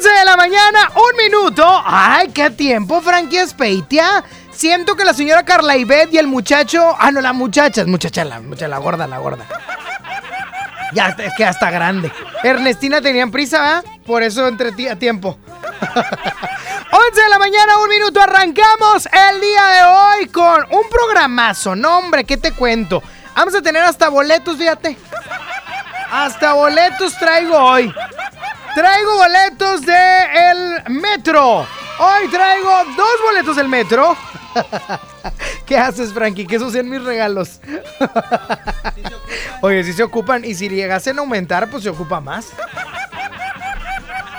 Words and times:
¡11 0.00 0.18
de 0.18 0.24
la 0.24 0.36
mañana, 0.36 0.90
un 0.94 1.16
minuto. 1.16 1.82
¡Ay, 1.84 2.28
qué 2.28 2.50
tiempo, 2.50 3.00
Frankie 3.00 3.38
Espeitia! 3.38 4.24
Siento 4.50 4.96
que 4.96 5.04
la 5.04 5.12
señora 5.12 5.44
Carla 5.44 5.76
Ivette 5.76 6.14
y 6.14 6.18
el 6.18 6.26
muchacho. 6.26 6.94
Ah, 6.98 7.10
no, 7.10 7.20
la 7.20 7.32
muchacha, 7.32 7.84
muchacha, 7.84 8.24
la, 8.24 8.40
muchacha, 8.40 8.68
la 8.68 8.78
gorda, 8.78 9.06
la 9.06 9.18
gorda. 9.18 9.44
Ya, 10.92 11.08
es 11.18 11.32
que 11.36 11.42
ya 11.42 11.50
está 11.50 11.70
grande. 11.70 12.12
Ernestina 12.42 13.00
tenían 13.00 13.30
prisa, 13.30 13.60
¿verdad? 13.60 13.84
Por 14.06 14.22
eso 14.22 14.46
entre 14.46 14.90
a 14.90 14.96
tiempo. 14.96 15.38
11 16.92 17.22
de 17.22 17.28
la 17.28 17.38
mañana, 17.38 17.78
un 17.78 17.88
minuto, 17.88 18.20
arrancamos 18.20 19.06
el 19.06 19.40
día 19.40 19.66
de 19.66 19.82
hoy 19.82 20.28
con 20.28 20.64
un 20.70 20.88
programazo. 20.90 21.74
No, 21.74 21.98
hombre, 21.98 22.24
¿qué 22.24 22.36
te 22.36 22.52
cuento? 22.52 23.02
Vamos 23.34 23.54
a 23.54 23.62
tener 23.62 23.82
hasta 23.82 24.08
boletos, 24.08 24.58
fíjate. 24.58 24.96
Hasta 26.10 26.52
boletos 26.52 27.16
traigo 27.18 27.56
hoy. 27.56 27.92
Traigo 28.74 29.16
boletos 29.16 29.82
de 29.82 30.50
el 30.50 30.90
metro. 30.94 31.66
Hoy 31.98 32.28
traigo 32.30 32.70
dos 32.96 33.20
boletos 33.22 33.56
del 33.56 33.68
metro. 33.68 34.16
¿Qué 35.66 35.76
haces, 35.76 36.12
Frankie? 36.12 36.46
Que 36.46 36.56
esos 36.56 36.72
sean 36.72 36.88
mis 36.88 37.02
regalos. 37.02 37.60
Oye, 39.60 39.84
si 39.84 39.92
se 39.92 40.02
ocupan 40.02 40.44
y 40.44 40.54
si 40.54 40.68
llegasen 40.68 41.18
a 41.18 41.20
aumentar, 41.20 41.68
pues 41.70 41.82
se 41.82 41.90
ocupa 41.90 42.20
más. 42.20 42.46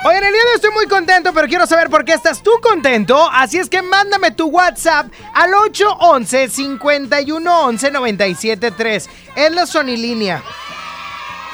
Oye, 0.04 0.18
en 0.18 0.24
el 0.24 0.32
día 0.32 0.42
de 0.42 0.48
hoy 0.48 0.54
estoy 0.56 0.70
muy 0.72 0.86
contento, 0.86 1.32
pero 1.32 1.46
quiero 1.48 1.66
saber 1.66 1.88
por 1.88 2.04
qué 2.04 2.12
estás 2.12 2.42
tú 2.42 2.50
contento. 2.60 3.30
Así 3.32 3.58
es 3.58 3.70
que 3.70 3.82
mándame 3.82 4.32
tu 4.32 4.48
WhatsApp 4.48 5.06
al 5.32 5.54
811 5.54 6.48
511 6.48 7.90
973. 7.90 9.10
Es 9.36 9.52
la 9.52 9.64
sonilínea. 9.64 10.42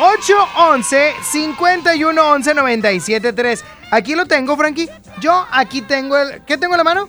811 0.01 1.15
511 1.31 2.55
973. 2.55 3.65
Aquí 3.91 4.15
lo 4.15 4.27
tengo, 4.27 4.57
Frankie. 4.57 4.89
Yo 5.21 5.47
aquí 5.51 5.83
tengo 5.83 6.17
el. 6.17 6.43
¿Qué 6.45 6.57
tengo 6.57 6.75
en 6.75 6.79
la 6.79 6.85
mano? 6.85 7.09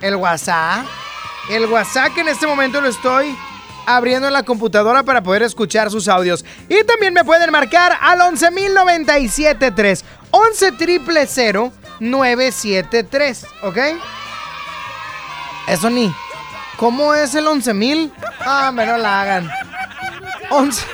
El 0.00 0.16
WhatsApp. 0.16 0.86
El 1.50 1.66
WhatsApp 1.66 2.14
que 2.14 2.22
en 2.22 2.28
este 2.28 2.46
momento 2.46 2.80
lo 2.80 2.88
estoy 2.88 3.36
abriendo 3.86 4.26
en 4.26 4.32
la 4.32 4.44
computadora 4.44 5.02
para 5.02 5.22
poder 5.22 5.42
escuchar 5.42 5.90
sus 5.90 6.08
audios. 6.08 6.44
Y 6.68 6.82
también 6.84 7.12
me 7.12 7.22
pueden 7.24 7.50
marcar 7.50 7.98
al 8.00 8.20
11.097.3. 8.20 10.04
11 10.30 10.72
triple 10.72 11.28
973. 12.00 13.46
¿Ok? 13.62 13.78
Eso 15.68 15.90
ni. 15.90 16.14
¿Cómo 16.76 17.14
es 17.14 17.34
el 17.34 17.46
11.000? 17.46 18.10
Ah, 18.40 18.72
me 18.72 18.86
no 18.86 18.96
la 18.96 19.20
hagan. 19.20 19.50
11. 20.50 20.84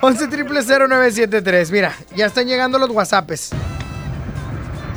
11 0.00 0.28
triple 0.28 0.60
973. 0.62 1.70
Mira, 1.70 1.94
ya 2.14 2.26
están 2.26 2.46
llegando 2.46 2.78
los 2.78 2.90
WhatsApps. 2.90 3.50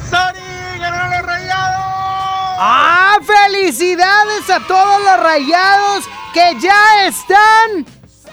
¡Sony! 0.10 0.80
¡Ganaron 0.80 1.12
los 1.12 1.22
rayados! 1.22 1.82
¡Ah! 2.60 3.18
¡Felicidades 3.26 4.50
a 4.50 4.60
todos 4.68 5.02
los 5.04 5.24
rayados 5.24 6.06
que 6.34 6.56
ya 6.62 7.06
están! 7.06 7.86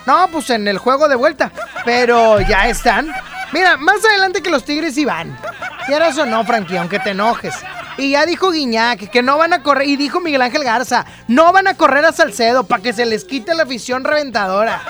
No, 0.06 0.29
pues 0.29 0.51
en 0.51 0.69
el 0.69 0.79
juego 0.79 1.09
de 1.09 1.17
vuelta. 1.17 1.53
Pero 1.84 2.41
ya 2.41 2.69
están. 2.69 3.12
Mira, 3.53 3.77
más 3.77 4.05
adelante 4.05 4.43
que 4.43 4.50
los 4.50 4.65
Tigres 4.65 5.03
van. 5.05 5.39
Quieras 5.87 6.19
o 6.19 6.27
no, 6.27 6.45
Frankie, 6.45 6.77
aunque 6.77 6.99
te 6.99 7.11
enojes. 7.11 7.55
Y 7.97 8.12
ya 8.12 8.27
dijo 8.27 8.50
Guiñac 8.50 9.11
que 9.11 9.23
no 9.23 9.39
van 9.39 9.53
a 9.53 9.62
correr. 9.62 9.89
Y 9.89 9.97
dijo 9.97 10.21
Miguel 10.21 10.43
Ángel 10.43 10.65
Garza, 10.65 11.06
no 11.29 11.53
van 11.53 11.67
a 11.67 11.75
correr 11.75 12.05
a 12.05 12.12
Salcedo 12.12 12.65
para 12.65 12.83
que 12.83 12.93
se 12.93 13.06
les 13.06 13.25
quite 13.25 13.55
la 13.55 13.65
afición 13.65 14.05
reventadora. 14.05 14.81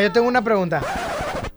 Yo 0.00 0.12
tengo 0.12 0.28
una 0.28 0.42
pregunta. 0.42 0.80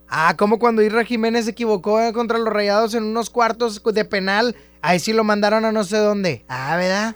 Ah, 0.10 0.36
como 0.38 0.60
cuando 0.60 0.82
Irra 0.82 1.04
Jiménez 1.04 1.46
se 1.46 1.52
equivocó 1.52 2.02
eh, 2.02 2.14
contra 2.14 2.38
los 2.38 2.54
rayados 2.54 2.94
en 2.94 3.04
unos 3.04 3.30
cuartos 3.30 3.82
de 3.84 4.06
penal. 4.06 4.56
Ahí 4.82 5.00
sí 5.00 5.14
lo 5.14 5.24
mandaron 5.24 5.66
a 5.66 5.72
no 5.72 5.84
sé 5.84 5.98
dónde. 5.98 6.46
Ah, 6.48 6.76
¿verdad? 6.78 7.16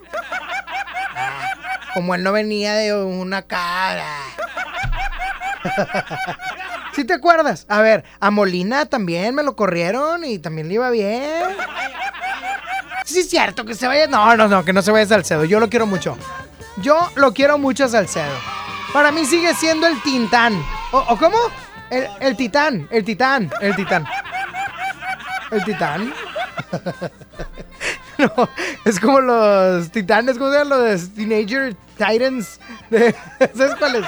Ah, 1.15 1.51
como 1.93 2.15
él 2.15 2.23
no 2.23 2.31
venía 2.31 2.73
de 2.73 2.93
una 2.93 3.43
cara. 3.43 4.05
¿Sí 6.93 7.05
te 7.05 7.13
acuerdas? 7.13 7.65
A 7.69 7.81
ver, 7.81 8.03
a 8.19 8.31
Molina 8.31 8.85
también 8.85 9.33
me 9.35 9.43
lo 9.43 9.55
corrieron 9.55 10.25
y 10.25 10.39
también 10.39 10.67
le 10.67 10.73
iba 10.73 10.89
bien. 10.89 11.55
Sí, 13.05 13.19
es 13.19 13.29
cierto, 13.29 13.65
que 13.65 13.75
se 13.75 13.87
vaya. 13.87 14.07
No, 14.07 14.35
no, 14.35 14.47
no, 14.47 14.65
que 14.65 14.73
no 14.73 14.81
se 14.81 14.91
vaya 14.91 15.05
Salcedo. 15.05 15.45
Yo 15.45 15.59
lo 15.59 15.69
quiero 15.69 15.85
mucho. 15.85 16.17
Yo 16.81 17.09
lo 17.15 17.33
quiero 17.33 17.57
mucho 17.57 17.85
a 17.85 17.89
Salcedo. 17.89 18.35
Para 18.93 19.11
mí 19.11 19.25
sigue 19.25 19.53
siendo 19.53 19.87
el 19.87 20.01
Tintán. 20.01 20.61
¿O, 20.91 21.17
cómo? 21.17 21.37
El, 21.89 22.07
el 22.19 22.35
Titán, 22.35 22.87
el 22.91 23.03
Titán, 23.03 23.51
el 23.61 23.75
Titán. 23.75 24.05
El 25.51 25.63
Titán. 25.63 26.13
no, 28.17 28.49
es 28.85 28.99
como 28.99 29.21
los 29.21 29.91
titanes, 29.91 30.37
¿cómo 30.37 30.51
se 30.51 30.57
llaman 30.59 30.91
los 30.91 31.09
Teenager 31.09 31.75
Titans? 31.97 32.59
¿Sabes 33.55 33.75
cuáles? 33.77 34.05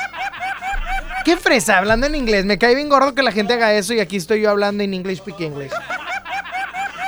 Qué 1.24 1.38
fresa, 1.38 1.78
hablando 1.78 2.08
en 2.08 2.16
inglés. 2.16 2.46
Me 2.46 2.58
cae 2.58 2.76
bien 2.76 2.90
gordo 2.90 3.14
que 3.14 3.22
la 3.22 3.32
gente 3.32 3.54
haga 3.54 3.74
eso 3.74 3.94
y 3.94 4.00
aquí 4.00 4.18
estoy 4.18 4.42
yo 4.42 4.50
hablando 4.50 4.84
en 4.84 4.94
English 4.94 5.20
Speak 5.20 5.40
English. 5.40 5.72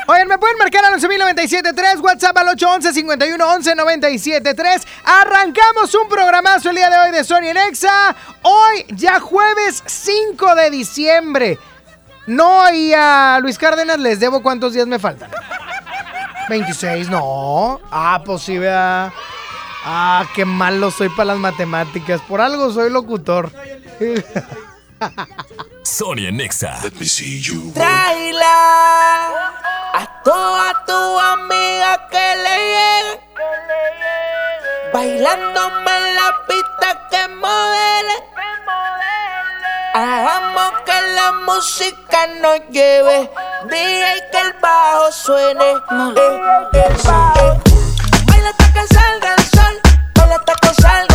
Oigan, 0.06 0.28
me 0.28 0.38
pueden 0.38 0.58
marcar 0.58 0.84
al 0.84 1.00
11.097.3, 1.00 2.02
WhatsApp 2.02 2.38
al 2.38 2.48
811-5111-973. 2.58 4.86
Arrancamos 5.06 5.96
un 5.96 6.10
programazo 6.10 6.72
el 6.72 6.76
día 6.76 6.90
de 6.90 6.98
hoy 6.98 7.12
de 7.12 7.24
Sony 7.24 7.46
en 7.46 7.56
Exa. 7.58 8.14
Hoy, 8.42 8.86
ya 8.90 9.22
jueves 9.22 9.82
5 9.86 10.56
de 10.56 10.72
diciembre. 10.72 11.58
No, 12.28 12.70
y 12.74 12.92
a 12.94 13.40
Luis 13.42 13.58
Cárdenas 13.58 13.98
les 14.00 14.20
debo 14.20 14.44
cuántos 14.44 14.74
días 14.74 14.88
me 14.88 15.00
faltan. 15.00 15.32
26, 16.50 17.10
no. 17.10 17.80
Ah, 17.90 18.22
pues 18.26 18.42
sí, 18.42 18.58
vea. 18.58 19.14
Ah, 19.86 20.26
qué 20.36 20.44
malo 20.44 20.92
soy 20.92 21.08
para 21.10 21.28
las 21.28 21.38
matemáticas. 21.38 22.20
Por 22.22 22.42
algo 22.42 22.70
soy 22.72 22.90
locutor. 22.90 23.50
Sony 25.84 26.28
en 26.28 26.40
Exa. 26.40 26.80
Traila 27.74 29.28
a 29.94 30.22
toda 30.24 30.86
tu 30.86 31.20
amiga 31.20 32.08
que 32.10 32.36
le 32.44 32.56
llegue. 32.74 33.22
Bailándome 34.94 35.98
en 35.98 36.16
la 36.16 36.32
pista 36.48 37.08
que 37.12 37.28
modele. 37.36 38.16
Hagamos 39.94 40.72
que 40.86 41.02
la 41.16 41.32
música 41.46 42.28
nos 42.42 42.60
lleve. 42.70 43.30
DJ 43.66 44.30
que 44.32 44.40
el 44.40 44.54
bajo 44.62 45.12
suene. 45.12 45.72
Eh, 45.72 45.76
eh, 46.74 46.96
eh. 46.96 47.60
Baila 48.26 48.50
hasta 48.50 48.74
que 48.74 48.88
salga 48.88 49.36
el 49.36 49.44
sol. 49.44 49.82
Baila 50.16 50.36
hasta 50.36 50.54
que 50.56 50.82
salga 50.82 51.13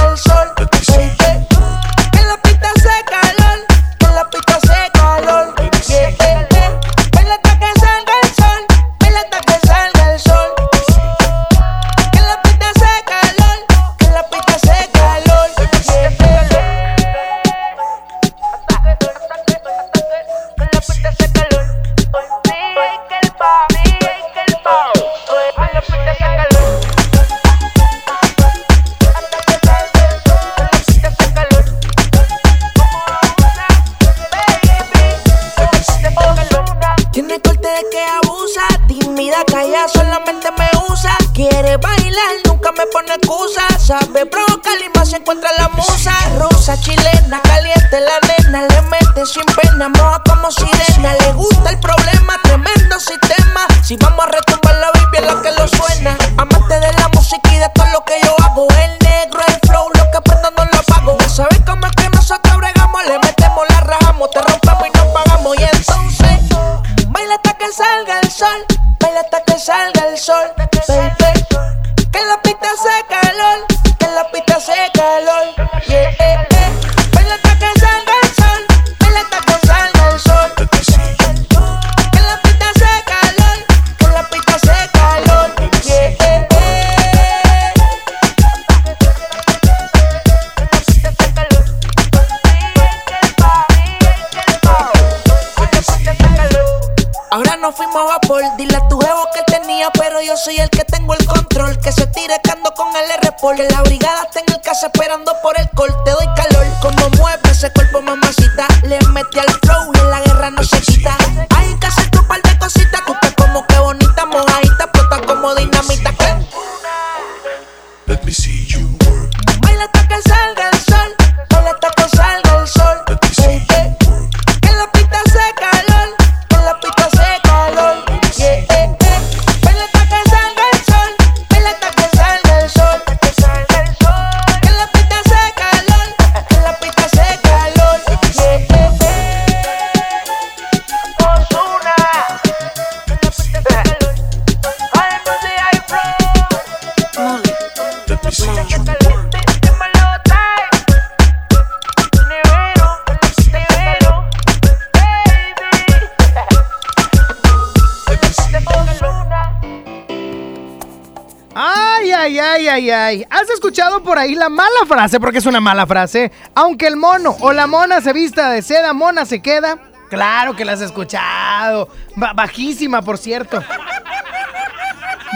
por 164.08 164.18
ahí 164.18 164.34
la 164.34 164.48
mala 164.48 164.86
frase? 164.86 165.20
Porque 165.20 165.36
es 165.38 165.44
una 165.46 165.60
mala 165.60 165.86
frase. 165.86 166.32
Aunque 166.54 166.86
el 166.86 166.96
mono 166.96 167.36
o 167.40 167.52
la 167.52 167.66
mona 167.66 168.00
se 168.00 168.14
vista 168.14 168.48
de 168.48 168.62
seda, 168.62 168.94
mona 168.94 169.26
se 169.26 169.42
queda. 169.42 169.78
Claro 170.08 170.56
que 170.56 170.64
la 170.64 170.72
has 170.72 170.80
escuchado. 170.80 171.90
Ba- 172.16 172.32
bajísima, 172.32 173.02
por 173.02 173.18
cierto. 173.18 173.62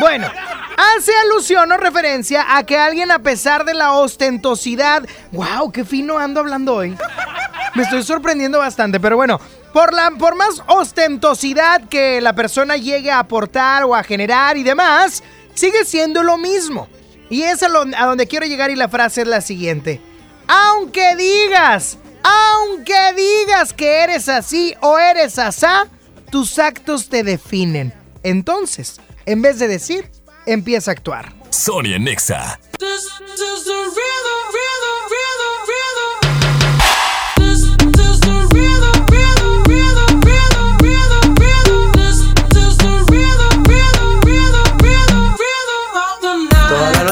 Bueno, 0.01 0.27
hace 0.97 1.13
alusión 1.27 1.71
o 1.71 1.77
referencia 1.77 2.57
a 2.57 2.65
que 2.65 2.79
alguien 2.79 3.11
a 3.11 3.19
pesar 3.19 3.67
de 3.67 3.75
la 3.75 3.93
ostentosidad... 3.93 5.03
¡Wow! 5.33 5.71
¡Qué 5.71 5.85
fino 5.85 6.19
ando 6.19 6.41
hablando 6.41 6.75
hoy! 6.77 6.97
Me 7.75 7.83
estoy 7.83 8.03
sorprendiendo 8.03 8.59
bastante, 8.59 8.99
pero 9.01 9.17
bueno, 9.17 9.39
por, 9.75 9.93
la, 9.93 10.13
por 10.13 10.35
más 10.35 10.63
ostentosidad 10.67 11.89
que 11.91 12.23
la 12.23 12.33
persona 12.33 12.77
llegue 12.77 13.11
a 13.11 13.19
aportar 13.19 13.85
o 13.85 13.95
a 13.95 14.03
generar 14.03 14.57
y 14.57 14.63
demás, 14.63 15.23
sigue 15.55 15.85
siendo 15.85 16.23
lo 16.23 16.39
mismo. 16.39 16.89
Y 17.33 17.45
es 17.45 17.63
a, 17.63 17.69
lo- 17.69 17.87
a 17.97 18.05
donde 18.07 18.27
quiero 18.27 18.45
llegar 18.45 18.71
y 18.71 18.77
la 18.77 18.89
frase 18.91 19.23
es 19.23 19.27
la 19.27 19.41
siguiente. 19.41 20.03
Aunque 20.47 21.17
digas, 21.17 21.97
aunque 22.23 22.95
digas 23.17 23.73
que 23.73 24.01
eres 24.05 24.29
así 24.29 24.75
o 24.83 24.99
eres 24.99 25.39
asá, 25.39 25.87
tus 26.31 26.59
actos 26.59 27.09
te 27.09 27.23
definen. 27.23 27.95
Entonces, 28.23 29.01
en 29.25 29.41
vez 29.41 29.59
de 29.59 29.67
decir, 29.69 30.11
empieza 30.45 30.91
a 30.91 30.93
actuar. 30.93 31.33
Sonia 31.49 31.99
Nexa. 31.99 32.61
This 32.79 33.09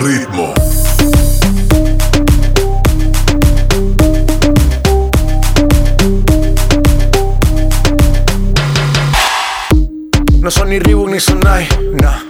Ritmo. 0.00 0.54
No 10.40 10.50
son 10.50 10.70
ni 10.70 10.78
Reebok 10.78 11.10
ni 11.10 11.20
Sonai, 11.20 11.68
nah. 12.00 12.29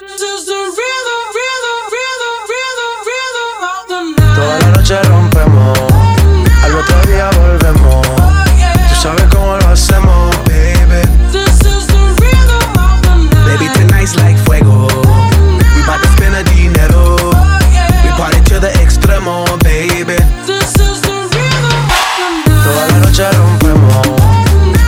noche 23.21 23.37
rompemos, 23.37 24.07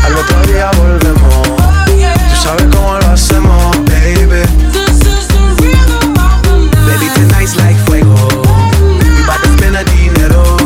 al 0.05 0.15
otro 0.15 0.41
día 0.43 0.71
volvemos. 0.77 1.47
Tú 1.47 2.35
sabes 2.41 2.65
cómo 2.73 2.97
lo 2.99 3.07
hacemos, 3.07 3.77
baby. 3.85 4.43
Baby, 6.85 7.09
tonight's 7.15 7.55
like 7.57 7.79
fuego. 7.85 8.15
To 9.41 9.49
spend 9.57 9.75
a 9.75 9.83
dinero. 9.83 10.57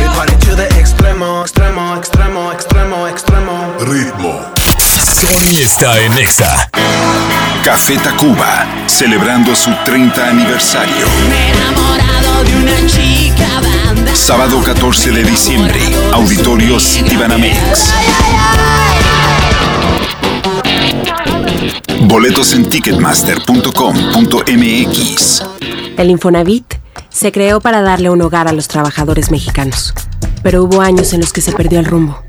We 0.00 0.06
party 0.14 0.34
the 0.56 0.68
extremo, 0.78 1.42
extremo, 1.42 1.96
extremo, 1.96 2.52
extremo, 2.52 3.08
extremo. 3.08 3.74
Ritmo. 3.80 4.44
Sony 4.56 5.62
está 5.62 5.98
en 6.00 6.12
Exa. 6.18 6.57
Café 7.68 7.98
Tacuba, 7.98 8.66
celebrando 8.86 9.54
su 9.54 9.70
30 9.84 10.30
aniversario. 10.30 11.06
Sábado 14.14 14.62
14 14.64 15.10
de 15.10 15.22
diciembre, 15.22 15.78
Auditorio 16.14 16.80
Citibanamex. 16.80 17.92
Boletos 22.04 22.54
en 22.54 22.70
ticketmaster.com.mx. 22.70 25.42
El 25.98 26.08
Infonavit 26.08 26.74
se 27.10 27.32
creó 27.32 27.60
para 27.60 27.82
darle 27.82 28.08
un 28.08 28.22
hogar 28.22 28.48
a 28.48 28.52
los 28.52 28.68
trabajadores 28.68 29.30
mexicanos, 29.30 29.92
pero 30.42 30.64
hubo 30.64 30.80
años 30.80 31.12
en 31.12 31.20
los 31.20 31.34
que 31.34 31.42
se 31.42 31.52
perdió 31.52 31.80
el 31.80 31.84
rumbo. 31.84 32.22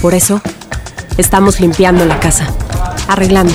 Por 0.00 0.14
eso, 0.14 0.40
estamos 1.18 1.60
limpiando 1.60 2.06
la 2.06 2.18
casa, 2.18 2.46
arreglando, 3.08 3.54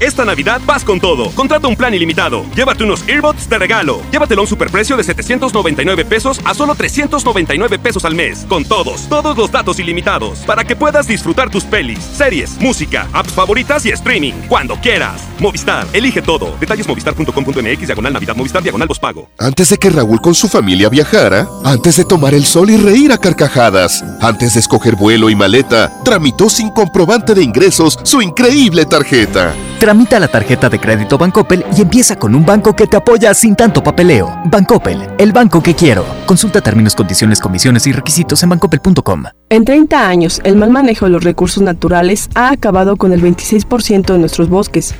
Esta 0.00 0.24
Navidad 0.24 0.60
vas 0.66 0.84
con 0.84 0.98
todo. 0.98 1.30
Contrata 1.32 1.68
un 1.68 1.76
plan 1.76 1.94
ilimitado. 1.94 2.44
Llévate 2.54 2.84
unos 2.84 3.06
earbuds 3.08 3.48
de 3.48 3.58
regalo. 3.58 4.00
Llévatelo 4.10 4.40
a 4.40 4.44
un 4.44 4.48
superprecio 4.48 4.96
de 4.96 5.04
799 5.04 6.04
pesos 6.04 6.40
a 6.44 6.54
solo 6.54 6.74
399 6.74 7.78
pesos 7.78 8.04
al 8.04 8.14
mes. 8.14 8.46
Con 8.48 8.64
todos, 8.64 9.08
todos 9.08 9.36
los 9.36 9.52
datos 9.52 9.78
ilimitados. 9.78 10.40
Para 10.40 10.64
que 10.64 10.74
puedas 10.74 11.06
disfrutar 11.06 11.50
tus 11.50 11.64
pelis, 11.64 11.98
series, 11.98 12.58
música, 12.60 13.08
apps 13.12 13.32
favoritas 13.32 13.84
y 13.86 13.90
streaming. 13.90 14.32
Cuando 14.48 14.76
quieras. 14.76 15.22
Movistar, 15.38 15.86
elige 15.92 16.22
todo. 16.22 16.56
Detalles 16.58 16.88
movistar.com.mx, 16.88 17.86
diagonal 17.86 18.12
Navidad, 18.12 18.36
Movistar, 18.36 18.62
diagonal 18.62 18.88
pago. 19.00 19.28
Antes 19.38 19.68
de 19.68 19.76
que 19.76 19.90
Raúl 19.90 20.20
con 20.20 20.34
su 20.34 20.48
familia 20.48 20.88
viajara, 20.88 21.46
antes 21.64 21.96
de 21.96 22.04
tomar 22.04 22.34
el 22.34 22.44
sol 22.44 22.70
y 22.70 22.76
reír 22.76 23.12
a 23.12 23.18
carcajadas, 23.18 24.02
antes 24.20 24.54
de 24.54 24.60
escoger 24.60 24.96
vuelo 24.96 25.30
y 25.30 25.36
maleta, 25.36 25.92
tramitó 26.04 26.48
sin 26.48 26.70
comprobante 26.70 27.34
de 27.34 27.42
ingresos 27.42 27.98
su 28.02 28.22
increíble 28.22 28.86
tarjeta. 28.86 29.54
Tramita 29.90 30.20
la 30.20 30.28
tarjeta 30.28 30.68
de 30.68 30.78
crédito 30.78 31.18
Bancoppel 31.18 31.64
y 31.76 31.82
empieza 31.82 32.14
con 32.14 32.36
un 32.36 32.46
banco 32.46 32.76
que 32.76 32.86
te 32.86 32.96
apoya 32.96 33.34
sin 33.34 33.56
tanto 33.56 33.82
papeleo. 33.82 34.32
Bancoppel, 34.44 35.00
el 35.18 35.32
banco 35.32 35.60
que 35.60 35.74
quiero. 35.74 36.04
Consulta 36.26 36.60
términos, 36.60 36.94
condiciones, 36.94 37.40
comisiones 37.40 37.88
y 37.88 37.92
requisitos 37.92 38.40
en 38.44 38.50
bancoppel.com. 38.50 39.24
En 39.48 39.64
30 39.64 40.08
años, 40.08 40.40
el 40.44 40.54
mal 40.54 40.70
manejo 40.70 41.06
de 41.06 41.10
los 41.10 41.24
recursos 41.24 41.64
naturales 41.64 42.30
ha 42.36 42.52
acabado 42.52 42.94
con 42.94 43.12
el 43.12 43.20
26% 43.20 44.12
de 44.12 44.18
nuestros 44.20 44.48
bosques. 44.48 44.94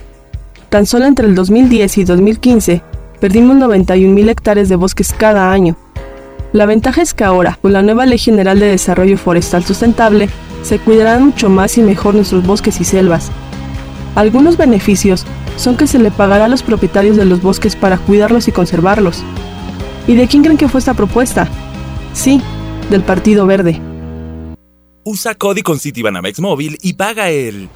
Tan 0.70 0.86
solo 0.86 1.04
entre 1.04 1.28
el 1.28 1.36
2010 1.36 1.98
y 1.98 2.04
2015, 2.04 2.82
perdimos 3.20 3.58
91.000 3.58 4.28
hectáreas 4.28 4.68
de 4.68 4.74
bosques 4.74 5.14
cada 5.16 5.52
año. 5.52 5.76
La 6.52 6.66
ventaja 6.66 7.00
es 7.00 7.14
que 7.14 7.22
ahora, 7.22 7.60
con 7.62 7.72
la 7.72 7.82
nueva 7.82 8.06
Ley 8.06 8.18
General 8.18 8.58
de 8.58 8.66
Desarrollo 8.66 9.16
Forestal 9.18 9.62
Sustentable, 9.62 10.28
se 10.64 10.80
cuidarán 10.80 11.26
mucho 11.26 11.48
más 11.48 11.78
y 11.78 11.82
mejor 11.82 12.16
nuestros 12.16 12.44
bosques 12.44 12.80
y 12.80 12.84
selvas. 12.84 13.30
Algunos 14.14 14.56
beneficios 14.56 15.24
son 15.56 15.76
que 15.76 15.86
se 15.86 15.98
le 15.98 16.10
pagará 16.10 16.46
a 16.46 16.48
los 16.48 16.62
propietarios 16.62 17.16
de 17.16 17.24
los 17.24 17.42
bosques 17.42 17.76
para 17.76 17.98
cuidarlos 17.98 18.48
y 18.48 18.52
conservarlos. 18.52 19.22
¿Y 20.06 20.14
de 20.14 20.26
quién 20.26 20.42
creen 20.42 20.58
que 20.58 20.68
fue 20.68 20.80
esta 20.80 20.94
propuesta? 20.94 21.48
Sí, 22.12 22.40
del 22.90 23.02
Partido 23.02 23.46
Verde. 23.46 23.80
Usa 25.04 25.34
Cody 25.34 25.62
con 25.62 25.78
Citibanamex 25.78 26.40
Móvil 26.40 26.78
y 26.82 26.94
paga 26.94 27.30
el... 27.30 27.68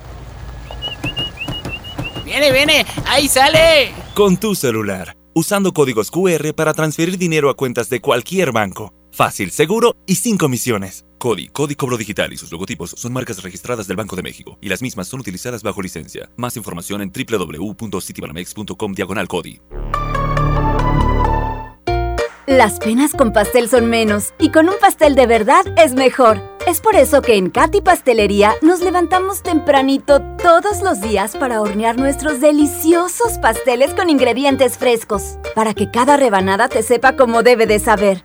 Viene, 2.24 2.50
viene, 2.52 2.86
ahí 3.06 3.28
sale. 3.28 3.92
con 4.14 4.36
tu 4.36 4.54
celular, 4.54 5.16
usando 5.34 5.72
códigos 5.72 6.10
QR 6.10 6.52
para 6.54 6.74
transferir 6.74 7.16
dinero 7.16 7.48
a 7.48 7.54
cuentas 7.54 7.88
de 7.90 8.00
cualquier 8.00 8.50
banco. 8.50 8.92
Fácil, 9.14 9.52
seguro 9.52 9.94
y 10.06 10.16
sin 10.16 10.36
comisiones. 10.36 11.04
Cody, 11.18 11.46
Cody 11.46 11.76
Cobro 11.76 11.96
Digital 11.96 12.32
y 12.32 12.36
sus 12.36 12.50
logotipos 12.50 12.90
son 12.90 13.12
marcas 13.12 13.40
registradas 13.44 13.86
del 13.86 13.96
Banco 13.96 14.16
de 14.16 14.22
México 14.22 14.58
y 14.60 14.68
las 14.68 14.82
mismas 14.82 15.06
son 15.06 15.20
utilizadas 15.20 15.62
bajo 15.62 15.80
licencia. 15.80 16.28
Más 16.36 16.56
información 16.56 17.00
en 17.00 17.12
www.citibanamex.com 17.12 18.92
diagonal. 18.92 19.28
Las 22.48 22.80
penas 22.80 23.12
con 23.12 23.32
pastel 23.32 23.68
son 23.68 23.86
menos 23.86 24.34
y 24.40 24.50
con 24.50 24.68
un 24.68 24.74
pastel 24.80 25.14
de 25.14 25.28
verdad 25.28 25.64
es 25.78 25.94
mejor. 25.94 26.42
Es 26.66 26.80
por 26.80 26.96
eso 26.96 27.22
que 27.22 27.36
en 27.36 27.50
Katy 27.50 27.82
Pastelería 27.82 28.54
nos 28.62 28.80
levantamos 28.80 29.44
tempranito 29.44 30.22
todos 30.42 30.82
los 30.82 31.00
días 31.00 31.36
para 31.36 31.60
hornear 31.60 31.98
nuestros 31.98 32.40
deliciosos 32.40 33.38
pasteles 33.38 33.94
con 33.94 34.10
ingredientes 34.10 34.76
frescos, 34.76 35.38
para 35.54 35.72
que 35.72 35.92
cada 35.92 36.16
rebanada 36.16 36.68
te 36.68 36.82
sepa 36.82 37.14
como 37.14 37.44
debe 37.44 37.68
de 37.68 37.78
saber. 37.78 38.24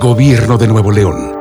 Gobierno 0.00 0.56
de 0.56 0.68
Nuevo 0.68 0.92
León. 0.92 1.32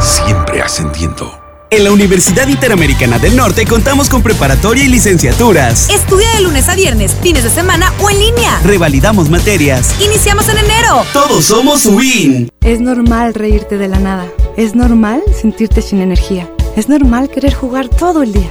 Siempre 0.00 0.60
ascendiendo. 0.60 1.32
En 1.70 1.84
la 1.84 1.92
Universidad 1.92 2.46
Interamericana 2.46 3.18
del 3.18 3.34
Norte 3.34 3.64
contamos 3.64 4.10
con 4.10 4.22
preparatoria 4.22 4.84
y 4.84 4.88
licenciaturas. 4.88 5.88
Estudia 5.88 6.30
de 6.34 6.42
lunes 6.42 6.68
a 6.68 6.74
viernes, 6.74 7.16
fines 7.22 7.42
de 7.42 7.48
semana 7.48 7.90
o 8.02 8.10
en 8.10 8.18
línea. 8.18 8.60
Revalidamos 8.64 9.30
materias. 9.30 9.94
Iniciamos 9.98 10.46
en 10.50 10.58
enero. 10.58 11.04
Todos 11.14 11.46
somos 11.46 11.86
WIN. 11.86 12.50
Es 12.60 12.80
normal 12.80 13.32
reírte 13.32 13.78
de 13.78 13.88
la 13.88 13.98
nada. 13.98 14.26
Es 14.58 14.74
normal 14.74 15.22
sentirte 15.40 15.80
sin 15.80 16.02
energía. 16.02 16.50
Es 16.76 16.90
normal 16.90 17.30
querer 17.30 17.54
jugar 17.54 17.88
todo 17.88 18.22
el 18.22 18.34
día. 18.34 18.50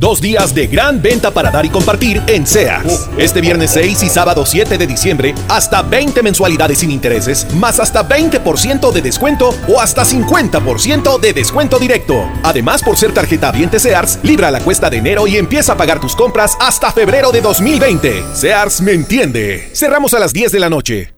Dos 0.00 0.20
días 0.20 0.54
de 0.54 0.68
gran 0.68 1.02
venta 1.02 1.32
para 1.32 1.50
dar 1.50 1.66
y 1.66 1.70
compartir 1.70 2.22
en 2.28 2.46
Sears. 2.46 3.10
Este 3.18 3.40
viernes 3.40 3.72
6 3.72 4.04
y 4.04 4.08
sábado 4.08 4.46
7 4.46 4.78
de 4.78 4.86
diciembre, 4.86 5.34
hasta 5.48 5.82
20 5.82 6.22
mensualidades 6.22 6.78
sin 6.78 6.92
intereses, 6.92 7.52
más 7.54 7.80
hasta 7.80 8.08
20% 8.08 8.92
de 8.92 9.02
descuento 9.02 9.52
o 9.66 9.80
hasta 9.80 10.04
50% 10.04 11.18
de 11.18 11.32
descuento 11.32 11.80
directo. 11.80 12.30
Además, 12.44 12.80
por 12.84 12.96
ser 12.96 13.12
tarjeta 13.12 13.50
Viente 13.50 13.80
Sears, 13.80 14.20
libra 14.22 14.52
la 14.52 14.60
cuesta 14.60 14.88
de 14.88 14.98
enero 14.98 15.26
y 15.26 15.36
empieza 15.36 15.72
a 15.72 15.76
pagar 15.76 16.00
tus 16.00 16.14
compras 16.14 16.56
hasta 16.60 16.92
febrero 16.92 17.32
de 17.32 17.40
2020. 17.40 18.22
Sears 18.34 18.80
me 18.80 18.92
entiende. 18.92 19.68
Cerramos 19.74 20.14
a 20.14 20.20
las 20.20 20.32
10 20.32 20.52
de 20.52 20.60
la 20.60 20.70
noche. 20.70 21.17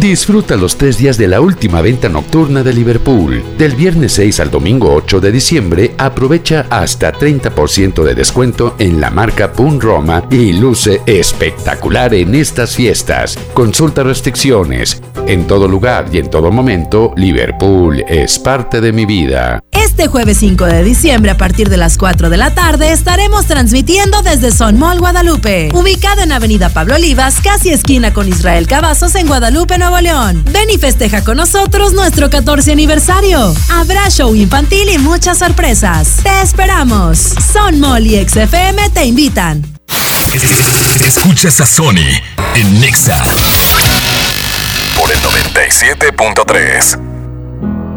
Disfruta 0.00 0.56
los 0.56 0.76
tres 0.76 0.98
días 0.98 1.16
de 1.16 1.26
la 1.26 1.40
última 1.40 1.80
venta 1.80 2.10
nocturna 2.10 2.62
de 2.62 2.74
Liverpool. 2.74 3.42
Del 3.56 3.74
viernes 3.74 4.12
6 4.12 4.40
al 4.40 4.50
domingo 4.50 4.92
8 4.94 5.20
de 5.20 5.32
diciembre, 5.32 5.94
aprovecha 5.96 6.66
hasta 6.68 7.14
30% 7.14 8.04
de 8.04 8.14
descuento 8.14 8.76
en 8.78 9.00
la 9.00 9.08
marca 9.10 9.54
Pun 9.54 9.80
Roma 9.80 10.22
y 10.30 10.52
luce 10.52 11.00
espectacular 11.06 12.12
en 12.12 12.34
estas 12.34 12.76
fiestas. 12.76 13.38
Consulta 13.54 14.02
restricciones. 14.02 15.00
En 15.26 15.46
todo 15.46 15.66
lugar 15.66 16.08
y 16.12 16.18
en 16.18 16.28
todo 16.28 16.52
momento, 16.52 17.14
Liverpool 17.16 18.04
es 18.06 18.38
parte 18.38 18.82
de 18.82 18.92
mi 18.92 19.06
vida. 19.06 19.60
Este 19.86 20.08
jueves 20.08 20.38
5 20.38 20.66
de 20.66 20.82
diciembre 20.82 21.30
a 21.30 21.36
partir 21.38 21.68
de 21.70 21.76
las 21.76 21.96
4 21.96 22.28
de 22.28 22.36
la 22.36 22.52
tarde 22.52 22.90
estaremos 22.90 23.46
transmitiendo 23.46 24.20
desde 24.20 24.50
Son 24.50 24.76
Mall 24.78 24.98
Guadalupe, 24.98 25.70
ubicado 25.72 26.22
en 26.22 26.32
Avenida 26.32 26.70
Pablo 26.70 26.96
Olivas, 26.96 27.36
casi 27.40 27.70
esquina 27.70 28.12
con 28.12 28.28
Israel 28.28 28.66
Cavazos 28.66 29.14
en 29.14 29.28
Guadalupe, 29.28 29.78
Nuevo 29.78 30.00
León. 30.00 30.44
Ven 30.50 30.68
y 30.70 30.76
festeja 30.76 31.22
con 31.22 31.36
nosotros 31.36 31.92
nuestro 31.92 32.28
14 32.28 32.72
aniversario. 32.72 33.54
Habrá 33.70 34.10
show 34.10 34.34
infantil 34.34 34.88
y 34.90 34.98
muchas 34.98 35.38
sorpresas. 35.38 36.16
Te 36.24 36.42
esperamos. 36.42 37.34
Son 37.52 37.78
Mall 37.78 38.08
y 38.08 38.28
XFM 38.28 38.90
te 38.90 39.04
invitan. 39.04 39.62
Escuchas 41.00 41.60
a 41.60 41.66
Sony 41.66 42.20
en 42.56 42.80
Nexa 42.80 43.22
por 44.96 45.12
el 45.12 45.18
97.3. 45.20 47.15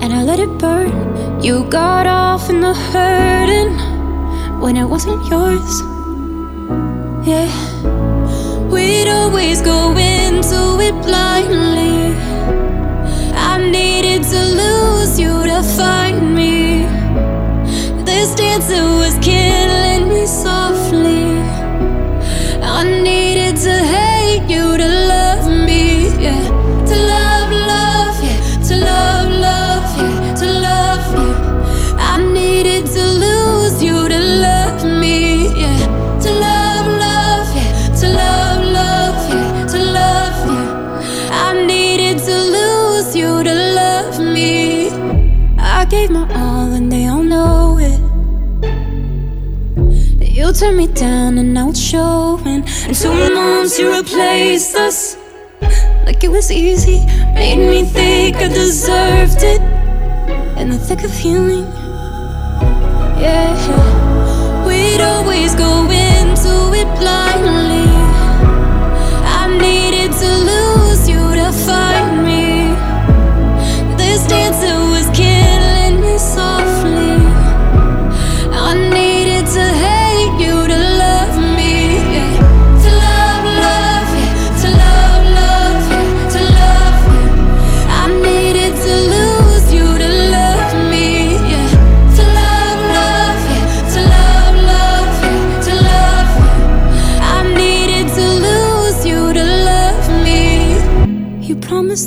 and 0.00 0.12
I 0.12 0.22
let 0.22 0.38
it 0.38 0.58
burn. 0.58 1.42
You 1.42 1.64
got 1.64 2.06
off 2.06 2.48
in 2.48 2.60
the 2.60 2.74
hurting 2.74 3.72
when 4.60 4.76
it 4.76 4.84
wasn't 4.84 5.24
yours. 5.26 5.82
Yeah, 7.26 7.50
we'd 8.72 9.08
always 9.08 9.60
go 9.60 9.96
into 9.96 10.80
it 10.80 10.96
blindly. 11.02 12.14
I 13.34 13.58
needed 13.70 14.22
to 14.24 14.40
lose 14.62 15.20
you 15.20 15.44
to 15.52 15.62
find 15.62 16.34
me. 16.34 16.86
This 18.04 18.34
dancer 18.34 18.82
was 19.02 19.14
killing 19.20 20.08
me 20.08 20.26
softly. 20.26 21.40
I 22.62 22.84
needed 23.02 23.56
to 23.66 23.74
hate 23.94 24.46
you 24.48 24.76
to 24.78 24.99
Turned 50.60 50.76
me 50.76 50.88
down 50.88 51.38
and 51.38 51.54
now 51.54 51.70
it's 51.70 51.80
showing. 51.80 52.64
And 52.84 52.94
two 52.94 53.34
months 53.34 53.78
you 53.78 53.96
replaced 53.96 54.76
us 54.76 55.16
like 56.04 56.22
it 56.22 56.30
was 56.30 56.52
easy. 56.52 57.06
Made 57.32 57.56
me 57.56 57.82
think 57.84 58.36
I 58.36 58.48
deserved 58.48 59.42
it 59.42 59.62
in 60.60 60.68
the 60.68 60.76
thick 60.76 61.02
of 61.02 61.12
healing. 61.12 61.64
Yeah, 63.16 64.66
we'd 64.66 65.00
always 65.00 65.54
go 65.54 65.88
into 65.90 66.74
it 66.74 66.88
blindly. 67.00 67.79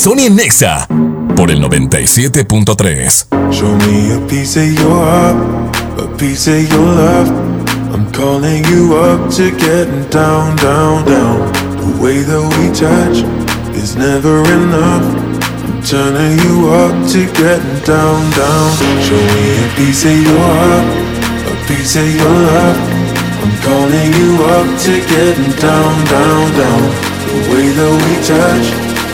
Sony 0.00 0.24
en 0.24 0.36
Nexa 0.36 0.88
por 1.36 1.50
el 1.50 1.62
97.3. 1.62 3.26
Show 3.52 3.68
me 3.84 4.14
a 4.14 4.26
piece 4.28 4.56
of 4.56 4.72
your 4.80 4.96
heart, 4.96 5.76
a 5.98 6.16
piece 6.16 6.48
of 6.48 6.72
your 6.72 6.86
love. 6.96 7.28
I'm 7.92 8.10
calling 8.10 8.64
you 8.72 8.96
up 8.96 9.28
to 9.34 9.50
getting 9.50 10.08
down, 10.08 10.56
down, 10.56 11.04
down. 11.04 11.52
The 11.76 12.00
way 12.00 12.22
that 12.24 12.40
we 12.56 12.72
touch 12.72 13.20
is 13.76 13.94
never 13.94 14.40
enough. 14.48 15.04
I'm 15.68 15.82
turning 15.84 16.32
you 16.48 16.70
up 16.72 16.96
to 17.12 17.20
getting 17.36 17.80
down, 17.84 18.24
down. 18.32 18.70
Show 19.04 19.20
me 19.20 19.52
a 19.52 19.68
piece 19.76 20.06
of 20.08 20.16
your 20.16 20.40
heart, 20.40 20.86
a 21.44 21.54
piece 21.68 21.96
of 22.00 22.08
your 22.08 22.36
love. 22.48 22.78
I'm 23.44 23.52
calling 23.60 24.10
you 24.16 24.30
up 24.48 24.68
to 24.80 24.92
getting 25.12 25.52
down, 25.60 25.92
down, 26.08 26.48
down. 26.56 26.82
The 27.28 27.36
way 27.52 27.68
that 27.68 27.92
we 28.00 28.14
touch 28.24 28.89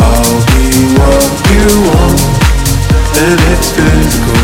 I'll 0.00 0.40
be 0.52 0.64
what 0.98 1.30
you 1.52 1.68
want, 1.88 2.20
and 3.18 3.38
it's 3.52 3.70
physical. 3.72 4.38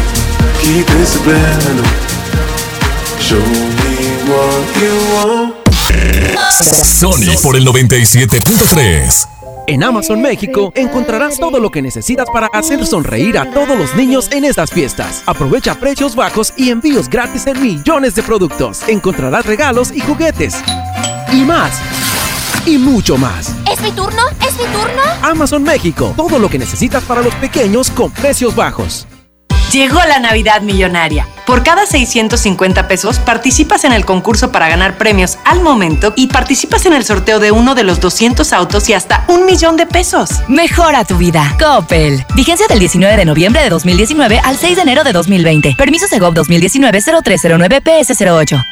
Keep 0.60 0.88
it 0.90 1.06
subliminal. 1.06 1.86
Show 3.18 3.40
me 3.78 3.94
what 4.30 4.64
you 4.80 4.94
want. 5.14 5.62
Sony 6.62 7.36
por 7.42 7.56
el 7.56 7.66
97.3. 7.66 9.28
En 9.68 9.84
Amazon 9.84 10.20
México 10.20 10.72
encontrarás 10.74 11.38
todo 11.38 11.60
lo 11.60 11.70
que 11.70 11.82
necesitas 11.82 12.26
para 12.32 12.48
hacer 12.48 12.84
sonreír 12.84 13.38
a 13.38 13.50
todos 13.52 13.78
los 13.78 13.94
niños 13.94 14.28
en 14.32 14.44
estas 14.44 14.70
fiestas. 14.70 15.22
Aprovecha 15.26 15.76
precios 15.76 16.16
bajos 16.16 16.52
y 16.56 16.70
envíos 16.70 17.08
gratis 17.08 17.46
en 17.46 17.62
millones 17.62 18.14
de 18.14 18.22
productos. 18.22 18.80
Encontrarás 18.88 19.46
regalos 19.46 19.92
y 19.94 20.00
juguetes. 20.00 20.56
Y 21.32 21.42
más. 21.42 22.01
Y 22.64 22.78
mucho 22.78 23.16
más. 23.16 23.54
¿Es 23.70 23.80
mi 23.80 23.90
turno? 23.90 24.22
¿Es 24.46 24.56
mi 24.56 24.64
turno? 24.66 25.02
Amazon 25.22 25.64
México. 25.64 26.14
Todo 26.16 26.38
lo 26.38 26.48
que 26.48 26.58
necesitas 26.58 27.02
para 27.04 27.20
los 27.20 27.34
pequeños 27.36 27.90
con 27.90 28.10
precios 28.12 28.54
bajos. 28.54 29.06
Llegó 29.72 29.98
la 30.06 30.20
Navidad 30.20 30.60
Millonaria. 30.60 31.26
Por 31.46 31.64
cada 31.64 31.86
650 31.86 32.86
pesos 32.86 33.18
participas 33.18 33.84
en 33.84 33.92
el 33.92 34.04
concurso 34.04 34.52
para 34.52 34.68
ganar 34.68 34.96
premios 34.96 35.38
al 35.44 35.60
momento 35.60 36.12
y 36.14 36.28
participas 36.28 36.86
en 36.86 36.92
el 36.92 37.04
sorteo 37.04 37.40
de 37.40 37.50
uno 37.50 37.74
de 37.74 37.82
los 37.82 37.98
200 37.98 38.52
autos 38.52 38.88
y 38.90 38.92
hasta 38.92 39.24
un 39.28 39.44
millón 39.44 39.76
de 39.76 39.86
pesos. 39.86 40.30
Mejora 40.46 41.04
tu 41.04 41.16
vida. 41.16 41.56
Coppel. 41.58 42.24
Vigencia 42.34 42.66
del 42.68 42.78
19 42.78 43.16
de 43.16 43.24
noviembre 43.24 43.62
de 43.62 43.70
2019 43.70 44.40
al 44.44 44.56
6 44.56 44.76
de 44.76 44.82
enero 44.82 45.04
de 45.04 45.12
2020. 45.12 45.74
Permiso 45.76 46.06
Segov 46.06 46.34
2019-0309 46.34 47.82
PS08. 47.82 48.71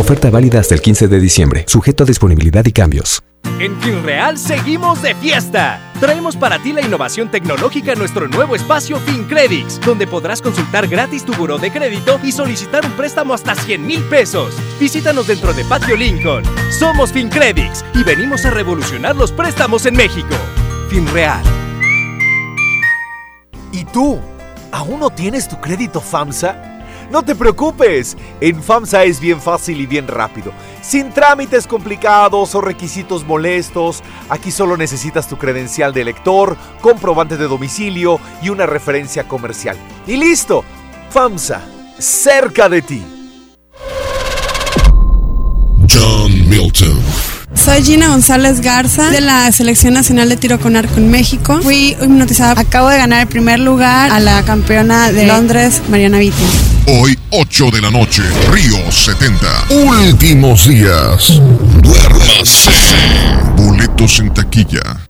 Oferta 0.00 0.30
válida 0.30 0.60
hasta 0.60 0.74
el 0.74 0.80
15 0.80 1.08
de 1.08 1.20
diciembre, 1.20 1.64
sujeto 1.68 2.04
a 2.04 2.06
disponibilidad 2.06 2.64
y 2.64 2.72
cambios. 2.72 3.22
En 3.58 3.78
FinReal 3.82 4.38
seguimos 4.38 5.02
de 5.02 5.14
fiesta. 5.14 5.78
Traemos 6.00 6.36
para 6.36 6.58
ti 6.58 6.72
la 6.72 6.80
innovación 6.80 7.30
tecnológica 7.30 7.92
en 7.92 7.98
nuestro 7.98 8.26
nuevo 8.26 8.56
espacio 8.56 8.98
FinCredits, 8.98 9.78
donde 9.82 10.06
podrás 10.06 10.40
consultar 10.40 10.88
gratis 10.88 11.22
tu 11.26 11.34
buró 11.34 11.58
de 11.58 11.70
crédito 11.70 12.18
y 12.24 12.32
solicitar 12.32 12.86
un 12.86 12.92
préstamo 12.92 13.34
hasta 13.34 13.54
100 13.54 13.86
mil 13.86 14.02
pesos. 14.04 14.56
Visítanos 14.80 15.26
dentro 15.26 15.52
de 15.52 15.66
Patio 15.66 15.96
Lincoln. 15.96 16.44
Somos 16.78 17.12
FinCredits 17.12 17.84
y 17.94 18.02
venimos 18.02 18.46
a 18.46 18.50
revolucionar 18.52 19.14
los 19.14 19.32
préstamos 19.32 19.84
en 19.84 19.96
México. 19.96 20.34
FinReal. 20.88 21.42
¿Y 23.70 23.84
tú? 23.84 24.18
¿Aún 24.72 25.00
no 25.00 25.10
tienes 25.10 25.46
tu 25.46 25.60
crédito 25.60 26.00
FAMSA? 26.00 26.79
No 27.10 27.24
te 27.24 27.34
preocupes, 27.34 28.16
en 28.40 28.62
FAMSA 28.62 29.02
es 29.02 29.18
bien 29.18 29.40
fácil 29.40 29.80
y 29.80 29.86
bien 29.86 30.06
rápido. 30.06 30.52
Sin 30.80 31.10
trámites 31.10 31.66
complicados 31.66 32.54
o 32.54 32.60
requisitos 32.60 33.24
molestos, 33.24 34.02
aquí 34.28 34.52
solo 34.52 34.76
necesitas 34.76 35.28
tu 35.28 35.36
credencial 35.36 35.92
de 35.92 36.04
lector, 36.04 36.56
comprobante 36.80 37.36
de 37.36 37.48
domicilio 37.48 38.20
y 38.42 38.50
una 38.50 38.64
referencia 38.66 39.24
comercial. 39.24 39.76
Y 40.06 40.16
listo, 40.18 40.64
FAMSA, 41.10 41.62
cerca 41.98 42.68
de 42.68 42.82
ti. 42.82 43.02
John 45.92 46.48
Milton. 46.48 47.02
Soy 47.54 47.82
Gina 47.82 48.08
González 48.10 48.60
Garza 48.60 49.10
de 49.10 49.20
la 49.20 49.50
Selección 49.50 49.94
Nacional 49.94 50.28
de 50.28 50.36
Tiro 50.36 50.60
con 50.60 50.76
Arco 50.76 50.98
en 50.98 51.10
México. 51.10 51.58
Fui 51.60 51.96
hipnotizada. 52.00 52.60
Acabo 52.60 52.88
de 52.88 52.98
ganar 52.98 53.22
el 53.22 53.26
primer 53.26 53.58
lugar 53.58 54.12
a 54.12 54.20
la 54.20 54.44
campeona 54.44 55.10
de 55.10 55.26
Londres, 55.26 55.82
Mariana 55.88 56.20
Vitti. 56.20 56.69
Hoy, 56.86 57.18
8 57.30 57.70
de 57.70 57.80
la 57.80 57.90
noche, 57.90 58.22
Río 58.50 58.90
70. 58.90 59.66
Últimos 59.70 60.66
días. 60.66 61.40
Duérmase. 61.82 62.70
Boletos 63.56 64.18
en 64.20 64.32
taquilla. 64.34 65.09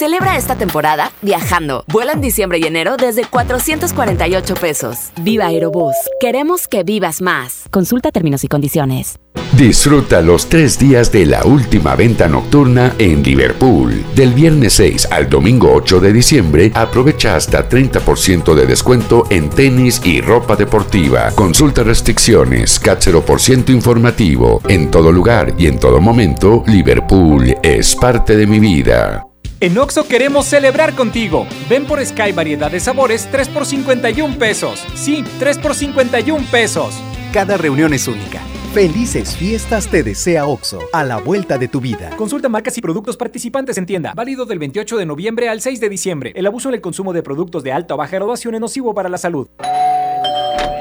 Celebra 0.00 0.38
esta 0.38 0.56
temporada 0.56 1.12
viajando. 1.20 1.84
Vuela 1.86 2.12
en 2.12 2.22
diciembre 2.22 2.58
y 2.58 2.64
enero 2.64 2.96
desde 2.96 3.26
448 3.26 4.54
pesos. 4.54 4.96
Viva 5.20 5.48
Aerobús. 5.48 5.94
Queremos 6.18 6.68
que 6.68 6.84
vivas 6.84 7.20
más. 7.20 7.64
Consulta 7.70 8.10
términos 8.10 8.42
y 8.42 8.48
condiciones. 8.48 9.16
Disfruta 9.58 10.22
los 10.22 10.48
tres 10.48 10.78
días 10.78 11.12
de 11.12 11.26
la 11.26 11.44
última 11.44 11.96
venta 11.96 12.28
nocturna 12.28 12.94
en 12.96 13.22
Liverpool. 13.22 14.02
Del 14.14 14.32
viernes 14.32 14.72
6 14.72 15.08
al 15.10 15.28
domingo 15.28 15.70
8 15.70 16.00
de 16.00 16.14
diciembre, 16.14 16.72
aprovecha 16.74 17.36
hasta 17.36 17.68
30% 17.68 18.54
de 18.54 18.64
descuento 18.64 19.26
en 19.28 19.50
tenis 19.50 20.00
y 20.02 20.22
ropa 20.22 20.56
deportiva. 20.56 21.30
Consulta 21.34 21.82
restricciones, 21.82 22.80
CAT 22.80 23.02
0% 23.02 23.68
informativo. 23.68 24.62
En 24.66 24.90
todo 24.90 25.12
lugar 25.12 25.52
y 25.58 25.66
en 25.66 25.78
todo 25.78 26.00
momento, 26.00 26.64
Liverpool 26.66 27.54
es 27.62 27.94
parte 27.94 28.34
de 28.34 28.46
mi 28.46 28.60
vida. 28.60 29.26
En 29.62 29.76
Oxo 29.76 30.08
queremos 30.08 30.46
celebrar 30.46 30.94
contigo. 30.94 31.46
Ven 31.68 31.84
por 31.84 32.02
Sky 32.02 32.32
variedad 32.32 32.70
de 32.70 32.80
sabores 32.80 33.28
3 33.30 33.48
por 33.50 33.66
51 33.66 34.38
pesos. 34.38 34.82
Sí, 34.94 35.22
3 35.38 35.58
por 35.58 35.74
51 35.74 36.46
pesos. 36.50 36.94
Cada 37.30 37.58
reunión 37.58 37.92
es 37.92 38.08
única. 38.08 38.40
Felices 38.72 39.36
fiestas 39.36 39.88
te 39.88 40.02
desea 40.02 40.46
OXO, 40.46 40.78
a 40.94 41.04
la 41.04 41.18
vuelta 41.18 41.58
de 41.58 41.68
tu 41.68 41.78
vida. 41.78 42.08
Consulta 42.16 42.48
marcas 42.48 42.78
y 42.78 42.80
productos 42.80 43.18
participantes 43.18 43.76
en 43.76 43.84
tienda. 43.84 44.14
Válido 44.14 44.46
del 44.46 44.58
28 44.60 44.96
de 44.96 45.04
noviembre 45.04 45.50
al 45.50 45.60
6 45.60 45.78
de 45.78 45.90
diciembre. 45.90 46.32
El 46.34 46.46
abuso 46.46 46.70
en 46.70 46.76
el 46.76 46.80
consumo 46.80 47.12
de 47.12 47.22
productos 47.22 47.62
de 47.62 47.72
alta 47.72 47.92
o 47.92 47.96
baja 47.98 48.16
graduación 48.16 48.54
es 48.54 48.62
nocivo 48.62 48.94
para 48.94 49.10
la 49.10 49.18
salud. 49.18 49.46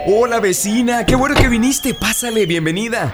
Hola 0.08 0.40
vecina, 0.40 1.06
qué 1.06 1.16
bueno 1.16 1.36
que 1.36 1.50
viniste. 1.50 1.94
Pásale, 1.94 2.46
bienvenida. 2.46 3.14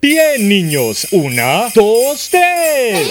Bien, 0.00 0.48
niños. 0.48 1.06
Una, 1.10 1.68
dos, 1.74 2.28
tres. 2.30 3.08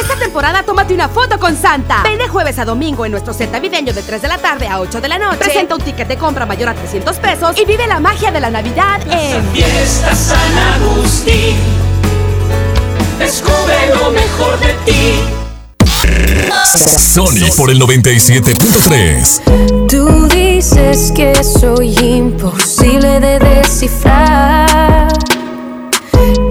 Esta 0.00 0.16
temporada 0.18 0.62
tómate 0.62 0.94
una 0.94 1.08
foto 1.08 1.38
con 1.38 1.56
Santa. 1.56 2.02
Ven 2.02 2.18
de 2.18 2.28
jueves 2.28 2.58
a 2.58 2.64
domingo 2.64 3.04
en 3.04 3.12
nuestro 3.12 3.32
set 3.34 3.50
navideño 3.50 3.92
de 3.92 4.02
3 4.02 4.22
de 4.22 4.28
la 4.28 4.38
tarde 4.38 4.66
a 4.68 4.80
8 4.80 5.00
de 5.00 5.08
la 5.08 5.18
noche. 5.18 5.38
Presenta 5.38 5.74
un 5.74 5.82
ticket 5.82 6.08
de 6.08 6.16
compra 6.16 6.46
mayor 6.46 6.70
a 6.70 6.74
300 6.74 7.16
pesos 7.18 7.58
y 7.58 7.64
vive 7.64 7.86
la 7.86 8.00
magia 8.00 8.30
de 8.30 8.40
la 8.40 8.50
Navidad 8.50 9.00
en 9.10 9.44
Fiesta 9.52 10.14
San 10.14 10.58
Agustín. 10.74 11.56
Descubre 13.18 13.88
lo 13.94 14.10
mejor 14.10 14.58
de 14.60 14.72
ti. 14.84 15.20
Sony 17.14 17.48
por 17.56 17.70
el 17.70 17.80
97.3. 17.80 19.86
Tú 19.88 20.28
dices 20.28 21.12
que 21.14 21.42
soy 21.42 21.96
imposible 21.98 23.20
de 23.20 23.38
descifrar. 23.38 25.08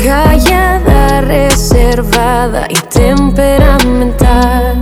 Callada, 0.05 1.21
reservada 1.21 2.67
y 2.69 2.75
temperamental. 2.75 4.79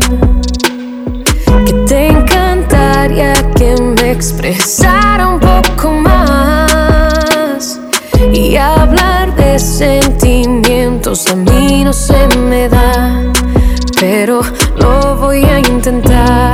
Que 1.65 1.73
te 1.87 2.07
encantaría 2.07 3.31
que 3.55 3.81
me 3.81 4.11
expresara 4.11 5.29
un 5.29 5.39
poco 5.39 5.91
más. 5.91 7.79
Y 8.33 8.57
hablar 8.57 9.33
de 9.37 9.57
sentimientos 9.59 11.25
a 11.27 11.37
mí 11.37 11.85
no 11.85 11.93
se 11.93 12.27
me 12.39 12.67
da. 12.67 13.23
Pero 14.01 14.41
lo 14.75 15.15
voy 15.15 15.45
a 15.45 15.59
intentar. 15.59 16.52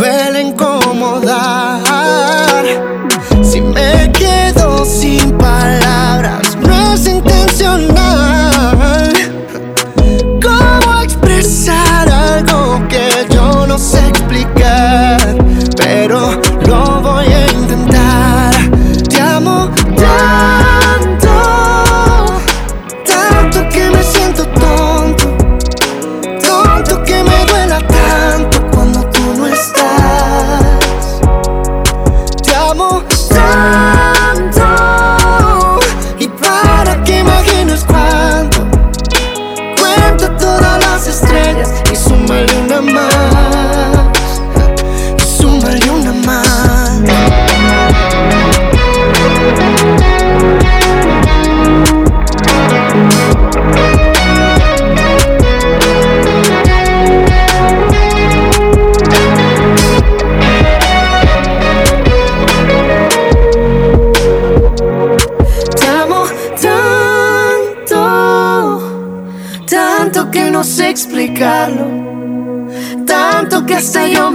Me 0.00 0.29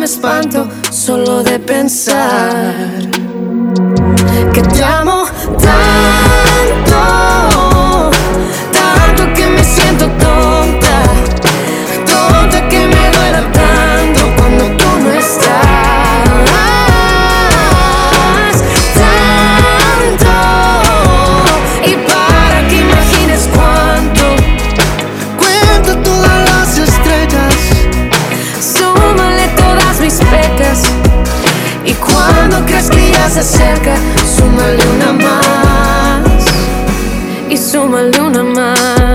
me 0.06 0.12
espanto 0.12 0.68
solo 0.92 1.42
de 1.42 1.58
pensar 1.58 3.10
que 4.54 4.62
te 4.62 4.84
amo 4.84 5.26
tanto, 5.58 6.05
acerca 33.46 33.96
Súmale 34.38 34.84
una 34.96 35.14
más 35.14 36.46
Y 37.50 37.58
súmale 37.58 38.20
una 38.20 38.44
más 38.44 39.06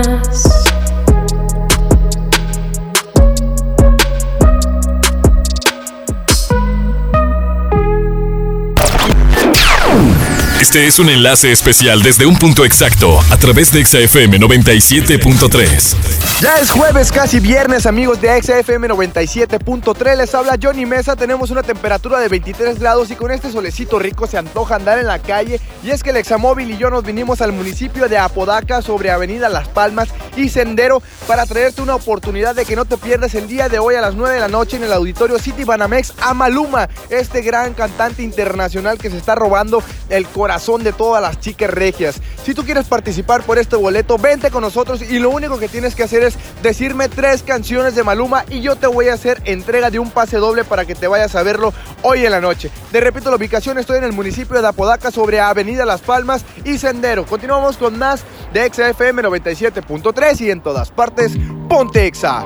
Este 10.61 10.87
es 10.87 10.99
un 10.99 11.09
enlace 11.09 11.51
especial 11.51 12.01
desde 12.01 12.25
un 12.25 12.37
punto 12.37 12.63
exacto 12.63 13.19
a 13.29 13.37
través 13.37 13.73
de 13.73 13.85
XFM 13.85 14.39
97.3. 14.39 16.20
Ya 16.41 16.57
es 16.57 16.71
jueves, 16.71 17.11
casi 17.11 17.39
viernes, 17.39 17.85
amigos 17.85 18.19
de 18.19 18.41
XFM 18.41 18.89
97.3. 18.89 20.17
Les 20.17 20.33
habla 20.33 20.57
Johnny 20.59 20.87
Mesa. 20.87 21.15
Tenemos 21.15 21.51
una 21.51 21.61
temperatura 21.61 22.19
de 22.19 22.29
23 22.29 22.79
grados 22.79 23.11
y 23.11 23.15
con 23.15 23.29
este 23.29 23.51
solecito 23.51 23.99
rico 23.99 24.25
se 24.25 24.39
antoja 24.39 24.73
andar 24.73 24.97
en 24.97 25.05
la 25.05 25.19
calle. 25.19 25.61
Y 25.83 25.91
es 25.91 26.01
que 26.01 26.09
el 26.09 26.17
Examóvil 26.17 26.71
y 26.71 26.77
yo 26.77 26.89
nos 26.89 27.03
vinimos 27.03 27.41
al 27.41 27.51
municipio 27.51 28.09
de 28.09 28.17
Apodaca 28.17 28.81
sobre 28.81 29.11
Avenida 29.11 29.49
Las 29.49 29.67
Palmas 29.67 30.09
y 30.35 30.49
Sendero 30.49 31.03
para 31.27 31.45
traerte 31.45 31.83
una 31.83 31.93
oportunidad 31.93 32.55
de 32.55 32.65
que 32.65 32.75
no 32.75 32.85
te 32.85 32.97
pierdas 32.97 33.35
el 33.35 33.47
día 33.47 33.69
de 33.69 33.77
hoy 33.77 33.93
a 33.93 34.01
las 34.01 34.15
9 34.15 34.33
de 34.33 34.39
la 34.39 34.47
noche 34.47 34.77
en 34.77 34.83
el 34.83 34.93
auditorio 34.93 35.37
City 35.37 35.63
Banamex 35.63 36.13
a 36.21 36.33
Maluma, 36.33 36.89
este 37.11 37.43
gran 37.43 37.75
cantante 37.75 38.23
internacional 38.23 38.97
que 38.97 39.11
se 39.11 39.17
está 39.17 39.35
robando 39.35 39.83
el 40.09 40.25
corazón 40.25 40.83
de 40.83 40.91
todas 40.91 41.21
las 41.21 41.39
chicas 41.39 41.69
regias. 41.69 42.19
Si 42.43 42.55
tú 42.55 42.65
quieres 42.65 42.87
participar 42.87 43.43
por 43.43 43.59
este 43.59 43.75
boleto, 43.75 44.17
vente 44.17 44.49
con 44.49 44.61
nosotros 44.63 45.03
y 45.03 45.19
lo 45.19 45.29
único 45.29 45.59
que 45.59 45.67
tienes 45.67 45.93
que 45.93 46.01
hacer 46.01 46.23
es 46.23 46.30
decirme 46.61 47.09
tres 47.09 47.43
canciones 47.43 47.95
de 47.95 48.03
Maluma 48.03 48.43
y 48.49 48.61
yo 48.61 48.75
te 48.75 48.87
voy 48.87 49.07
a 49.07 49.13
hacer 49.13 49.41
entrega 49.45 49.89
de 49.89 49.99
un 49.99 50.11
pase 50.11 50.37
doble 50.37 50.63
para 50.63 50.85
que 50.85 50.95
te 50.95 51.07
vayas 51.07 51.35
a 51.35 51.43
verlo 51.43 51.73
hoy 52.01 52.25
en 52.25 52.31
la 52.31 52.41
noche. 52.41 52.71
Te 52.91 53.01
repito 53.01 53.29
la 53.29 53.37
ubicación, 53.37 53.77
estoy 53.77 53.97
en 53.97 54.03
el 54.05 54.13
municipio 54.13 54.61
de 54.61 54.67
Apodaca 54.67 55.11
sobre 55.11 55.39
Avenida 55.39 55.85
Las 55.85 56.01
Palmas 56.01 56.43
y 56.63 56.77
Sendero. 56.77 57.25
Continuamos 57.25 57.77
con 57.77 57.97
más 57.97 58.23
de 58.53 58.67
XFM 58.67 59.23
97.3 59.23 60.41
y 60.41 60.51
en 60.51 60.61
todas 60.61 60.91
partes, 60.91 61.33
ponte 61.67 62.05
Exa. 62.05 62.45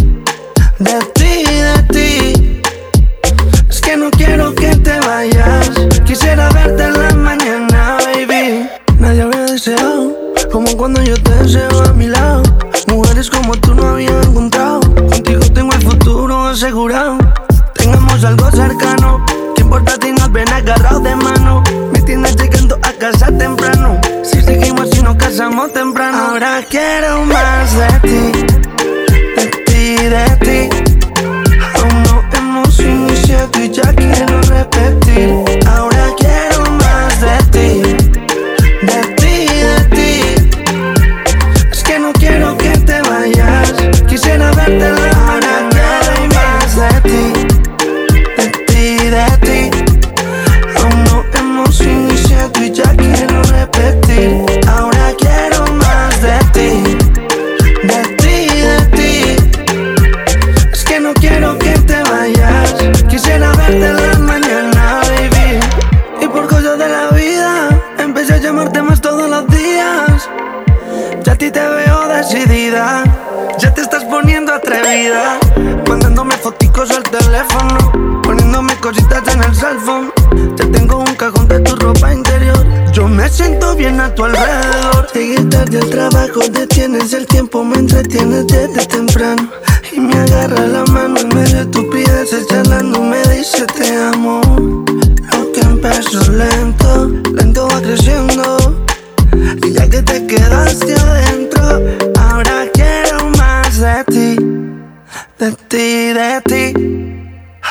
de 0.83 0.99
ti, 1.13 1.45
de 1.45 1.83
ti. 1.93 2.61
Es 3.69 3.81
que 3.81 3.95
no 3.95 4.09
quiero 4.11 4.53
que 4.55 4.75
te 4.75 4.99
vayas. 4.99 5.69
Quisiera 6.05 6.49
verte 6.49 6.83
en 6.83 6.93
la 6.93 7.13
mañana, 7.15 7.97
baby. 8.05 8.69
Nadie 8.99 9.21
habría 9.21 9.45
deseado 9.45 10.15
como 10.51 10.75
cuando 10.75 11.01
yo 11.03 11.15
te 11.21 11.31
deseo 11.35 11.83
a 11.83 11.93
mi 11.93 12.07
lado. 12.07 12.43
Mujeres 12.87 13.29
como 13.29 13.53
tú 13.55 13.75
no 13.75 13.89
había 13.89 14.19
encontrado. 14.21 14.79
Contigo 14.95 15.41
tengo 15.53 15.73
el 15.73 15.81
futuro 15.81 16.47
asegurado. 16.47 17.17
Tengamos 17.75 18.23
algo 18.23 18.49
cercano. 18.51 19.23
¿Qué 19.55 19.61
importa 19.61 19.93
si 20.01 20.11
nos 20.11 20.31
ven 20.31 20.49
agarrados 20.49 21.03
de 21.03 21.15
mano? 21.15 21.63
Me 21.93 22.01
tienes 22.01 22.35
llegando 22.35 22.75
a 22.81 22.91
casa 22.93 23.27
temprano. 23.37 23.99
Si 24.23 24.41
seguimos 24.41 24.95
y 24.97 25.01
nos 25.01 25.15
casamos 25.15 25.71
temprano. 25.73 26.17
Ahora 26.17 26.63
quiero 26.69 27.23
más 27.25 27.73
de 27.77 28.09
ti 28.09 28.70
repetir. 35.21 35.60
Teléfono. 77.11 78.21
Poniéndome 78.23 78.75
cositas 78.77 79.23
en 79.33 79.43
el 79.43 79.55
cell. 79.55 79.77
Ya 80.55 80.65
tengo 80.71 80.99
un 80.99 81.15
cajón 81.15 81.47
de 81.47 81.59
tu 81.59 81.75
ropa 81.75 82.13
interior. 82.13 82.65
Yo 82.93 83.07
me 83.07 83.29
siento 83.29 83.75
bien 83.75 83.99
a 83.99 84.13
tu 84.15 84.23
alrededor. 84.23 85.07
Llegué 85.13 85.43
tarde 85.45 85.79
al 85.79 85.89
trabajo, 85.89 86.39
detienes 86.51 87.13
el 87.13 87.25
tiempo, 87.27 87.63
me 87.63 87.77
entretienes 87.77 88.47
desde 88.47 88.85
temprano. 88.85 89.49
Y 89.91 89.99
me 89.99 90.13
agarra 90.13 90.67
la 90.67 90.85
mano 90.85 91.19
en 91.19 91.29
medio 91.29 91.57
de 91.57 91.65
tu 91.65 91.89
pides, 91.89 92.47
charlando, 92.47 93.01
me 93.01 93.21
dice 93.23 93.65
te 93.65 93.95
amo. 93.95 94.41
Lo 95.33 95.51
que 95.51 95.61
empezó 95.61 96.31
lento, 96.31 97.07
lento 97.33 97.67
va 97.67 97.81
creciendo. 97.81 98.85
Y 99.63 99.73
ya 99.73 99.89
que 99.89 100.01
te 100.01 100.25
quedaste 100.27 100.93
adentro, 100.93 101.63
ahora 102.19 102.65
quiero 102.73 103.29
más 103.37 103.79
de 103.79 104.03
ti, 104.05 104.40
de 105.41 105.51
ti, 105.53 106.13
de 106.13 106.41
ti. 106.41 106.73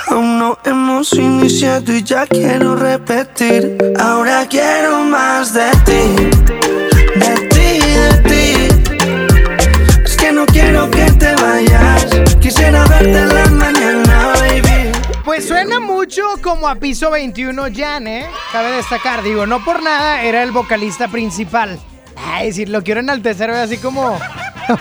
Aún 0.09 0.41
no 0.41 0.59
hemos 0.65 1.13
iniciado 1.13 1.93
y 1.93 2.03
ya 2.03 2.27
quiero 2.27 2.75
repetir. 2.75 3.79
Ahora 3.97 4.45
quiero 4.49 5.05
más 5.05 5.55
de 5.55 5.71
ti, 5.87 6.03
de 7.15 7.35
ti, 7.49 7.79
de 8.03 8.11
ti. 8.29 8.45
Es 10.05 10.17
que 10.17 10.33
no 10.33 10.47
quiero 10.47 10.91
que 10.91 11.13
te 11.13 11.33
vayas. 11.37 12.07
Quisiera 12.41 12.85
verte 12.87 13.27
la 13.27 13.47
mañana, 13.51 14.33
baby. 14.41 14.91
Pues 15.25 15.47
suena 15.47 15.79
mucho 15.79 16.23
como 16.43 16.69
a 16.69 16.75
piso 16.75 17.13
21 17.13 17.67
Jan, 17.73 18.09
¿eh? 18.09 18.27
Cabe 18.51 18.73
destacar, 18.73 19.23
digo, 19.23 19.47
no 19.47 19.65
por 19.65 19.81
nada 19.81 20.23
era 20.23 20.43
el 20.43 20.51
vocalista 20.51 21.07
principal. 21.07 21.79
Ay, 22.27 22.49
decir, 22.49 22.69
lo 22.69 22.83
quiero 22.83 23.01
enaltecer, 23.01 23.51
así 23.51 23.79
como 23.79 24.19
11 24.71 24.79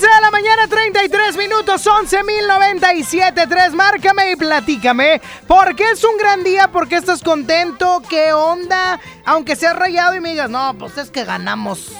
de 0.00 0.20
la 0.22 0.30
mañana, 0.30 0.66
33 0.68 1.36
minutos, 1.36 1.86
11.097.3. 1.86 3.72
Márcame 3.72 4.30
y 4.32 4.36
platícame. 4.36 5.20
¿Por 5.46 5.76
qué 5.76 5.90
es 5.90 6.02
un 6.02 6.16
gran 6.16 6.42
día? 6.44 6.68
¿Por 6.68 6.88
qué 6.88 6.96
estás 6.96 7.22
contento? 7.22 8.02
¿Qué 8.08 8.32
onda? 8.32 8.98
Aunque 9.26 9.54
seas 9.54 9.76
rayado 9.76 10.14
y 10.14 10.20
me 10.20 10.30
digas, 10.30 10.48
no, 10.48 10.74
pues 10.78 10.96
es 10.96 11.10
que 11.10 11.24
ganamos. 11.24 11.92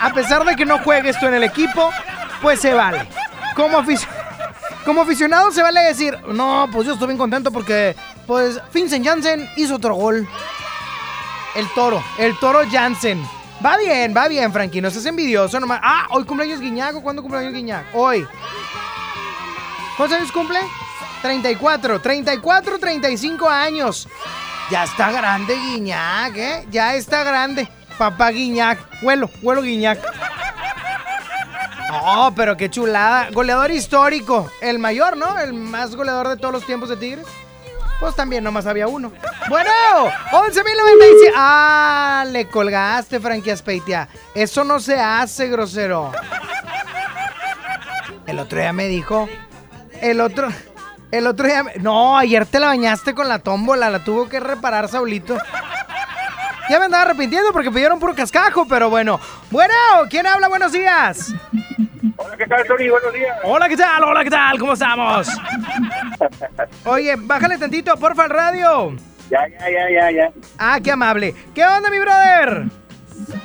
A 0.00 0.12
pesar 0.12 0.44
de 0.44 0.56
que 0.56 0.64
no 0.64 0.78
juegues 0.80 1.18
tú 1.20 1.26
en 1.26 1.34
el 1.34 1.44
equipo, 1.44 1.90
pues 2.40 2.60
se 2.60 2.74
vale. 2.74 3.08
Como, 3.54 3.84
como 4.84 5.02
aficionado 5.02 5.52
se 5.52 5.62
vale 5.62 5.82
decir, 5.82 6.18
no, 6.28 6.68
pues 6.72 6.86
yo 6.86 6.94
estoy 6.94 7.08
bien 7.08 7.18
contento 7.18 7.52
porque, 7.52 7.94
pues, 8.26 8.58
Vincent 8.72 9.06
Janssen 9.06 9.48
hizo 9.56 9.76
otro 9.76 9.94
gol. 9.94 10.26
El 11.54 11.68
toro, 11.74 12.02
el 12.18 12.36
toro 12.38 12.62
Jansen. 12.70 13.22
Va 13.64 13.76
bien, 13.76 14.12
va 14.16 14.26
bien, 14.26 14.52
Frankie, 14.52 14.80
no 14.80 14.90
seas 14.90 15.06
envidioso 15.06 15.60
nomás. 15.60 15.80
Ah, 15.82 16.08
hoy 16.10 16.24
cumpleaños 16.24 16.60
Guiñac, 16.60 16.96
¿o 16.96 17.02
cuándo 17.02 17.22
cumpleaños 17.22 17.52
Guiñac? 17.52 17.94
Hoy. 17.94 18.26
¿Cuántos 19.96 20.18
años 20.18 20.32
cumple? 20.32 20.58
34, 21.20 22.00
34, 22.00 22.78
35 22.78 23.48
años. 23.48 24.08
Ya 24.70 24.84
está 24.84 25.12
grande 25.12 25.54
Guiñac, 25.54 26.36
¿eh? 26.36 26.66
Ya 26.70 26.94
está 26.96 27.22
grande. 27.22 27.68
Papá 27.98 28.30
Guiñac. 28.30 28.78
Huelo, 29.02 29.30
huelo 29.42 29.62
Guiñac. 29.62 30.00
Oh, 31.92 32.32
pero 32.34 32.56
qué 32.56 32.68
chulada. 32.68 33.28
Goleador 33.30 33.70
histórico. 33.70 34.50
El 34.60 34.80
mayor, 34.80 35.16
¿no? 35.16 35.38
El 35.38 35.52
más 35.52 35.94
goleador 35.94 36.28
de 36.28 36.36
todos 36.36 36.54
los 36.54 36.66
tiempos 36.66 36.88
de 36.88 36.96
Tigres. 36.96 37.26
Pues 38.02 38.16
también 38.16 38.42
nomás 38.42 38.66
había 38.66 38.88
uno. 38.88 39.12
Bueno, 39.48 39.70
11.097. 40.32 41.32
Ah, 41.36 42.24
le 42.28 42.48
colgaste, 42.48 43.20
Frankie 43.20 43.52
Aspeitia. 43.52 44.08
Eso 44.34 44.64
no 44.64 44.80
se 44.80 44.98
hace, 45.00 45.46
grosero. 45.48 46.10
El 48.26 48.40
otro 48.40 48.58
día 48.58 48.72
me 48.72 48.88
dijo. 48.88 49.28
El 50.00 50.20
otro. 50.20 50.48
El 51.12 51.28
otro 51.28 51.46
día. 51.46 51.62
me- 51.62 51.74
No, 51.76 52.18
ayer 52.18 52.44
te 52.44 52.58
la 52.58 52.66
bañaste 52.66 53.14
con 53.14 53.28
la 53.28 53.38
tómbola. 53.38 53.88
La 53.88 54.02
tuvo 54.02 54.28
que 54.28 54.40
reparar 54.40 54.88
Saulito. 54.88 55.36
Ya 56.68 56.80
me 56.80 56.86
andaba 56.86 57.04
arrepintiendo 57.04 57.52
porque 57.52 57.70
pidieron 57.70 58.00
puro 58.00 58.16
cascajo, 58.16 58.66
pero 58.66 58.90
bueno. 58.90 59.20
Bueno, 59.52 59.74
¿quién 60.10 60.26
habla? 60.26 60.48
Buenos 60.48 60.72
días. 60.72 61.32
Hola, 62.32 62.44
¿qué 62.44 62.46
tal, 62.46 62.66
Tony? 62.66 62.88
Buenos 62.88 63.12
días. 63.12 63.36
Hola, 63.44 63.68
¿qué 63.68 63.76
tal? 63.76 64.04
Hola, 64.04 64.24
¿qué 64.24 64.30
tal? 64.30 64.58
¿Cómo 64.58 64.72
estamos? 64.72 65.28
Oye, 66.86 67.14
bájale 67.18 67.58
tantito, 67.58 67.94
porfa, 67.98 68.24
al 68.24 68.30
radio. 68.30 68.96
Ya, 69.28 69.46
ya, 69.48 69.70
ya, 69.70 69.90
ya, 69.90 70.10
ya. 70.10 70.32
Ah, 70.58 70.80
qué 70.82 70.92
amable. 70.92 71.34
¿Qué 71.54 71.62
onda, 71.62 71.90
mi 71.90 71.98
brother? 71.98 72.62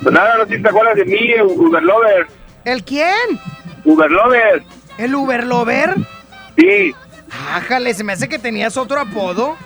Pues 0.02 0.14
nada, 0.14 0.38
no 0.38 0.46
sé 0.46 0.56
si 0.56 0.64
te 0.64 0.70
acuerdas 0.70 0.96
de 0.96 1.04
mí, 1.04 1.34
Uber 1.42 1.84
Lover. 1.84 2.28
¿El 2.64 2.86
quién? 2.86 3.12
Uber 3.84 4.10
Lover. 4.10 4.64
¿El 4.98 5.16
Uber 5.16 5.46
Lover? 5.46 5.96
Sí. 6.58 6.96
Ájale, 7.56 7.94
se 7.94 8.06
me 8.06 8.14
hace 8.14 8.30
que 8.30 8.40
tenías 8.40 8.78
otro 8.78 9.02
apodo. 9.02 9.58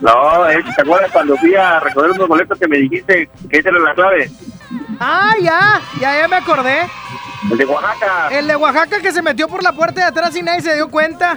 No, 0.00 0.46
es 0.46 0.62
que 0.62 0.72
te 0.72 0.82
acuerdas 0.82 1.10
cuando 1.10 1.38
fui 1.38 1.54
a 1.54 1.80
recoger 1.80 2.10
unos 2.10 2.28
boletos 2.28 2.58
que 2.58 2.68
me 2.68 2.76
dijiste 2.76 3.30
que 3.48 3.58
esa 3.60 3.70
era 3.70 3.78
la 3.78 3.94
clave. 3.94 4.30
Ah, 5.00 5.34
ya, 5.40 5.80
ya, 6.00 6.18
ya 6.18 6.28
me 6.28 6.36
acordé. 6.36 6.88
El 7.50 7.58
de 7.58 7.64
Oaxaca. 7.64 8.28
El 8.30 8.46
de 8.48 8.56
Oaxaca 8.56 9.00
que 9.00 9.12
se 9.12 9.22
metió 9.22 9.48
por 9.48 9.62
la 9.62 9.72
puerta 9.72 10.00
de 10.00 10.06
atrás 10.06 10.34
y 10.36 10.42
nadie 10.42 10.60
se 10.60 10.74
dio 10.74 10.88
cuenta. 10.90 11.34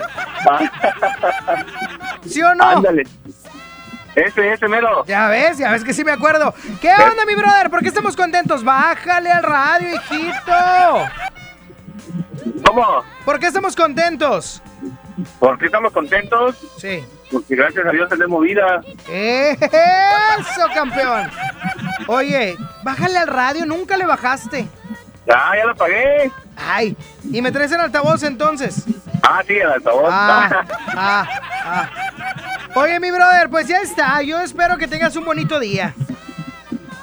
¿Sí 2.27 2.41
o 2.41 2.53
no? 2.55 2.63
Ándale. 2.63 3.03
Ese, 4.15 4.51
ese 4.51 4.67
mero. 4.67 5.05
Ya 5.05 5.27
ves, 5.27 5.57
ya 5.57 5.71
ves 5.71 5.83
que 5.83 5.93
sí 5.93 6.03
me 6.03 6.11
acuerdo. 6.11 6.53
¿Qué 6.81 6.91
onda, 6.91 7.25
mi 7.25 7.35
brother? 7.35 7.69
¿Por 7.69 7.81
qué 7.81 7.87
estamos 7.87 8.15
contentos? 8.15 8.63
Bájale 8.63 9.31
al 9.31 9.43
radio, 9.43 9.95
hijito. 9.95 11.07
¿Cómo? 12.65 13.03
¿Por 13.23 13.39
qué 13.39 13.47
estamos 13.47 13.75
contentos? 13.75 14.61
¿Por 15.39 15.57
qué 15.57 15.67
estamos 15.67 15.93
contentos? 15.93 16.57
Sí. 16.77 17.05
Porque 17.31 17.55
gracias 17.55 17.85
a 17.85 17.91
Dios 17.91 18.09
tenemos 18.09 18.43
vida. 18.43 18.81
¡Eso, 19.07 20.67
campeón! 20.73 21.29
Oye, 22.07 22.57
bájale 22.83 23.17
al 23.19 23.27
radio, 23.27 23.65
nunca 23.65 23.95
le 23.97 24.05
bajaste. 24.05 24.67
Ya, 25.25 25.51
ya 25.55 25.65
lo 25.65 25.75
pagué. 25.75 26.31
Ay, 26.57 26.95
¿y 27.31 27.41
me 27.41 27.51
traes 27.51 27.71
el 27.71 27.79
altavoz 27.79 28.23
entonces? 28.23 28.83
Ah, 29.23 29.41
sí, 29.47 29.53
el 29.53 29.71
altavoz. 29.71 30.09
Ah, 30.11 30.65
ah, 30.95 31.27
ah. 31.65 31.89
Oye, 32.75 32.99
mi 32.99 33.11
brother, 33.11 33.49
pues 33.49 33.67
ya 33.67 33.77
está. 33.77 34.21
Yo 34.21 34.39
espero 34.41 34.77
que 34.77 34.87
tengas 34.87 35.15
un 35.15 35.25
bonito 35.25 35.59
día. 35.59 35.93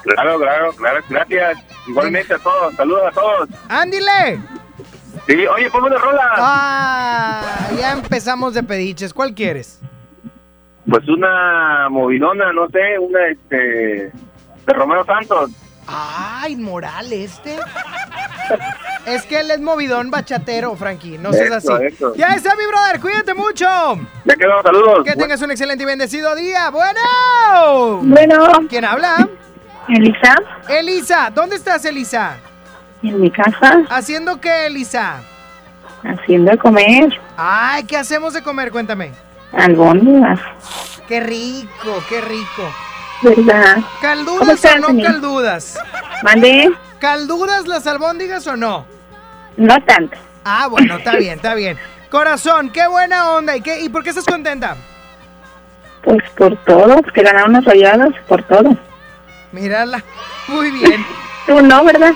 Claro, 0.03 0.39
claro, 0.39 0.73
claro. 0.73 1.03
Gracias. 1.09 1.59
Igualmente 1.87 2.33
a 2.33 2.39
todos. 2.39 2.75
Saludos 2.75 3.03
a 3.07 3.11
todos. 3.11 3.49
¡Ándile! 3.67 4.41
Sí, 5.27 5.45
oye, 5.47 5.69
ponme 5.69 5.87
una 5.87 5.97
rola. 5.97 6.31
Ah, 6.37 7.69
ya 7.77 7.91
empezamos 7.91 8.53
de 8.53 8.63
pediches. 8.63 9.13
¿Cuál 9.13 9.33
quieres? 9.33 9.79
Pues 10.89 11.07
una 11.07 11.87
movidona, 11.89 12.51
no 12.53 12.67
sé, 12.69 12.97
una 12.99 13.27
este 13.27 13.55
de 14.65 14.73
Romeo 14.73 15.05
Santos. 15.05 15.51
Ay, 15.87 16.55
moral 16.55 17.11
este. 17.11 17.57
Es 19.05 19.23
que 19.23 19.39
él 19.39 19.51
es 19.51 19.59
movidón 19.59 20.11
bachatero, 20.11 20.75
Frankie. 20.75 21.17
No 21.17 21.33
seas 21.33 21.51
así. 21.51 21.67
eso. 21.85 22.13
Ya 22.15 22.29
está, 22.29 22.55
mi 22.55 22.65
brother. 22.65 22.99
Cuídate 22.99 23.33
mucho. 23.33 23.65
Ya 24.25 24.35
quedó, 24.35 24.61
saludos. 24.61 25.03
Que 25.03 25.15
tengas 25.15 25.41
un 25.41 25.51
excelente 25.51 25.83
y 25.83 25.87
bendecido 25.87 26.35
día. 26.35 26.69
Bueno. 26.69 28.01
Bueno. 28.03 28.67
¿Quién 28.69 28.85
habla? 28.85 29.27
Elisa. 29.87 30.35
Elisa. 30.67 31.31
¿Dónde 31.33 31.55
estás, 31.55 31.83
Elisa? 31.85 32.37
En 33.01 33.19
mi 33.21 33.31
casa, 33.31 33.83
¿Haciendo 33.89 34.39
qué, 34.41 34.67
Elisa? 34.67 35.21
haciendo 36.03 36.51
de 36.51 36.57
comer. 36.57 37.19
Ay, 37.37 37.83
¿qué 37.85 37.97
hacemos 37.97 38.33
de 38.33 38.41
comer? 38.43 38.71
Cuéntame. 38.71 39.11
Albóndigas, 39.53 40.39
Qué 41.07 41.19
rico, 41.19 42.03
qué 42.07 42.21
rico. 42.21 42.71
¿verdad? 43.23 43.75
¿Cómo 43.75 43.87
¿Caldudas 44.01 44.65
o 44.65 44.77
no 44.77 45.03
caldudas? 45.03 45.79
¿Mande? 46.23 46.71
¿Caldudas 46.99 47.67
las 47.67 47.87
albóndigas 47.87 48.45
o 48.47 48.55
no? 48.55 48.85
No 49.57 49.83
tanto. 49.83 50.17
Ah, 50.45 50.67
bueno, 50.67 50.97
está 50.97 51.15
bien, 51.15 51.35
está 51.35 51.55
bien. 51.55 51.77
Corazón, 52.09 52.69
qué 52.69 52.87
buena 52.87 53.31
onda. 53.31 53.55
¿Y, 53.57 53.61
qué, 53.61 53.81
¿Y 53.81 53.89
por 53.89 54.03
qué 54.03 54.09
estás 54.09 54.25
contenta? 54.25 54.77
Pues 56.03 56.21
por 56.37 56.55
todo, 56.63 57.01
que 57.13 57.23
ganaron 57.23 57.53
las 57.53 57.65
rayadas, 57.65 58.09
por 58.27 58.43
todo. 58.43 58.77
Mírala. 59.51 60.03
Muy 60.47 60.71
bien. 60.71 61.05
Tú 61.45 61.61
no, 61.61 61.83
¿verdad? 61.83 62.13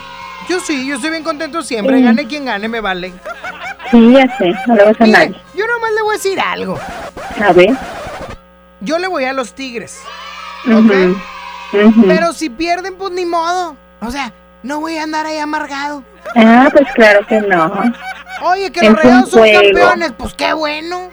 Yo 0.47 0.59
sí, 0.59 0.85
yo 0.87 0.95
estoy 0.95 1.09
bien 1.09 1.23
contento 1.23 1.61
siempre. 1.61 2.01
Gane 2.01 2.27
quien 2.27 2.45
gane, 2.45 2.67
me 2.67 2.79
vale. 2.79 3.13
Sí, 3.93 4.11
ya 4.11 4.37
sé, 4.39 4.51
no 4.65 4.73
le 4.75 4.85
vas 4.85 4.99
a 5.01 5.05
nadie. 5.05 5.35
yo 5.53 5.67
nomás 5.67 5.91
le 5.93 6.01
voy 6.01 6.09
a 6.13 6.17
decir 6.17 6.39
algo. 6.39 6.79
A 7.39 7.53
ver. 7.53 7.69
Yo 8.81 8.97
le 8.97 9.07
voy 9.07 9.25
a 9.25 9.33
los 9.33 9.53
Tigres. 9.53 10.01
Ujú, 10.65 11.15
ujú. 11.73 12.03
Pero 12.07 12.33
si 12.33 12.49
pierden, 12.49 12.95
pues 12.95 13.11
ni 13.11 13.25
modo. 13.25 13.77
O 14.01 14.09
sea, 14.09 14.33
no 14.63 14.79
voy 14.79 14.97
a 14.97 15.03
andar 15.03 15.27
ahí 15.27 15.37
amargado. 15.37 16.03
Ah, 16.35 16.69
pues 16.71 16.87
claro 16.95 17.25
que 17.27 17.39
no. 17.41 17.71
Oye, 18.41 18.71
que 18.71 18.79
Es 18.79 18.89
los 18.89 18.95
rayados 19.03 19.29
son 19.29 19.39
juego. 19.41 19.61
campeones, 19.61 20.11
pues 20.17 20.33
qué 20.33 20.53
bueno. 20.53 21.09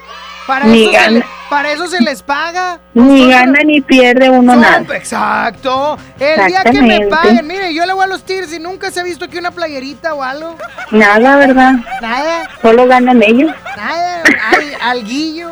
Para 0.47 0.64
Ni 0.66 0.84
eso, 0.95 1.05
se 1.05 1.11
le- 1.11 1.24
para 1.49 1.72
eso 1.72 1.86
se 1.88 2.01
les 2.01 2.22
paga. 2.22 2.78
Ni 2.95 3.28
gana 3.30 3.61
ni 3.64 3.80
pierde 3.80 4.30
uno 4.30 4.53
Son- 4.53 4.61
nada. 4.62 4.84
Exacto. 4.97 5.97
El 6.18 6.47
día 6.47 6.62
que 6.64 6.80
me 6.82 7.07
paguen, 7.07 7.47
mire, 7.47 7.72
yo 7.74 7.86
le 7.86 7.93
voy 7.93 8.05
a 8.05 8.07
los 8.09 8.24
Tigres 8.24 8.53
y 8.53 8.59
nunca 8.59 8.91
se 8.91 9.01
ha 9.01 9.03
visto 9.03 9.24
aquí 9.26 9.38
una 9.38 9.51
playerita 9.51 10.14
o 10.14 10.22
algo. 10.22 10.57
Nada, 10.91 11.36
¿verdad? 11.36 11.72
Nada, 12.01 12.49
Solo 12.62 12.86
ganan 12.86 13.22
ellos. 13.22 13.53
nada. 13.76 14.22
Ay, 14.57 14.72
alguillo. 14.80 15.51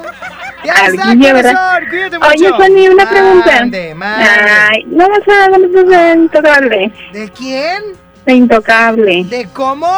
Ya 0.64 0.72
está, 0.86 1.14
¿verdad? 1.14 1.80
cuídate 1.89 2.18
mucho. 2.18 2.30
Oye, 2.30 2.51
Fanny, 2.59 2.89
una 2.89 3.09
pregunta. 3.09 3.53
Mande, 3.61 3.95
mande. 3.95 4.24
Ay, 4.24 4.84
no 4.86 5.09
vas 5.09 5.20
a 5.28 5.51
dar 5.51 5.61
de 5.61 6.12
intocable. 6.14 6.93
¿De 7.12 7.30
quién? 7.30 7.82
De 8.26 8.34
intocable. 8.34 9.24
¿De 9.24 9.49
cómo? 9.53 9.89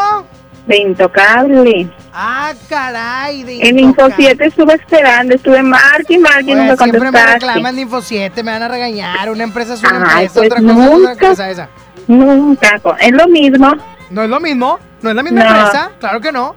De 0.67 0.77
intocable. 0.77 1.89
Ah, 2.13 2.53
caray. 2.69 3.43
De 3.43 3.61
En. 3.69 3.79
Info 3.79 4.09
7 4.15 4.45
estuve 4.47 4.75
esperando, 4.75 5.35
estuve 5.35 5.63
marque 5.63 6.15
y 6.15 6.19
marque 6.19 6.53
y 6.53 6.55
Pues, 6.55 6.79
siempre 6.79 7.01
me 7.01 7.07
contestaste. 7.07 7.47
reclaman 7.47 7.77
de 7.77 7.83
Info 7.83 8.01
7, 8.03 8.43
me 8.43 8.53
van 8.53 8.63
a 8.63 8.69
regañar. 8.69 9.31
Una 9.31 9.45
empresa 9.45 9.75
es 9.75 9.83
una 9.83 10.15
Ay, 10.17 10.27
empresa, 10.27 10.35
pues 10.35 10.47
otra 10.53 10.61
cosa 10.63 10.71
es 10.73 10.89
otra 10.89 10.97
nunca. 11.11 11.29
cosa 11.29 11.51
esa. 11.51 11.69
Nunca. 12.07 12.79
co- 12.81 12.97
Es 12.99 13.13
lo 13.13 13.27
mismo. 13.29 13.73
¿No 14.11 14.23
es 14.23 14.31
lo 14.31 14.41
mismo? 14.41 14.79
¿No 15.03 15.11
es 15.11 15.17
la 15.17 15.23
misma 15.23 15.45
No. 15.45 15.51
empresa? 15.57 15.91
Claro 15.99 16.21
que 16.21 16.33
no. 16.33 16.55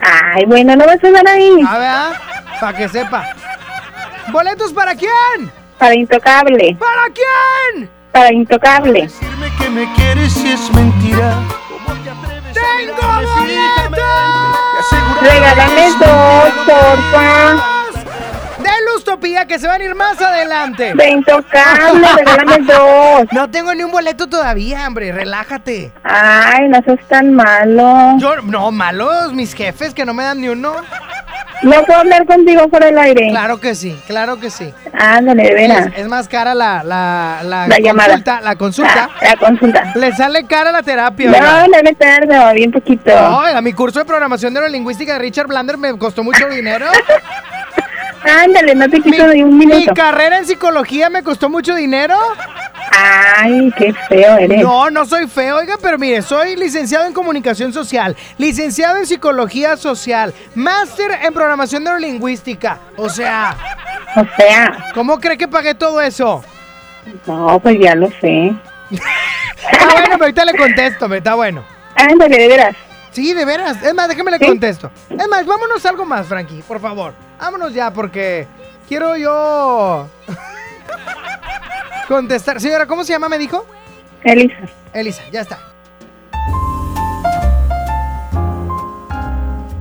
Ay, 0.00 0.44
bueno, 0.46 0.74
no 0.76 0.84
vas 0.86 1.02
a 1.04 1.10
dar 1.10 1.28
ahí. 1.28 1.62
A 1.66 1.78
ver, 1.78 2.18
para 2.60 2.76
que 2.76 2.88
sepa. 2.88 3.24
¿Boletos 4.32 4.72
para 4.72 4.94
quién? 4.94 5.50
Para 5.78 5.94
intocable. 5.94 6.76
¿Para 6.78 7.12
quién? 7.14 7.88
Para 8.12 8.32
intocable. 8.32 9.08
que 9.58 9.70
me 9.70 9.92
quieres 9.94 10.32
si 10.32 10.50
es 10.52 10.72
mentira. 10.72 11.34
¡Tengo 12.76 12.94
boletos! 13.36 14.30
Regálame 15.22 15.90
dos, 15.98 16.52
porfa. 16.66 17.66
De 18.58 18.70
Lustopía 18.92 19.46
que 19.46 19.58
se 19.58 19.66
van 19.66 19.80
a 19.80 19.84
ir 19.84 19.94
más 19.94 20.20
adelante. 20.20 20.92
De 20.94 21.10
intocable, 21.10 22.06
regálame 22.16 22.58
dos. 22.58 23.24
No 23.32 23.50
tengo 23.50 23.74
ni 23.74 23.82
un 23.82 23.90
boleto 23.90 24.28
todavía, 24.28 24.86
hombre. 24.86 25.12
Relájate. 25.12 25.92
Ay, 26.04 26.68
no 26.68 26.82
sos 26.84 27.00
tan 27.08 27.34
malo. 27.34 28.16
Yo, 28.18 28.36
no, 28.42 28.70
malos 28.70 29.32
mis 29.32 29.54
jefes 29.54 29.94
que 29.94 30.04
no 30.04 30.14
me 30.14 30.24
dan 30.24 30.40
ni 30.40 30.48
uno. 30.48 30.74
¿No 31.62 31.82
puedo 31.84 32.00
hablar 32.00 32.24
contigo 32.26 32.68
por 32.68 32.82
el 32.82 32.96
aire? 32.98 33.28
Claro 33.30 33.60
que 33.60 33.74
sí, 33.74 33.98
claro 34.06 34.40
que 34.40 34.48
sí. 34.50 34.72
Ándale, 34.92 35.42
de 35.44 35.54
veras. 35.54 35.86
Es, 35.88 35.98
es 35.98 36.08
más 36.08 36.26
cara 36.28 36.54
la, 36.54 36.82
la, 36.82 37.40
la, 37.44 37.66
La 37.68 37.78
llamada. 37.78 38.08
consulta. 38.08 38.40
La 38.40 38.56
consulta. 38.56 39.10
La 39.22 39.36
consulta. 39.36 39.92
Le 39.94 40.12
sale 40.14 40.46
cara 40.46 40.72
la 40.72 40.82
terapia. 40.82 41.30
No, 41.30 41.36
oiga. 41.36 41.66
no 41.66 41.82
me 41.84 41.94
tardo, 41.94 42.54
bien 42.54 42.70
poquito. 42.72 43.10
No, 43.14 43.38
oiga, 43.40 43.60
mi 43.60 43.72
curso 43.74 43.98
de 43.98 44.04
programación 44.06 44.54
neurolingüística 44.54 45.12
de 45.14 45.18
Richard 45.18 45.48
Blander 45.48 45.76
me 45.76 45.96
costó 45.98 46.22
mucho 46.24 46.48
dinero. 46.48 46.86
Ándale, 48.44 48.74
no 48.74 48.88
te 48.88 49.00
quito 49.00 49.26
ni 49.28 49.42
un 49.42 49.56
Mi 49.56 49.66
minuto. 49.66 49.94
carrera 49.94 50.38
en 50.38 50.46
psicología 50.46 51.08
me 51.10 51.22
costó 51.22 51.48
mucho 51.48 51.74
dinero. 51.74 52.16
Ay, 52.92 53.72
qué 53.78 53.92
feo 54.08 54.36
eres. 54.38 54.62
No, 54.62 54.90
no 54.90 55.06
soy 55.06 55.26
feo, 55.28 55.56
oiga, 55.58 55.76
pero 55.80 55.96
mire, 55.98 56.22
soy 56.22 56.56
licenciado 56.56 57.06
en 57.06 57.12
comunicación 57.12 57.72
social, 57.72 58.16
licenciado 58.36 58.96
en 58.96 59.06
psicología 59.06 59.76
social, 59.76 60.34
máster 60.54 61.10
en 61.22 61.32
programación 61.32 61.84
neurolingüística. 61.84 62.78
O 62.96 63.08
sea, 63.08 63.56
O 64.16 64.24
sea, 64.36 64.90
¿cómo 64.94 65.20
cree 65.20 65.38
que 65.38 65.46
pagué 65.48 65.74
todo 65.74 66.00
eso? 66.00 66.42
no, 67.26 67.60
pues 67.60 67.78
ya 67.80 67.94
lo 67.94 68.08
sé. 68.20 68.54
Está 68.90 69.86
bueno, 69.92 70.08
pero 70.12 70.24
ahorita 70.24 70.44
le 70.44 70.56
contesto, 70.56 71.08
me 71.08 71.18
está 71.18 71.34
bueno. 71.34 71.64
Ándale, 71.94 72.36
de 72.38 72.48
veras. 72.48 72.76
Sí, 73.12 73.34
de 73.34 73.44
veras. 73.44 73.82
Es 73.82 73.94
más, 73.94 74.08
déjeme 74.08 74.30
le 74.32 74.38
¿Sí? 74.38 74.46
contesto. 74.46 74.90
Es 75.08 75.28
más, 75.28 75.46
vámonos 75.46 75.84
algo 75.86 76.04
más, 76.04 76.26
Frankie, 76.26 76.62
por 76.66 76.80
favor. 76.80 77.14
Vámonos 77.38 77.72
ya, 77.72 77.92
porque 77.92 78.46
quiero 78.88 79.16
yo 79.16 80.08
contestar. 82.10 82.60
Señora, 82.60 82.86
¿cómo 82.86 83.04
se 83.04 83.12
llama, 83.12 83.28
me 83.28 83.38
dijo? 83.38 83.64
Elisa. 84.24 84.56
Elisa, 84.92 85.22
ya 85.30 85.42
está. 85.42 85.58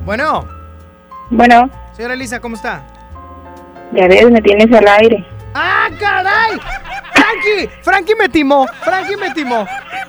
Bueno, 0.05 0.47
Bueno, 1.31 1.69
señora 1.95 2.13
Elisa, 2.13 2.39
¿cómo 2.39 2.55
está? 2.55 2.83
ya 3.91 4.07
ves, 4.07 4.29
me 4.29 4.41
tienes 4.41 4.71
al 4.75 4.87
aire. 4.87 5.25
¡Ah, 5.55 5.89
caray! 5.99 6.59
¡Frankie! 7.13 7.69
¡Frankie 7.81 8.15
me 8.15 8.29
timó! 8.29 8.67
¡Frankie 8.83 9.17
me 9.17 9.31
timó! 9.31 9.65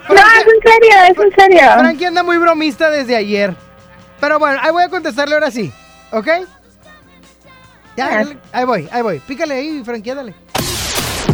No, 0.08 0.14
es 0.14 0.46
en 0.46 0.72
serio, 0.72 0.96
es 1.10 1.18
en 1.18 1.34
serio. 1.34 1.60
Frankie 1.78 2.04
anda 2.04 2.22
muy 2.22 2.36
bromista 2.36 2.90
desde 2.90 3.16
ayer. 3.16 3.54
Pero 4.20 4.38
bueno, 4.38 4.58
ahí 4.62 4.70
voy 4.70 4.84
a 4.84 4.88
contestarle 4.90 5.34
ahora 5.34 5.50
sí. 5.50 5.72
¿Ok? 6.12 6.28
Ya, 7.96 8.24
ahí 8.52 8.64
voy, 8.64 8.88
ahí 8.92 9.02
voy. 9.02 9.18
Pícale 9.20 9.54
ahí, 9.54 9.82
Frankie, 9.84 10.14
dale. 10.14 10.34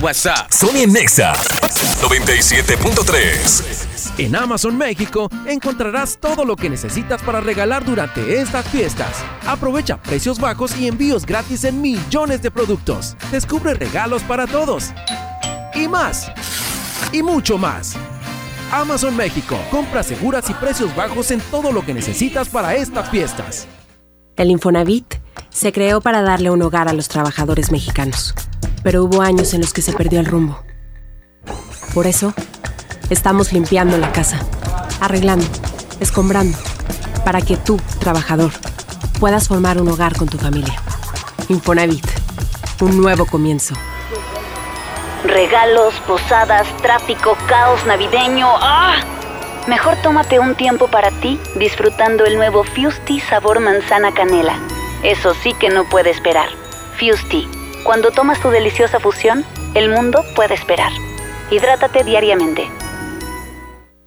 WhatsApp. 0.03 0.51
Sony 0.51 0.87
Nexa 0.87 1.33
97.3. 1.35 4.19
En 4.19 4.37
Amazon 4.37 4.77
México 4.77 5.31
encontrarás 5.47 6.19
todo 6.19 6.45
lo 6.45 6.57
que 6.57 6.69
necesitas 6.71 7.23
para 7.23 7.41
regalar 7.41 7.85
durante 7.85 8.41
estas 8.41 8.67
fiestas. 8.69 9.25
Aprovecha 9.47 9.97
precios 9.97 10.39
bajos 10.39 10.77
y 10.79 10.87
envíos 10.89 11.27
gratis 11.27 11.65
en 11.65 11.81
millones 11.81 12.43
de 12.43 12.51
productos. 12.51 13.17
Descubre 13.31 13.75
regalos 13.75 14.23
para 14.23 14.47
todos. 14.47 14.93
Y 15.75 15.89
más. 15.89 16.31
Y 17.13 17.23
mucho 17.23 17.59
más. 17.59 17.95
Amazon 18.73 19.17
México. 19.17 19.57
Compras 19.71 20.07
seguras 20.07 20.49
y 20.51 20.55
precios 20.55 20.95
bajos 20.97 21.31
en 21.31 21.41
todo 21.51 21.73
lo 21.73 21.85
que 21.85 21.95
necesitas 21.95 22.49
para 22.49 22.75
estas 22.75 23.11
fiestas. 23.11 23.69
El 24.37 24.51
Infonavit 24.51 25.15
se 25.49 25.73
creó 25.73 26.03
para 26.03 26.21
darle 26.21 26.51
un 26.51 26.61
hogar 26.61 26.89
a 26.89 26.93
los 26.93 27.09
trabajadores 27.09 27.73
mexicanos, 27.73 28.35
pero 28.87 29.03
hubo 29.03 29.21
años 29.21 29.53
en 29.53 29.63
los 29.63 29.73
que 29.73 29.83
se 29.83 29.93
perdió 29.93 30.21
el 30.21 30.27
rumbo. 30.27 30.63
Por 31.93 32.07
eso, 32.07 32.33
estamos 33.11 33.53
limpiando 33.53 33.99
la 33.99 34.13
casa, 34.13 34.39
arreglando, 35.01 35.45
escombrando, 35.99 36.57
para 37.25 37.41
que 37.41 37.57
tú, 37.57 37.81
trabajador, 37.99 38.53
puedas 39.19 39.49
formar 39.49 39.83
un 39.83 39.89
hogar 39.89 40.17
con 40.17 40.29
tu 40.29 40.39
familia. 40.39 40.81
Infonavit, 41.49 42.07
un 42.81 43.01
nuevo 43.03 43.27
comienzo. 43.27 43.75
Regalos, 45.25 45.95
posadas, 46.07 46.69
tráfico, 46.81 47.37
caos 47.49 47.85
navideño. 47.87 48.47
¡Ah! 48.49 48.99
Mejor 49.67 49.97
tómate 49.97 50.39
un 50.39 50.55
tiempo 50.55 50.87
para 50.87 51.11
ti 51.11 51.41
disfrutando 51.57 52.25
el 52.25 52.37
nuevo 52.37 52.63
Fusti 52.63 53.19
sabor 53.19 53.59
manzana 53.59 54.15
canela. 54.15 54.57
Eso 55.03 55.35
sí 55.43 55.55
que 55.55 55.71
no 55.71 55.89
puede 55.89 56.11
esperar. 56.11 56.51
Fusti. 57.01 57.56
Cuando 57.87 58.11
tomas 58.11 58.41
tu 58.41 58.51
deliciosa 58.51 58.99
fusión, 58.99 59.45
el 59.75 59.89
mundo 59.89 60.25
puede 60.35 60.55
esperar. 60.55 60.91
Hidrátate 61.53 62.03
diariamente. 62.03 62.69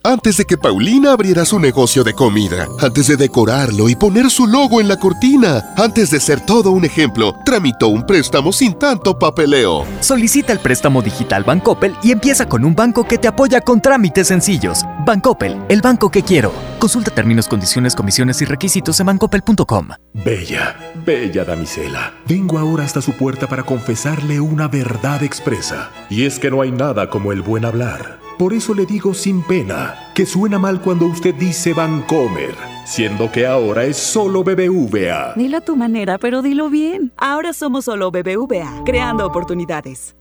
Antes 0.04 0.38
de 0.38 0.46
que 0.46 0.58
Paulina 0.58 1.12
abriera 1.12 1.44
su 1.44 1.60
negocio 1.60 2.06
de 2.06 2.14
comida, 2.14 2.70
antes 2.80 3.08
de 3.08 3.18
decorarlo 3.18 3.90
y 3.90 3.96
poner 3.96 4.30
su 4.30 4.48
logo 4.48 4.80
en 4.80 4.88
la 4.88 4.98
cortina, 4.98 5.74
antes 5.76 6.10
de 6.10 6.22
ser 6.22 6.40
todo 6.46 6.72
un 6.72 6.86
ejemplo, 6.86 7.36
tramitó 7.44 7.90
un 7.90 8.06
préstamo 8.06 8.54
sin 8.54 8.76
tanto 8.76 9.20
papeleo. 9.20 9.86
Solicita 10.00 10.54
el 10.54 10.60
préstamo 10.60 11.02
digital 11.02 11.44
Bancoppel 11.44 11.98
y 12.02 12.12
empieza 12.12 12.48
con 12.48 12.64
un 12.64 12.76
banco 12.76 13.04
que 13.04 13.18
te 13.18 13.28
apoya 13.28 13.60
con 13.60 13.82
trámites 13.82 14.28
sencillos. 14.28 14.86
Bancoppel, 15.06 15.58
el 15.68 15.82
banco 15.82 16.10
que 16.10 16.24
quiero. 16.24 16.54
Consulta 16.80 17.12
términos, 17.12 17.50
condiciones, 17.50 17.94
comisiones 17.94 18.42
y 18.42 18.46
requisitos 18.46 18.98
en 19.02 19.08
bancoppel.com. 19.08 19.90
Bella, 20.14 20.78
bella 21.06 21.44
damisela, 21.44 22.14
vengo 22.26 22.58
ahora 22.58 22.86
hasta 22.86 23.02
su 23.02 23.12
puerta 23.18 23.48
para 23.48 23.64
confesarle 23.64 24.40
una 24.40 24.70
verdad 24.70 25.24
expresa. 25.24 25.90
Y 26.10 26.24
es 26.24 26.40
que 26.40 26.50
no 26.50 26.62
hay 26.62 26.72
nada 26.72 27.10
como 27.10 27.34
el 27.34 27.42
buen 27.42 27.66
hablar. 27.66 28.19
Por 28.40 28.54
eso 28.54 28.74
le 28.74 28.86
digo 28.86 29.14
sin 29.14 29.44
pena 29.44 30.12
que 30.16 30.26
suena 30.26 30.58
mal 30.58 30.80
cuando 30.80 31.08
usted 31.08 31.36
dice 31.36 31.74
Vancomer, 31.74 32.56
siendo 32.86 33.30
que 33.30 33.46
ahora 33.46 33.84
es 33.84 33.98
solo 33.98 34.46
BBVA. 34.46 35.34
Dilo 35.36 35.58
a 35.58 35.62
tu 35.62 35.76
manera, 35.76 36.18
pero 36.20 36.42
dilo 36.42 36.70
bien. 36.70 37.12
Ahora 37.18 37.52
somos 37.52 37.84
solo 37.84 38.12
BBVA, 38.12 38.86
creando 38.86 39.28
oportunidades. 39.28 40.16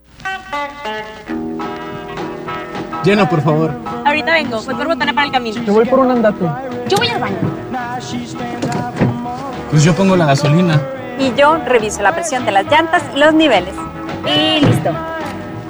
Lleno, 3.04 3.28
por 3.28 3.40
favor. 3.40 3.70
Ahorita 4.04 4.32
vengo, 4.32 4.62
voy 4.62 4.74
por 4.74 4.88
botana 4.88 5.12
para 5.12 5.26
el 5.28 5.32
camino. 5.32 5.64
Te 5.64 5.70
voy 5.70 5.84
por 5.84 6.00
un 6.00 6.10
andate. 6.10 6.44
Yo 6.88 6.96
voy 6.96 7.06
al 7.06 7.20
baño. 7.20 7.36
Pues 9.70 9.84
yo 9.84 9.94
pongo 9.94 10.16
la 10.16 10.26
gasolina. 10.26 10.82
Y 11.20 11.32
yo 11.38 11.56
reviso 11.58 12.02
la 12.02 12.12
presión 12.12 12.44
de 12.44 12.50
las 12.50 12.66
llantas 12.66 13.04
y 13.14 13.18
los 13.20 13.32
niveles. 13.32 13.74
Y 14.26 14.66
listo. 14.66 14.90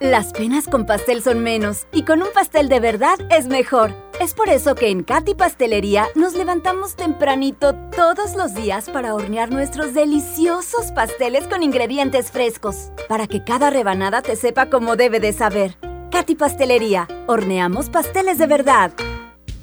Las 0.00 0.32
penas 0.32 0.64
con 0.64 0.86
pastel 0.86 1.22
son 1.22 1.40
menos 1.40 1.86
y 1.92 2.04
con 2.04 2.22
un 2.22 2.32
pastel 2.32 2.70
de 2.70 2.80
verdad 2.80 3.18
es 3.30 3.48
mejor. 3.48 3.92
Es 4.18 4.32
por 4.32 4.48
eso 4.48 4.74
que 4.74 4.88
en 4.88 5.02
Katy 5.02 5.34
Pastelería 5.34 6.08
nos 6.14 6.32
levantamos 6.32 6.96
tempranito 6.96 7.74
todos 7.94 8.34
los 8.34 8.54
días 8.54 8.88
para 8.88 9.14
hornear 9.14 9.50
nuestros 9.50 9.92
deliciosos 9.92 10.90
pasteles 10.92 11.46
con 11.48 11.62
ingredientes 11.62 12.30
frescos, 12.30 12.92
para 13.10 13.26
que 13.26 13.44
cada 13.44 13.68
rebanada 13.68 14.22
te 14.22 14.36
sepa 14.36 14.70
como 14.70 14.96
debe 14.96 15.20
de 15.20 15.34
saber. 15.34 15.76
Katy 16.10 16.34
Pastelería, 16.34 17.06
horneamos 17.26 17.90
pasteles 17.90 18.38
de 18.38 18.46
verdad. 18.46 18.92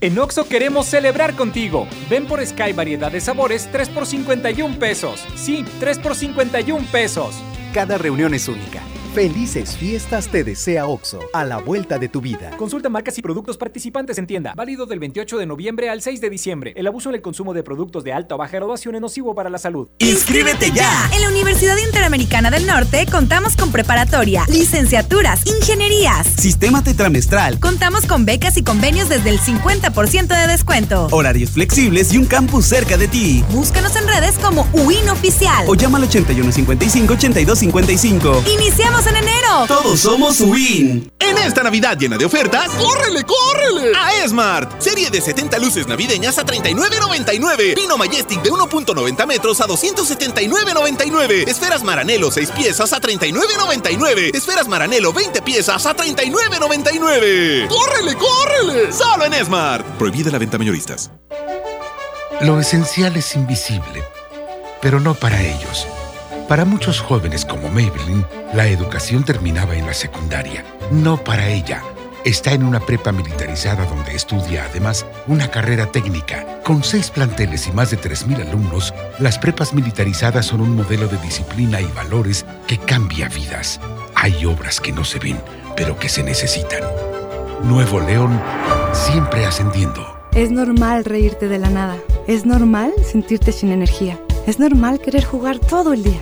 En 0.01 0.19
Oxo 0.19 0.47
queremos 0.47 0.85
celebrar 0.85 1.35
contigo. 1.35 1.88
Ven 2.11 2.27
por 2.27 2.45
Sky 2.45 2.73
variedad 2.73 3.11
de 3.11 3.21
sabores 3.21 3.67
3 3.71 3.89
por 3.89 4.05
51 4.05 4.77
pesos. 4.77 5.25
Sí, 5.35 5.65
3 5.79 5.97
por 5.97 6.13
51 6.13 6.85
pesos. 6.91 7.33
Cada 7.73 7.97
reunión 7.97 8.35
es 8.35 8.47
única. 8.47 8.83
Felices 9.18 9.76
fiestas 9.76 10.28
te 10.28 10.43
desea 10.43 10.86
OXO, 10.86 11.20
a 11.34 11.43
la 11.43 11.57
vuelta 11.57 11.97
de 11.97 12.07
tu 12.07 12.22
vida. 12.22 12.51
Consulta 12.55 12.88
marcas 12.88 13.18
y 13.18 13.24
productos 13.24 13.57
participantes 13.57 14.20
en 14.20 14.28
tienda. 14.28 14.53
Válido 14.55 14.86
del 14.86 14.99
28 14.99 15.39
de 15.39 15.47
noviembre 15.47 15.89
al 15.89 16.03
6 16.03 16.22
de 16.22 16.30
diciembre. 16.30 16.72
El 16.76 16.86
abuso 16.86 17.09
en 17.09 17.15
el 17.15 17.24
consumo 17.24 17.55
de 17.55 17.63
productos 17.63 18.03
de 18.03 18.13
alta 18.13 18.36
o 18.36 18.38
baja 18.38 18.57
graduación 18.57 18.93
es 18.93 19.01
nocivo 19.01 19.34
para 19.34 19.49
la 19.49 19.57
salud. 19.57 19.88
¡Inscríbete 19.97 20.70
ya! 20.70 21.09
En 21.15 21.24
la 21.24 21.30
Universidad 21.30 21.78
Interamericana 21.84 22.51
del 22.51 22.68
Norte 22.68 23.07
contamos 23.11 23.57
con 23.57 23.72
preparatoria, 23.72 24.45
licenciaturas, 24.49 25.47
ingenierías, 25.47 26.28
sistema 26.28 26.84
tetramestral. 26.84 27.59
Contamos 27.59 28.05
con 28.05 28.24
becas 28.24 28.55
y 28.57 28.63
convenios 28.63 29.09
desde 29.09 29.32
el 29.32 29.39
50% 29.39 30.28
de 30.28 30.45
descuento. 30.45 31.07
Horarios 31.09 31.49
flexibles 31.49 32.13
y 32.13 32.20
un 32.20 32.26
campus 32.26 32.68
cerca 32.68 32.97
de 32.97 33.07
ti. 33.07 33.43
Búscanos 33.49 33.95
en 33.95 34.07
redes 34.07 34.38
como 34.38 34.68
UIN 34.74 35.09
Oficial. 35.09 35.65
O 35.68 35.74
llama 35.74 35.97
al 35.97 36.07
8155-8255. 36.07 38.47
Iniciamos 38.47 39.07
en 39.08 39.16
enero. 39.16 39.66
Todos 39.68 39.99
somos 39.99 40.39
Win. 40.41 41.12
En 41.20 41.38
esta 41.39 41.64
Navidad 41.64 41.97
llena 41.97 42.18
de 42.18 42.26
ofertas, 42.26 42.70
¡córrele, 42.72 43.24
córrele! 43.24 43.91
A 43.95 44.24
Esmart. 44.24 44.82
Serie 44.82 45.10
de 45.10 45.20
70 45.22 45.58
luces 45.60 45.88
navideñas 45.88 46.38
a 46.38 46.45
39.99. 46.45 47.76
Pino 47.76 47.97
Majestic 47.97 48.41
de 48.41 48.51
1.90 48.51 49.26
metros 49.26 49.60
a 49.62 49.68
279.99. 49.68 51.47
Esferas 51.47 51.84
Maranelo 51.84 52.32
6 52.32 52.51
piezas 52.51 52.93
a 52.93 53.01
39.99. 53.01 54.36
Esferas 54.36 54.68
Maranelo 54.68 55.12
20 55.12 55.41
piezas 55.41 55.86
a 55.86 55.95
39.99. 55.95 57.68
¡Córrele, 57.68 58.16
córrele! 58.16 58.93
Solo 58.93 59.26
en 59.26 59.34
Esmart. 59.34 59.86
Prohibida 59.97 60.32
la 60.32 60.38
venta 60.38 60.58
mayoristas. 60.58 61.12
Lo 62.41 62.60
esencial 62.60 63.16
es 63.18 63.36
invisible, 63.36 64.03
pero 64.80 64.99
no 64.99 65.16
para 65.16 65.41
ellos. 65.41 65.88
Para 66.47 66.63
muchos 66.63 67.01
jóvenes 67.01 67.43
como 67.43 67.67
Maybelline, 67.67 68.25
la 68.53 68.67
educación 68.67 69.25
terminaba 69.25 69.75
en 69.75 69.85
la 69.85 69.93
secundaria. 69.93 70.63
No 70.91 71.21
para 71.21 71.49
ella. 71.49 71.83
Está 72.23 72.53
en 72.53 72.63
una 72.63 72.79
prepa 72.79 73.11
militarizada 73.11 73.85
donde 73.85 74.15
estudia 74.15 74.63
además 74.63 75.05
una 75.27 75.51
carrera 75.51 75.91
técnica. 75.91 76.61
Con 76.63 76.85
seis 76.85 77.11
planteles 77.11 77.67
y 77.67 77.73
más 77.73 77.91
de 77.91 77.97
3.000 77.99 78.47
alumnos, 78.47 78.93
las 79.19 79.37
prepas 79.37 79.73
militarizadas 79.73 80.45
son 80.45 80.61
un 80.61 80.77
modelo 80.77 81.09
de 81.09 81.17
disciplina 81.17 81.81
y 81.81 81.85
valores 81.87 82.45
que 82.65 82.77
cambia 82.77 83.27
vidas. 83.27 83.81
Hay 84.15 84.45
obras 84.45 84.79
que 84.79 84.93
no 84.93 85.03
se 85.03 85.19
ven, 85.19 85.41
pero 85.75 85.99
que 85.99 86.07
se 86.07 86.23
necesitan. 86.23 86.83
Nuevo 87.63 87.99
León, 87.99 88.41
siempre 88.93 89.45
ascendiendo. 89.45 90.17
Es 90.33 90.49
normal 90.49 91.03
reírte 91.03 91.49
de 91.49 91.59
la 91.59 91.69
nada. 91.69 91.97
Es 92.25 92.45
normal 92.45 92.93
sentirte 93.03 93.51
sin 93.51 93.69
energía. 93.69 94.17
Es 94.45 94.59
normal 94.59 95.01
querer 95.01 95.25
jugar 95.25 95.59
todo 95.59 95.91
el 95.91 96.03
día. 96.03 96.21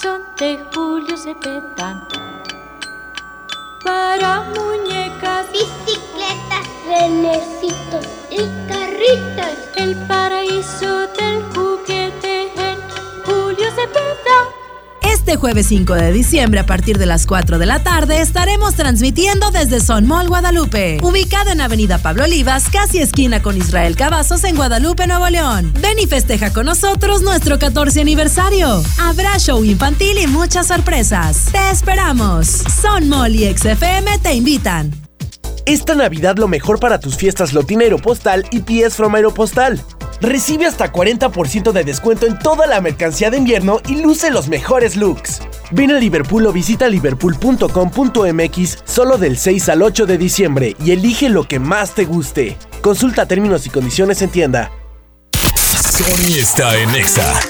son 0.00 0.22
de 0.36 0.64
Julio 0.72 1.16
Cepeda. 1.16 2.06
Para 3.84 4.42
muñecas, 4.54 5.46
bicicletas, 5.50 6.66
renecitos 6.86 8.06
y 8.30 8.38
carritas. 8.68 9.56
El 9.76 9.96
paraíso 10.06 11.06
del 11.18 11.42
juguete 11.52 12.52
en 12.56 12.78
Julio 13.24 13.70
Cepeda. 13.72 14.57
Este 15.28 15.40
jueves 15.40 15.66
5 15.66 15.94
de 15.94 16.10
diciembre 16.10 16.60
a 16.60 16.64
partir 16.64 16.96
de 16.96 17.04
las 17.04 17.26
4 17.26 17.58
de 17.58 17.66
la 17.66 17.82
tarde 17.82 18.22
estaremos 18.22 18.74
transmitiendo 18.76 19.50
desde 19.50 19.78
Son 19.78 20.06
Mall 20.06 20.26
Guadalupe, 20.26 20.96
ubicado 21.02 21.50
en 21.50 21.60
Avenida 21.60 21.98
Pablo 21.98 22.24
Olivas, 22.24 22.70
casi 22.70 23.00
esquina 23.00 23.42
con 23.42 23.54
Israel 23.54 23.94
Cavazos 23.94 24.42
en 24.44 24.56
Guadalupe, 24.56 25.06
Nuevo 25.06 25.28
León. 25.28 25.70
Ven 25.82 25.98
y 25.98 26.06
festeja 26.06 26.50
con 26.54 26.64
nosotros 26.64 27.20
nuestro 27.20 27.58
14 27.58 28.00
aniversario. 28.00 28.82
Habrá 28.98 29.38
show 29.38 29.62
infantil 29.62 30.16
y 30.16 30.26
muchas 30.28 30.68
sorpresas. 30.68 31.44
Te 31.52 31.72
esperamos. 31.72 32.46
Son 32.80 33.06
Mall 33.10 33.36
y 33.36 33.54
XFM 33.54 34.20
te 34.22 34.32
invitan. 34.32 35.07
Esta 35.66 35.94
Navidad 35.94 36.36
lo 36.36 36.48
mejor 36.48 36.80
para 36.80 36.98
tus 36.98 37.16
fiestas 37.16 37.52
lo 37.52 37.62
tiene 37.62 37.84
Aeropostal 37.84 38.46
y 38.50 38.60
PS 38.60 38.96
from 38.96 39.14
Aeropostal. 39.14 39.82
Recibe 40.20 40.66
hasta 40.66 40.92
40% 40.92 41.72
de 41.72 41.84
descuento 41.84 42.26
en 42.26 42.38
toda 42.38 42.66
la 42.66 42.80
mercancía 42.80 43.30
de 43.30 43.36
invierno 43.36 43.80
y 43.86 43.96
luce 44.02 44.30
los 44.30 44.48
mejores 44.48 44.96
looks. 44.96 45.40
Ven 45.70 45.90
a 45.92 45.98
Liverpool 45.98 46.46
o 46.46 46.52
visita 46.52 46.88
liverpool.com.mx 46.88 48.78
solo 48.84 49.18
del 49.18 49.36
6 49.38 49.68
al 49.68 49.82
8 49.82 50.06
de 50.06 50.18
diciembre 50.18 50.74
y 50.84 50.92
elige 50.92 51.28
lo 51.28 51.46
que 51.46 51.58
más 51.58 51.94
te 51.94 52.04
guste. 52.04 52.56
Consulta 52.80 53.26
términos 53.26 53.66
y 53.66 53.70
condiciones 53.70 54.22
en 54.22 54.30
tienda. 54.30 54.72
Sony 55.98 56.38
está 56.38 56.76
en 56.78 56.94
Exa. 56.94 57.40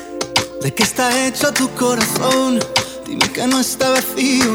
¿De 0.62 0.74
qué 0.74 0.82
está 0.82 1.26
hecho 1.26 1.52
tu 1.52 1.68
corazón? 1.70 2.58
Dime 3.06 3.30
que 3.32 3.46
no 3.46 3.60
está 3.60 3.90
vacío. 3.90 4.54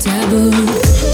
Taboo. 0.00 1.09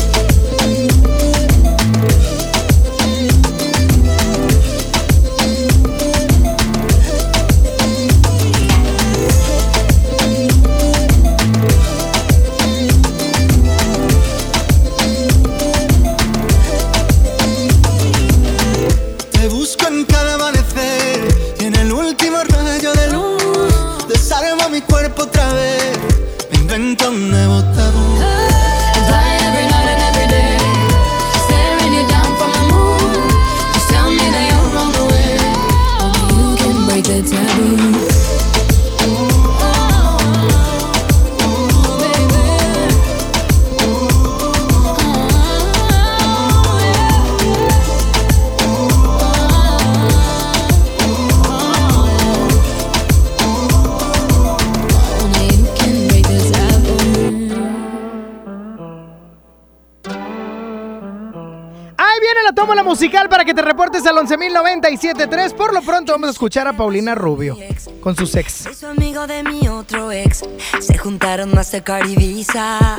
Te 63.56 63.62
reportes 63.62 64.06
al 64.06 64.16
11.097.3. 64.16 65.54
Por 65.54 65.72
lo 65.72 65.80
pronto 65.80 66.12
vamos 66.12 66.28
a 66.28 66.32
escuchar 66.32 66.68
a 66.68 66.76
Paulina 66.76 67.14
Rubio 67.14 67.56
con 68.02 68.14
sus 68.14 68.34
ex. 68.36 68.52
Soy 68.52 68.74
su 68.74 68.86
amigo 68.86 69.26
de 69.26 69.42
mi 69.42 69.66
otro 69.66 70.12
ex. 70.12 70.44
Se 70.78 70.98
juntaron 70.98 71.54
Mastercard 71.54 72.06
y 72.06 72.16
Visa. 72.16 72.98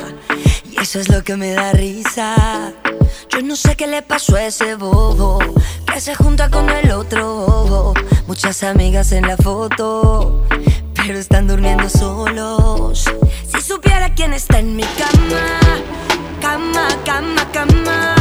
Y 0.72 0.82
eso 0.82 0.99
es 0.99 1.10
lo 1.10 1.24
que 1.24 1.38
me 1.38 1.53
da 1.53 1.74
risa. 1.74 2.74
Yo 3.30 3.41
no 3.43 3.55
sé 3.55 3.76
qué 3.76 3.86
le 3.86 4.01
pasó 4.01 4.36
a 4.36 4.45
ese 4.45 4.74
bobo. 4.76 5.38
Que 5.93 6.01
se 6.01 6.16
junta 6.16 6.49
con 6.49 6.68
el 6.72 6.89
otro 6.91 7.36
bobo. 7.36 7.93
Muchas 8.26 8.64
amigas 8.64 9.12
en 9.12 9.28
la 9.28 9.38
foto. 9.38 10.43
Pero 10.95 11.20
están 11.20 11.47
durmiendo 11.47 11.88
solos. 11.88 13.05
Si 13.53 13.62
supiera 13.62 14.14
quién 14.16 14.34
está 14.34 14.58
en 14.58 14.76
mi 14.76 14.84
cama. 14.84 15.60
Cama, 16.41 16.88
cama, 17.05 17.47
cama. 17.51 18.16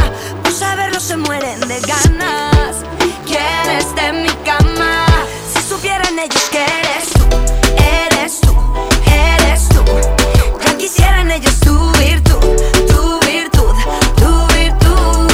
Saberlo 0.57 0.99
se 0.99 1.15
mueren 1.15 1.59
de 1.67 1.79
ganas. 1.81 2.77
¿Quién 3.27 3.77
está 3.77 4.07
en 4.07 4.23
mi 4.23 4.29
cama? 4.43 5.05
Si 5.53 5.61
supieran 5.61 6.17
ellos 6.17 6.49
que 6.49 6.63
eres 6.63 7.13
tú, 7.13 7.27
eres 7.77 8.41
tú, 8.41 8.55
eres 9.05 9.69
tú. 9.69 9.83
Ya 10.65 10.75
quisieran 10.75 11.29
ellos 11.29 11.59
tu 11.59 11.91
virtud, 11.99 12.39
tu 12.87 13.19
virtud, 13.27 13.75
tu 14.15 14.47
virtud. 14.55 15.31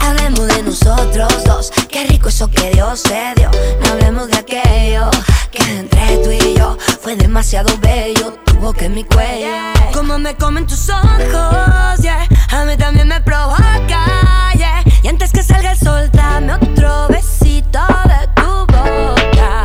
Hablemos 0.00 0.48
de 0.48 0.62
nosotros 0.64 1.44
dos, 1.44 1.70
qué 1.88 2.04
rico 2.08 2.28
eso 2.28 2.50
que 2.50 2.70
Dios 2.70 2.98
se 2.98 3.34
dio. 3.36 3.52
No 3.84 3.92
hablemos 3.92 4.26
de 4.26 4.36
aquello 4.38 5.10
que 5.52 5.62
entre 5.78 6.16
tú 6.24 6.30
y 6.32 6.54
yo 6.58 6.76
fue 7.00 7.14
demasiado 7.14 7.78
bello. 7.78 8.36
Tu 8.46 8.54
boca 8.54 8.84
en 8.84 8.94
mi 8.94 9.04
cuello, 9.04 9.46
como 9.92 10.18
me 10.18 10.34
comen 10.34 10.66
tus 10.66 10.88
ojos, 10.88 12.00
yeah. 12.00 12.31
A 12.52 12.64
mí 12.64 12.76
también 12.76 13.08
me 13.08 13.20
provoca, 13.20 14.52
yeah. 14.54 14.82
Y 15.02 15.08
antes 15.08 15.32
que 15.32 15.42
salga 15.42 15.72
el 15.72 15.78
sol, 15.78 16.10
dame 16.12 16.54
otro 16.54 17.08
besito 17.08 17.80
de 18.04 18.28
tu 18.36 18.66
boca. 18.66 19.62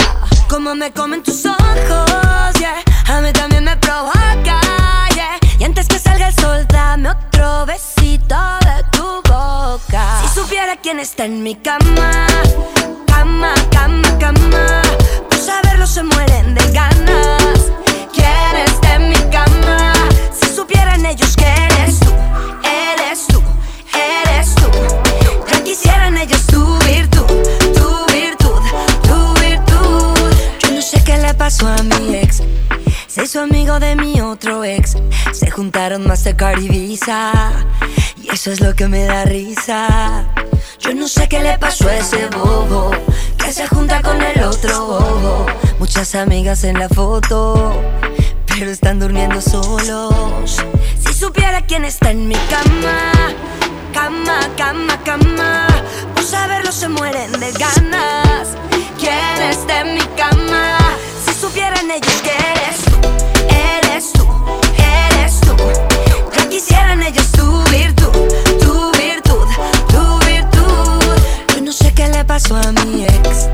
Como 0.49 0.73
me 0.75 0.91
comen 0.91 1.21
tus 1.21 1.45
ojos, 1.45 2.53
yeah. 2.59 2.81
A 3.07 3.21
mí 3.21 3.31
también 3.33 3.63
me 3.63 3.77
provoca, 3.77 4.59
yeah. 5.13 5.37
Y 5.59 5.63
antes 5.63 5.87
que 5.87 5.99
salga 5.99 6.29
el 6.29 6.35
sol, 6.35 6.65
dame 6.67 7.09
otro 7.09 7.65
besito 7.65 8.35
de 8.65 8.83
tu 8.91 8.97
supiera 10.33 10.75
quién 10.77 10.99
está 10.99 11.25
en 11.25 11.43
mi 11.43 11.55
cama, 11.55 12.27
cama, 13.07 13.53
cama, 13.71 14.17
cama, 14.19 14.81
por 15.29 15.39
saberlo 15.39 15.87
se 15.87 16.03
mueren 16.03 16.55
de 16.55 16.71
ganas. 16.71 17.71
¿Quién 18.13 18.57
está 18.65 18.95
en 18.95 19.09
mi 19.09 19.21
cama? 19.31 19.93
Si 20.39 20.55
supieran 20.55 21.05
ellos 21.05 21.35
que 21.35 21.66
pasó 31.47 31.67
a 31.69 31.81
mi 31.81 32.13
ex. 32.13 32.43
Se 33.07 33.23
hizo 33.23 33.39
amigo 33.39 33.79
de 33.79 33.95
mi 33.95 34.19
otro 34.19 34.65
ex. 34.65 34.97
Se 35.31 35.49
juntaron 35.49 36.05
Mastercard 36.05 36.61
y 36.61 36.67
Visa. 36.67 37.53
Y 38.21 38.29
eso 38.33 38.51
es 38.51 38.59
lo 38.59 38.75
que 38.75 38.89
me 38.89 39.05
da 39.05 39.23
risa. 39.23 40.27
Yo 40.81 40.93
no 40.93 41.07
sé 41.07 41.29
qué 41.29 41.39
le 41.39 41.57
pasó 41.57 41.87
a 41.87 41.95
ese 41.95 42.27
bobo. 42.27 42.91
Que 43.37 43.53
se 43.53 43.65
junta 43.65 44.01
con 44.01 44.21
el 44.21 44.43
otro 44.43 44.87
bobo. 44.87 45.45
Muchas 45.79 46.15
amigas 46.15 46.65
en 46.65 46.79
la 46.79 46.89
foto. 46.89 47.81
Pero 48.45 48.69
están 48.69 48.99
durmiendo 48.99 49.39
solos. 49.39 50.57
Si 50.99 51.13
supiera 51.13 51.61
quién 51.61 51.85
está 51.85 52.11
en 52.11 52.27
mi 52.27 52.35
cama. 52.35 53.13
Cama, 53.93 54.39
cama, 54.57 55.01
cama. 55.05 55.65
Por 56.13 56.25
saberlo 56.25 56.73
se 56.73 56.89
mueren 56.89 57.31
de 57.39 57.53
ganas. 57.53 58.49
¿Quién 58.99 59.49
está 59.49 59.79
en 59.79 59.93
mi 59.93 60.05
cama? 60.17 60.86
Supieran 61.39 61.91
ellos 61.91 62.21
que 62.23 62.31
eres 62.31 62.83
tú, 62.83 62.97
eres 63.47 64.11
tú, 64.11 64.25
eres 64.77 65.39
tú. 65.41 65.55
Ya 66.35 66.49
quisieran 66.49 67.03
ellos 67.03 67.31
tu 67.31 67.63
virtud, 67.65 68.11
tu 68.59 68.91
virtud, 68.97 69.47
tu 69.87 70.25
virtud. 70.25 71.03
Yo 71.55 71.61
no 71.61 71.71
sé 71.71 71.93
qué 71.93 72.07
le 72.07 72.25
pasó 72.25 72.55
a 72.55 72.71
mi 72.71 73.03
ex. 73.03 73.49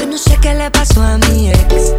Yo 0.00 0.06
no 0.06 0.16
sé 0.16 0.38
qué 0.40 0.54
le 0.54 0.70
pasó 0.70 1.02
a 1.02 1.18
mi 1.18 1.50
ex. 1.50 1.92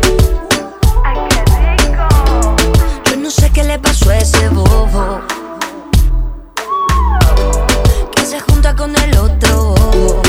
Yo 3.06 3.18
no 3.18 3.30
sé 3.30 3.52
qué 3.52 3.64
le 3.64 3.78
pasó 3.78 4.10
a 4.10 4.18
ese 4.18 4.50
bobo. 4.50 5.22
Que 8.16 8.26
se 8.26 8.40
junta 8.40 8.76
con 8.76 8.96
el 8.96 9.18
otro 9.20 9.76
bobo. 9.76 10.22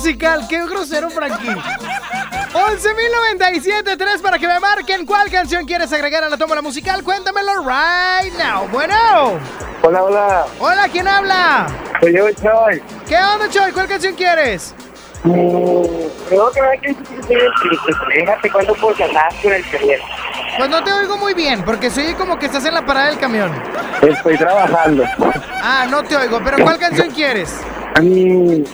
Musical. 0.00 0.46
¡Qué 0.48 0.66
grosero, 0.66 1.10
Frankie! 1.10 1.54
11.097.3 2.52 4.22
para 4.22 4.38
que 4.38 4.48
me 4.48 4.58
marquen 4.58 5.04
cuál 5.04 5.30
canción 5.30 5.66
quieres 5.66 5.92
agregar 5.92 6.24
a 6.24 6.30
la 6.30 6.38
tómbola 6.38 6.62
musical. 6.62 7.04
Cuéntamelo 7.04 7.52
right 7.58 8.32
now. 8.38 8.66
Bueno. 8.68 8.94
Hola, 9.82 10.02
hola. 10.02 10.46
Hola, 10.58 10.88
¿quién 10.90 11.06
habla? 11.06 11.66
Soy 12.00 12.16
yo, 12.16 12.30
Choy. 12.32 12.82
¿Qué 13.06 13.16
onda, 13.16 13.48
Choy? 13.50 13.72
¿Cuál 13.72 13.88
canción 13.88 14.14
quieres? 14.14 14.74
Creo 15.22 16.50
que 16.50 16.62
me 16.62 16.80
que 16.80 16.94
déjate 18.16 18.50
cuando 18.50 18.74
por 18.74 18.94
el 18.98 19.70
camión. 19.70 20.00
Pues 20.56 20.70
no 20.70 20.82
te 20.82 20.92
oigo 20.92 21.18
muy 21.18 21.34
bien, 21.34 21.62
porque 21.62 21.90
soy 21.90 22.14
como 22.14 22.38
que 22.38 22.46
estás 22.46 22.64
en 22.64 22.72
la 22.72 22.86
parada 22.86 23.08
del 23.08 23.18
camión. 23.18 23.52
Estoy 24.00 24.38
trabajando. 24.38 25.04
Ah, 25.62 25.86
no 25.90 26.02
te 26.02 26.16
oigo, 26.16 26.40
pero 26.42 26.56
¿cuál 26.62 26.78
canción 26.78 27.10
quieres? 27.10 27.60
A 27.94 28.00
mí, 28.00 28.64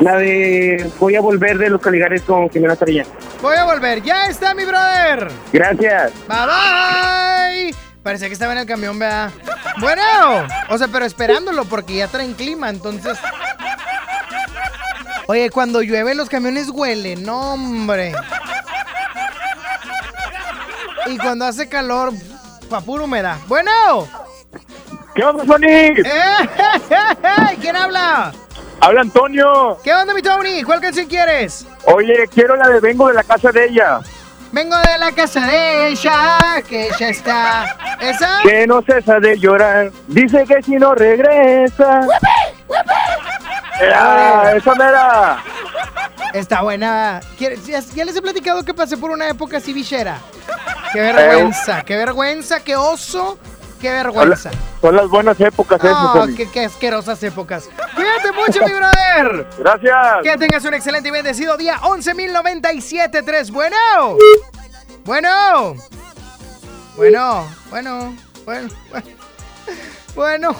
la 0.00 0.16
de 0.16 0.90
Voy 0.98 1.14
a 1.14 1.20
volver 1.20 1.58
de 1.58 1.70
los 1.70 1.80
Caligares 1.80 2.22
con 2.22 2.50
Jimena 2.50 2.74
Sarilla. 2.74 3.04
Voy 3.40 3.56
a 3.56 3.64
volver. 3.64 4.02
Ya 4.02 4.26
está, 4.26 4.54
mi 4.54 4.64
brother. 4.64 5.28
Gracias. 5.52 6.12
Bye 6.26 6.38
bye. 6.46 7.74
Parecía 8.02 8.28
que 8.28 8.34
estaba 8.34 8.52
en 8.52 8.58
el 8.58 8.66
camión, 8.66 8.98
vea. 8.98 9.30
Bueno, 9.78 10.02
o 10.70 10.78
sea, 10.78 10.88
pero 10.88 11.04
esperándolo 11.04 11.64
porque 11.66 11.96
ya 11.96 12.08
traen 12.08 12.32
clima, 12.34 12.70
entonces. 12.70 13.18
Oye, 15.26 15.50
cuando 15.50 15.82
llueve 15.82 16.14
los 16.14 16.28
camiones 16.28 16.70
huelen, 16.70 17.22
no, 17.22 17.52
hombre. 17.52 18.12
Y 21.06 21.18
cuando 21.18 21.44
hace 21.44 21.68
calor, 21.68 22.12
pa' 22.68 22.80
pura 22.80 23.04
humedad. 23.04 23.36
Bueno. 23.46 24.08
¿Qué 25.14 25.24
onda, 25.24 25.44
Sony? 25.44 25.66
¡Eh! 25.66 26.48
¿Quién 27.60 27.76
habla? 27.76 28.32
Habla 28.80 29.02
Antonio. 29.02 29.78
¿Qué 29.84 29.92
onda, 29.94 30.14
mi 30.14 30.22
Tony? 30.22 30.62
¿Cuál 30.62 30.80
canción 30.80 31.06
quieres? 31.06 31.66
Oye, 31.84 32.26
quiero 32.32 32.56
la 32.56 32.68
de 32.68 32.80
Vengo 32.80 33.08
de 33.08 33.14
la 33.14 33.22
casa 33.22 33.50
de 33.52 33.66
ella. 33.66 34.00
Vengo 34.52 34.76
de 34.78 34.98
la 34.98 35.12
casa 35.12 35.46
de 35.46 35.88
ella, 35.88 36.38
que 36.68 36.88
ella 36.88 37.08
está. 37.10 37.76
¿Esa? 38.00 38.40
Que 38.42 38.66
no 38.66 38.82
cesa 38.82 39.20
de 39.20 39.38
llorar. 39.38 39.92
Dice 40.08 40.44
que 40.44 40.62
si 40.62 40.72
no 40.76 40.94
regresa. 40.94 42.00
Ah, 43.94 44.52
esa 44.56 44.74
mera. 44.74 45.38
Está 46.32 46.62
buena. 46.62 47.20
¿Quieres- 47.38 47.64
¿Ya, 47.66 47.80
ya 47.80 48.04
les 48.04 48.16
he 48.16 48.22
platicado 48.22 48.64
que 48.64 48.74
pasé 48.74 48.96
por 48.96 49.10
una 49.10 49.28
época 49.28 49.58
así 49.58 49.72
bichera. 49.72 50.18
Qué 50.92 51.00
vergüenza, 51.00 51.82
qué 51.82 51.96
vergüenza, 51.96 52.60
qué 52.64 52.74
oso, 52.74 53.38
qué 53.80 53.90
vergüenza. 53.90 54.50
Son 54.80 54.94
las 54.94 55.08
buenas 55.08 55.40
épocas 55.40 55.80
Oh, 55.82 56.26
qué 56.52 56.64
asquerosas 56.64 57.22
épocas. 57.22 57.68
Cuídate 57.94 58.32
mucho, 58.32 58.64
mi 58.66 58.72
brother. 58.72 59.46
Gracias. 59.58 60.22
Que 60.22 60.36
tengas 60.36 60.64
un 60.64 60.74
excelente 60.74 61.08
y 61.08 61.12
bendecido 61.12 61.56
día. 61.56 61.78
11.097.3. 61.80 63.50
Bueno. 63.50 63.76
Bueno. 65.04 65.74
Bueno. 66.96 67.46
Bueno. 67.70 68.16
Bueno. 68.44 68.68
Bueno. 70.14 70.56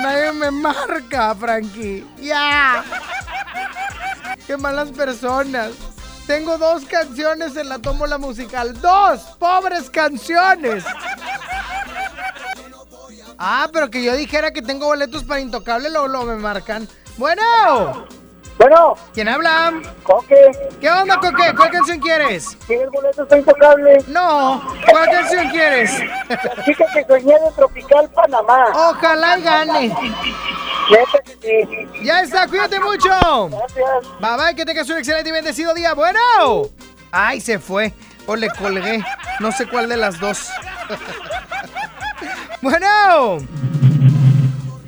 Nadie 0.00 0.32
me 0.32 0.50
marca, 0.50 1.34
Frankie. 1.34 2.06
Ya. 2.18 2.84
Qué 4.46 4.56
malas 4.56 4.90
personas. 4.90 5.72
Tengo 6.26 6.58
dos 6.58 6.84
canciones 6.84 7.56
en 7.56 7.68
la 7.68 7.78
tómbola 7.78 8.18
musical. 8.18 8.78
Dos 8.80 9.20
pobres 9.38 9.88
canciones. 9.90 10.84
Ah, 13.38 13.68
pero 13.72 13.88
que 13.88 14.02
yo 14.02 14.16
dijera 14.16 14.50
que 14.52 14.62
tengo 14.62 14.86
boletos 14.86 15.22
para 15.22 15.40
Intocable, 15.40 15.90
luego, 15.90 16.08
luego 16.08 16.26
me 16.26 16.36
marcan. 16.36 16.88
Bueno. 17.16 17.42
Bueno. 18.58 18.96
¿Quién 19.14 19.28
habla? 19.28 19.72
Coque. 20.02 20.50
¿Qué 20.80 20.90
onda, 20.90 21.20
Coque? 21.20 21.54
¿Cuál 21.56 21.70
canción 21.70 22.00
quieres? 22.00 22.58
¿Tienes 22.66 22.90
boletos 22.90 23.28
para 23.28 23.38
Intocable? 23.40 24.04
No. 24.08 24.60
¿Cuál 24.90 25.10
canción 25.10 25.48
quieres? 25.50 25.92
La 26.28 26.64
chica 26.64 26.84
que 26.92 27.04
soñé 27.06 27.34
de 27.34 27.52
Tropical 27.54 28.10
Panamá. 28.10 28.66
Ojalá 28.74 29.38
y 29.38 29.42
gane. 29.42 29.96
Ya 32.02 32.22
está, 32.22 32.48
cuídate 32.48 32.80
mucho. 32.80 33.08
Gracias. 33.50 34.20
Bye 34.20 34.36
bye, 34.36 34.54
que 34.56 34.64
tengas 34.64 34.88
un 34.88 34.98
excelente 34.98 35.28
y 35.28 35.32
bendecido 35.32 35.72
día. 35.74 35.94
Bueno. 35.94 36.18
Ay, 37.12 37.40
se 37.40 37.60
fue. 37.60 37.94
O 38.26 38.34
le 38.34 38.50
colgué. 38.50 39.04
No 39.38 39.52
sé 39.52 39.68
cuál 39.68 39.88
de 39.88 39.96
las 39.96 40.18
dos. 40.18 40.48
Bueno. 42.62 43.38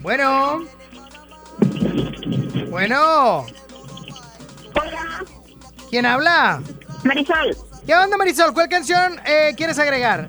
Bueno. 0.02 0.64
Bueno. 2.68 3.46
¿Quién 5.90 6.06
habla? 6.06 6.62
Marisol, 7.04 7.56
¿Qué 7.86 7.94
onda, 7.96 8.16
Marisol? 8.16 8.52
¿Cuál 8.54 8.68
canción 8.68 9.20
eh, 9.26 9.54
quieres 9.56 9.78
agregar? 9.78 10.28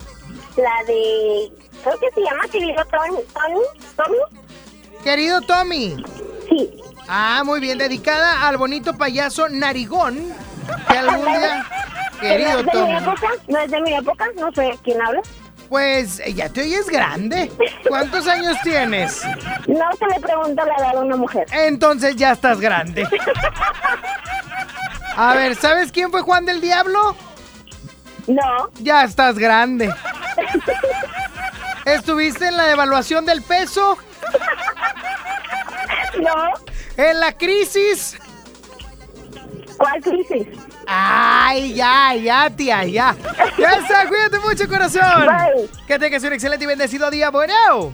la 0.57 0.83
de. 0.87 1.51
Creo 1.83 1.99
que 1.99 2.11
se 2.13 2.21
llama 2.21 2.43
Querido 2.51 2.83
Tony. 2.85 3.17
Tony. 3.33 3.61
Tommy. 3.95 4.17
Querido 5.03 5.41
Tommy. 5.41 6.03
Sí. 6.49 6.81
Ah, 7.07 7.41
muy 7.45 7.59
bien, 7.59 7.77
dedicada 7.77 8.47
al 8.47 8.57
bonito 8.57 8.93
payaso 8.97 9.49
Narigón. 9.49 10.33
Que 10.87 10.97
algún 10.97 11.25
día. 11.25 11.65
Querido 12.21 12.51
¿No 12.51 12.59
es 12.59 12.65
de 12.65 12.71
mi 12.71 12.71
Tommy. 12.71 12.97
época? 12.97 13.27
¿No 13.47 13.59
es 13.59 13.71
de 13.71 13.81
mi 13.81 13.93
época? 13.95 14.25
No 14.39 14.51
sé 14.51 14.79
quién 14.83 15.01
habla. 15.01 15.21
Pues 15.72 16.19
eh, 16.19 16.34
ya 16.34 16.49
te 16.49 16.63
oyes 16.63 16.89
grande. 16.89 17.49
¿Cuántos 17.88 18.28
años 18.28 18.57
tienes? 18.61 19.24
No 19.67 19.86
se 19.97 20.05
le 20.07 20.19
pregunta 20.19 20.65
la 20.65 20.76
edad 20.76 20.97
a 20.97 20.99
una 20.99 21.15
mujer. 21.15 21.47
Entonces 21.49 22.17
ya 22.17 22.34
estás 22.34 22.59
grande. 22.59 23.07
A 25.15 25.34
ver, 25.34 25.55
¿sabes 25.55 25.89
quién 25.93 26.11
fue 26.11 26.24
Juan 26.24 26.45
del 26.45 26.59
Diablo? 26.59 27.15
No. 28.28 28.69
Ya 28.82 29.05
estás 29.05 29.39
grande. 29.39 29.89
¿Estuviste 31.86 32.47
en 32.47 32.57
la 32.57 32.65
devaluación 32.65 33.26
del 33.26 33.41
peso? 33.41 33.97
No. 36.22 36.51
¿En 36.97 37.17
la 37.17 37.32
crisis? 37.38 38.17
¿Cuál 39.78 40.01
crisis? 40.01 40.47
Ay, 40.93 41.73
ya, 41.73 42.13
ya, 42.15 42.49
tía, 42.49 42.83
ya. 42.85 43.15
Ya 43.57 43.71
está, 43.73 44.07
cuídate 44.07 44.39
mucho, 44.39 44.67
corazón. 44.67 45.01
Que 45.87 45.97
tengas 45.97 46.23
un 46.23 46.33
excelente 46.33 46.65
y 46.65 46.67
bendecido 46.67 47.09
día, 47.09 47.29
bueno. 47.29 47.93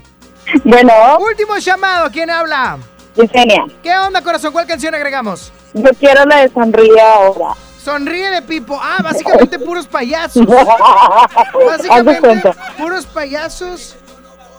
Bueno. 0.63 0.93
Último 1.19 1.57
llamado, 1.57 2.09
¿quién 2.11 2.29
habla? 2.29 2.77
Yesenia. 3.15 3.65
¿Qué 3.83 3.95
onda, 3.97 4.21
corazón? 4.21 4.51
¿Cuál 4.51 4.65
canción 4.65 4.95
agregamos? 4.95 5.51
Yo 5.73 5.89
quiero 5.99 6.25
la 6.25 6.37
de 6.37 6.49
Sonríe 6.49 6.99
ahora. 7.01 7.53
Sonríe 7.83 8.29
de 8.31 8.41
Pipo. 8.41 8.79
Ah, 8.81 8.97
básicamente 9.03 9.59
puros 9.59 9.87
payasos. 9.87 10.45
Básicamente 11.65 12.51
puros 12.77 13.05
payasos. 13.05 13.95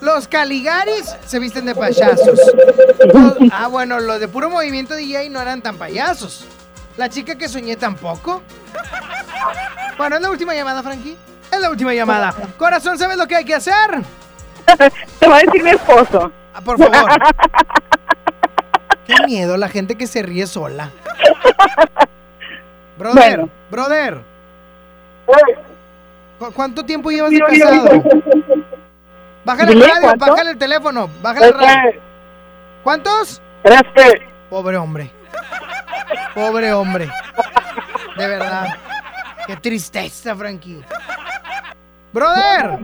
Los 0.01 0.29
Caligaris 0.29 1.15
se 1.27 1.39
visten 1.41 1.65
de 1.67 1.75
payasos. 1.75 2.39
Los- 3.13 3.37
ah, 3.53 3.67
bueno, 3.67 3.99
los 3.99 4.21
de 4.21 4.29
puro 4.29 4.49
movimiento 4.49 4.95
DJ 4.95 5.29
no 5.31 5.41
eran 5.41 5.61
tan 5.61 5.77
payasos. 5.77 6.45
La 6.99 7.09
chica 7.09 7.37
que 7.37 7.49
soñé 7.49 7.77
tampoco. 7.77 8.43
Bueno, 9.97 10.17
es 10.17 10.23
la 10.23 10.31
última 10.31 10.55
llamada, 10.55 10.83
Frankie. 10.83 11.17
Es 11.51 11.61
la 11.61 11.71
última 11.71 11.95
llamada. 11.95 12.35
Corazón, 12.59 12.99
¿sabes 12.99 13.17
lo 13.17 13.27
que 13.27 13.37
hay 13.37 13.45
que 13.45 13.55
hacer? 13.55 14.03
Te 15.19 15.27
va 15.29 15.37
a 15.37 15.41
decir 15.41 15.63
mi 15.63 15.71
esposo. 15.71 16.31
Ah, 16.53 16.61
por 16.61 16.77
favor. 16.79 17.11
Qué 19.07 19.15
miedo 19.27 19.57
la 19.57 19.69
gente 19.71 19.95
que 19.97 20.07
se 20.07 20.23
ríe 20.23 20.47
sola. 20.47 20.91
Brother, 22.99 23.39
Bueno. 23.39 23.49
brother. 23.71 24.21
¿Cu- 26.39 26.53
¿Cuánto 26.53 26.85
tiempo 26.85 27.11
llevas 27.11 27.31
de 27.31 27.39
casado? 27.41 28.03
Bájale 29.45 29.73
el 29.73 29.81
radio, 29.81 30.01
¿cuánto? 30.03 30.27
bájale 30.27 30.51
el 30.51 30.59
teléfono, 30.59 31.09
bájale 31.23 31.47
el 31.47 31.55
radio. 31.55 32.01
¿Cuántos? 32.83 33.41
Trece. 33.63 34.23
Pobre 34.51 34.77
hombre. 34.77 35.11
Pobre 36.35 36.73
hombre. 36.73 37.11
De 38.17 38.27
verdad. 38.27 38.67
Qué 39.47 39.57
tristeza, 39.57 40.35
Frankie. 40.37 40.85
Brother. 42.13 42.79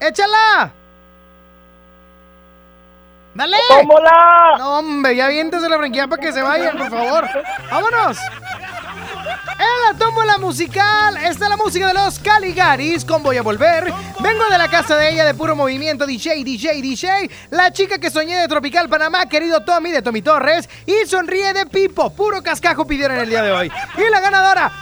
Échala. 0.00 0.70
Dale. 3.34 3.56
No, 4.58 4.78
hombre, 4.78 5.14
ya 5.14 5.28
viéntese 5.28 5.68
la 5.68 5.76
franquicia 5.76 6.08
para 6.08 6.22
que 6.22 6.32
se 6.32 6.42
vayan, 6.42 6.76
por 6.78 6.90
favor. 6.90 7.28
Vámonos. 7.70 8.18
En 9.26 9.92
la 9.92 9.98
tómbola 9.98 10.38
musical 10.38 11.16
está 11.16 11.48
la 11.48 11.56
música 11.56 11.88
de 11.88 11.94
los 11.94 12.18
Caligaris 12.18 13.04
con 13.04 13.22
Voy 13.22 13.36
a 13.36 13.42
Volver. 13.42 13.92
Vengo 14.20 14.44
de 14.50 14.58
la 14.58 14.68
casa 14.68 14.96
de 14.96 15.10
ella 15.10 15.24
de 15.24 15.34
puro 15.34 15.56
movimiento 15.56 16.06
DJ, 16.06 16.44
DJ, 16.44 16.80
DJ. 16.80 17.30
La 17.50 17.72
chica 17.72 17.98
que 17.98 18.10
soñé 18.10 18.36
de 18.36 18.46
Tropical 18.48 18.88
Panamá, 18.88 19.26
querido 19.26 19.62
Tommy 19.62 19.90
de 19.90 20.02
Tommy 20.02 20.22
Torres. 20.22 20.68
Y 20.86 21.06
sonríe 21.06 21.52
de 21.52 21.66
Pipo, 21.66 22.10
puro 22.10 22.42
cascajo 22.42 22.86
pidieron 22.86 23.18
el 23.18 23.28
día 23.28 23.42
de 23.42 23.52
hoy. 23.52 23.72
Y 23.96 24.10
la 24.10 24.20
ganadora 24.20 24.72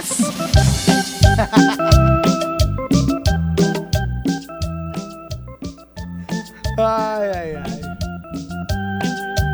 es... 0.00 0.16
Ay, 6.78 7.30
ay, 7.34 7.54
ay. 7.64 7.80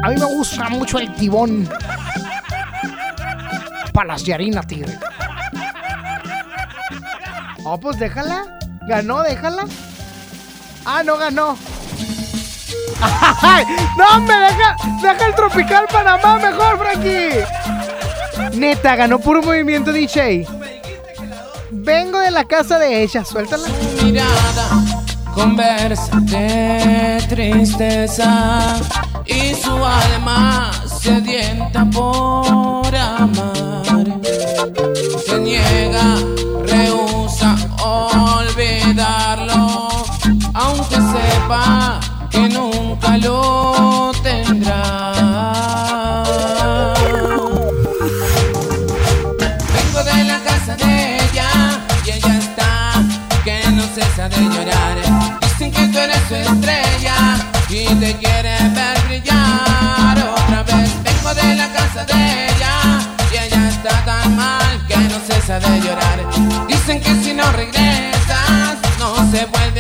A 0.03 0.09
mí 0.09 0.17
me 0.17 0.25
gusta 0.25 0.69
mucho 0.69 0.99
el 0.99 1.15
tibón. 1.15 1.69
Palas 3.93 4.25
de 4.25 4.35
harina, 4.35 4.63
tigre. 4.63 4.99
Oh, 7.65 7.79
pues 7.79 7.97
déjala. 7.97 8.59
Ganó, 8.89 9.23
déjala. 9.23 9.67
Ah, 10.85 11.05
no 11.05 11.17
ganó. 11.17 11.57
¡Ay! 13.41 13.65
¡No, 13.97 14.05
hombre! 14.17 14.35
Deja, 14.37 14.77
deja 15.01 15.27
el 15.27 15.35
Tropical 15.37 15.87
Panamá 15.87 16.39
mejor, 16.39 16.77
Frankie. 16.77 17.45
Neta, 18.59 18.97
ganó 18.97 19.21
puro 19.21 19.43
movimiento 19.43 19.93
DJ. 19.93 20.45
Vengo 21.71 22.19
de 22.19 22.33
la 22.33 22.45
casa 22.47 22.81
de 22.81 23.05
ella, 23.05 23.25
suéltala. 23.25 23.69
mirada 24.03 24.83
conversa 25.35 26.19
de 26.21 27.25
tristeza 27.29 28.77
y 29.25 29.55
su 29.55 29.73
alma 29.85 30.71
sedienta 31.01 31.85
por 31.87 32.42
que 42.31 42.49
nunca 42.49 43.19
lo 43.19 44.11
tendrá. 44.23 45.13
Vengo 49.75 50.03
de 50.03 50.25
la 50.25 50.39
casa 50.41 50.77
de 50.77 51.17
ella 51.17 51.49
y 52.07 52.11
ella 52.11 52.39
está 52.39 52.93
que 53.45 53.71
no 53.71 53.83
cesa 53.95 54.29
de 54.31 54.41
llorar. 54.55 54.97
Dicen 55.43 55.73
que 55.73 55.89
tú 55.89 55.99
eres 55.99 56.23
su 56.29 56.37
estrella 56.37 57.17
y 57.69 57.85
te 57.97 58.17
quiere 58.17 58.57
ver 58.75 58.99
brillar 59.09 60.17
otra 60.19 60.63
vez. 60.63 60.91
Vengo 61.05 61.35
de 61.35 61.55
la 61.57 61.69
casa 61.73 62.05
de 62.07 62.47
ella 62.47 62.75
y 63.31 63.37
ella 63.37 63.69
está 63.69 64.05
tan 64.07 64.37
mal 64.37 64.87
que 64.89 64.97
no 64.97 65.19
cesa 65.27 65.61
de 65.61 65.81
llorar. 65.81 66.19
Dicen 66.67 66.99
que 67.01 67.15
si 67.23 67.35
no 67.35 67.45
regresas 67.53 68.79
no 68.99 69.15
se 69.31 69.45
vuelve 69.47 69.72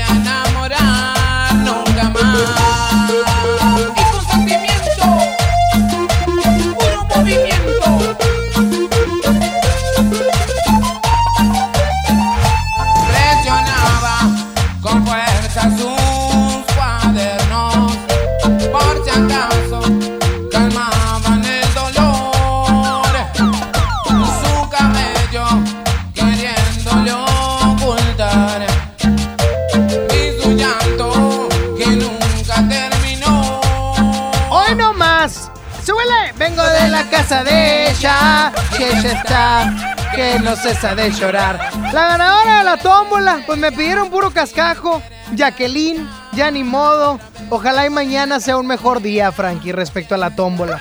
está. 39.08 39.94
Que 40.14 40.38
no 40.38 40.56
cesa 40.56 40.94
de 40.94 41.10
llorar. 41.10 41.58
La 41.92 42.08
ganadora 42.08 42.58
de 42.58 42.64
la 42.64 42.76
tómbola. 42.76 43.42
Pues 43.46 43.58
me 43.58 43.72
pidieron 43.72 44.10
puro 44.10 44.30
cascajo. 44.30 45.02
Jacqueline. 45.34 46.08
Ya 46.32 46.50
ni 46.50 46.64
modo. 46.64 47.18
Ojalá 47.50 47.86
y 47.86 47.90
mañana 47.90 48.40
sea 48.40 48.56
un 48.56 48.66
mejor 48.66 49.02
día, 49.02 49.32
Frankie, 49.32 49.72
respecto 49.72 50.14
a 50.14 50.18
la 50.18 50.34
tómbola. 50.34 50.80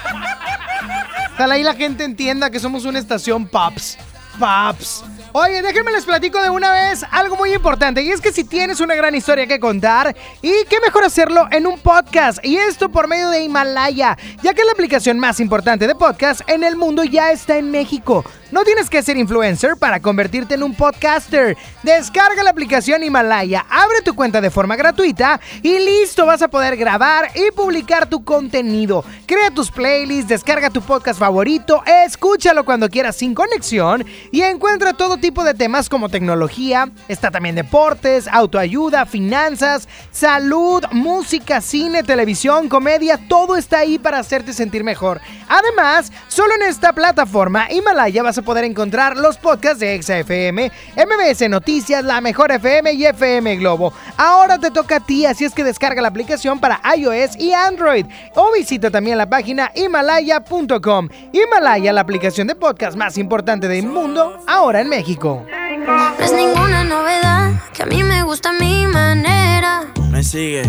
Ojalá 1.34 1.58
y 1.58 1.64
la 1.64 1.74
gente 1.74 2.04
entienda 2.04 2.50
que 2.50 2.60
somos 2.60 2.86
una 2.86 3.00
estación 3.00 3.48
Pops. 3.48 3.98
Pops. 4.40 5.04
Oye, 5.34 5.62
déjenme 5.62 5.94
les 5.94 6.04
platico 6.04 6.42
de 6.42 6.50
una 6.50 6.74
vez 6.74 7.06
algo 7.10 7.38
muy 7.38 7.54
importante. 7.54 8.02
Y 8.02 8.12
es 8.12 8.20
que 8.20 8.34
si 8.34 8.44
tienes 8.44 8.82
una 8.82 8.96
gran 8.96 9.16
historia 9.16 9.48
que 9.48 9.62
contar, 9.62 10.14
y 10.42 10.52
qué 10.70 10.80
mejor 10.86 11.06
hacerlo 11.06 11.48
en 11.52 11.68
un 11.68 11.80
podcast. 11.80 12.44
Y 12.44 12.58
esto 12.58 12.90
por 12.90 13.08
medio 13.08 13.30
de 13.30 13.42
Himalaya, 13.42 14.18
ya 14.44 14.54
que 14.54 14.66
la 14.66 14.74
aplicación 14.74 15.20
más 15.20 15.40
importante 15.40 15.88
de 15.88 15.96
podcast 15.96 16.42
en 16.50 16.66
el 16.66 16.76
mundo 16.76 17.06
ya 17.06 17.32
está 17.32 17.58
en 17.58 17.72
México. 17.72 18.26
No 18.52 18.66
tienes 18.66 18.90
que 18.90 19.02
ser 19.02 19.16
influencer 19.16 19.78
para 19.78 20.02
convertirte 20.02 20.56
en 20.56 20.64
un 20.64 20.76
podcaster. 20.76 21.56
Descarga 21.84 22.44
la 22.44 22.50
aplicación 22.50 23.02
Himalaya, 23.02 23.66
abre 23.70 24.02
tu 24.04 24.14
cuenta 24.14 24.42
de 24.42 24.52
forma 24.52 24.76
gratuita 24.76 25.40
y 25.64 25.80
listo, 25.80 26.26
vas 26.26 26.42
a 26.42 26.50
poder 26.50 26.76
grabar 26.76 27.30
y 27.34 27.52
publicar 27.52 28.10
tu 28.10 28.26
contenido. 28.26 29.06
Crea 29.26 29.52
tus 29.52 29.72
playlists, 29.72 30.28
descarga 30.28 30.70
tu 30.70 30.82
podcast 30.82 31.18
favorito, 31.18 31.82
escúchalo 32.06 32.66
cuando 32.66 32.90
quieras 32.90 33.16
sin 33.16 33.34
conexión 33.34 34.06
y 34.32 34.42
encuentra 34.42 34.92
todo 34.92 35.16
tipo 35.16 35.46
de 35.46 35.54
temas 35.54 35.88
como 35.88 36.10
tecnología, 36.10 36.92
está 37.08 37.32
también 37.32 37.56
deportes, 37.56 38.28
autoayuda, 38.28 39.06
finanzas, 39.06 39.88
salud, 40.12 40.84
música, 40.92 41.62
cine, 41.62 42.04
televisión, 42.04 42.68
comedia, 42.68 43.18
todo 43.30 43.56
está 43.56 43.80
ahí 43.80 43.98
para 43.98 44.20
hacerte 44.20 44.52
sentir 44.52 44.84
mejor. 44.84 45.22
Además, 45.48 46.12
solo 46.28 46.54
en 46.56 46.64
esta 46.64 46.92
plataforma 46.92 47.72
Himalaya 47.72 48.24
vas 48.24 48.38
a 48.38 48.41
poder 48.44 48.64
encontrar 48.64 49.18
los 49.18 49.38
podcasts 49.38 49.80
de 49.80 49.96
ExaFM, 49.96 50.72
MBS 50.96 51.50
Noticias, 51.50 52.04
La 52.04 52.22
Mejor 52.22 52.52
FM 52.52 52.94
y 52.94 53.06
FM 53.06 53.58
Globo. 53.58 53.94
Ahora 54.18 54.58
te 54.58 54.72
toca 54.72 54.98
a 54.98 55.00
ti, 55.00 55.26
así 55.26 55.46
es 55.46 55.54
que 55.54 55.64
descarga 55.64 56.02
la 56.02 56.08
aplicación 56.08 56.60
para 56.60 56.82
iOS 56.96 57.38
y 57.38 57.54
Android 57.54 58.06
o 58.36 58.52
visita 58.54 58.90
también 58.90 59.18
la 59.18 59.30
página 59.30 59.72
himalaya.com. 59.76 61.10
Himalaya, 61.32 61.94
la 61.94 62.02
aplicación 62.02 62.48
de 62.48 62.56
podcast 62.56 62.98
más 62.98 63.18
importante 63.18 63.68
del 63.68 63.88
mundo, 63.88 64.44
ahora 64.48 64.82
en 64.82 64.90
México. 64.90 65.46
No 65.86 66.26
es 66.26 66.34
ninguna 66.34 66.84
novedad 66.84 67.52
que 67.74 67.84
a 67.84 67.86
mí 67.86 68.04
me 68.04 68.24
gusta 68.24 68.54
mi 68.54 68.86
manera. 68.88 69.86
Me 70.12 70.24
sigue. 70.24 70.64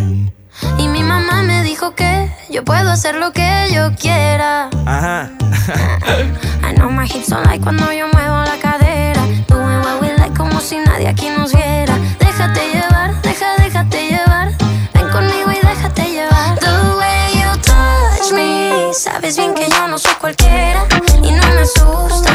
Y 0.79 0.89
mi 0.89 1.03
mamá 1.03 1.43
me 1.43 1.63
dijo 1.63 1.95
que 1.95 2.31
yo 2.51 2.65
puedo 2.65 2.91
hacer 2.91 3.15
lo 3.17 3.33
que 3.33 3.69
yo 3.73 3.93
quiera. 3.95 4.69
Ajá. 4.87 5.31
I 6.63 6.75
know 6.75 6.91
my 6.91 7.07
hips 7.07 7.29
don't 7.29 7.45
like 7.47 7.63
cuando 7.63 7.93
yo 7.93 8.07
muevo 8.13 8.43
la 8.45 8.57
cadera. 8.61 9.23
Doing 9.49 9.81
what 9.81 10.01
we 10.01 10.09
like 10.17 10.37
como 10.37 10.61
si 10.61 10.79
nadie 10.79 11.09
aquí 11.09 11.29
nos 11.31 11.53
viera. 11.53 11.97
Déjate 12.19 12.61
llevar, 12.73 13.21
deja, 13.23 13.57
déjate 13.59 14.09
llevar. 14.09 14.53
Ven 14.95 15.09
conmigo 15.11 15.51
y 15.53 15.67
déjate 15.67 16.05
llevar. 16.11 16.59
The 16.59 16.71
way 16.99 17.33
you 17.35 17.51
touch 17.63 18.33
me. 18.33 18.93
Sabes 18.93 19.37
bien 19.37 19.55
que 19.55 19.69
yo 19.69 19.89
no 19.89 19.99
soy 19.99 20.15
cualquiera. 20.21 20.87
Y 21.23 21.31
no 21.33 21.47
me 21.55 21.63
asusta, 21.63 22.32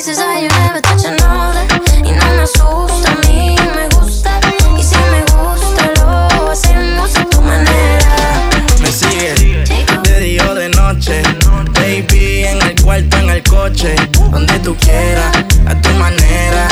Places 0.00 0.16
that 0.16 0.40
you 0.40 0.48
never 0.64 0.80
touch 0.80 1.04
another. 1.04 1.60
Y 2.00 2.12
no 2.16 2.24
me 2.32 2.40
asusta, 2.48 3.12
a 3.12 3.28
mí 3.28 3.54
me 3.76 3.86
gusta. 4.00 4.40
Y 4.78 4.82
si 4.82 4.96
me 4.96 5.20
gusta, 5.28 5.92
lo 6.00 6.50
hacemos 6.50 7.14
a 7.18 7.24
tu 7.26 7.42
manera. 7.42 8.48
Me 8.80 8.90
sigue 8.90 9.34
de 10.02 10.20
día 10.20 10.54
de 10.54 10.70
noche. 10.70 11.22
Baby, 11.74 12.44
en 12.46 12.62
el 12.62 12.80
cuarto, 12.80 13.18
en 13.18 13.28
el 13.28 13.42
coche. 13.42 13.94
Donde 14.30 14.58
tú 14.60 14.74
quieras, 14.76 15.36
a 15.66 15.74
tu 15.82 15.90
manera. 15.90 16.66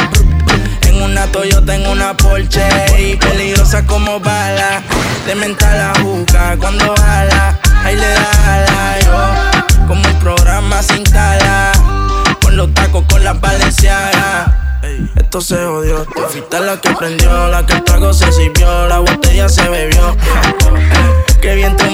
En 0.87 1.03
una 1.03 1.27
Toyota, 1.27 1.77
en 1.77 1.87
una 1.87 2.17
Porsche. 2.17 2.67
Y 2.99 3.17
peligrosa 3.17 3.85
como 3.85 4.19
bala. 4.21 4.81
De 5.27 5.35
mental 5.35 5.77
la 5.77 6.01
juca 6.01 6.57
cuando 6.59 6.97
jala. 6.97 7.61
Ahí 7.85 7.95
le 7.95 8.09
da 8.09 8.55
ala, 8.55 8.99
yo. 9.01 9.87
Como 9.87 10.09
el 10.09 10.17
programa 10.17 10.83
sin 10.83 11.05
tala. 11.05 11.73
Los 12.59 12.75
tacos, 12.75 13.05
con 13.09 13.23
las 13.23 13.41
valencianas. 13.41 14.51
Esto 15.15 15.41
se 15.41 15.65
jodió. 15.65 16.05
Tú 16.07 16.23
fuiste 16.29 16.59
la 16.59 16.81
que 16.81 16.91
prendió, 16.91 17.47
la 17.47 17.65
que 17.65 17.75
el 17.75 17.85
trago 17.85 18.13
se 18.13 18.33
sirvió, 18.33 18.89
la 18.89 18.99
botella 18.99 19.49
se 19.49 19.69
bebió. 19.69 20.17
Qué 21.41 21.55
bien 21.55 21.77
te 21.77 21.89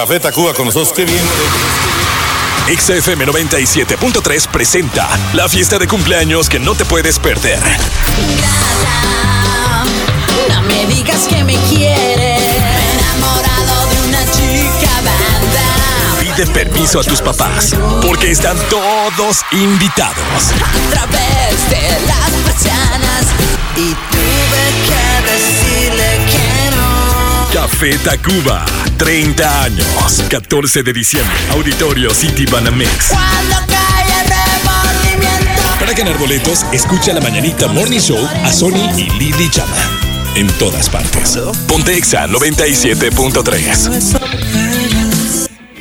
Café 0.00 0.18
Tacuba 0.18 0.54
con 0.54 0.64
nosotros, 0.64 0.94
qué 0.96 1.04
bien. 1.04 1.22
XFM 2.74 3.26
97.3 3.26 4.48
presenta 4.48 5.06
la 5.34 5.46
fiesta 5.46 5.78
de 5.78 5.86
cumpleaños 5.86 6.48
que 6.48 6.58
no 6.58 6.74
te 6.74 6.86
puedes 6.86 7.18
perder. 7.18 7.58
No 10.48 10.62
me 10.62 10.86
digas 10.86 11.28
que 11.28 11.44
me 11.44 11.54
quieres. 11.68 12.40
Enamorado 12.94 13.90
de 13.90 14.08
una 14.08 14.24
chica 14.32 14.90
banda. 15.04 16.18
Pide 16.18 16.46
permiso 16.46 17.00
a 17.00 17.04
tus 17.04 17.20
papás, 17.20 17.76
porque 18.00 18.30
están 18.30 18.56
todos 18.70 19.44
invitados. 19.52 20.16
A 20.16 20.90
través 20.94 21.68
de 21.68 22.06
las 22.06 22.30
persianas. 22.46 23.26
Y 23.76 23.90
tuve 23.90 24.86
que. 24.88 25.09
Café 27.52 27.98
Tacuba, 27.98 28.64
30 28.96 29.62
años, 29.64 30.24
14 30.28 30.84
de 30.84 30.92
diciembre, 30.92 31.34
Auditorio 31.50 32.14
City 32.14 32.46
Banamex. 32.46 33.08
Para 35.80 35.92
ganar 35.92 36.16
boletos, 36.18 36.64
escucha 36.72 37.12
la 37.12 37.20
mañanita 37.20 37.66
Morning 37.66 37.98
Show 37.98 38.24
a 38.44 38.52
Sony 38.52 38.88
y 38.96 39.10
Lily 39.18 39.50
Chama. 39.50 39.74
En 40.36 40.46
todas 40.58 40.88
partes. 40.88 41.36
Ponte 41.66 41.96
Exa 41.96 42.28
97.3. 42.28 44.39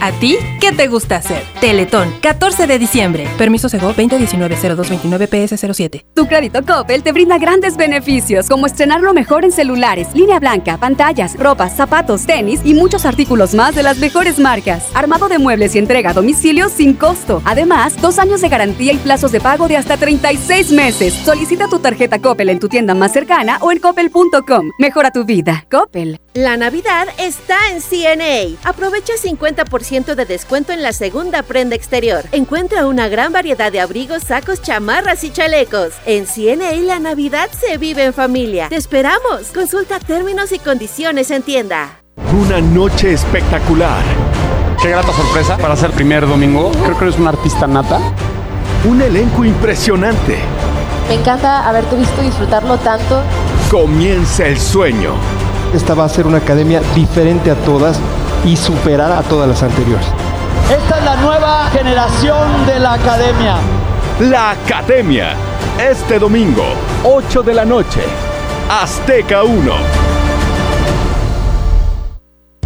¿A 0.00 0.12
ti 0.12 0.36
qué 0.60 0.70
te 0.70 0.86
gusta 0.86 1.16
hacer? 1.16 1.42
Teletón, 1.60 2.14
14 2.22 2.68
de 2.68 2.78
diciembre. 2.78 3.26
Permiso 3.36 3.68
Sego 3.68 3.92
2019-0229-PS07. 3.94 6.04
Tu 6.14 6.28
crédito 6.28 6.64
Coppel 6.64 7.02
te 7.02 7.10
brinda 7.10 7.36
grandes 7.38 7.76
beneficios, 7.76 8.48
como 8.48 8.66
estrenar 8.66 9.00
lo 9.00 9.12
mejor 9.12 9.44
en 9.44 9.50
celulares, 9.50 10.06
línea 10.14 10.38
blanca, 10.38 10.76
pantallas, 10.76 11.36
ropas, 11.36 11.74
zapatos, 11.74 12.26
tenis 12.26 12.60
y 12.64 12.74
muchos 12.74 13.06
artículos 13.06 13.54
más 13.54 13.74
de 13.74 13.82
las 13.82 13.98
mejores 13.98 14.38
marcas. 14.38 14.84
Armado 14.94 15.28
de 15.28 15.38
muebles 15.38 15.74
y 15.74 15.78
entrega 15.78 16.10
a 16.10 16.14
domicilio 16.14 16.68
sin 16.68 16.94
costo. 16.94 17.42
Además, 17.44 18.00
dos 18.00 18.20
años 18.20 18.40
de 18.40 18.48
garantía 18.48 18.92
y 18.92 18.98
plazos 18.98 19.32
de 19.32 19.40
pago 19.40 19.66
de 19.66 19.78
hasta 19.78 19.96
36 19.96 20.70
meses. 20.70 21.12
Solicita 21.12 21.66
tu 21.66 21.80
tarjeta 21.80 22.20
Coppel 22.20 22.50
en 22.50 22.60
tu 22.60 22.68
tienda 22.68 22.94
más 22.94 23.12
cercana 23.12 23.58
o 23.62 23.72
en 23.72 23.80
coppel.com. 23.80 24.70
Mejora 24.78 25.10
tu 25.10 25.24
vida. 25.24 25.66
Coppel. 25.68 26.20
La 26.34 26.56
Navidad 26.56 27.08
está 27.18 27.56
en 27.72 27.80
CNA. 27.80 28.56
Aprovecha 28.62 29.14
50% 29.20 29.87
de 29.88 30.26
descuento 30.26 30.72
en 30.72 30.82
la 30.82 30.92
segunda 30.92 31.42
prenda 31.42 31.74
exterior. 31.74 32.22
Encuentra 32.32 32.86
una 32.86 33.08
gran 33.08 33.32
variedad 33.32 33.72
de 33.72 33.80
abrigos, 33.80 34.22
sacos, 34.22 34.60
chamarras 34.60 35.24
y 35.24 35.30
chalecos. 35.30 35.94
En 36.04 36.26
CNA 36.26 36.72
la 36.82 36.98
Navidad 36.98 37.48
se 37.58 37.78
vive 37.78 38.04
en 38.04 38.12
familia. 38.12 38.68
Te 38.68 38.76
esperamos. 38.76 39.46
Consulta 39.54 39.98
términos 39.98 40.52
y 40.52 40.58
condiciones 40.58 41.30
en 41.30 41.42
tienda. 41.42 42.02
Una 42.38 42.60
noche 42.60 43.14
espectacular. 43.14 44.02
Qué 44.82 44.90
grata 44.90 45.10
sorpresa 45.10 45.56
para 45.56 45.74
ser 45.74 45.90
primer 45.92 46.28
domingo. 46.28 46.70
Creo 46.84 46.98
que 46.98 47.04
eres 47.06 47.18
un 47.18 47.26
artista 47.26 47.66
nata. 47.66 47.98
Un 48.84 49.00
elenco 49.00 49.42
impresionante. 49.42 50.36
Me 51.08 51.14
encanta 51.14 51.66
haberte 51.66 51.96
visto 51.96 52.20
disfrutarlo 52.20 52.76
tanto. 52.76 53.22
Comienza 53.70 54.46
el 54.46 54.60
sueño. 54.60 55.14
Esta 55.74 55.94
va 55.94 56.04
a 56.04 56.08
ser 56.10 56.26
una 56.26 56.38
academia 56.38 56.82
diferente 56.94 57.50
a 57.50 57.54
todas 57.54 57.98
y 58.44 58.56
superar 58.56 59.12
a 59.12 59.22
todas 59.22 59.48
las 59.48 59.62
anteriores. 59.62 60.06
Esta 60.70 60.98
es 60.98 61.04
la 61.04 61.16
nueva 61.16 61.68
generación 61.70 62.66
de 62.66 62.78
la 62.78 62.94
academia. 62.94 63.56
La 64.20 64.50
Academia. 64.50 65.34
Este 65.78 66.18
domingo, 66.18 66.64
8 67.04 67.42
de 67.42 67.54
la 67.54 67.64
noche. 67.64 68.00
Azteca 68.68 69.44
1. 69.44 70.07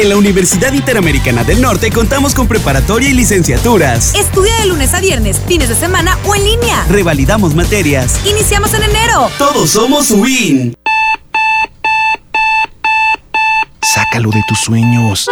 En 0.00 0.08
la 0.08 0.16
Universidad 0.16 0.72
Interamericana 0.72 1.44
del 1.44 1.60
Norte 1.60 1.90
contamos 1.90 2.34
con 2.34 2.48
preparatoria 2.48 3.10
y 3.10 3.12
licenciaturas. 3.12 4.14
Estudia 4.14 4.56
de 4.60 4.64
lunes 4.64 4.94
a 4.94 5.00
viernes, 5.00 5.38
fines 5.46 5.68
de 5.68 5.74
semana 5.74 6.16
o 6.24 6.34
en 6.34 6.42
línea. 6.42 6.86
Revalidamos 6.88 7.54
materias. 7.54 8.18
Iniciamos 8.24 8.72
en 8.72 8.84
enero. 8.84 9.30
Todos 9.36 9.68
somos 9.68 10.10
UIN. 10.10 10.74
Sácalo 13.82 14.30
de 14.30 14.42
tus 14.48 14.60
sueños. 14.60 15.28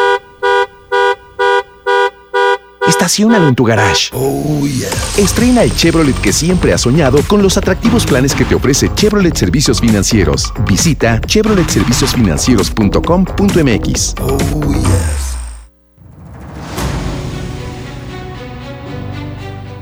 Estaciónalo 2.89 3.49
en 3.49 3.55
tu 3.55 3.65
garage. 3.65 4.11
Oh, 4.15 4.67
yeah. 4.67 4.89
Estrena 5.19 5.63
el 5.63 5.75
Chevrolet 5.75 6.19
que 6.21 6.33
siempre 6.33 6.73
has 6.73 6.81
soñado 6.81 7.21
con 7.29 7.43
los 7.43 7.59
atractivos 7.59 8.07
planes 8.07 8.35
que 8.35 8.47
te 8.47 8.55
ofrece 8.55 8.91
Chevrolet 8.95 9.37
Servicios 9.37 9.81
Financieros. 9.81 10.55
Visita 10.67 11.21
chevroletserviciosfinancieros.com.mx. 11.21 14.15
Oh, 14.21 14.39
yes. 14.73 15.37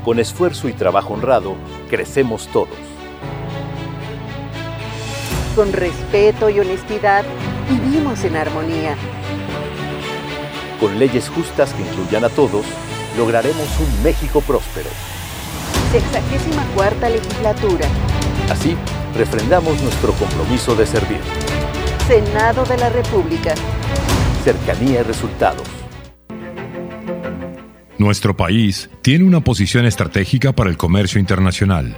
Con 0.03 0.19
esfuerzo 0.19 0.67
y 0.67 0.73
trabajo 0.73 1.13
honrado, 1.13 1.55
crecemos 1.89 2.47
todos. 2.47 2.75
Con 5.55 5.71
respeto 5.73 6.49
y 6.49 6.59
honestidad, 6.59 7.23
vivimos 7.69 8.25
en 8.25 8.35
armonía. 8.35 8.95
Con 10.79 10.99
leyes 10.99 11.29
justas 11.29 11.73
que 11.73 11.81
incluyan 11.81 12.23
a 12.23 12.29
todos, 12.29 12.63
lograremos 13.17 13.67
un 13.79 14.03
México 14.03 14.41
próspero. 14.41 14.89
Sexagésima 15.91 16.63
cuarta 16.75 17.09
legislatura. 17.09 17.87
Así, 18.49 18.75
refrendamos 19.15 19.81
nuestro 19.81 20.13
compromiso 20.13 20.75
de 20.75 20.85
servir. 20.85 21.19
Senado 22.07 22.63
de 22.65 22.77
la 22.77 22.89
República. 22.89 23.55
Cercanía 24.43 25.01
y 25.01 25.03
resultados. 25.03 25.67
Nuestro 27.97 28.37
país 28.37 28.89
tiene 29.01 29.25
una 29.25 29.41
posición 29.41 29.85
estratégica 29.85 30.53
para 30.53 30.69
el 30.69 30.77
comercio 30.77 31.19
internacional. 31.19 31.97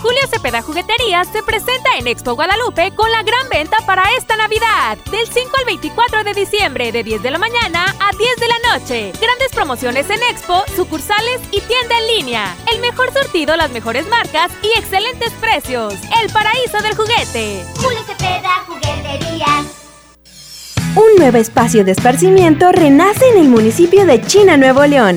Julio 0.00 0.20
Cepeda 0.28 0.62
Jugueterías 0.62 1.28
se 1.28 1.42
presenta 1.42 1.96
en 1.98 2.06
Expo 2.06 2.34
Guadalupe 2.34 2.92
con 2.94 3.10
la 3.10 3.22
gran 3.22 3.48
venta 3.48 3.76
para 3.86 4.02
esta 4.18 4.36
Navidad. 4.36 4.98
Del 5.10 5.26
5 5.26 5.50
al 5.58 5.64
24 5.64 6.24
de 6.24 6.34
diciembre, 6.34 6.92
de 6.92 7.02
10 7.02 7.22
de 7.22 7.30
la 7.30 7.38
mañana 7.38 7.84
a 8.00 8.10
10 8.16 8.36
de 8.36 8.48
la 8.48 8.78
noche. 8.78 9.12
Grandes 9.20 9.52
promociones 9.54 10.08
en 10.10 10.22
Expo, 10.30 10.62
sucursales 10.74 11.40
y 11.52 11.60
tienda 11.60 11.98
en 11.98 12.06
línea. 12.16 12.56
El 12.72 12.80
mejor 12.80 13.12
sortido, 13.12 13.56
las 13.56 13.70
mejores 13.70 14.06
marcas 14.08 14.50
y 14.62 14.78
excelentes 14.78 15.32
precios. 15.34 15.94
El 16.20 16.32
paraíso 16.32 16.78
del 16.82 16.96
juguete. 16.96 17.64
Julio 17.76 18.00
Cepeda 18.06 18.64
Jugueterías. 18.66 19.82
Un 20.94 21.16
nuevo 21.16 21.38
espacio 21.38 21.84
de 21.84 21.92
esparcimiento 21.92 22.70
renace 22.70 23.26
en 23.30 23.38
el 23.38 23.48
municipio 23.48 24.04
de 24.04 24.20
China, 24.20 24.58
Nuevo 24.58 24.84
León. 24.84 25.16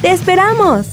¡Te 0.00 0.12
esperamos! 0.12 0.86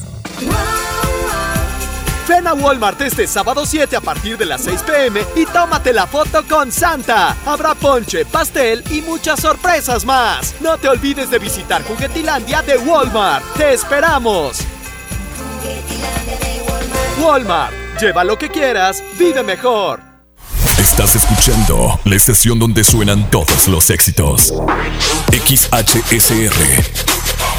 Ven 2.27 2.45
a 2.45 2.53
Walmart 2.53 2.99
este 3.01 3.25
sábado 3.25 3.65
7 3.65 3.95
a 3.95 4.01
partir 4.01 4.37
de 4.37 4.45
las 4.45 4.61
6 4.61 4.81
pm 4.83 5.23
y 5.35 5.45
tómate 5.45 5.93
la 5.93 6.05
foto 6.05 6.43
con 6.45 6.73
Santa. 6.73 7.37
Habrá 7.45 7.73
ponche, 7.73 8.25
pastel 8.25 8.83
y 8.91 9.01
muchas 9.01 9.39
sorpresas 9.39 10.03
más. 10.03 10.55
No 10.59 10.77
te 10.77 10.89
olvides 10.89 11.29
de 11.29 11.39
visitar 11.39 11.83
Juguetilandia 11.83 12.61
de 12.63 12.77
Walmart. 12.79 13.45
¡Te 13.55 13.73
esperamos! 13.73 14.59
Walmart, 17.21 17.73
lleva 17.99 18.25
lo 18.25 18.37
que 18.37 18.49
quieras, 18.49 19.01
vive 19.17 19.41
mejor. 19.41 20.01
Estás 20.77 21.15
escuchando 21.15 21.99
la 22.03 22.15
estación 22.15 22.59
donde 22.59 22.83
suenan 22.83 23.29
todos 23.31 23.67
los 23.67 23.89
éxitos. 23.89 24.53
XHSR. 25.31 27.16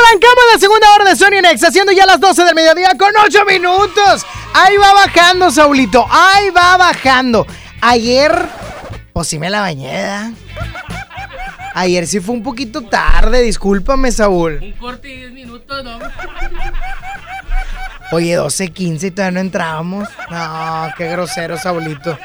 Arrancamos 0.00 0.44
la 0.52 0.58
segunda 0.58 0.94
hora 0.94 1.04
de 1.10 1.16
Sony 1.16 1.42
Nexa, 1.42 1.68
haciendo 1.68 1.92
ya 1.92 2.06
las 2.06 2.20
12 2.20 2.44
del 2.44 2.54
mediodía 2.54 2.96
con 2.98 3.10
8 3.16 3.44
minutos. 3.44 4.26
Ahí 4.54 4.76
va 4.76 4.94
bajando, 4.94 5.50
Saulito. 5.50 6.06
Ahí 6.10 6.50
va 6.50 6.76
bajando. 6.76 7.46
Ayer, 7.80 8.32
pues 9.12 9.28
sí 9.28 9.38
me 9.38 9.50
la 9.50 9.60
bañé. 9.60 10.34
Ayer 11.74 12.06
sí 12.06 12.20
fue 12.20 12.34
un 12.34 12.42
poquito 12.42 12.82
tarde, 12.82 13.42
discúlpame, 13.42 14.10
Saúl. 14.10 14.58
Un 14.62 14.72
corte 14.72 15.08
de 15.08 15.16
10 15.16 15.32
minutos, 15.32 15.84
¿no? 15.84 15.98
Oye, 18.12 18.36
12.15 18.36 19.04
y 19.04 19.10
todavía 19.12 19.32
no 19.32 19.40
entrábamos. 19.40 20.08
No, 20.30 20.88
qué 20.96 21.08
grosero, 21.08 21.56
Saulito. 21.58 22.18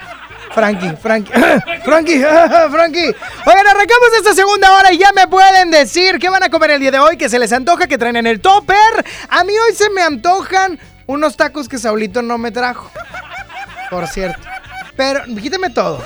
Frankie, 0.55 0.95
Frankie, 0.95 1.33
Frankie, 1.83 2.19
Frankie. 2.71 3.13
Oigan, 3.45 3.67
arrancamos 3.67 4.09
esta 4.17 4.33
segunda 4.33 4.73
hora 4.73 4.93
y 4.93 4.97
ya 4.97 5.11
me 5.13 5.27
pueden 5.27 5.69
decir 5.69 6.17
qué 6.17 6.29
van 6.29 6.43
a 6.43 6.49
comer 6.49 6.71
el 6.71 6.79
día 6.79 6.91
de 6.91 6.99
hoy, 6.99 7.17
que 7.17 7.27
se 7.27 7.37
les 7.37 7.51
antoja, 7.51 7.87
que 7.87 7.97
traen 7.97 8.15
en 8.15 8.25
el 8.25 8.39
topper. 8.39 8.77
A 9.29 9.43
mí 9.43 9.51
hoy 9.51 9.75
se 9.75 9.89
me 9.89 10.01
antojan 10.01 10.79
unos 11.07 11.35
tacos 11.35 11.67
que 11.67 11.77
Saulito 11.77 12.21
no 12.21 12.37
me 12.37 12.51
trajo. 12.51 12.89
Por 13.89 14.07
cierto. 14.07 14.39
Pero, 14.95 15.25
quítame 15.25 15.71
todo. 15.71 16.01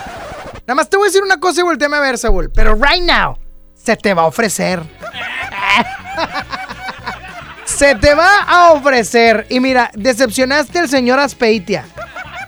Nada 0.62 0.76
más 0.76 0.90
te 0.90 0.98
voy 0.98 1.06
a 1.06 1.10
decir 1.10 1.22
una 1.22 1.40
cosa 1.40 1.62
y 1.62 1.64
volteame 1.64 1.98
a 1.98 2.00
ver, 2.00 2.18
Saúl. 2.18 2.50
Pero 2.52 2.74
right 2.74 3.04
now, 3.04 3.38
se 3.76 3.96
te 3.96 4.16
va 4.16 4.24
a 4.24 4.26
ofrecer. 4.26 4.82
se 7.66 7.94
te 7.96 8.16
va 8.16 8.42
a 8.48 8.72
ofrecer. 8.72 9.46
Y 9.50 9.60
mira, 9.60 9.92
decepcionaste 9.94 10.80
al 10.80 10.90
señor 10.90 11.20
Aspeitia, 11.20 11.86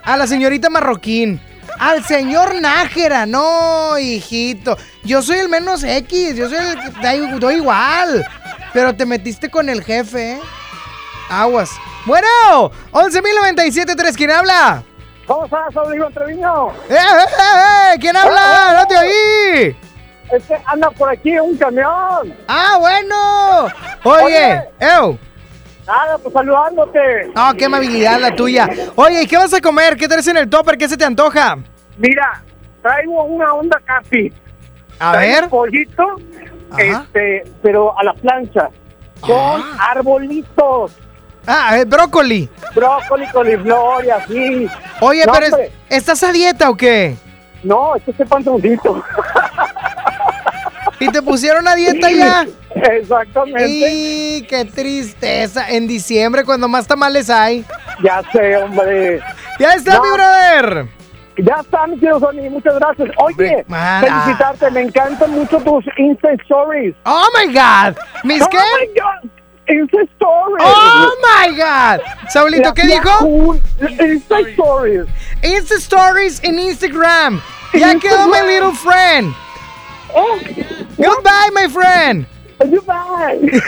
a 0.04 0.18
la 0.18 0.26
señorita 0.26 0.72
Marroquín, 0.72 1.40
Al 1.82 2.04
señor 2.04 2.54
Nájera, 2.62 3.26
no, 3.26 3.98
hijito. 3.98 4.78
Yo 5.02 5.24
soy 5.24 5.40
el 5.40 5.50
menos 5.50 5.84
X, 5.84 6.36
yo 6.36 6.48
soy 6.48 6.60
el 6.60 6.78
que 6.78 7.40
doy 7.40 7.56
igual. 7.56 8.24
Pero 8.72 8.96
te 8.96 9.04
metiste 9.04 9.50
con 9.50 9.68
el 9.68 9.84
jefe, 9.84 10.34
¿eh? 10.34 10.42
Aguas. 11.28 11.72
Bueno, 12.06 12.28
11.097.3, 12.92 14.16
¿quién 14.16 14.30
habla? 14.30 14.84
¿Cómo 15.26 15.46
estás, 15.46 15.74
Rodrigo 15.74 16.08
Treviño? 16.12 16.70
¡Eh, 16.88 16.94
eh, 16.94 16.98
eh, 16.98 17.94
eh! 17.96 17.98
¿Quién 18.00 18.16
habla? 18.16 18.76
¡No 18.78 18.86
te 18.86 18.98
oí! 19.00 19.76
Es 20.32 20.44
que 20.44 20.62
anda 20.66 20.92
por 20.92 21.10
aquí 21.10 21.40
un 21.40 21.58
camión. 21.58 22.38
¡Ah, 22.48 22.78
bueno! 22.80 23.64
Oye, 24.04 24.24
Oye. 24.24 24.64
¡Ew! 24.80 25.18
Nada, 25.92 26.18
pues 26.20 26.34
saludándote. 26.34 27.00
No, 27.36 27.54
qué 27.56 27.66
amabilidad 27.66 28.20
la 28.20 28.34
tuya. 28.34 28.70
Oye, 28.96 29.24
¿y 29.24 29.28
qué 29.28 29.36
vas 29.38 29.54
a 29.54 29.60
comer? 29.60 29.98
¿Qué 29.98 30.08
traes 30.08 30.28
en 30.28 30.38
el 30.38 30.50
topper? 30.50 30.78
¿Qué 30.78 30.88
se 30.88 30.96
te 30.96 31.04
antoja? 31.04 31.58
Mira, 31.98 32.42
traigo 32.82 33.24
una 33.26 33.54
onda 33.54 33.78
casi. 33.84 34.32
A 35.00 35.12
Traigo 35.12 35.42
ver. 35.42 35.50
pollito, 35.50 36.06
este, 36.78 37.44
pero 37.62 37.98
a 38.00 38.04
la 38.06 38.14
plancha. 38.14 38.70
Con 39.20 39.62
arbolitos. 39.80 40.94
Ah, 41.46 41.78
eh, 41.78 41.86
brócoli. 41.86 42.48
Brócoli, 42.74 43.28
coliflor 43.32 44.06
y 44.06 44.10
así. 44.12 44.68
Oye, 45.02 45.26
No, 45.26 45.34
pero 45.34 45.46
es-. 45.58 45.72
¿estás 45.90 46.24
a 46.24 46.32
dieta 46.32 46.70
o 46.70 46.78
qué? 46.78 47.18
No, 47.64 47.96
es 47.96 48.04
que 48.04 48.12
este 48.12 48.26
pantaloncito. 48.26 49.04
¿Y 51.02 51.10
te 51.10 51.22
pusieron 51.22 51.68
a 51.68 51.76
dieta 51.76 52.10
ya? 52.12 52.48
Exactamente. 52.76 53.68
Y 53.68 54.42
qué 54.44 54.66
tristeza. 54.66 55.70
En 55.70 55.88
diciembre, 55.88 56.46
cuando 56.46 56.68
más 56.68 56.88
tamales 56.88 57.30
hay. 57.30 57.66
Ya 58.04 58.22
sé, 58.32 58.56
hombre. 58.58 59.20
Ya 59.60 59.74
está, 59.74 59.96
No. 59.96 60.04
mi 60.04 60.10
brother. 60.12 60.86
Ya 61.38 61.56
está, 61.62 61.88
mi 61.88 61.98
querido 61.98 62.20
Sony, 62.20 62.50
muchas 62.50 62.76
gracias. 62.76 63.10
Oye, 63.18 63.64
man, 63.68 64.04
felicitarte, 64.04 64.70
me 64.72 64.82
encantan 64.82 65.32
mucho 65.32 65.58
tus 65.60 65.84
Insta 65.98 66.32
Stories. 66.44 66.94
Oh 67.06 67.26
my 67.36 67.52
God. 67.54 67.98
¿Mis 68.24 68.42
oh 68.42 68.48
qué? 68.50 68.58
my 68.58 68.88
God. 69.02 69.32
Insta 69.68 70.02
Stories. 70.02 70.64
Oh 70.66 71.10
my 71.24 71.56
God. 71.56 72.02
Saulito, 72.30 72.74
¿qué 72.74 72.84
dijo? 72.84 73.56
Insta 73.80 74.40
Stories. 74.52 75.06
Insta 75.42 75.76
Stories 75.76 76.44
en 76.44 76.60
Instagram. 76.60 77.42
Ya 77.74 77.96
quedó 77.98 78.28
my 78.28 78.42
little 78.46 78.74
friend. 78.74 79.34
Goodbye, 80.98 81.52
my 81.54 81.68
friend. 81.70 82.26
Goodbye. 82.60 83.62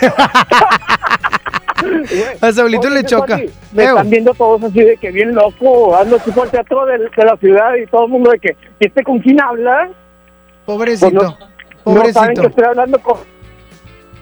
A 2.41 2.51
Saulito 2.53 2.89
le 2.89 3.03
choca. 3.03 3.39
Me 3.71 3.83
están 3.85 4.09
viendo 4.09 4.33
todos 4.33 4.63
así 4.63 4.81
de 4.81 4.97
que 4.97 5.11
bien 5.11 5.33
loco. 5.35 5.95
Ando 5.97 6.15
aquí 6.17 6.31
por 6.31 6.45
el 6.45 6.51
teatro 6.51 6.85
de, 6.85 6.97
de 6.99 7.25
la 7.25 7.35
ciudad 7.37 7.75
y 7.75 7.85
todo 7.87 8.05
el 8.05 8.11
mundo 8.11 8.31
de 8.31 8.39
que, 8.39 8.55
¿y 8.79 8.87
este 8.87 9.03
con 9.03 9.19
quién 9.19 9.41
habla? 9.41 9.89
Pobrecito. 10.65 11.09
Pues 11.11 11.23
no- 11.23 11.37
No 11.39 11.93
Pobrecito. 11.95 12.19
saben 12.21 12.35
que 12.37 12.47
estoy 12.47 12.63
hablando 12.65 12.99
con... 12.99 13.17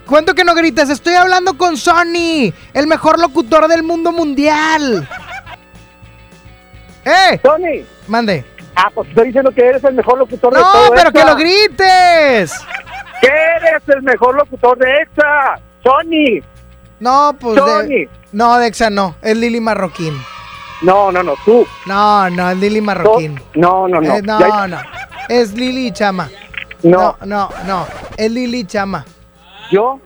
¿Cuánto 0.07 0.33
que 0.33 0.43
no 0.43 0.55
gritas? 0.55 0.89
Estoy 0.89 1.13
hablando 1.13 1.57
con 1.57 1.77
Sony, 1.77 2.51
el 2.73 2.87
mejor 2.87 3.19
locutor 3.19 3.67
del 3.67 3.83
mundo 3.83 4.11
mundial. 4.11 5.07
¡Eh! 7.05 7.39
Sony. 7.43 7.85
Mande. 8.07 8.43
Ah, 8.75 8.89
pues 8.93 9.09
estoy 9.09 9.27
diciendo 9.27 9.51
que 9.51 9.65
eres 9.65 9.83
el 9.83 9.93
mejor 9.95 10.17
locutor 10.17 10.53
de 10.53 10.59
No, 10.59 10.71
todo 10.71 10.91
pero 10.95 11.11
que 11.11 11.23
lo 11.25 11.35
grites. 11.35 12.53
Que 13.21 13.27
eres 13.27 13.83
el 13.87 14.01
mejor 14.01 14.35
locutor 14.35 14.77
de 14.77 14.89
EXA, 15.01 15.59
Sony. 15.83 16.43
No, 16.99 17.35
pues. 17.39 17.55
de- 17.55 17.61
Sony. 17.61 18.09
no, 18.31 18.57
Dexa 18.57 18.89
no. 18.89 19.15
Es 19.21 19.35
Lili 19.37 19.59
Marroquín. 19.59 20.13
No, 20.81 21.11
no, 21.11 21.21
no, 21.21 21.33
tú. 21.45 21.65
No, 21.85 22.29
no, 22.31 22.49
es 22.49 22.57
Lili 22.57 22.81
Marroquín. 22.81 23.39
No, 23.53 23.87
no, 23.87 24.01
no. 24.01 24.15
Eh, 24.15 24.21
no, 24.23 24.39
Ya- 24.39 24.67
no. 24.67 24.79
Es 25.29 25.53
Lili 25.53 25.91
Chama. 25.91 26.29
No. 26.83 27.15
No, 27.21 27.25
no, 27.25 27.49
no. 27.67 27.87
Es 28.17 28.31
Lili 28.31 28.65
Chama. 28.65 29.05
Yo, 29.71 29.99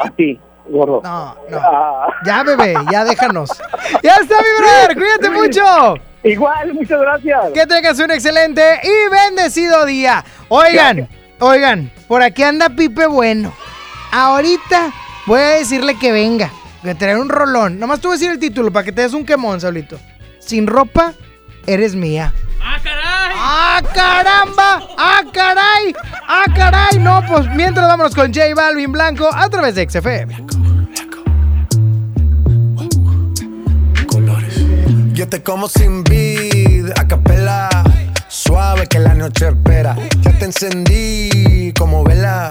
así, 0.00 0.38
gordo. 0.68 1.00
No, 1.02 1.36
no. 1.48 1.58
Ah. 1.58 2.08
Ya, 2.24 2.42
bebé, 2.42 2.74
ya 2.90 3.04
déjanos. 3.04 3.50
Ya 4.02 4.16
está, 4.16 4.36
mi 4.36 4.48
brother. 4.58 4.94
Cuídate 4.96 5.30
mucho. 5.30 6.02
Igual, 6.22 6.74
muchas 6.74 7.00
gracias. 7.00 7.52
Que 7.54 7.66
tengas 7.66 7.98
un 7.98 8.10
excelente 8.10 8.80
y 8.82 9.10
bendecido 9.10 9.84
día. 9.86 10.24
Oigan, 10.48 11.08
oigan, 11.38 11.92
por 12.08 12.22
aquí 12.22 12.42
anda 12.42 12.68
Pipe 12.68 13.06
Bueno. 13.06 13.52
Ahorita 14.12 14.92
voy 15.26 15.40
a 15.40 15.48
decirle 15.50 15.96
que 15.98 16.10
venga, 16.10 16.50
que 16.82 16.94
trae 16.94 17.16
un 17.16 17.28
rolón. 17.28 17.78
Nomás 17.78 18.00
tú 18.00 18.08
voy 18.08 18.16
a 18.16 18.18
decir 18.18 18.32
el 18.32 18.38
título 18.38 18.72
para 18.72 18.84
que 18.84 18.92
te 18.92 19.02
des 19.02 19.12
un 19.12 19.24
quemón, 19.24 19.60
Saulito. 19.60 19.98
Sin 20.38 20.66
ropa, 20.66 21.12
eres 21.66 21.94
mía. 21.94 22.32
¡Ah, 22.60 22.78
caray! 22.82 23.36
¡Ah, 23.38 23.82
caramba! 23.94 24.88
¡Ah, 24.98 25.22
caray! 25.32 25.94
¡Ah, 26.28 26.44
caray! 26.54 26.98
No, 26.98 27.24
pues 27.26 27.46
mientras 27.54 27.86
vámonos 27.86 28.14
con 28.14 28.32
J 28.32 28.54
Balvin 28.54 28.92
Blanco 28.92 29.28
a 29.32 29.48
través 29.48 29.74
de 29.74 29.88
XFM. 29.88 30.46
Yo 35.16 35.26
te 35.26 35.42
como 35.42 35.66
sin 35.66 36.04
vid, 36.04 36.90
a 36.94 37.08
capela. 37.08 37.70
Suave 38.28 38.86
que 38.86 38.98
la 38.98 39.14
noche 39.14 39.48
espera. 39.48 39.96
Ya 40.20 40.32
te 40.32 40.44
encendí 40.44 41.72
como 41.72 42.04
vela. 42.04 42.50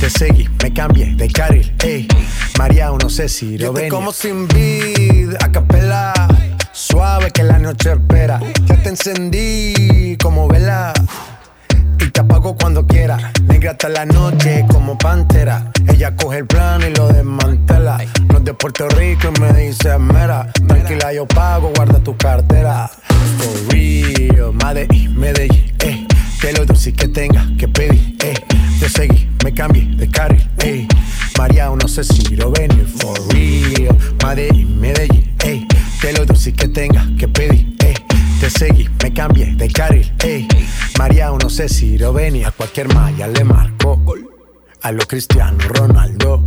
Te 0.00 0.08
seguí, 0.08 0.48
me 0.62 0.72
cambié 0.72 1.14
de 1.14 1.28
carril, 1.28 1.74
eh. 1.84 2.08
María, 2.58 2.90
no 2.90 3.10
sé 3.10 3.28
si 3.28 3.58
lo 3.58 3.70
venir. 3.74 3.90
como 3.90 4.12
sin 4.12 4.48
vid, 4.48 5.34
a 5.38 5.52
capela. 5.52 6.14
Suave 6.72 7.30
que 7.30 7.42
la 7.42 7.58
noche 7.58 7.92
espera. 7.92 8.40
Ya 8.64 8.82
te 8.82 8.88
encendí 8.88 10.16
como 10.16 10.48
vela. 10.48 10.94
Y 11.98 12.10
te 12.10 12.20
apago 12.20 12.56
cuando 12.56 12.86
quiera. 12.86 13.30
Negra 13.42 13.72
hasta 13.72 13.90
la 13.90 14.06
noche 14.06 14.64
como 14.70 14.96
pantera. 14.96 15.70
Ella 15.86 16.16
coge 16.16 16.38
el 16.38 16.46
plan 16.46 16.80
y 16.80 16.94
lo 16.94 17.08
desmantela. 17.08 17.98
No 18.28 18.38
es 18.38 18.44
de 18.44 18.54
Puerto 18.54 18.88
Rico 18.88 19.28
y 19.36 19.40
me 19.40 19.52
dice 19.52 19.98
mera. 19.98 20.50
Tranquila, 20.66 21.12
yo 21.12 21.26
pago, 21.26 21.72
guarda 21.76 21.98
tu 21.98 22.16
cartera. 22.16 22.90
For 23.36 23.74
real, 23.74 24.54
Medellín, 24.54 25.20
Medellín, 25.20 25.74
eh. 25.80 26.06
Que 26.40 26.52
lo 26.54 26.64
dulce 26.64 26.92
que 26.92 27.08
tenga 27.08 27.46
que 27.58 27.68
pedir, 27.68 28.16
eh. 28.24 28.34
Te 28.78 28.88
seguí, 28.88 29.28
me 29.44 29.52
cambié 29.52 29.84
de 29.96 30.08
carril, 30.08 30.48
eh. 30.64 30.88
María, 31.36 31.68
no 31.68 31.86
sé 31.86 32.02
si 32.02 32.34
lo 32.34 32.50
venir. 32.50 32.86
For 32.86 33.18
real, 33.28 33.96
Medellín, 34.24 34.80
Medellín, 34.80 35.34
eh. 35.44 35.66
Que 36.00 36.12
lo 36.14 36.24
dulce 36.24 36.52
que 36.52 36.68
tenga 36.68 37.06
que 37.18 37.28
pedir, 37.28 37.76
eh. 37.80 37.94
Te 38.40 38.48
seguí, 38.48 38.88
me 39.02 39.12
cambié 39.12 39.54
de 39.54 39.68
carril, 39.68 40.10
ey. 40.24 40.48
María, 40.98 41.30
no 41.30 41.50
sé 41.50 41.68
si 41.68 41.98
lo 41.98 42.14
venía. 42.14 42.48
A 42.48 42.52
cualquier 42.52 42.92
malla 42.94 43.28
le 43.28 43.44
marco. 43.44 44.00
A 44.80 44.92
lo 44.92 45.06
Cristiano 45.06 45.58
Ronaldo. 45.68 46.46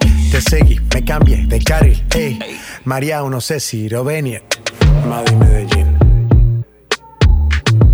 Te 0.31 0.39
seguí, 0.39 0.79
me 0.93 1.03
cambié 1.03 1.45
de 1.45 1.59
carril, 1.61 2.01
eh. 2.15 2.39
María, 2.85 3.19
no 3.21 3.41
sé 3.41 3.59
si 3.59 3.89
lo 3.89 4.05
venir. 4.05 4.41
Madrid, 5.05 5.35
Medellín. 5.35 6.65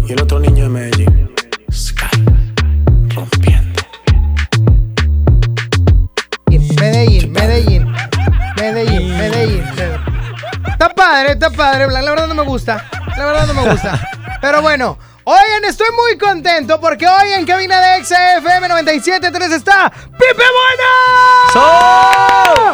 Y 0.08 0.14
el 0.14 0.22
otro 0.22 0.40
niño 0.40 0.66
de 0.66 0.70
Medellín. 0.70 1.32
Sky. 1.72 2.06
Rompiendo. 3.16 3.82
Medellín, 6.80 7.32
Medellín, 7.32 7.92
Medellín, 8.56 9.18
Medellín. 9.18 9.64
Está 10.70 10.90
padre, 10.90 11.32
está 11.32 11.50
padre. 11.50 11.88
La 11.88 12.02
verdad 12.02 12.28
no 12.28 12.36
me 12.36 12.44
gusta. 12.44 12.88
La 13.18 13.26
verdad 13.26 13.48
no 13.48 13.54
me 13.56 13.72
gusta. 13.72 14.00
Pero 14.42 14.62
bueno, 14.62 15.00
Oigan, 15.30 15.66
estoy 15.68 15.88
muy 15.94 16.18
contento 16.18 16.80
porque 16.80 17.06
hoy 17.06 17.34
en 17.38 17.46
cabina 17.46 17.82
de 17.82 18.02
XFM 18.02 18.70
97.3 18.70 19.52
está 19.56 19.92
Pipe 20.14 20.42
Bueno. 21.54 22.72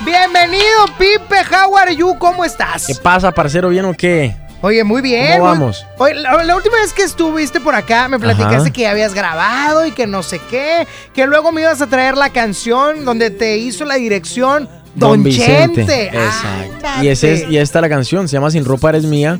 Bienvenido, 0.00 0.84
Pipe. 0.98 1.36
How 1.48 1.76
are 1.76 1.94
you? 1.94 2.18
¿Cómo 2.18 2.44
estás? 2.44 2.88
¿Qué 2.88 2.96
pasa, 2.96 3.30
parcero? 3.30 3.68
¿Bien 3.68 3.84
o 3.84 3.94
qué? 3.94 4.34
Oye, 4.62 4.82
muy 4.82 5.00
bien. 5.00 5.34
¿Cómo 5.34 5.44
vamos? 5.44 5.86
Oye, 5.98 6.14
la, 6.16 6.42
la 6.42 6.56
última 6.56 6.74
vez 6.78 6.92
que 6.92 7.04
estuviste 7.04 7.60
por 7.60 7.76
acá 7.76 8.08
me 8.08 8.18
platicaste 8.18 8.56
Ajá. 8.56 8.70
que 8.72 8.82
ya 8.82 8.90
habías 8.90 9.14
grabado 9.14 9.86
y 9.86 9.92
que 9.92 10.08
no 10.08 10.24
sé 10.24 10.40
qué, 10.50 10.88
que 11.14 11.28
luego 11.28 11.52
me 11.52 11.60
ibas 11.60 11.82
a 11.82 11.86
traer 11.86 12.16
la 12.16 12.30
canción 12.30 13.04
donde 13.04 13.30
te 13.30 13.58
hizo 13.58 13.84
la 13.84 13.94
dirección 13.94 14.68
Don, 14.94 15.24
Chente. 15.24 16.06
Exacto. 16.08 17.02
Y, 17.02 17.08
ese 17.08 17.32
es, 17.32 17.48
y 17.48 17.56
esta 17.56 17.78
es 17.78 17.82
la 17.82 17.88
canción, 17.88 18.28
se 18.28 18.34
llama 18.34 18.50
Sin 18.50 18.64
ropa 18.64 18.90
eres 18.90 19.04
mía, 19.04 19.38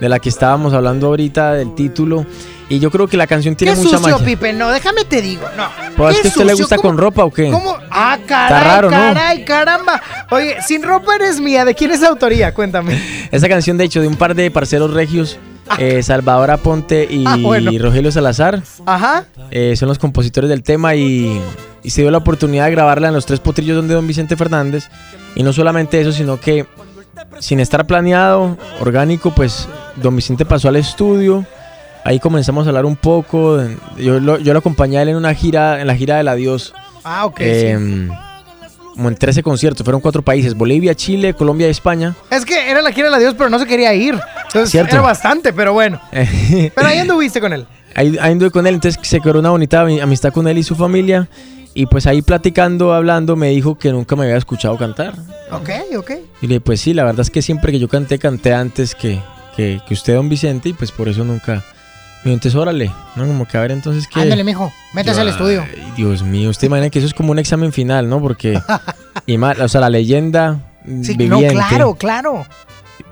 de 0.00 0.08
la 0.08 0.18
que 0.18 0.28
estábamos 0.28 0.72
hablando 0.74 1.08
ahorita, 1.08 1.54
del 1.54 1.74
título. 1.74 2.24
Y 2.70 2.80
yo 2.80 2.90
creo 2.90 3.06
que 3.08 3.16
la 3.16 3.26
canción 3.26 3.56
tiene 3.56 3.72
Qué 3.72 3.78
mucha 3.80 3.96
sucio, 3.96 4.12
magia. 4.18 4.26
Pipe. 4.26 4.52
No, 4.52 4.70
déjame 4.70 5.04
te 5.06 5.22
digo. 5.22 5.46
No. 5.56 5.68
Pues 5.96 6.16
es 6.16 6.20
que 6.22 6.28
a 6.28 6.30
usted 6.32 6.44
le 6.44 6.52
gusta 6.54 6.76
¿cómo- 6.76 6.88
con 6.90 6.98
ropa 6.98 7.24
o 7.24 7.32
qué? 7.32 7.50
¿Cómo? 7.50 7.76
Ah, 7.90 8.18
caray, 8.26 8.64
raro, 8.64 8.90
¿no? 8.90 8.96
caray, 8.96 9.44
caramba. 9.44 10.02
Oye, 10.30 10.56
Sin 10.66 10.82
ropa 10.82 11.14
eres 11.16 11.40
mía. 11.40 11.64
¿De 11.64 11.74
quién 11.74 11.90
es 11.92 12.00
la 12.00 12.08
autoría? 12.08 12.52
Cuéntame. 12.52 13.00
Esa 13.32 13.48
canción, 13.48 13.78
de 13.78 13.84
hecho, 13.84 14.02
de 14.02 14.06
un 14.06 14.16
par 14.16 14.34
de 14.34 14.50
parceros 14.50 14.92
regios, 14.92 15.38
eh, 15.78 16.02
Salvador 16.02 16.50
Aponte 16.50 17.06
y 17.10 17.24
Ah, 17.26 17.36
bueno. 17.40 17.70
Rogelio 17.78 18.12
Salazar, 18.12 18.62
Ajá. 18.84 19.24
eh, 19.50 19.74
son 19.76 19.88
los 19.88 19.98
compositores 19.98 20.50
del 20.50 20.62
tema 20.62 20.94
y, 20.94 21.40
y 21.82 21.90
se 21.90 22.02
dio 22.02 22.10
la 22.10 22.18
oportunidad 22.18 22.66
de 22.66 22.70
grabarla 22.72 23.08
en 23.08 23.14
los 23.14 23.24
tres 23.24 23.40
potrillos 23.40 23.76
donde 23.76 23.94
Don 23.94 24.06
Vicente 24.06 24.36
Fernández. 24.36 24.88
Y 25.34 25.42
no 25.42 25.54
solamente 25.54 25.98
eso, 26.00 26.12
sino 26.12 26.38
que 26.38 26.66
sin 27.40 27.60
estar 27.60 27.86
planeado, 27.86 28.56
orgánico, 28.80 29.32
pues 29.34 29.68
Don 29.96 30.14
Vicente 30.16 30.44
pasó 30.44 30.68
al 30.68 30.76
estudio. 30.76 31.44
Ahí 32.04 32.18
comenzamos 32.20 32.66
a 32.66 32.70
hablar 32.70 32.86
un 32.86 32.96
poco. 32.96 33.60
Yo 33.96 34.18
lo, 34.20 34.38
yo 34.38 34.52
lo 34.52 34.58
acompañé 34.60 34.98
a 34.98 35.02
él 35.02 35.10
en 35.10 35.16
una 35.16 35.34
gira, 35.34 35.80
en 35.80 35.86
la 35.86 35.94
gira 35.96 36.16
del 36.16 36.28
adiós. 36.28 36.72
Ah, 37.04 37.26
ok. 37.26 37.40
Em, 37.40 38.08
Como 38.94 39.08
en 39.08 39.14
13 39.16 39.42
conciertos, 39.42 39.84
fueron 39.84 40.00
cuatro 40.00 40.22
países, 40.22 40.54
Bolivia, 40.54 40.94
Chile, 40.94 41.34
Colombia 41.34 41.66
y 41.66 41.70
España. 41.70 42.14
Es 42.30 42.44
que 42.44 42.70
era 42.70 42.82
la 42.82 42.90
gira 42.92 43.10
de 43.10 43.18
Dios, 43.20 43.34
pero 43.36 43.50
no 43.50 43.58
se 43.58 43.66
quería 43.66 43.92
ir. 43.94 44.18
Entonces 44.46 44.70
Cierto. 44.70 44.94
era 44.96 45.02
bastante, 45.02 45.52
pero 45.52 45.72
bueno. 45.72 46.00
Pero 46.10 46.86
ahí 46.86 46.98
anduviste 46.98 47.40
con 47.40 47.52
él. 47.52 47.66
ahí, 47.94 48.16
ahí 48.20 48.32
anduve 48.32 48.50
con 48.50 48.66
él, 48.66 48.74
entonces 48.74 48.98
se 49.06 49.20
quedó 49.20 49.38
una 49.38 49.50
bonita 49.50 49.84
ami- 49.84 50.00
amistad 50.02 50.32
con 50.32 50.48
él 50.48 50.56
y 50.58 50.62
su 50.62 50.74
familia. 50.74 51.28
Y 51.78 51.86
pues 51.86 52.08
ahí 52.08 52.22
platicando, 52.22 52.92
hablando, 52.92 53.36
me 53.36 53.50
dijo 53.50 53.78
que 53.78 53.92
nunca 53.92 54.16
me 54.16 54.24
había 54.24 54.36
escuchado 54.36 54.76
cantar. 54.76 55.14
Ok, 55.52 55.70
ok. 55.96 56.10
Y 56.42 56.48
le 56.48 56.54
dije, 56.54 56.60
pues 56.60 56.80
sí, 56.80 56.92
la 56.92 57.04
verdad 57.04 57.20
es 57.20 57.30
que 57.30 57.40
siempre 57.40 57.70
que 57.70 57.78
yo 57.78 57.86
canté, 57.86 58.18
canté 58.18 58.52
antes 58.52 58.96
que, 58.96 59.22
que, 59.54 59.80
que 59.86 59.94
usted, 59.94 60.16
don 60.16 60.28
Vicente, 60.28 60.70
y 60.70 60.72
pues 60.72 60.90
por 60.90 61.08
eso 61.08 61.22
nunca... 61.22 61.62
Dijo, 62.24 62.34
entonces 62.34 62.56
órale, 62.56 62.90
¿no? 63.14 63.28
Como 63.28 63.46
que 63.46 63.56
a 63.56 63.60
ver 63.60 63.70
entonces 63.70 64.08
qué... 64.08 64.22
Ándale, 64.22 64.42
mijo. 64.42 64.72
Métase 64.92 65.20
al 65.20 65.28
estudio. 65.28 65.62
ay, 65.62 65.92
Dios 65.96 66.24
mío, 66.24 66.50
usted 66.50 66.66
imagina 66.66 66.90
que 66.90 66.98
eso 66.98 67.06
es 67.06 67.14
como 67.14 67.30
un 67.30 67.38
examen 67.38 67.72
final, 67.72 68.08
¿no? 68.08 68.20
Porque... 68.20 68.60
y 69.26 69.38
más, 69.38 69.60
o 69.60 69.68
sea, 69.68 69.80
la 69.80 69.88
leyenda 69.88 70.58
Sí, 70.84 71.12
no, 71.12 71.36
viviente, 71.36 71.54
claro, 71.54 71.94
claro. 71.94 72.46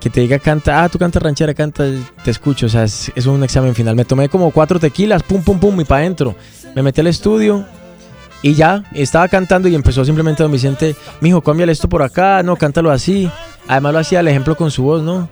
que 0.01 0.09
te 0.09 0.19
diga 0.19 0.39
canta, 0.39 0.83
ah, 0.83 0.89
tú 0.89 0.99
cantas 0.99 1.23
ranchera, 1.23 1.53
canta, 1.53 1.85
te 2.21 2.31
escucho, 2.31 2.65
o 2.65 2.69
sea, 2.69 2.83
es, 2.83 3.13
es 3.15 3.27
un 3.27 3.45
examen 3.45 3.73
final. 3.73 3.95
Me 3.95 4.03
tomé 4.03 4.27
como 4.27 4.51
cuatro 4.51 4.77
tequilas, 4.77 5.23
pum, 5.23 5.41
pum, 5.41 5.57
pum, 5.57 5.79
y 5.79 5.85
para 5.85 6.01
adentro. 6.01 6.35
Me 6.75 6.83
metí 6.83 6.99
al 6.99 7.07
estudio 7.07 7.65
y 8.41 8.53
ya, 8.53 8.83
estaba 8.93 9.27
cantando 9.27 9.67
y 9.67 9.75
empezó 9.75 10.05
simplemente 10.05 10.43
don 10.43 10.51
Vicente, 10.51 10.95
mijo, 11.21 11.41
cámbiale 11.41 11.71
esto 11.71 11.89
por 11.89 12.03
acá, 12.03 12.43
no, 12.43 12.55
cántalo 12.55 12.91
así. 12.91 13.29
Además 13.67 13.93
lo 13.93 13.99
hacía 13.99 14.19
el 14.19 14.27
ejemplo 14.27 14.55
con 14.55 14.71
su 14.71 14.83
voz, 14.83 15.01
¿no? 15.03 15.27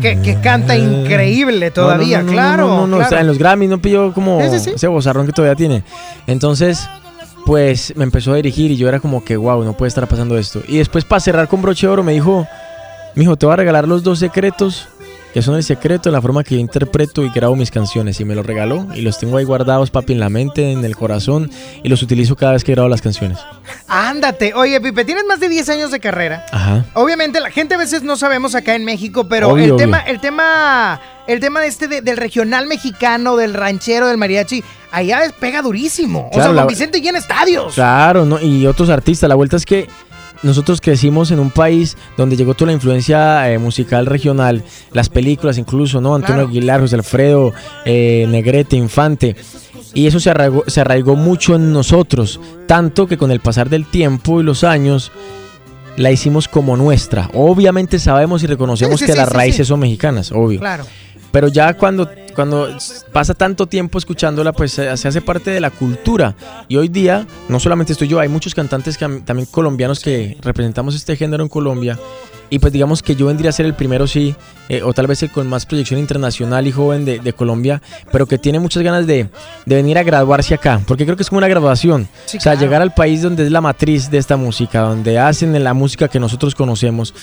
Que, 0.00 0.20
que 0.20 0.40
canta 0.40 0.76
increíble 0.76 1.70
todavía, 1.70 2.18
No, 2.18 2.24
no, 2.24 2.30
no, 2.30 2.32
claro. 2.32 2.66
No, 2.66 2.76
no, 2.76 2.86
no, 2.86 2.96
claro. 2.96 3.06
o 3.06 3.08
sea, 3.10 3.20
en 3.20 3.26
los 3.26 3.38
Grammys 3.38 3.70
no 3.70 3.78
pilló 3.80 4.12
como 4.12 4.40
Sí, 4.42 4.48
sí, 4.50 4.58
sí. 4.58 4.70
ese 4.74 4.88
bozarrón 4.88 5.26
que 5.26 5.32
todavía 5.32 5.54
tiene. 5.54 5.84
Entonces, 6.26 6.88
pues 7.46 7.92
me 7.96 8.04
empezó 8.04 8.32
a 8.32 8.36
dirigir 8.36 8.70
y 8.70 8.76
yo 8.76 8.88
era 8.88 9.00
como 9.00 9.24
que, 9.24 9.36
wow, 9.36 9.62
no 9.64 9.74
puede 9.74 9.88
estar 9.88 10.06
pasando 10.08 10.36
esto. 10.38 10.62
Y 10.66 10.78
después, 10.78 11.04
para 11.04 11.20
cerrar 11.20 11.48
con 11.48 11.62
broche 11.62 11.86
de 11.86 11.92
oro, 11.92 12.02
me 12.02 12.12
dijo, 12.12 12.46
mijo, 13.14 13.36
te 13.36 13.46
voy 13.46 13.52
a 13.52 13.56
regalar 13.56 13.86
los 13.86 14.02
dos 14.02 14.18
secretos, 14.18 14.88
que 15.34 15.42
son 15.42 15.54
el 15.54 15.62
secreto 15.62 16.08
de 16.08 16.12
la 16.12 16.20
forma 16.20 16.42
que 16.44 16.54
yo 16.56 16.60
interpreto 16.60 17.22
y 17.24 17.30
grabo 17.30 17.54
mis 17.56 17.70
canciones. 17.70 18.18
Y 18.20 18.24
me 18.24 18.34
los 18.34 18.44
regaló 18.44 18.86
y 18.94 19.00
los 19.02 19.18
tengo 19.18 19.36
ahí 19.36 19.44
guardados, 19.44 19.90
papi, 19.90 20.12
en 20.12 20.20
la 20.20 20.28
mente, 20.28 20.72
en 20.72 20.84
el 20.84 20.96
corazón, 20.96 21.50
y 21.82 21.88
los 21.88 22.02
utilizo 22.02 22.36
cada 22.36 22.52
vez 22.52 22.64
que 22.64 22.72
grabo 22.72 22.88
las 22.88 23.00
canciones. 23.02 23.38
Ándate. 23.86 24.54
Oye, 24.54 24.80
Pipe, 24.80 25.04
tienes 25.04 25.24
más 25.26 25.40
de 25.40 25.48
10 25.48 25.68
años 25.68 25.90
de 25.90 26.00
carrera. 26.00 26.44
Ajá. 26.52 26.84
Obviamente 26.94 27.40
la 27.40 27.50
gente 27.50 27.74
a 27.74 27.78
veces 27.78 28.02
no 28.02 28.16
sabemos 28.16 28.54
acá 28.54 28.74
en 28.74 28.84
México, 28.84 29.28
pero 29.28 29.48
Obvio, 29.50 29.64
el 29.64 29.70
obvio. 29.72 29.76
tema, 29.84 29.98
el 30.00 30.20
tema, 30.20 31.00
el 31.26 31.40
tema 31.40 31.64
este 31.66 31.88
de- 31.88 32.02
del 32.02 32.16
regional 32.16 32.66
mexicano, 32.66 33.36
del 33.36 33.54
ranchero, 33.54 34.08
del 34.08 34.16
mariachi, 34.18 34.62
allá 34.92 35.20
pega 35.38 35.62
durísimo. 35.62 36.28
o 36.32 36.34
sea, 36.34 36.48
la- 36.48 36.62
Don 36.62 36.66
Vicente 36.68 37.00
llena 37.00 37.18
estadios. 37.18 37.74
Claro, 37.74 38.24
¿no? 38.24 38.40
y 38.40 38.66
otros 38.66 38.88
artistas. 38.90 39.28
La 39.28 39.34
vuelta 39.36 39.56
es 39.56 39.64
que 39.64 39.88
nosotros 40.42 40.80
crecimos 40.80 41.30
en 41.30 41.38
un 41.38 41.50
país 41.50 41.96
donde 42.16 42.36
llegó 42.36 42.54
toda 42.54 42.68
la 42.68 42.72
influencia 42.72 43.50
eh, 43.50 43.58
musical 43.58 44.06
regional, 44.06 44.62
las 44.92 45.08
películas 45.08 45.58
incluso, 45.58 46.00
¿no? 46.00 46.14
Antonio. 46.14 46.46
Aguilar, 46.46 46.80
José 46.80 46.96
Alfredo, 46.96 47.52
eh, 47.84 48.26
Negrete, 48.28 48.76
Infante. 48.76 49.36
Y 49.92 50.06
eso 50.06 50.20
se 50.20 50.30
arraigó, 50.30 50.64
se 50.66 50.80
arraigó 50.80 51.16
mucho 51.16 51.56
en 51.56 51.72
nosotros, 51.72 52.40
tanto 52.66 53.06
que 53.06 53.18
con 53.18 53.30
el 53.30 53.40
pasar 53.40 53.68
del 53.68 53.86
tiempo 53.86 54.40
y 54.40 54.44
los 54.44 54.62
años 54.64 55.10
la 55.96 56.10
hicimos 56.10 56.48
como 56.48 56.76
nuestra. 56.76 57.28
Obviamente 57.34 57.98
sabemos 57.98 58.42
y 58.42 58.46
reconocemos 58.46 58.98
Sí, 58.98 59.04
sí, 59.04 59.06
que 59.06 59.12
sí, 59.12 59.18
las 59.18 59.28
raíces 59.28 59.66
son 59.66 59.80
mexicanas, 59.80 60.32
obvio. 60.32 60.60
Claro. 60.60 60.84
Pero 61.32 61.48
ya 61.48 61.74
cuando, 61.76 62.08
cuando 62.34 62.68
pasa 63.12 63.34
tanto 63.34 63.66
tiempo 63.66 63.98
escuchándola, 63.98 64.52
pues 64.52 64.72
se, 64.72 64.96
se 64.96 65.08
hace 65.08 65.20
parte 65.20 65.50
de 65.50 65.60
la 65.60 65.70
cultura. 65.70 66.34
Y 66.68 66.76
hoy 66.76 66.88
día, 66.88 67.26
no 67.48 67.60
solamente 67.60 67.92
estoy 67.92 68.08
yo, 68.08 68.20
hay 68.20 68.28
muchos 68.28 68.54
cantantes 68.54 68.96
que, 68.98 69.04
am- 69.04 69.22
también 69.22 69.46
colombianos 69.50 70.00
que 70.00 70.36
representamos 70.42 70.94
este 70.94 71.16
género 71.16 71.42
en 71.42 71.48
Colombia. 71.48 71.98
Y 72.52 72.58
pues 72.58 72.72
digamos 72.72 73.00
que 73.00 73.14
yo 73.14 73.26
vendría 73.26 73.50
a 73.50 73.52
ser 73.52 73.64
el 73.64 73.74
primero, 73.74 74.08
sí, 74.08 74.34
eh, 74.68 74.82
o 74.82 74.92
tal 74.92 75.06
vez 75.06 75.22
el 75.22 75.30
con 75.30 75.46
más 75.48 75.66
proyección 75.66 76.00
internacional 76.00 76.66
y 76.66 76.72
joven 76.72 77.04
de, 77.04 77.20
de 77.20 77.32
Colombia, 77.32 77.80
pero 78.10 78.26
que 78.26 78.38
tiene 78.38 78.58
muchas 78.58 78.82
ganas 78.82 79.06
de, 79.06 79.28
de 79.66 79.74
venir 79.76 79.96
a 79.98 80.02
graduarse 80.02 80.54
acá, 80.54 80.80
porque 80.84 81.04
creo 81.04 81.16
que 81.16 81.22
es 81.22 81.28
como 81.28 81.38
una 81.38 81.46
graduación. 81.46 82.08
Sí, 82.26 82.38
o 82.38 82.40
sea, 82.40 82.54
claro. 82.54 82.60
llegar 82.66 82.82
al 82.82 82.92
país 82.92 83.22
donde 83.22 83.44
es 83.44 83.52
la 83.52 83.60
matriz 83.60 84.10
de 84.10 84.18
esta 84.18 84.36
música, 84.36 84.80
donde 84.80 85.16
hacen 85.16 85.62
la 85.62 85.74
música 85.74 86.08
que 86.08 86.18
nosotros 86.18 86.56
conocemos. 86.56 87.14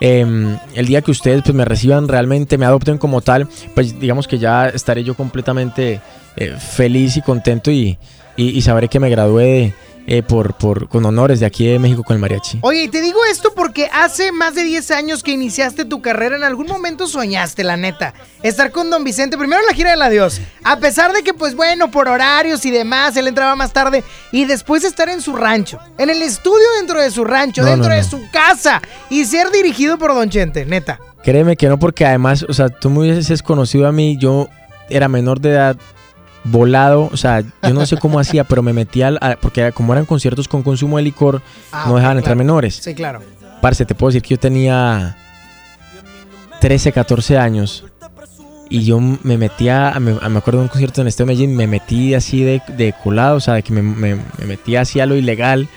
Eh, 0.00 0.56
el 0.74 0.86
día 0.86 1.02
que 1.02 1.10
ustedes 1.10 1.42
pues, 1.42 1.54
me 1.54 1.64
reciban 1.64 2.06
realmente, 2.06 2.56
me 2.56 2.66
adopten 2.66 2.96
como 2.96 3.22
tal, 3.22 3.48
pues 3.74 3.98
digamos 3.98 4.28
que 4.28 4.38
ya 4.38 4.55
estaré 4.64 5.04
yo 5.04 5.14
completamente 5.14 6.00
eh, 6.36 6.54
feliz 6.58 7.16
y 7.16 7.22
contento 7.22 7.70
y, 7.70 7.98
y- 8.36 8.48
y 8.50 8.62
sabré 8.62 8.88
que 8.88 8.98
me 9.00 9.08
gradué 9.10 9.74
eh, 10.08 10.22
por, 10.22 10.54
por, 10.54 10.88
con 10.88 11.04
honores 11.04 11.40
de 11.40 11.46
aquí 11.46 11.66
de 11.66 11.80
México 11.80 12.04
con 12.04 12.14
el 12.14 12.20
mariachi. 12.20 12.60
Oye, 12.62 12.84
y 12.84 12.88
te 12.88 13.00
digo 13.00 13.18
esto 13.28 13.52
porque 13.56 13.88
hace 13.92 14.30
más 14.30 14.54
de 14.54 14.62
10 14.62 14.92
años 14.92 15.24
que 15.24 15.32
iniciaste 15.32 15.84
tu 15.84 16.00
carrera, 16.00 16.36
en 16.36 16.44
algún 16.44 16.68
momento 16.68 17.08
soñaste, 17.08 17.64
la 17.64 17.76
neta, 17.76 18.14
estar 18.44 18.70
con 18.70 18.88
Don 18.88 19.02
Vicente, 19.02 19.36
primero 19.36 19.60
en 19.62 19.66
la 19.66 19.74
gira 19.74 19.90
del 19.90 20.02
adiós, 20.02 20.40
a 20.62 20.78
pesar 20.78 21.12
de 21.12 21.24
que, 21.24 21.34
pues 21.34 21.56
bueno, 21.56 21.90
por 21.90 22.06
horarios 22.06 22.64
y 22.64 22.70
demás, 22.70 23.16
él 23.16 23.26
entraba 23.26 23.56
más 23.56 23.72
tarde, 23.72 24.04
y 24.30 24.44
después 24.44 24.84
estar 24.84 25.08
en 25.08 25.20
su 25.20 25.34
rancho, 25.34 25.80
en 25.98 26.08
el 26.08 26.22
estudio 26.22 26.66
dentro 26.78 27.00
de 27.02 27.10
su 27.10 27.24
rancho, 27.24 27.62
No, 27.62 27.70
dentro 27.70 27.88
no, 27.88 27.96
de 27.96 28.04
su 28.04 28.30
casa, 28.30 28.80
y 29.10 29.24
ser 29.24 29.50
dirigido 29.50 29.98
por 29.98 30.14
Don 30.14 30.30
Chente, 30.30 30.64
neta. 30.66 31.00
Créeme 31.26 31.56
que 31.56 31.68
no, 31.68 31.76
porque 31.78 32.06
además, 32.06 32.46
o 32.48 32.52
sea, 32.54 32.68
tú 32.68 32.88
me 32.88 33.00
hubieses 33.00 33.42
conocido 33.42 33.86
a 33.88 33.92
mí, 33.92 34.16
yo 34.16 34.48
era 34.88 35.08
menor 35.08 35.40
de 35.40 35.50
edad, 35.50 35.76
volado, 36.44 37.10
o 37.12 37.16
sea, 37.16 37.40
yo 37.40 37.74
no 37.74 37.84
sé 37.84 37.96
cómo 37.96 38.20
hacía, 38.20 38.44
pero 38.44 38.62
me 38.62 38.72
metía, 38.72 39.08
al- 39.08 39.36
porque 39.42 39.72
como 39.72 39.92
eran 39.92 40.06
conciertos 40.06 40.46
con 40.46 40.62
consumo 40.62 40.96
de 40.98 41.02
licor, 41.02 41.42
Ah, 41.72 41.86
no 41.88 41.96
dejaban 41.96 42.18
entrar 42.18 42.36
menores. 42.36 42.76
Sí, 42.76 42.94
claro. 42.94 43.20
Parce, 43.60 43.84
te 43.84 43.94
puedo 43.96 44.10
decir 44.10 44.22
que 44.22 44.30
yo 44.36 44.38
tenía 44.38 45.16
13, 46.60 46.92
14 46.92 47.38
años 47.38 47.84
y 48.70 48.84
yo 48.84 49.00
me 49.00 49.36
metía, 49.36 49.94
me, 50.00 50.12
me 50.14 50.38
acuerdo 50.38 50.60
de 50.60 50.64
un 50.64 50.68
concierto 50.68 51.00
en 51.00 51.08
este 51.08 51.24
Medellín, 51.24 51.56
me 51.56 51.66
metí 51.66 52.14
así 52.14 52.42
de, 52.44 52.62
de 52.76 52.94
colado, 53.02 53.36
o 53.36 53.40
sea, 53.40 53.54
de 53.54 53.62
que 53.64 53.72
me, 53.72 53.82
me, 53.82 54.14
me 54.14 54.44
metí 54.46 54.76
así 54.76 55.00
a 55.00 55.06
lo 55.06 55.16
ilegal. 55.16 55.68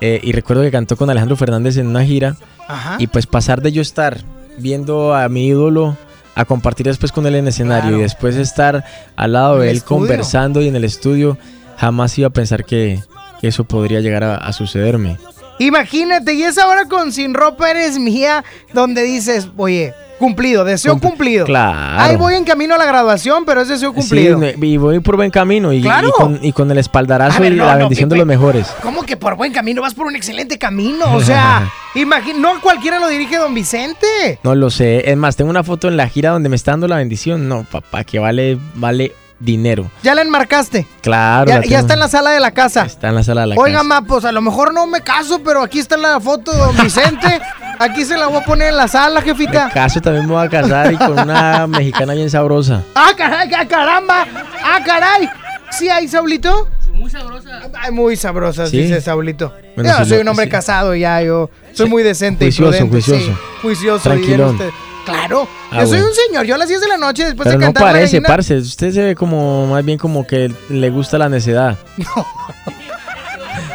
eh, 0.00 0.20
y 0.22 0.32
recuerdo 0.32 0.62
que 0.62 0.70
cantó 0.72 0.96
con 0.96 1.10
Alejandro 1.10 1.36
Fernández 1.36 1.76
en 1.76 1.86
una 1.86 2.04
gira. 2.04 2.36
Ajá. 2.66 2.96
Y 2.98 3.06
pues 3.08 3.26
pasar 3.26 3.62
de 3.62 3.70
yo 3.72 3.82
estar 3.82 4.18
viendo 4.58 5.14
a 5.14 5.28
mi 5.28 5.46
ídolo 5.48 5.96
a 6.34 6.44
compartir 6.44 6.86
después 6.86 7.12
con 7.12 7.26
él 7.26 7.34
en 7.34 7.48
escenario 7.48 7.82
Claro. 7.90 7.98
y 7.98 8.02
después 8.02 8.36
estar 8.36 8.84
al 9.16 9.32
lado 9.32 9.58
de 9.58 9.70
él 9.70 9.76
estudio. 9.78 9.98
conversando 9.98 10.62
y 10.62 10.68
en 10.68 10.76
el 10.76 10.84
estudio, 10.84 11.36
jamás 11.76 12.16
iba 12.18 12.28
a 12.28 12.32
pensar 12.32 12.64
que, 12.64 13.00
que 13.40 13.48
eso 13.48 13.64
podría 13.64 14.00
llegar 14.00 14.22
a, 14.24 14.36
a 14.36 14.52
sucederme. 14.52 15.16
Imagínate, 15.60 16.32
y 16.34 16.42
esa 16.42 16.66
hora 16.66 16.86
con 16.86 17.12
Sin 17.12 17.34
Ropa 17.34 17.70
Eres 17.70 17.98
Mía, 17.98 18.42
donde 18.72 19.02
dices, 19.02 19.48
oye, 19.58 19.92
cumplido, 20.18 20.64
deseo 20.64 20.94
Cumpli- 20.96 21.00
cumplido. 21.00 21.44
Claro. 21.46 22.00
Ahí 22.02 22.16
voy 22.16 22.34
en 22.34 22.44
camino 22.44 22.74
a 22.74 22.78
la 22.78 22.86
graduación, 22.86 23.44
pero 23.44 23.60
es 23.60 23.68
deseo 23.68 23.92
cumplido. 23.92 24.40
Sí, 24.40 24.54
y 24.58 24.76
voy 24.78 25.00
por 25.00 25.16
buen 25.16 25.30
camino 25.30 25.70
y, 25.72 25.82
Claro. 25.82 26.08
y 26.08 26.12
con, 26.12 26.38
y 26.42 26.52
con 26.52 26.70
el 26.70 26.78
espaldarazo 26.78 27.44
y 27.44 27.50
la 27.50 27.74
no, 27.74 27.78
bendición 27.80 28.08
de 28.08 28.16
los 28.16 28.26
mejores. 28.26 28.68
¿Cómo 28.82 29.02
que 29.02 29.18
por 29.18 29.36
buen 29.36 29.52
camino? 29.52 29.82
Vas 29.82 29.94
por 29.94 30.06
un 30.06 30.16
excelente 30.16 30.58
camino. 30.58 31.14
O 31.14 31.20
sea, 31.20 31.70
no 32.38 32.60
cualquiera 32.62 32.98
lo 32.98 33.08
dirige 33.08 33.36
don 33.36 33.52
Vicente. 33.54 34.38
No 34.42 34.54
lo 34.54 34.70
sé. 34.70 35.10
Es 35.10 35.16
más, 35.18 35.36
tengo 35.36 35.50
una 35.50 35.62
foto 35.62 35.88
en 35.88 35.98
la 35.98 36.08
gira 36.08 36.30
donde 36.30 36.48
me 36.48 36.56
está 36.56 36.70
dando 36.70 36.88
la 36.88 36.96
bendición. 36.96 37.48
No, 37.48 37.64
papá, 37.64 38.04
que 38.04 38.18
vale, 38.18 38.58
vale 38.76 39.12
dinero. 39.40 39.90
Ya 40.02 40.14
la 40.14 40.22
enmarcaste. 40.22 40.86
Claro. 41.00 41.50
Ya, 41.64 41.80
está 41.80 41.94
en 41.94 42.00
la 42.00 42.08
sala 42.08 42.30
de 42.30 42.38
la 42.40 42.52
casa. 42.52 42.84
Está 42.84 43.08
en 43.08 43.16
la 43.16 43.22
sala 43.24 43.40
de 43.40 43.46
la 43.48 43.54
Oiga, 43.56 43.78
casa. 43.78 43.84
ma, 43.88 44.02
pues 44.02 44.24
a 44.24 44.30
lo 44.32 44.40
mejor 44.42 44.72
no 44.72 44.86
me 44.86 45.00
caso, 45.00 45.40
pero 45.42 45.62
aquí 45.62 45.78
está 45.80 45.96
la 45.96 46.20
foto 46.20 46.52
de 46.52 46.58
don 46.58 46.76
Vicente. 46.76 47.40
Aquí 47.80 48.04
se 48.04 48.14
la 48.18 48.26
voy 48.26 48.36
a 48.36 48.44
poner 48.44 48.68
en 48.68 48.76
la 48.76 48.88
sala, 48.88 49.22
jefita. 49.22 49.70
Caso 49.72 50.02
también 50.02 50.26
me 50.26 50.34
voy 50.34 50.44
a 50.46 50.50
casar 50.50 50.92
y 50.92 50.98
con 50.98 51.18
una 51.18 51.66
mexicana 51.66 52.12
bien 52.12 52.28
sabrosa. 52.28 52.82
¡Ah, 52.94 53.12
caray! 53.16 53.50
¡Ah, 53.56 53.66
caramba! 53.66 54.26
¡Ah, 54.62 54.80
caray! 54.84 55.26
¿Sí 55.70 55.88
hay, 55.88 56.06
Saulito? 56.06 56.68
Muy 56.92 57.08
sabrosa. 57.10 57.62
Ay, 57.80 57.90
muy 57.90 58.16
sabrosa, 58.16 58.66
¿Sí? 58.66 58.82
dice 58.82 59.00
Saulito. 59.00 59.54
Bueno, 59.76 59.98
yo 59.98 60.04
soy 60.04 60.16
lo- 60.16 60.22
un 60.24 60.28
hombre 60.28 60.44
sí. 60.44 60.50
casado 60.50 60.94
ya, 60.94 61.22
yo 61.22 61.48
soy 61.72 61.88
muy 61.88 62.02
decente 62.02 62.44
Juicioso, 62.44 62.68
y 62.68 62.80
prudente. 62.86 62.92
juicioso. 63.12 63.24
sí. 63.24 63.38
juicioso, 63.62 64.02
Tranquilón. 64.02 64.58
Claro, 65.04 65.48
Ah, 65.70 65.80
yo 65.80 65.86
soy 65.86 65.98
bueno. 65.98 66.06
un 66.06 66.14
señor. 66.14 66.46
Yo 66.46 66.54
a 66.54 66.58
las 66.58 66.68
10 66.68 66.80
de 66.80 66.88
la 66.88 66.96
noche, 66.98 67.24
después 67.24 67.46
Pero 67.46 67.58
de 67.58 67.66
no 67.66 67.72
cantar 67.72 67.82
la 67.84 67.92
parece, 67.92 68.20
parce. 68.22 68.56
Usted 68.58 68.92
se 68.92 69.02
ve 69.02 69.14
como, 69.14 69.66
más 69.66 69.84
bien 69.84 69.98
como 69.98 70.26
que 70.26 70.52
le 70.68 70.90
gusta 70.90 71.18
la 71.18 71.28
necedad. 71.28 71.76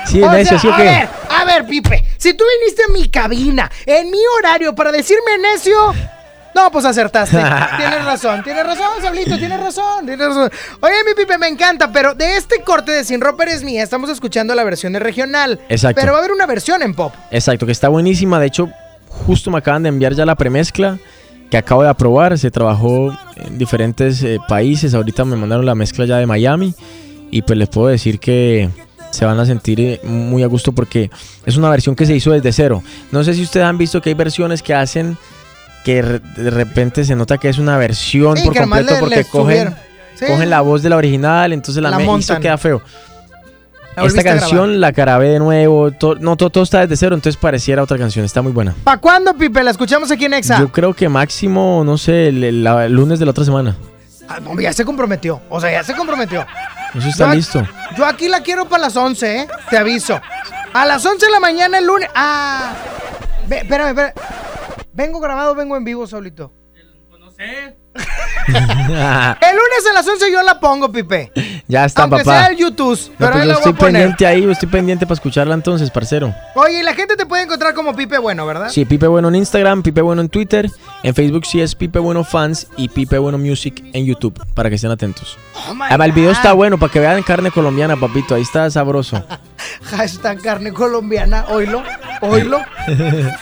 Sí, 0.06 0.22
O 0.22 0.32
necio, 0.32 0.52
sea, 0.52 0.60
¿sí 0.60 0.68
o 0.68 0.74
a 0.74 0.78
qué? 0.78 0.84
ver, 0.84 1.10
a 1.30 1.46
ver, 1.46 1.66
Pipe, 1.66 2.06
si 2.18 2.34
tú 2.36 2.44
viniste 2.60 2.84
a 2.84 2.88
mi 2.94 3.10
cabina, 3.10 3.70
en 3.88 4.12
mi 4.12 4.20
horario, 4.38 4.76
para 4.76 4.92
decirme 4.92 5.38
necio, 5.40 5.76
no, 6.54 6.72
pues 6.72 6.86
acertaste. 6.86 7.36
tienes 7.78 8.06
razón, 8.06 8.44
tienes 8.44 8.66
razón, 8.68 9.02
Sablito, 9.02 9.36
tienes 9.38 9.60
razón, 9.60 10.06
tienes 10.06 10.28
razón. 10.28 10.52
Oye, 10.82 10.94
mi 11.08 11.16
Pipe, 11.16 11.40
me 11.40 11.48
encanta, 11.48 11.92
pero 11.92 12.14
de 12.14 12.38
este 12.38 12.62
corte 12.62 12.92
de 12.92 13.04
Sin 13.04 13.20
Ropa 13.20 13.44
Eres 13.44 13.64
Mía, 13.64 13.82
estamos 13.82 14.10
escuchando 14.12 14.54
la 14.54 14.64
versión 14.64 14.94
de 14.94 15.00
regional. 15.00 15.60
Exacto. 15.70 16.00
Pero 16.00 16.14
va 16.14 16.20
a 16.20 16.22
haber 16.22 16.32
una 16.34 16.46
versión 16.46 16.84
en 16.84 16.94
pop. 16.94 17.14
Exacto, 17.32 17.66
que 17.66 17.72
está 17.72 17.90
buenísima. 17.90 18.40
De 18.40 18.46
hecho, 18.46 18.70
justo 19.26 19.52
me 19.52 19.58
acaban 19.58 19.84
de 19.84 19.90
enviar 19.90 20.14
ya 20.14 20.26
la 20.26 20.36
premezcla 20.36 20.98
que 21.50 21.58
acabo 21.58 21.84
de 21.84 21.90
aprobar. 21.90 22.38
Se 22.38 22.52
trabajó 22.52 23.16
en 23.38 23.58
diferentes 23.58 24.22
eh, 24.24 24.40
países. 24.48 24.94
Ahorita 24.94 25.26
me 25.26 25.36
mandaron 25.36 25.66
la 25.66 25.76
mezcla 25.76 26.06
ya 26.06 26.18
de 26.18 26.26
Miami. 26.26 26.74
Y 27.32 27.42
pues 27.42 27.58
les 27.58 27.70
puedo 27.70 27.88
decir 27.88 28.20
que 28.20 28.70
se 29.12 29.26
van 29.26 29.40
a 29.40 29.46
sentir 29.46 29.80
eh, 29.80 30.00
muy 30.04 30.44
a 30.44 30.48
gusto 30.48 30.72
porque 30.74 31.10
es 31.46 31.58
una 31.58 31.70
versión 31.70 31.96
que 31.96 32.06
se 32.06 32.16
hizo 32.16 32.32
desde 32.32 32.52
cero. 32.52 32.84
No 33.12 33.24
sé 33.24 33.34
si 33.34 33.42
ustedes 33.42 33.66
han 33.66 33.78
visto 33.78 34.02
que 34.02 34.10
hay 34.10 34.16
versiones 34.16 34.62
que 34.62 34.74
hacen 34.74 35.18
que 35.84 36.02
de 36.02 36.50
repente 36.50 37.06
se 37.06 37.16
nota 37.16 37.38
que 37.38 37.48
es 37.50 37.58
una 37.60 37.78
versión 37.78 38.38
Sí, 38.38 38.44
por 38.46 38.58
completo 38.58 38.94
le- 38.94 39.00
porque 39.00 39.24
cogen. 39.26 39.76
Sí. 40.16 40.26
cogen 40.26 40.50
la 40.50 40.62
voz 40.62 40.82
de 40.82 40.90
la 40.90 40.96
original, 40.96 41.52
entonces 41.54 41.84
la, 41.84 41.90
La 41.92 41.98
me- 41.98 42.04
y 42.04 42.06
eso 42.06 42.12
montan. 42.14 42.42
queda 42.42 42.58
feo. 42.58 42.82
La 43.96 44.06
Esta 44.06 44.24
canción 44.24 44.82
la 44.82 44.92
grabé 44.92 45.30
de 45.30 45.40
nuevo, 45.40 45.92
to- 45.92 46.16
no, 46.16 46.36
todo, 46.36 46.50
todo 46.50 46.64
está 46.64 46.82
desde 46.82 46.98
cero, 46.98 47.16
entonces 47.16 47.40
pareciera 47.40 47.82
otra 47.82 47.98
canción, 47.98 48.26
está 48.26 48.42
muy 48.42 48.52
buena. 48.52 48.76
¿Para 48.84 49.00
cuándo, 49.00 49.34
Pipe? 49.36 49.64
La 49.64 49.72
escuchamos 49.72 50.12
aquí 50.12 50.26
en 50.26 50.34
Exa. 50.34 50.60
Yo 50.60 50.72
creo 50.72 50.94
que 50.94 51.08
máximo, 51.08 51.84
no 51.86 51.98
sé, 51.98 52.28
el, 52.28 52.44
el- 52.44 52.64
la- 52.64 52.86
el 52.86 52.94
lunes 52.94 53.20
de 53.20 53.26
la 53.26 53.32
otra 53.32 53.46
semana. 53.46 53.76
Ah, 54.28 54.40
no, 54.42 54.60
ya 54.60 54.74
se 54.74 54.84
comprometió. 54.84 55.42
O 55.50 55.62
sea, 55.62 55.72
ya 55.72 55.84
se 55.84 55.96
comprometió. 55.96 56.46
Eso 56.94 57.08
está 57.08 57.28
Yo- 57.30 57.36
listo. 57.36 57.68
Yo 57.98 58.06
aquí 58.06 58.28
la 58.28 58.42
quiero 58.42 58.66
para 58.68 58.84
las 58.84 58.96
11, 58.98 59.42
¿eh? 59.42 59.48
Te 59.70 59.78
aviso. 59.78 60.20
A 60.74 60.86
las 60.86 61.06
11 61.06 61.26
de 61.28 61.32
la 61.32 61.40
mañana 61.40 61.78
el 61.78 61.86
lunes. 61.86 62.10
Ah. 62.16 62.74
Ve- 63.48 63.60
espérame, 63.60 63.90
espérame. 63.90 64.14
¿Vengo 64.94 65.20
grabado 65.20 65.52
o 65.52 65.56
vengo 65.56 65.78
en 65.78 65.84
vivo, 65.84 66.08
Saulito? 66.08 66.52
No 67.20 67.30
sé. 67.32 67.78
El 68.48 68.54
lunes 68.56 69.86
a 69.90 69.94
las 69.94 70.08
11 70.08 70.32
yo 70.32 70.44
la 70.44 70.60
pongo, 70.60 70.92
Pipe. 70.92 71.32
ya 71.68 71.86
está, 71.86 72.04
Aunque 72.04 72.20
papá. 72.20 72.40
sea 72.40 72.48
el 72.48 72.58
YouTube. 72.58 73.00
No, 73.00 73.16
pero 73.18 73.32
pues 73.32 73.42
ahí 73.42 73.48
yo 73.48 73.48
la 73.48 73.54
voy 73.54 73.60
estoy 73.60 73.72
a 73.72 73.76
poner. 73.76 73.94
pendiente 73.94 74.26
ahí, 74.28 74.42
yo 74.44 74.52
estoy 74.52 74.70
pendiente 74.70 75.06
para 75.06 75.16
escucharla 75.16 75.54
entonces, 75.56 75.90
parcero. 75.90 76.34
Oye, 76.56 76.80
y 76.80 76.84
la 76.84 76.94
gente 76.94 77.16
te 77.16 77.26
puede 77.26 77.44
encontrar 77.44 77.74
como 77.74 77.96
Pipe 77.96 78.18
Bueno, 78.20 78.46
¿verdad? 78.46 78.70
Sí, 78.70 78.86
Pipe 78.86 79.08
Bueno 79.08 79.30
en 79.30 79.36
Instagram, 79.36 79.82
Pipe 79.82 80.02
Bueno 80.02 80.22
en 80.22 80.30
Twitter, 80.30 80.70
en 81.04 81.16
Facebook 81.16 81.46
sí 81.46 81.62
es 81.62 81.74
Pipe 81.76 82.00
Bueno 82.00 82.24
Fans 82.24 82.68
y 82.78 82.90
Pipe 82.90 83.18
Bueno 83.18 83.38
Music 83.38 83.84
en 83.94 84.06
YouTube, 84.06 84.40
para 84.54 84.70
que 84.70 84.76
estén 84.76 84.92
atentos. 84.92 85.38
Oh 85.56 85.74
Además, 85.82 86.06
el 86.08 86.12
video 86.12 86.32
está 86.32 86.54
bueno, 86.54 86.78
para 86.78 86.92
que 86.92 87.00
vean 87.00 87.24
carne 87.24 87.50
colombiana, 87.52 87.96
papito, 87.96 88.36
ahí 88.36 88.42
está 88.44 88.70
sabroso. 88.70 89.24
Hashtag 89.84 90.42
carne 90.42 90.72
colombiana. 90.74 91.46
Oilo, 91.50 91.82
oilo. 92.22 92.60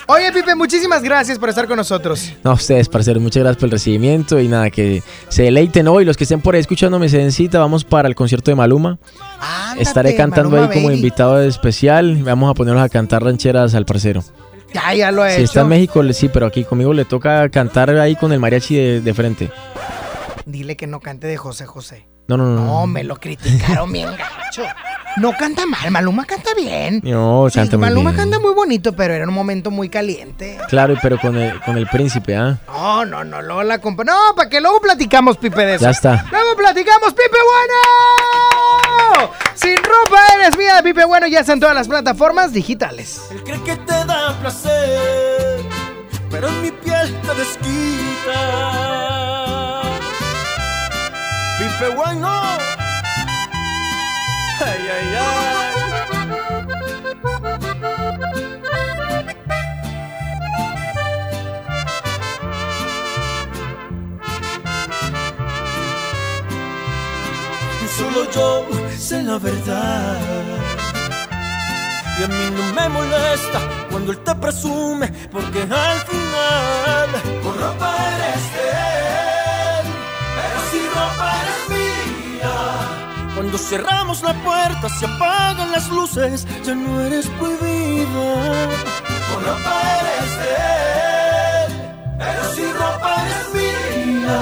Oye, 0.07 0.31
Pipe, 0.31 0.55
muchísimas 0.55 1.01
gracias 1.03 1.39
por 1.39 1.49
estar 1.49 1.67
con 1.67 1.77
nosotros. 1.77 2.33
No, 2.43 2.51
a 2.51 2.53
ustedes, 2.53 2.89
parceros, 2.89 3.21
muchas 3.21 3.41
gracias 3.43 3.57
por 3.59 3.65
el 3.67 3.71
recibimiento 3.71 4.39
y 4.39 4.47
nada, 4.47 4.69
que 4.69 5.01
se 5.29 5.43
deleiten 5.43 5.87
hoy. 5.87 6.05
Los 6.05 6.17
que 6.17 6.23
estén 6.25 6.41
por 6.41 6.55
ahí 6.55 6.61
escuchando 6.61 6.99
me 6.99 7.09
sencita, 7.09 7.59
vamos 7.59 7.83
para 7.83 8.07
el 8.07 8.15
concierto 8.15 8.51
de 8.51 8.55
Maluma. 8.55 8.97
Estaré 9.77 10.15
cantando 10.15 10.49
Maluma 10.51 10.71
ahí 10.71 10.79
como 10.81 10.91
invitado 10.91 11.41
especial. 11.41 12.21
Vamos 12.23 12.49
a 12.51 12.53
ponernos 12.53 12.83
a 12.83 12.89
cantar 12.89 13.23
rancheras 13.23 13.73
al 13.75 13.85
parcero. 13.85 14.23
Ya, 14.73 14.93
ya 14.93 15.11
lo 15.11 15.23
he 15.25 15.29
Si 15.31 15.35
hecho. 15.35 15.43
está 15.45 15.61
en 15.61 15.67
México, 15.67 16.01
sí, 16.13 16.29
pero 16.29 16.47
aquí 16.47 16.63
conmigo 16.63 16.93
le 16.93 17.05
toca 17.05 17.47
cantar 17.49 17.91
ahí 17.91 18.15
con 18.15 18.31
el 18.33 18.39
mariachi 18.39 18.75
de, 18.75 19.01
de 19.01 19.13
frente. 19.13 19.51
Dile 20.45 20.75
que 20.75 20.87
no 20.87 20.99
cante 20.99 21.27
de 21.27 21.37
José 21.37 21.65
José. 21.65 22.07
No, 22.27 22.37
no, 22.37 22.45
no. 22.45 22.65
No, 22.65 22.87
me 22.87 23.03
lo 23.03 23.17
criticaron 23.17 23.91
bien 23.91 24.09
gacho. 24.17 24.63
No 25.17 25.31
canta 25.37 25.65
mal, 25.67 25.91
Maluma 25.91 26.25
canta 26.25 26.55
bien. 26.55 26.99
No, 27.03 27.47
Sí, 27.49 27.59
canta 27.59 27.77
muy 27.77 27.87
Maluma 27.87 28.09
bien. 28.11 28.21
canta 28.23 28.39
muy 28.39 28.53
bonito, 28.53 28.93
pero 28.93 29.13
era 29.13 29.27
un 29.27 29.33
momento 29.33 29.69
muy 29.69 29.87
caliente. 29.89 30.57
Claro, 30.69 30.95
pero 31.01 31.19
con 31.19 31.37
el, 31.37 31.59
con 31.61 31.77
el 31.77 31.85
príncipe, 31.87 32.35
¿ah? 32.35 32.57
No, 32.67 33.05
no, 33.05 33.23
no, 33.23 33.41
luego 33.43 33.61
la 33.63 33.77
compa. 33.79 34.03
No, 34.03 34.17
para 34.35 34.49
que 34.49 34.59
luego 34.59 34.81
platicamos, 34.81 35.37
Pipe, 35.37 35.65
de 35.65 35.75
eso. 35.75 35.83
Ya 35.85 35.91
está. 35.91 36.25
Luego 36.31 36.55
platicamos, 36.55 37.13
Pipe 37.13 37.37
Bueno. 39.17 39.31
Sin 39.55 39.77
ropa 39.77 40.19
eres 40.39 40.57
mía 40.57 40.75
de 40.77 40.83
Pipe 40.83 41.05
Bueno, 41.05 41.27
ya 41.27 41.41
está 41.41 41.53
en 41.53 41.59
todas 41.59 41.75
las 41.75 41.87
plataformas 41.87 42.51
digitales. 42.51 43.21
Él 43.31 43.43
cree 43.43 43.61
que 43.63 43.75
te 43.75 44.05
da 44.05 44.35
placer, 44.41 45.61
pero 46.31 46.47
en 46.47 46.61
mi 46.63 46.71
piel 46.71 47.15
te 47.21 47.33
desquita. 47.35 48.39
Pipe 51.59 51.89
bueno. 51.95 52.31
Ay. 54.95 55.33
Solo 67.97 68.29
yo 68.31 68.65
sé 68.97 69.21
la 69.21 69.37
verdad. 69.37 70.19
Y 72.19 72.23
a 72.23 72.27
mí 72.27 72.51
no 72.55 72.73
me 72.73 72.89
molesta 72.89 73.59
cuando 73.91 74.11
él 74.11 74.19
te 74.19 74.35
presume, 74.35 75.07
porque 75.31 75.61
al 75.61 75.99
final 76.01 77.09
con 77.43 77.59
ropa 77.59 77.95
eres 78.15 78.72
Cuando 83.53 83.69
cerramos 83.69 84.23
la 84.23 84.33
puerta, 84.43 84.89
se 84.89 85.05
apagan 85.05 85.71
las 85.71 85.87
luces, 85.89 86.47
ya 86.65 86.73
no 86.73 86.99
eres 87.01 87.27
prohibida. 87.37 88.67
Con 89.29 89.45
ropa 89.45 89.75
eres 89.99 90.31
de 90.41 90.55
él, 91.61 91.71
pero 92.17 92.43
si 92.55 92.63
ropa 92.73 93.15
eres 93.23 93.53
mía. 93.53 94.41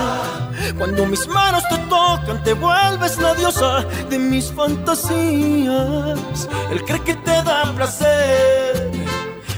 Cuando 0.77 1.05
mis 1.07 1.27
manos 1.27 1.61
te 1.67 1.77
tocan, 1.89 2.41
te 2.45 2.53
vuelves 2.53 3.17
la 3.17 3.33
diosa 3.33 3.83
de 4.09 4.17
mis 4.17 4.49
fantasías. 4.53 6.47
Él 6.71 6.81
cree 6.85 7.01
que 7.01 7.15
te 7.15 7.43
da 7.43 7.63
placer, 7.75 8.91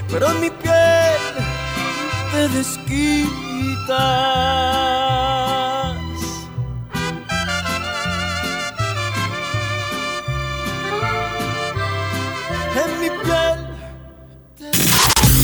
pero 0.09 0.31
en 0.31 0.41
mi 0.41 0.49
piel 0.49 1.21
te 2.31 2.47
desquitas. 2.57 3.53
Mi 13.03 13.09
piel 13.09 13.73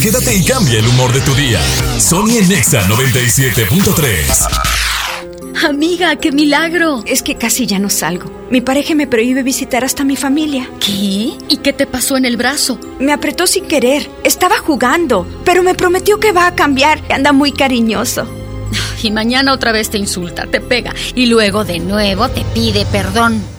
Quédate 0.02 0.34
y 0.34 0.46
cambia 0.46 0.80
el 0.80 0.88
humor 0.88 1.12
de 1.12 1.20
tu 1.20 1.36
día. 1.36 1.60
Sony 2.00 2.38
en 2.40 2.48
Nexa 2.48 2.88
97.3. 2.88 5.68
Amiga, 5.68 6.16
qué 6.16 6.32
milagro. 6.32 7.04
Es 7.06 7.22
que 7.22 7.36
casi 7.36 7.66
ya 7.66 7.80
no 7.80 7.90
salgo. 7.90 8.32
Mi 8.50 8.62
pareja 8.62 8.96
me 8.96 9.08
prohíbe 9.08 9.44
visitar 9.44 9.84
hasta 9.84 10.06
mi 10.06 10.16
familia. 10.16 10.70
¿Qué? 10.80 11.34
¿Y 11.50 11.58
qué 11.62 11.74
te 11.74 11.86
pasó 11.86 12.16
en 12.16 12.24
el 12.24 12.38
brazo? 12.38 12.80
Me 13.00 13.12
apretó 13.12 13.46
sin 13.46 13.66
querer. 13.66 14.10
Estaba 14.24 14.60
jugando, 14.60 15.28
pero 15.44 15.64
me 15.64 15.76
prometió 15.76 16.18
que 16.18 16.32
va 16.32 16.48
a 16.48 16.56
cambiar. 16.56 17.04
Anda 17.12 17.34
muy 17.34 17.52
cariñoso. 17.52 18.26
Y 19.04 19.12
mañana 19.12 19.52
otra 19.52 19.74
vez 19.74 19.90
te 19.90 19.98
insulta, 19.98 20.48
te 20.48 20.62
pega 20.62 20.94
y 21.14 21.26
luego 21.26 21.66
de 21.66 21.80
nuevo 21.80 22.30
te 22.30 22.46
pide 22.54 22.86
perdón. 22.86 23.59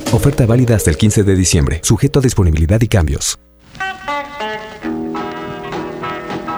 Oferta 0.13 0.45
válida 0.45 0.75
hasta 0.75 0.89
el 0.89 0.97
15 0.97 1.23
de 1.23 1.35
diciembre, 1.35 1.79
sujeto 1.83 2.19
a 2.19 2.21
disponibilidad 2.21 2.81
y 2.81 2.87
cambios. 2.89 3.39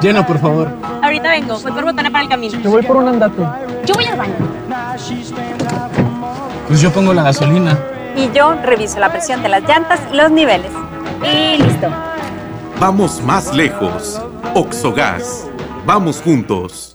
Llena, 0.01 0.25
por 0.25 0.39
favor. 0.39 0.69
Ahorita 1.03 1.29
vengo, 1.29 1.59
voy 1.59 1.71
por 1.71 1.83
botana 1.85 2.09
para 2.09 2.23
el 2.23 2.29
camino. 2.29 2.59
Yo 2.59 2.71
voy 2.71 2.81
por 2.81 2.97
un 2.97 3.07
andate. 3.09 3.43
Yo 3.85 3.93
voy 3.93 4.05
al 4.05 4.17
baño. 4.17 4.33
Pues 6.67 6.81
yo 6.81 6.91
pongo 6.91 7.13
la 7.13 7.23
gasolina. 7.23 7.79
Y 8.17 8.31
yo 8.35 8.55
reviso 8.55 8.99
la 8.99 9.11
presión 9.11 9.43
de 9.43 9.49
las 9.49 9.61
llantas 9.63 9.99
y 10.11 10.15
los 10.15 10.31
niveles. 10.31 10.71
Y 11.21 11.61
listo. 11.61 11.89
Vamos 12.79 13.21
más 13.21 13.53
lejos. 13.53 14.19
Oxogas. 14.55 15.47
Vamos 15.85 16.21
juntos. 16.21 16.92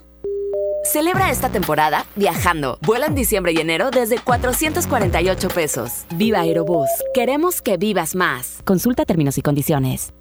Celebra 0.89 1.31
esta 1.31 1.51
temporada 1.51 2.07
viajando. 2.17 2.79
Vuela 2.81 3.07
en 3.07 3.15
diciembre 3.15 3.53
y 3.53 3.59
enero 3.59 3.91
desde 3.91 4.19
448 4.19 5.49
pesos. 5.49 6.07
Viva 6.15 6.41
Aerobús. 6.41 6.89
Queremos 7.13 7.61
que 7.61 7.77
vivas 7.77 8.15
más. 8.15 8.61
Consulta 8.65 9.05
términos 9.05 9.37
y 9.37 9.43
condiciones. 9.43 10.15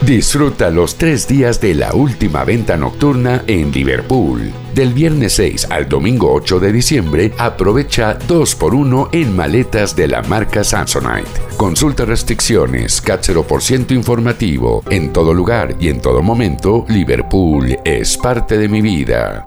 Disfruta 0.00 0.70
los 0.70 0.96
tres 0.96 1.28
días 1.28 1.60
de 1.60 1.74
la 1.74 1.92
última 1.92 2.44
venta 2.44 2.78
nocturna 2.78 3.42
en 3.46 3.72
Liverpool. 3.72 4.52
Del 4.74 4.94
viernes 4.94 5.34
6 5.34 5.68
al 5.70 5.86
domingo 5.86 6.32
8 6.32 6.60
de 6.60 6.72
diciembre, 6.72 7.32
aprovecha 7.36 8.18
2x1 8.18 9.10
en 9.12 9.36
maletas 9.36 9.94
de 9.96 10.08
la 10.08 10.22
marca 10.22 10.64
Samsonite. 10.64 11.28
Consulta 11.58 12.06
restricciones, 12.06 13.02
por 13.46 13.62
ciento 13.62 13.92
informativo. 13.92 14.82
En 14.88 15.12
todo 15.12 15.34
lugar 15.34 15.74
y 15.78 15.88
en 15.88 16.00
todo 16.00 16.22
momento, 16.22 16.86
Liverpool 16.88 17.76
es 17.84 18.16
parte 18.16 18.56
de 18.56 18.68
mi 18.68 18.80
vida. 18.80 19.46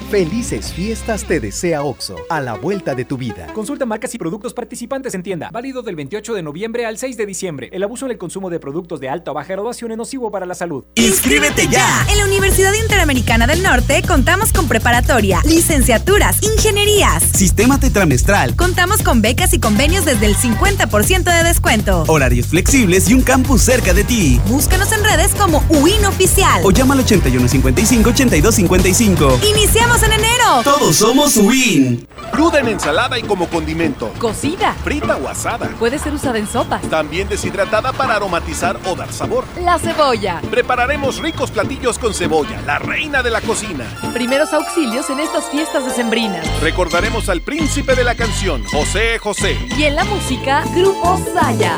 Felices 0.11 0.73
fiestas 0.73 1.23
te 1.23 1.39
desea 1.39 1.83
OXO, 1.83 2.17
a 2.29 2.41
la 2.41 2.55
vuelta 2.55 2.95
de 2.95 3.05
tu 3.05 3.17
vida. 3.17 3.47
Consulta 3.53 3.85
marcas 3.85 4.13
y 4.13 4.17
productos 4.17 4.53
participantes 4.53 5.15
en 5.15 5.23
tienda. 5.23 5.49
Válido 5.53 5.83
del 5.83 5.95
28 5.95 6.33
de 6.33 6.43
noviembre 6.43 6.85
al 6.85 6.97
6 6.97 7.15
de 7.15 7.25
diciembre. 7.25 7.69
El 7.71 7.81
abuso 7.81 8.07
en 8.07 8.11
el 8.11 8.17
consumo 8.17 8.49
de 8.49 8.59
productos 8.59 8.99
de 8.99 9.07
alta 9.07 9.31
o 9.31 9.33
baja 9.33 9.53
graduación 9.53 9.91
es 9.91 9.97
nocivo 9.97 10.29
para 10.29 10.45
la 10.45 10.53
salud. 10.53 10.83
¡Inscríbete 10.95 11.69
ya! 11.69 12.05
En 12.11 12.17
la 12.17 12.25
Universidad 12.25 12.73
Interamericana 12.73 13.47
del 13.47 13.63
Norte 13.63 14.03
contamos 14.05 14.51
con 14.51 14.67
preparatoria, 14.67 15.39
licenciaturas, 15.45 16.43
ingenierías, 16.43 17.23
sistema 17.23 17.79
tetramestral. 17.79 18.57
Contamos 18.57 19.03
con 19.03 19.21
becas 19.21 19.53
y 19.53 19.61
convenios 19.61 20.03
desde 20.03 20.25
el 20.25 20.35
50% 20.35 21.23
de 21.23 21.43
descuento. 21.45 22.03
Horarios 22.09 22.47
flexibles 22.47 23.09
y 23.09 23.13
un 23.13 23.21
campus 23.21 23.61
cerca 23.61 23.93
de 23.93 24.03
ti. 24.03 24.41
Búscanos 24.47 24.91
en 24.91 25.05
redes 25.05 25.33
como 25.35 25.63
UIN 25.69 26.05
Oficial. 26.05 26.59
O 26.65 26.71
llama 26.71 26.95
al 26.95 27.05
8155-8255. 27.05 29.49
Iniciamos 29.49 30.00
en 30.03 30.13
enero. 30.13 30.61
Todos 30.63 30.95
somos 30.95 31.37
Win. 31.37 32.07
Cruda 32.31 32.59
en 32.59 32.69
ensalada 32.69 33.19
y 33.19 33.23
como 33.23 33.47
condimento. 33.47 34.11
Cocida. 34.19 34.73
Frita 34.83 35.17
o 35.17 35.27
asada. 35.27 35.67
Puede 35.79 35.99
ser 35.99 36.13
usada 36.13 36.37
en 36.37 36.47
sopas. 36.47 36.81
También 36.83 37.27
deshidratada 37.27 37.91
para 37.91 38.15
aromatizar 38.15 38.79
o 38.85 38.95
dar 38.95 39.11
sabor. 39.11 39.43
La 39.61 39.77
cebolla. 39.77 40.41
Prepararemos 40.49 41.19
ricos 41.19 41.51
platillos 41.51 41.99
con 41.99 42.13
cebolla, 42.13 42.61
la 42.65 42.79
reina 42.79 43.21
de 43.21 43.31
la 43.31 43.41
cocina. 43.41 43.85
Primeros 44.13 44.53
auxilios 44.53 45.09
en 45.09 45.19
estas 45.19 45.49
fiestas 45.49 45.85
decembrinas. 45.85 46.47
Recordaremos 46.61 47.29
al 47.29 47.41
príncipe 47.41 47.95
de 47.95 48.03
la 48.03 48.15
canción, 48.15 48.63
José 48.65 49.19
José. 49.19 49.57
Y 49.77 49.83
en 49.83 49.95
la 49.95 50.03
música, 50.05 50.63
Grupo 50.73 51.19
Saya. 51.33 51.75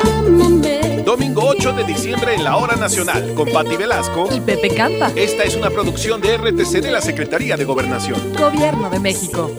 Domingo 1.04 1.42
8 1.44 1.74
de 1.74 1.84
diciembre 1.84 2.34
en 2.34 2.44
la 2.44 2.56
Hora 2.56 2.76
Nacional, 2.76 3.34
con 3.34 3.52
Patti 3.52 3.76
Velasco 3.76 4.26
y 4.34 4.40
Pepe 4.40 4.74
Campa. 4.74 5.12
Esta 5.14 5.42
es 5.42 5.54
una 5.54 5.68
producción 5.68 6.22
de 6.22 6.38
RTC 6.38 6.80
de 6.80 6.90
la 6.90 7.02
Secretaría 7.02 7.58
de 7.58 7.66
Gobernación. 7.66 8.18
Gobierno 8.32 8.88
de 8.88 9.00
México. 9.00 9.50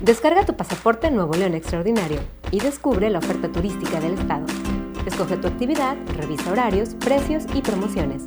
Descarga 0.00 0.46
tu 0.46 0.54
pasaporte 0.54 1.10
Nuevo 1.10 1.34
León 1.34 1.54
Extraordinario 1.54 2.20
y 2.52 2.60
descubre 2.60 3.10
la 3.10 3.18
oferta 3.18 3.50
turística 3.50 3.98
del 3.98 4.14
Estado. 4.14 4.46
Escoge 5.04 5.38
tu 5.38 5.48
actividad, 5.48 5.96
revisa 6.16 6.52
horarios, 6.52 6.90
precios 6.94 7.44
y 7.52 7.62
promociones. 7.62 8.22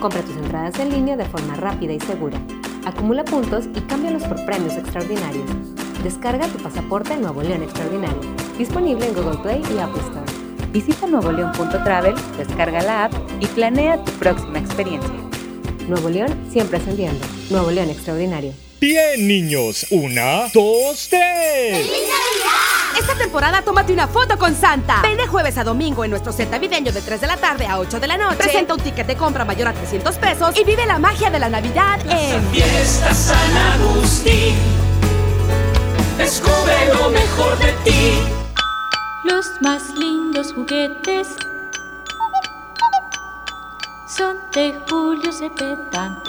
Compra 0.00 0.22
tus 0.22 0.36
entradas 0.36 0.78
en 0.78 0.90
línea 0.90 1.16
de 1.16 1.24
forma 1.24 1.56
rápida 1.56 1.92
y 1.92 1.98
segura. 1.98 2.38
Acumula 2.86 3.24
puntos 3.24 3.64
y 3.74 3.80
cámbialos 3.80 4.22
por 4.22 4.44
premios 4.46 4.74
extraordinarios. 4.74 5.50
Descarga 6.04 6.46
tu 6.48 6.58
pasaporte 6.58 7.16
Nuevo 7.16 7.42
León 7.42 7.62
Extraordinario. 7.62 8.20
Disponible 8.58 9.06
en 9.06 9.14
Google 9.14 9.38
Play 9.38 9.62
y 9.74 9.78
Apple 9.78 10.02
Store. 10.02 10.70
Visita 10.70 11.06
nuevoleón.travel, 11.06 12.14
descarga 12.36 12.82
la 12.82 13.04
app 13.06 13.14
y 13.40 13.46
planea 13.46 14.04
tu 14.04 14.12
próxima 14.12 14.58
experiencia. 14.58 15.14
Nuevo 15.88 16.10
León 16.10 16.46
siempre 16.52 16.76
ascendiendo. 16.76 17.26
Nuevo 17.48 17.70
León 17.70 17.88
Extraordinario. 17.88 18.52
Bien, 18.82 19.26
niños. 19.26 19.86
Una, 19.90 20.50
dos, 20.52 21.08
tres. 21.08 21.90
Esta 22.98 23.14
temporada 23.16 23.62
tómate 23.62 23.94
una 23.94 24.06
foto 24.06 24.36
con 24.36 24.54
Santa. 24.54 25.00
Ven 25.00 25.16
de 25.16 25.26
jueves 25.26 25.56
a 25.56 25.64
domingo 25.64 26.04
en 26.04 26.10
nuestro 26.10 26.34
set 26.34 26.50
navideño 26.50 26.92
de 26.92 27.00
3 27.00 27.18
de 27.18 27.26
la 27.26 27.38
tarde 27.38 27.66
a 27.66 27.78
8 27.78 27.98
de 27.98 28.06
la 28.06 28.18
noche. 28.18 28.36
Presenta 28.36 28.74
un 28.74 28.80
ticket 28.80 29.06
de 29.06 29.16
compra 29.16 29.46
mayor 29.46 29.68
a 29.68 29.72
300 29.72 30.16
pesos 30.18 30.54
y 30.54 30.64
vive 30.64 30.84
la 30.84 30.98
magia 30.98 31.30
de 31.30 31.38
la 31.38 31.48
Navidad 31.48 31.98
en 32.10 32.46
Fiesta 32.50 33.14
San 33.14 33.56
Agustín. 33.56 34.93
Descubre 36.18 36.74
lo 36.94 37.10
mejor 37.10 37.58
de 37.58 37.72
ti. 37.84 38.18
Los 39.24 39.60
más 39.60 39.90
lindos 39.94 40.52
juguetes 40.52 41.36
son 44.16 44.38
de 44.52 44.80
Julio 44.88 45.32
Cepeda. 45.32 46.22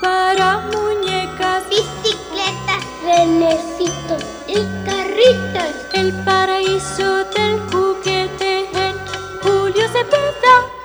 Para 0.00 0.58
muñecas, 0.72 1.64
bicicletas, 1.68 2.84
renecitos 3.04 4.22
y 4.48 4.54
carritos. 4.86 5.86
El 5.92 6.06
el 6.08 6.24
paraíso 6.24 7.24
del 7.34 7.58
juguete 7.70 8.68
en 8.72 8.94
Julio 9.42 9.88
Cepeda. 9.88 10.75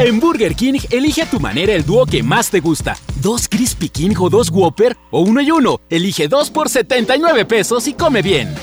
En 0.00 0.18
Burger 0.18 0.54
King, 0.54 0.80
elige 0.90 1.20
a 1.20 1.28
tu 1.28 1.38
manera 1.38 1.74
el 1.74 1.84
dúo 1.84 2.06
que 2.06 2.22
más 2.22 2.48
te 2.48 2.60
gusta. 2.60 2.96
Dos 3.16 3.46
Crispy 3.46 3.90
King 3.90 4.14
o 4.18 4.30
dos 4.30 4.48
Whopper 4.50 4.96
o 5.10 5.20
uno 5.20 5.42
y 5.42 5.50
uno. 5.50 5.78
Elige 5.90 6.26
dos 6.26 6.50
por 6.50 6.70
79 6.70 7.44
pesos 7.44 7.86
y 7.86 7.92
come 7.92 8.22
bien. 8.22 8.54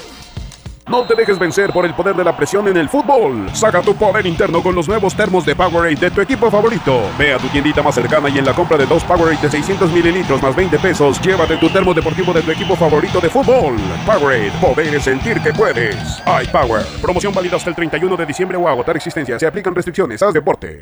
No 0.88 1.04
te 1.04 1.14
dejes 1.14 1.38
vencer 1.38 1.72
por 1.74 1.86
el 1.86 1.94
poder 1.94 2.16
de 2.16 2.24
la 2.24 2.36
presión 2.36 2.68
en 2.70 2.78
el 2.78 2.90
fútbol. 2.90 3.48
Saca 3.54 3.82
tu 3.82 3.94
poder 3.94 4.26
interno 4.26 4.64
con 4.64 4.74
los 4.74 4.88
nuevos 4.88 5.16
termos 5.16 5.46
de 5.46 5.56
Powerade 5.56 5.98
de 5.98 6.10
tu 6.10 6.22
equipo 6.22 6.50
favorito. 6.50 7.02
Ve 7.20 7.34
a 7.34 7.38
tu 7.38 7.48
tiendita 7.50 7.84
más 7.84 7.94
cercana 7.94 8.30
y 8.30 8.40
en 8.40 8.46
la 8.46 8.54
compra 8.56 8.78
de 8.78 8.88
dos 8.88 9.04
Powerade 9.04 9.38
de 9.40 9.52
600 9.52 9.92
mililitros 9.92 10.42
más 10.42 10.56
20 10.56 10.80
pesos, 10.80 11.22
llévate 11.22 11.58
tu 11.58 11.70
termo 11.70 11.94
deportivo 11.94 12.34
de 12.34 12.42
tu 12.42 12.50
equipo 12.50 12.76
favorito 12.76 13.20
de 13.20 13.30
fútbol. 13.30 13.76
Powerade, 14.08 14.52
poder 14.60 14.96
es 14.96 15.04
sentir 15.04 15.40
que 15.42 15.54
puedes. 15.54 15.98
iPower. 16.26 16.84
Promoción 17.00 17.34
válida 17.34 17.58
hasta 17.58 17.70
el 17.70 17.76
31 17.76 18.18
de 18.18 18.26
diciembre 18.26 18.58
o 18.58 18.68
agotar 18.68 18.96
existencia. 18.96 19.38
Se 19.38 19.46
aplican 19.46 19.76
restricciones. 19.76 20.24
Haz 20.24 20.34
deporte. 20.34 20.82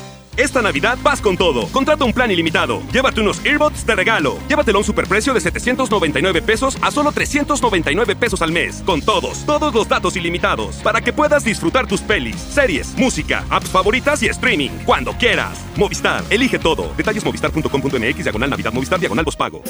Esta 0.37 0.61
Navidad 0.61 0.97
vas 1.03 1.19
con 1.21 1.37
todo. 1.37 1.67
Contrata 1.67 2.05
un 2.05 2.13
plan 2.13 2.31
ilimitado. 2.31 2.81
Llévate 2.91 3.21
unos 3.21 3.43
earbuds 3.45 3.85
de 3.85 3.95
regalo. 3.95 4.37
Llévatelo 4.47 4.77
a 4.77 4.81
un 4.81 4.85
superprecio 4.85 5.33
de 5.33 5.41
799 5.41 6.41
pesos 6.41 6.77
a 6.81 6.91
solo 6.91 7.11
399 7.11 8.15
pesos 8.15 8.41
al 8.41 8.51
mes. 8.51 8.81
Con 8.85 9.01
todos, 9.01 9.45
todos 9.45 9.73
los 9.73 9.87
datos 9.87 10.15
ilimitados. 10.15 10.77
Para 10.77 11.01
que 11.01 11.13
puedas 11.13 11.43
disfrutar 11.43 11.87
tus 11.87 12.01
pelis, 12.01 12.37
series, 12.37 12.95
música, 12.95 13.45
apps 13.49 13.69
favoritas 13.69 14.23
y 14.23 14.27
streaming. 14.27 14.69
Cuando 14.85 15.13
quieras. 15.13 15.59
Movistar, 15.75 16.23
elige 16.29 16.59
todo. 16.59 16.93
Detalles 16.95 17.25
movistar.com.mx, 17.25 18.23
diagonal 18.23 18.49
Navidad, 18.49 18.73
Movistar, 18.73 18.99
diagonal 18.99 19.25
pago. 19.37 19.61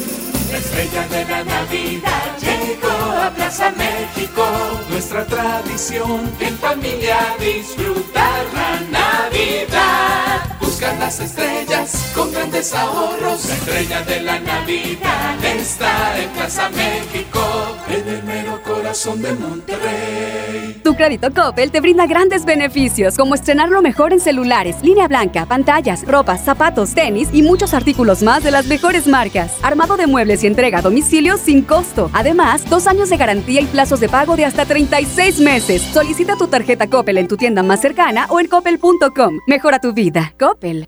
La 0.51 0.57
estrella 0.57 1.07
de 1.07 1.25
la 1.25 1.43
Navidad 1.43 2.37
llegó 2.39 3.00
a 3.11 3.29
Plaza 3.31 3.71
México. 3.71 4.43
Nuestra 4.89 5.25
tradición 5.25 6.29
en 6.39 6.57
familia 6.57 7.17
disfrutar 7.39 8.45
la 8.53 8.99
Navidad. 8.99 10.57
Buscar 10.59 10.97
las 10.97 11.19
estrellas 11.19 12.11
con 12.15 12.31
grandes 12.31 12.73
ahorros. 12.73 13.45
La 13.45 13.55
estrella 13.55 14.01
de 14.03 14.21
la 14.21 14.39
Navidad 14.39 15.45
está 15.45 16.19
en 16.19 16.29
Plaza 16.29 16.69
México, 16.69 17.41
en 17.89 18.07
el 18.07 18.23
mero 18.23 18.61
corazón 18.63 19.21
de 19.21 19.33
Monterrey. 19.33 20.81
Tu 20.83 20.95
crédito 20.95 21.31
Coppel 21.31 21.71
te 21.71 21.79
brinda 21.79 22.07
grandes 22.07 22.45
beneficios, 22.45 23.15
como 23.15 23.35
estrenar 23.35 23.69
lo 23.69 23.81
mejor 23.81 24.13
en 24.13 24.19
celulares, 24.19 24.77
línea 24.81 25.07
blanca, 25.07 25.45
pantallas, 25.45 26.03
ropas, 26.05 26.43
zapatos, 26.43 26.93
tenis 26.93 27.29
y 27.31 27.43
muchos 27.43 27.73
artículos 27.73 28.23
más 28.23 28.43
de 28.43 28.51
las 28.51 28.65
mejores 28.65 29.07
marcas. 29.07 29.53
Armado 29.61 29.97
de 29.97 30.07
muebles 30.07 30.43
y 30.43 30.47
entrega 30.47 30.79
a 30.79 30.81
domicilio 30.81 31.37
sin 31.37 31.61
costo. 31.61 32.09
Además, 32.13 32.63
dos 32.69 32.87
años 32.87 33.00
de 33.09 33.17
garantía 33.17 33.61
y 33.61 33.65
plazos 33.65 33.99
de 33.99 34.09
pago 34.09 34.35
de 34.35 34.45
hasta 34.45 34.65
36 34.65 35.39
meses. 35.39 35.81
Solicita 35.81 36.35
tu 36.35 36.47
tarjeta 36.47 36.87
Coppel 36.87 37.17
en 37.17 37.27
tu 37.27 37.37
tienda 37.37 37.63
más 37.63 37.81
cercana 37.81 38.27
o 38.29 38.39
en 38.39 38.47
coppel.com. 38.47 39.39
Mejora 39.47 39.79
tu 39.79 39.93
vida. 39.93 40.33
Coppel. 40.39 40.87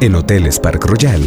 En 0.00 0.14
Hoteles 0.14 0.60
Park 0.60 0.84
Royal 0.84 1.26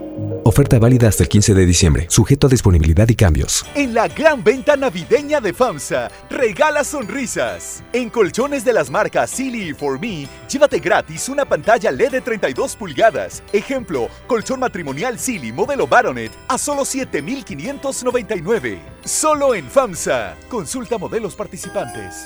Oferta 0.43 0.79
válida 0.79 1.07
hasta 1.07 1.21
el 1.21 1.29
15 1.29 1.53
de 1.53 1.65
diciembre, 1.67 2.07
sujeto 2.09 2.47
a 2.47 2.49
disponibilidad 2.49 3.07
y 3.07 3.15
cambios. 3.15 3.63
En 3.75 3.93
la 3.93 4.07
gran 4.07 4.43
venta 4.43 4.75
navideña 4.75 5.39
de 5.39 5.53
FAMSA, 5.53 6.09
regala 6.31 6.83
sonrisas. 6.83 7.83
En 7.93 8.09
colchones 8.09 8.65
de 8.65 8.73
las 8.73 8.89
marcas 8.89 9.29
Silly 9.29 9.69
y 9.69 9.73
For 9.73 9.99
Me, 9.99 10.27
llévate 10.49 10.79
gratis 10.79 11.29
una 11.29 11.45
pantalla 11.45 11.91
LED 11.91 12.11
de 12.11 12.21
32 12.21 12.75
pulgadas. 12.75 13.43
Ejemplo, 13.53 14.09
colchón 14.25 14.59
matrimonial 14.59 15.19
Silly 15.19 15.51
modelo 15.51 15.85
Baronet 15.85 16.31
a 16.47 16.57
solo 16.57 16.85
7,599. 16.85 18.79
Solo 19.05 19.53
en 19.53 19.69
FAMSA. 19.69 20.37
Consulta 20.49 20.97
modelos 20.97 21.35
participantes. 21.35 22.25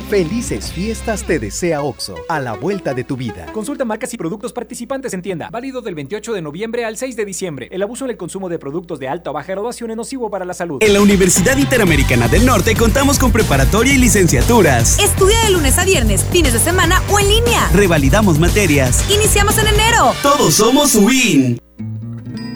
Felices 0.11 0.73
fiestas 0.73 1.23
te 1.23 1.39
desea 1.39 1.83
OXO, 1.83 2.17
a 2.27 2.41
la 2.41 2.51
vuelta 2.51 2.93
de 2.93 3.05
tu 3.05 3.15
vida. 3.15 3.45
Consulta 3.53 3.85
marcas 3.85 4.13
y 4.13 4.17
productos 4.17 4.51
participantes 4.51 5.13
en 5.13 5.21
tienda. 5.21 5.47
Válido 5.49 5.81
del 5.81 5.95
28 5.95 6.33
de 6.33 6.41
noviembre 6.41 6.83
al 6.83 6.97
6 6.97 7.15
de 7.15 7.23
diciembre. 7.23 7.69
El 7.71 7.81
abuso 7.81 8.03
en 8.03 8.11
el 8.11 8.17
consumo 8.17 8.49
de 8.49 8.59
productos 8.59 8.99
de 8.99 9.07
alta 9.07 9.29
o 9.29 9.33
baja 9.33 9.53
graduación 9.53 9.89
es 9.91 9.95
nocivo 9.95 10.29
para 10.29 10.43
la 10.43 10.53
salud. 10.53 10.83
En 10.83 10.91
la 10.91 10.99
Universidad 10.99 11.55
Interamericana 11.55 12.27
del 12.27 12.45
Norte 12.45 12.75
contamos 12.75 13.17
con 13.19 13.31
preparatoria 13.31 13.93
y 13.93 13.99
licenciaturas. 13.99 14.99
Estudia 14.99 15.39
de 15.45 15.51
lunes 15.51 15.77
a 15.77 15.85
viernes, 15.85 16.25
fines 16.25 16.51
de 16.51 16.59
semana 16.59 17.01
o 17.09 17.17
en 17.17 17.29
línea. 17.29 17.69
Revalidamos 17.73 18.37
materias. 18.37 19.09
Iniciamos 19.09 19.57
en 19.59 19.67
enero. 19.67 20.11
Todos 20.21 20.55
somos 20.55 20.93
WIN. 20.93 21.57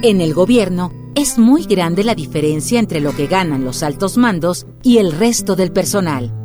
En 0.01 0.19
el 0.19 0.33
gobierno 0.33 0.91
es 1.15 1.37
muy 1.37 1.63
grande 1.63 2.03
la 2.03 2.15
diferencia 2.15 2.81
entre 2.81 2.99
lo 2.99 3.15
que 3.15 3.27
ganan 3.27 3.63
los 3.63 3.81
altos 3.81 4.17
mandos 4.17 4.67
y 4.83 4.97
el 4.97 5.13
resto 5.13 5.55
del 5.55 5.71
personal. 5.71 6.44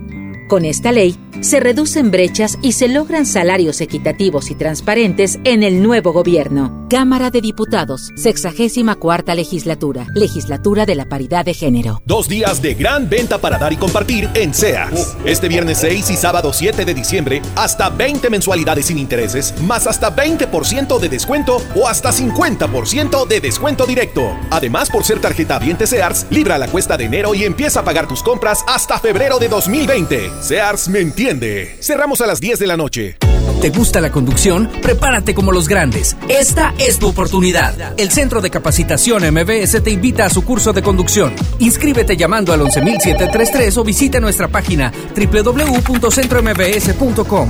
Con 0.51 0.65
esta 0.65 0.91
ley, 0.91 1.17
se 1.39 1.61
reducen 1.61 2.11
brechas 2.11 2.59
y 2.61 2.73
se 2.73 2.89
logran 2.89 3.25
salarios 3.25 3.79
equitativos 3.79 4.51
y 4.51 4.55
transparentes 4.55 5.39
en 5.45 5.63
el 5.63 5.81
nuevo 5.81 6.11
gobierno. 6.11 6.85
Cámara 6.89 7.31
de 7.31 7.39
Diputados, 7.39 8.11
64 8.17 9.33
legislatura, 9.33 10.07
legislatura 10.13 10.85
de 10.85 10.95
la 10.95 11.05
paridad 11.05 11.45
de 11.45 11.53
género. 11.53 12.01
Dos 12.05 12.27
días 12.27 12.61
de 12.61 12.73
gran 12.73 13.09
venta 13.09 13.37
para 13.37 13.57
dar 13.57 13.71
y 13.71 13.77
compartir 13.77 14.29
en 14.33 14.53
Sears. 14.53 15.15
Este 15.23 15.47
viernes 15.47 15.77
6 15.77 16.09
y 16.09 16.17
sábado 16.17 16.51
7 16.51 16.83
de 16.83 16.93
diciembre, 16.93 17.41
hasta 17.55 17.89
20 17.89 18.29
mensualidades 18.29 18.87
sin 18.87 18.97
intereses, 18.97 19.53
más 19.61 19.87
hasta 19.87 20.13
20% 20.13 20.99
de 20.99 21.07
descuento 21.07 21.61
o 21.75 21.87
hasta 21.87 22.11
50% 22.11 23.25
de 23.25 23.39
descuento 23.39 23.85
directo. 23.85 24.37
Además, 24.49 24.89
por 24.89 25.05
ser 25.05 25.21
tarjeta 25.21 25.59
Viente 25.59 25.87
Sears, 25.87 26.27
libra 26.29 26.57
la 26.57 26.67
cuesta 26.67 26.97
de 26.97 27.05
enero 27.05 27.33
y 27.33 27.45
empieza 27.45 27.79
a 27.79 27.85
pagar 27.85 28.05
tus 28.05 28.21
compras 28.21 28.65
hasta 28.67 28.99
febrero 28.99 29.39
de 29.39 29.47
2020. 29.47 30.40
Sears 30.41 30.89
me 30.89 30.99
entiende. 30.99 31.77
Cerramos 31.81 32.19
a 32.21 32.25
las 32.25 32.41
10 32.41 32.57
de 32.57 32.67
la 32.67 32.75
noche. 32.75 33.17
¿Te 33.61 33.69
gusta 33.69 34.01
la 34.01 34.11
conducción? 34.11 34.67
Prepárate 34.81 35.35
como 35.35 35.51
los 35.51 35.67
grandes. 35.67 36.17
Esta 36.29 36.73
es 36.79 36.97
tu 36.97 37.07
oportunidad. 37.07 37.93
El 37.99 38.09
Centro 38.09 38.41
de 38.41 38.49
Capacitación 38.49 39.21
MBS 39.31 39.83
te 39.83 39.91
invita 39.91 40.25
a 40.25 40.31
su 40.31 40.43
curso 40.43 40.73
de 40.73 40.81
conducción. 40.81 41.35
Inscríbete 41.59 42.17
llamando 42.17 42.53
al 42.53 42.61
11733 42.61 43.77
o 43.77 43.83
visita 43.83 44.19
nuestra 44.19 44.47
página 44.47 44.91
www.centrombs.com. 45.15 47.49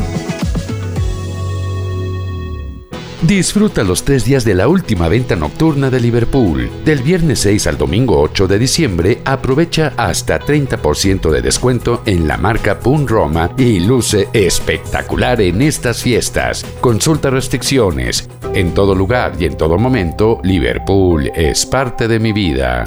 Disfruta 3.22 3.84
los 3.84 4.04
tres 4.04 4.26
días 4.26 4.44
de 4.44 4.56
la 4.56 4.68
última 4.68 5.08
venta 5.08 5.36
nocturna 5.36 5.92
de 5.92 6.00
Liverpool. 6.00 6.72
Del 6.84 7.04
viernes 7.04 7.42
6 7.42 7.68
al 7.68 7.78
domingo 7.78 8.20
8 8.20 8.48
de 8.48 8.58
diciembre, 8.58 9.22
aprovecha 9.26 9.94
hasta 9.96 10.40
30% 10.40 11.30
de 11.30 11.42
descuento 11.44 12.02
en 12.08 12.28
la 12.28 12.38
marca 12.38 12.80
Pun 12.80 13.08
Roma 13.08 13.52
y 13.60 13.80
luce 13.80 14.28
espectacular 14.34 15.40
en 15.40 15.62
estas 15.62 16.02
fiestas. 16.02 16.66
Consulta 16.82 17.30
restricciones. 17.30 18.28
En 18.56 18.74
todo 18.74 18.96
lugar 18.96 19.36
y 19.40 19.46
en 19.46 19.56
todo 19.56 19.78
momento, 19.78 20.40
Liverpool 20.44 21.32
es 21.36 21.68
parte 21.68 22.08
de 22.08 22.20
mi 22.20 22.34
vida. 22.34 22.84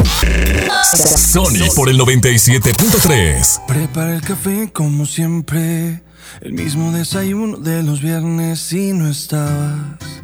Sony 0.82 1.72
por 1.76 1.88
el 1.88 1.96
97.3. 1.96 3.66
Prepara 3.68 4.16
el 4.16 4.20
café 4.20 4.68
como 4.72 5.06
siempre. 5.06 6.02
El 6.40 6.54
mismo 6.54 6.90
desayuno 6.90 7.58
de 7.58 7.84
los 7.84 8.02
viernes 8.02 8.72
y 8.72 8.92
no 8.92 9.08
estabas. 9.08 10.23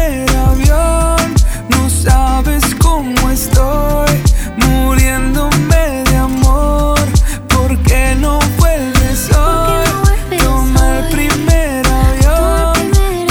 cómo 2.91 3.29
estoy, 3.29 4.11
muriéndome 4.57 6.03
de 6.09 6.17
amor. 6.17 6.99
¿Por 7.47 7.77
qué 7.83 8.15
no 8.19 8.39
vuelves 8.57 9.29
hoy? 9.31 10.37
Toma 10.37 10.99
el 10.99 11.05
primer 11.15 11.87
avión. 11.87 12.73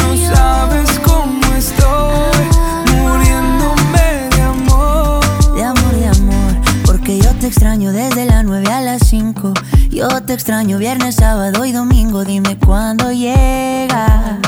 No 0.00 0.34
sabes 0.34 0.98
cómo 1.00 1.44
estoy, 1.54 2.44
muriéndome 2.96 4.06
de 4.34 4.42
amor. 4.42 5.54
De 5.54 5.62
amor, 5.62 5.94
de 5.94 6.08
amor, 6.08 6.52
porque 6.86 7.18
yo 7.18 7.30
te 7.34 7.46
extraño 7.46 7.92
desde 7.92 8.24
las 8.24 8.44
9 8.44 8.66
a 8.72 8.80
las 8.80 9.06
5. 9.08 9.52
Yo 9.90 10.08
te 10.22 10.32
extraño 10.32 10.78
viernes, 10.78 11.16
sábado 11.16 11.66
y 11.66 11.72
domingo. 11.72 12.24
Dime 12.24 12.56
cuándo 12.56 13.12
llega. 13.12 14.38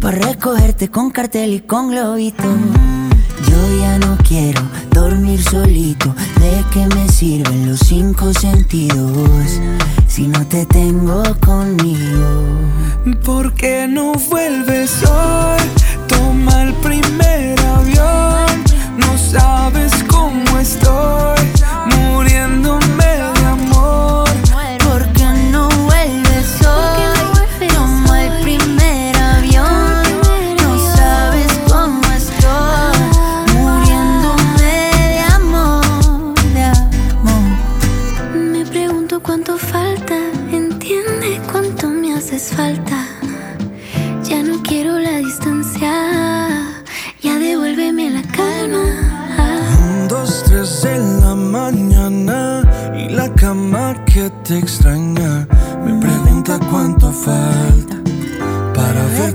Para 0.00 0.18
recogerte 0.18 0.90
con 0.90 1.10
cartel 1.10 1.54
y 1.54 1.60
con 1.60 1.90
globito. 1.90 2.44
Ya 3.80 3.98
no 3.98 4.16
quiero 4.28 4.60
dormir 4.90 5.42
solito. 5.42 6.14
¿De 6.40 6.64
qué 6.72 6.86
me 6.94 7.08
sirven 7.08 7.68
los 7.68 7.80
cinco 7.80 8.32
sentidos 8.34 9.60
si 10.06 10.28
no 10.28 10.46
te 10.46 10.66
tengo 10.66 11.22
conmigo? 11.40 12.44
¿Por 13.24 13.54
qué 13.54 13.86
no 13.88 14.12
vuelves 14.30 15.02
hoy? 15.04 15.62
Toma 16.08 16.62
el 16.62 16.74
primer 16.74 17.23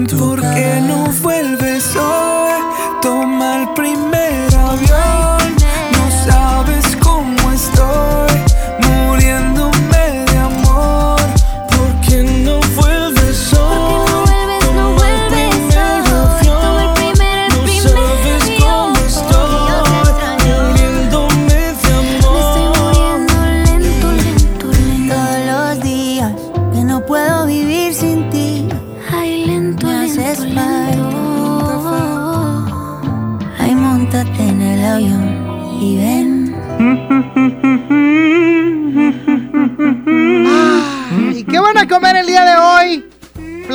¿Por 0.08 0.40
qué 0.40 0.80
no 0.88 1.12
vuelves 1.22 1.39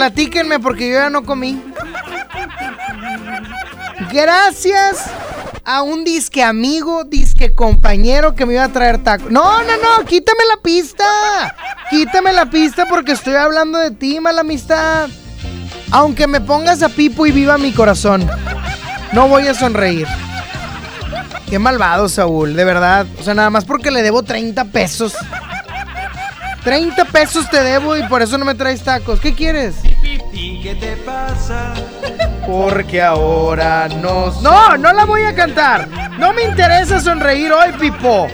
Platíquenme 0.04 0.60
porque 0.60 0.86
yo 0.90 0.96
ya 0.96 1.08
no 1.08 1.24
comí. 1.24 1.58
Gracias 4.12 5.06
a 5.64 5.80
un 5.80 6.04
disque 6.04 6.42
amigo, 6.42 7.04
disque 7.04 7.54
compañero 7.54 8.34
que 8.34 8.44
me 8.44 8.52
iba 8.52 8.64
a 8.64 8.68
traer 8.68 9.02
tacos. 9.02 9.30
No, 9.30 9.62
no, 9.62 9.76
no, 9.78 10.04
quítame 10.04 10.44
la 10.54 10.60
pista. 10.60 11.06
Quítame 11.88 12.34
la 12.34 12.50
pista 12.50 12.84
porque 12.84 13.12
estoy 13.12 13.36
hablando 13.36 13.78
de 13.78 13.92
ti, 13.92 14.20
mala 14.20 14.42
amistad. 14.42 15.08
Aunque 15.90 16.26
me 16.26 16.42
pongas 16.42 16.82
a 16.82 16.90
pipo 16.90 17.24
y 17.24 17.32
viva 17.32 17.56
mi 17.56 17.72
corazón, 17.72 18.28
no 19.12 19.26
voy 19.26 19.46
a 19.46 19.54
sonreír. 19.54 20.06
Qué 21.48 21.58
malvado, 21.58 22.10
Saúl, 22.10 22.54
de 22.54 22.64
verdad. 22.66 23.06
O 23.18 23.22
sea, 23.22 23.32
nada 23.32 23.48
más 23.48 23.64
porque 23.64 23.90
le 23.90 24.02
debo 24.02 24.22
30 24.22 24.66
pesos. 24.66 25.14
30 26.62 27.06
pesos 27.06 27.48
te 27.48 27.62
debo 27.62 27.96
y 27.96 28.02
por 28.02 28.20
eso 28.20 28.36
no 28.36 28.44
me 28.44 28.54
traes 28.54 28.84
tacos. 28.84 29.18
¿Qué 29.18 29.34
quieres? 29.34 29.76
¿Qué 30.34 30.76
te 30.80 30.96
pasa? 30.98 31.74
Porque 32.46 33.00
ahora 33.00 33.88
no... 33.88 34.32
No, 34.42 34.76
no 34.76 34.92
la 34.92 35.04
voy 35.04 35.22
a 35.22 35.34
cantar. 35.34 35.88
No 36.18 36.32
me 36.32 36.42
interesa 36.42 37.00
sonreír 37.00 37.52
hoy, 37.52 37.72
Pipo. 37.78 38.26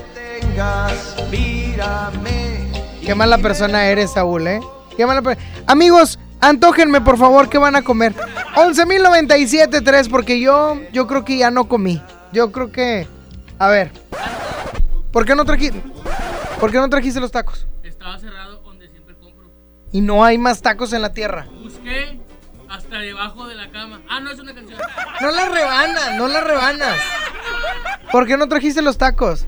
Qué 3.04 3.14
mala 3.14 3.38
persona 3.38 3.86
eres, 3.86 4.12
Saúl, 4.12 4.46
¿eh? 4.46 4.60
Qué 4.96 5.04
mala 5.06 5.20
per- 5.22 5.38
Amigos, 5.66 6.18
antójenme, 6.40 7.00
por 7.00 7.18
favor, 7.18 7.48
¿qué 7.48 7.58
van 7.58 7.76
a 7.76 7.82
comer? 7.82 8.14
11.097.3 8.56 10.08
porque 10.10 10.40
yo, 10.40 10.78
yo 10.92 11.06
creo 11.06 11.24
que 11.24 11.36
ya 11.38 11.50
no 11.50 11.68
comí. 11.68 12.02
Yo 12.32 12.50
creo 12.52 12.72
que... 12.72 13.06
A 13.58 13.68
ver. 13.68 13.90
¿Por 15.12 15.24
qué 15.26 15.34
no 15.34 15.44
trajiste... 15.44 15.82
¿Por 16.58 16.70
qué 16.70 16.78
no 16.78 16.88
trajiste 16.88 17.20
los 17.20 17.30
tacos? 17.30 17.66
Estaba 17.82 18.18
cerrado. 18.18 18.49
Y 19.92 20.00
no 20.00 20.24
hay 20.24 20.38
más 20.38 20.62
tacos 20.62 20.92
en 20.92 21.02
la 21.02 21.12
tierra. 21.12 21.46
Busqué 21.62 22.20
hasta 22.68 22.98
debajo 22.98 23.46
de 23.46 23.56
la 23.56 23.70
cama. 23.70 24.00
Ah, 24.08 24.20
no 24.20 24.30
es 24.30 24.38
una 24.38 24.54
canción. 24.54 24.78
No 25.20 25.30
las 25.30 25.50
rebanas, 25.50 26.14
no 26.16 26.28
las 26.28 26.44
rebanas. 26.44 26.96
¿Por 28.12 28.26
qué 28.26 28.36
no 28.36 28.48
trajiste 28.48 28.82
los 28.82 28.98
tacos? 28.98 29.46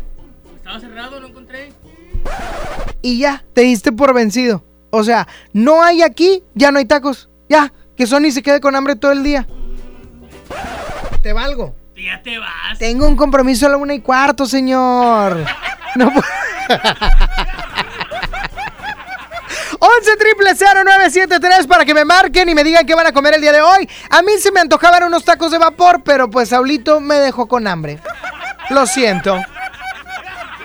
Estaba 0.56 0.80
cerrado, 0.80 1.20
no 1.20 1.28
encontré. 1.28 1.72
Y 3.02 3.20
ya, 3.20 3.44
te 3.54 3.62
diste 3.62 3.92
por 3.92 4.14
vencido. 4.14 4.64
O 4.90 5.04
sea, 5.04 5.28
no 5.52 5.82
hay 5.82 6.02
aquí, 6.02 6.42
ya 6.54 6.70
no 6.72 6.78
hay 6.78 6.84
tacos. 6.84 7.30
Ya, 7.48 7.72
que 7.96 8.06
Sony 8.06 8.30
se 8.30 8.42
quede 8.42 8.60
con 8.60 8.74
hambre 8.74 8.96
todo 8.96 9.12
el 9.12 9.22
día. 9.22 9.46
Te 11.22 11.32
valgo. 11.32 11.76
Ya 11.96 12.20
te 12.22 12.38
vas. 12.38 12.78
Tengo 12.78 13.06
un 13.06 13.16
compromiso 13.16 13.66
a 13.66 13.70
la 13.70 13.76
una 13.76 13.94
y 13.94 14.00
cuarto, 14.00 14.46
señor. 14.46 15.44
No 15.94 16.10
puedo. 16.10 16.24
11 19.84 20.16
triple 20.16 20.54
0973 20.54 21.66
para 21.66 21.84
que 21.84 21.92
me 21.92 22.04
marquen 22.04 22.48
y 22.48 22.54
me 22.54 22.62
digan 22.62 22.86
qué 22.86 22.94
van 22.94 23.08
a 23.08 23.12
comer 23.12 23.34
el 23.34 23.40
día 23.40 23.50
de 23.50 23.62
hoy. 23.62 23.88
A 24.10 24.22
mí 24.22 24.30
se 24.38 24.52
me 24.52 24.60
antojaban 24.60 25.02
unos 25.02 25.24
tacos 25.24 25.50
de 25.50 25.58
vapor, 25.58 26.04
pero 26.04 26.30
pues 26.30 26.50
Saulito 26.50 27.00
me 27.00 27.16
dejó 27.16 27.48
con 27.48 27.66
hambre. 27.66 27.98
Lo 28.70 28.86
siento. 28.86 29.42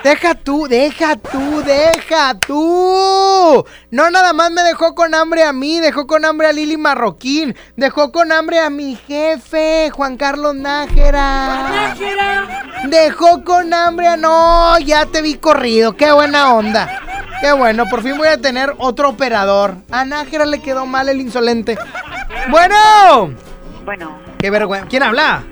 Deja 0.04 0.36
tú, 0.36 0.68
deja 0.68 1.16
tú, 1.16 1.64
deja 1.64 2.36
tú. 2.36 3.66
No 3.90 4.12
nada 4.12 4.34
más 4.34 4.52
me 4.52 4.62
dejó 4.62 4.94
con 4.94 5.16
hambre 5.16 5.44
a 5.44 5.52
mí, 5.52 5.80
dejó 5.80 6.06
con 6.06 6.24
hambre 6.24 6.50
a 6.50 6.54
Lili 6.54 6.78
Marroquín, 6.78 7.56
dejó 7.76 8.12
con 8.12 8.32
hambre 8.32 8.60
a 8.60 8.70
mi 8.70 8.98
jefe, 9.08 9.90
Juan 9.90 10.18
Carlos 10.18 10.54
Nájera. 10.54 11.96
Dejó 12.84 13.44
con 13.44 13.74
hambre 13.74 14.10
a... 14.10 14.16
No, 14.16 14.78
ya 14.78 15.08
te 15.08 15.24
vi 15.24 15.38
corrido, 15.38 15.98
qué 15.98 16.12
buena 16.12 16.54
onda. 16.54 17.02
Qué 17.42 17.52
bueno, 17.54 17.86
por 17.90 18.02
fin 18.02 18.18
voy 18.18 18.28
a 18.28 18.38
tener 18.40 18.74
otro 18.80 19.10
operador. 19.10 19.76
A 19.92 20.06
Nájera 20.06 20.46
le 20.46 20.60
quedó 20.60 20.86
mal 20.86 21.08
el 21.10 21.22
insolente. 21.22 21.78
Bueno. 22.50 22.76
Bueno, 23.86 24.18
Qué 24.40 24.50
vergüenza. 24.50 24.88
¿Quién 24.88 25.04
habla? 25.04 25.44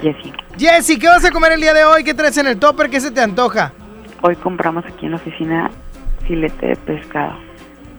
Jessy, 0.00 0.32
Jessy, 0.58 0.98
¿qué 0.98 1.06
vas 1.08 1.24
a 1.24 1.30
comer 1.30 1.52
el 1.52 1.60
día 1.60 1.74
de 1.74 1.84
hoy? 1.84 2.02
¿Qué 2.04 2.14
traes 2.14 2.36
en 2.38 2.46
el 2.46 2.58
topper? 2.58 2.90
¿Qué 2.90 3.00
se 3.00 3.10
te 3.10 3.20
antoja? 3.20 3.72
hoy 4.24 4.36
compramos 4.36 4.84
aquí 4.86 5.06
en 5.06 5.12
la 5.12 5.16
oficina 5.16 5.70
filete 6.26 6.66
de 6.68 6.76
pescado. 6.76 7.34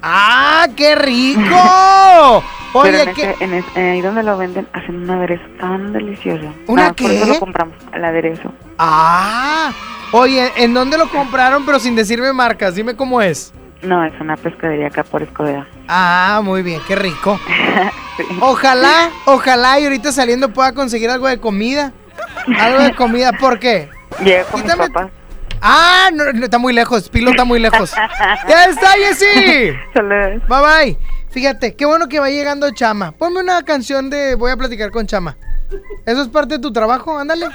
¡Ah, 0.01 0.67
qué 0.75 0.95
rico! 0.95 1.41
Pero 2.73 2.85
Oye, 2.85 3.03
en 3.03 3.13
¿qué? 3.13 3.31
ese- 3.31 3.43
en 3.43 3.53
ese- 3.55 3.79
ahí 3.91 4.01
donde 4.01 4.23
lo 4.23 4.37
venden 4.37 4.67
hacen 4.73 5.03
un 5.03 5.09
aderezo 5.09 5.43
tan 5.59 5.91
delicioso. 5.93 6.45
¿Una 6.67 6.83
Nada, 6.83 6.93
Por 6.93 7.11
eso 7.11 7.25
qué? 7.25 7.31
lo 7.33 7.39
compramos, 7.39 7.75
el 7.93 8.03
aderezo. 8.05 8.51
Ah, 8.79 9.71
oye, 10.14 10.49
¿en 10.56 10.73
dónde 10.73 10.98
lo 10.98 11.10
compraron? 11.10 11.65
Pero 11.65 11.80
sin 11.80 11.95
decirme 11.95 12.31
marcas, 12.31 12.76
dime 12.76 12.95
cómo 12.95 13.22
es. 13.22 13.52
No, 13.81 14.06
es 14.06 14.14
una 14.22 14.38
pescadería 14.38 14.88
acá 14.88 15.03
por 15.03 15.22
Escodera. 15.22 15.68
Ah, 15.90 16.40
muy 16.41 16.61
bien, 16.64 16.80
qué 16.88 16.95
rico. 16.95 17.38
Ojalá, 18.40 19.10
ojalá 19.26 19.80
y 19.80 19.85
ahorita 19.85 20.11
saliendo 20.11 20.49
pueda 20.53 20.72
conseguir 20.73 21.10
algo 21.10 21.27
de 21.27 21.40
comida. 21.40 21.91
Algo 22.60 22.84
de 22.84 22.94
comida, 22.95 23.31
¿por 23.34 23.60
qué? 23.60 23.90
Llega 24.23 24.44
con 24.45 24.61
mis 24.61 24.72
Quítame- 24.72 24.88
papás. 24.94 25.11
Ah, 25.61 26.10
no, 26.14 26.31
no, 26.31 26.44
está 26.45 26.60
muy 26.60 26.73
lejos, 26.73 27.10
Pilo 27.10 27.31
está 27.31 27.44
muy 27.44 27.60
lejos. 27.60 27.91
¡Ya 28.48 28.65
está, 28.65 28.91
Jessy! 28.91 29.72
Bye 30.48 30.61
bye. 30.61 30.98
Fíjate, 31.31 31.76
qué 31.76 31.85
bueno 31.85 32.07
que 32.07 32.19
va 32.19 32.30
llegando 32.30 32.69
Chama. 32.72 33.14
Ponme 33.14 33.40
una 33.40 33.64
canción 33.64 34.10
de 34.11 34.35
Voy 34.35 34.52
a 34.52 34.57
platicar 34.57 34.91
con 34.91 35.07
Chama. 35.07 35.35
¿Eso 36.06 36.22
es 36.22 36.27
parte 36.27 36.56
de 36.56 36.60
tu 36.61 36.72
trabajo? 36.72 37.18
Ándale. 37.18 37.48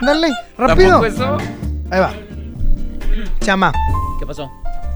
Ándale, 0.00 0.28
rápido. 0.58 1.02
Ahí 1.90 2.00
va. 2.00 2.12
Chama, 3.40 3.72
¿Qué 4.18 4.26
pasó? 4.26 4.50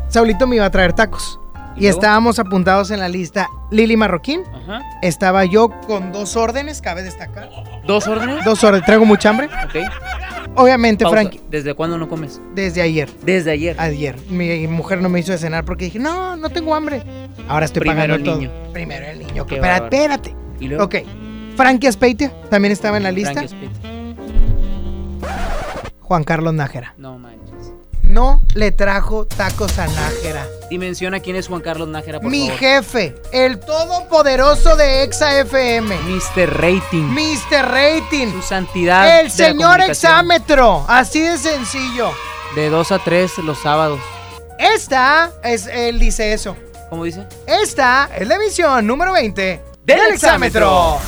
Saulito 0.08 0.46
me 0.46 0.56
iba 0.56 0.64
a 0.64 0.70
traer 0.70 0.92
tacos. 0.92 1.38
Y, 1.76 1.86
estábamos 1.86 2.38
apuntados 2.38 2.90
en 2.90 2.98
la 3.00 3.08
lista 3.08 3.48
Lili 3.70 3.96
Marroquín. 3.96 4.42
Ajá. 4.52 4.82
Estaba 5.02 5.44
yo 5.44 5.70
con 5.86 6.12
dos 6.12 6.36
órdenes, 6.36 6.82
cabe 6.82 7.02
destacar. 7.02 7.48
¿Dos 7.86 8.06
órdenes? 8.06 8.44
Dos 8.44 8.62
órdenes, 8.64 8.84
traigo 8.84 9.04
mucha 9.06 9.30
hambre. 9.30 9.46
Ok. 9.64 9.76
Obviamente, 10.56 11.04
Pausa. 11.04 11.20
Frankie, 11.20 11.40
¿Desde 11.48 11.74
cuándo 11.74 11.96
no 11.96 12.08
comes? 12.08 12.40
desde 12.54 12.82
ayer. 12.82 13.08
Desde 13.22 13.52
ayer. 13.52 13.76
Ayer. 13.80 14.16
Mi 14.28 14.66
mujer 14.66 15.00
no 15.00 15.08
me 15.08 15.20
hizo 15.20 15.32
de 15.32 15.38
cenar 15.38 15.64
porque 15.64 15.86
dije, 15.86 15.98
no, 16.00 16.36
no 16.36 16.50
tengo 16.50 16.74
hambre. 16.74 17.02
Ahora 17.48 17.66
estoy 17.66 17.80
Primero 17.80 17.98
pagando 17.98 18.16
el 18.16 18.24
todo. 18.24 18.36
niño. 18.36 18.50
Primero 18.72 19.06
el 19.06 19.18
niño. 19.20 19.46
Qué 19.46 19.60
bárbaro. 19.60 19.84
espérate. 19.84 20.34
¿Y 20.58 20.68
luego? 20.68 20.84
Ok. 20.84 20.96
Frankie 21.56 21.86
Aspeitia 21.86 22.32
también 22.50 22.72
estaba 22.72 22.96
en 22.96 23.04
la 23.04 23.12
lista. 23.12 23.32
Frankie 23.32 23.48
Spit. 23.48 23.99
Juan 26.00 26.24
Carlos 26.24 26.54
Nájera. 26.54 26.94
No 26.96 27.18
manches. 27.18 27.72
No 28.02 28.42
le 28.54 28.72
trajo 28.72 29.26
tacos 29.26 29.78
a 29.78 29.86
Nájera. 29.86 30.44
Y 30.70 30.78
menciona 30.78 31.20
quién 31.20 31.36
es 31.36 31.46
Juan 31.46 31.60
Carlos 31.60 31.88
Nájera, 31.88 32.18
por 32.20 32.30
Mi 32.30 32.46
favor. 32.48 32.58
jefe, 32.58 33.14
el 33.32 33.60
todopoderoso 33.60 34.74
de 34.76 35.04
Exa 35.04 35.38
FM. 35.40 35.96
Mr. 35.96 36.60
Rating. 36.60 37.04
Mr. 37.04 37.62
Rating. 37.70 38.32
Su 38.32 38.42
santidad. 38.42 39.20
El 39.20 39.26
de 39.26 39.30
señor 39.30 39.80
exámetro. 39.80 40.84
Así 40.88 41.20
de 41.20 41.38
sencillo. 41.38 42.10
De 42.56 42.68
2 42.70 42.90
a 42.92 42.98
3 42.98 43.38
los 43.38 43.58
sábados. 43.58 44.00
Esta 44.58 45.30
es, 45.44 45.66
él 45.68 45.98
dice 46.00 46.32
eso. 46.32 46.56
¿Cómo 46.88 47.04
dice? 47.04 47.24
Esta 47.46 48.10
es 48.16 48.26
la 48.26 48.34
emisión 48.34 48.84
número 48.86 49.12
20 49.12 49.42
Del 49.84 49.98
del 49.98 50.14
exámetro. 50.14 50.98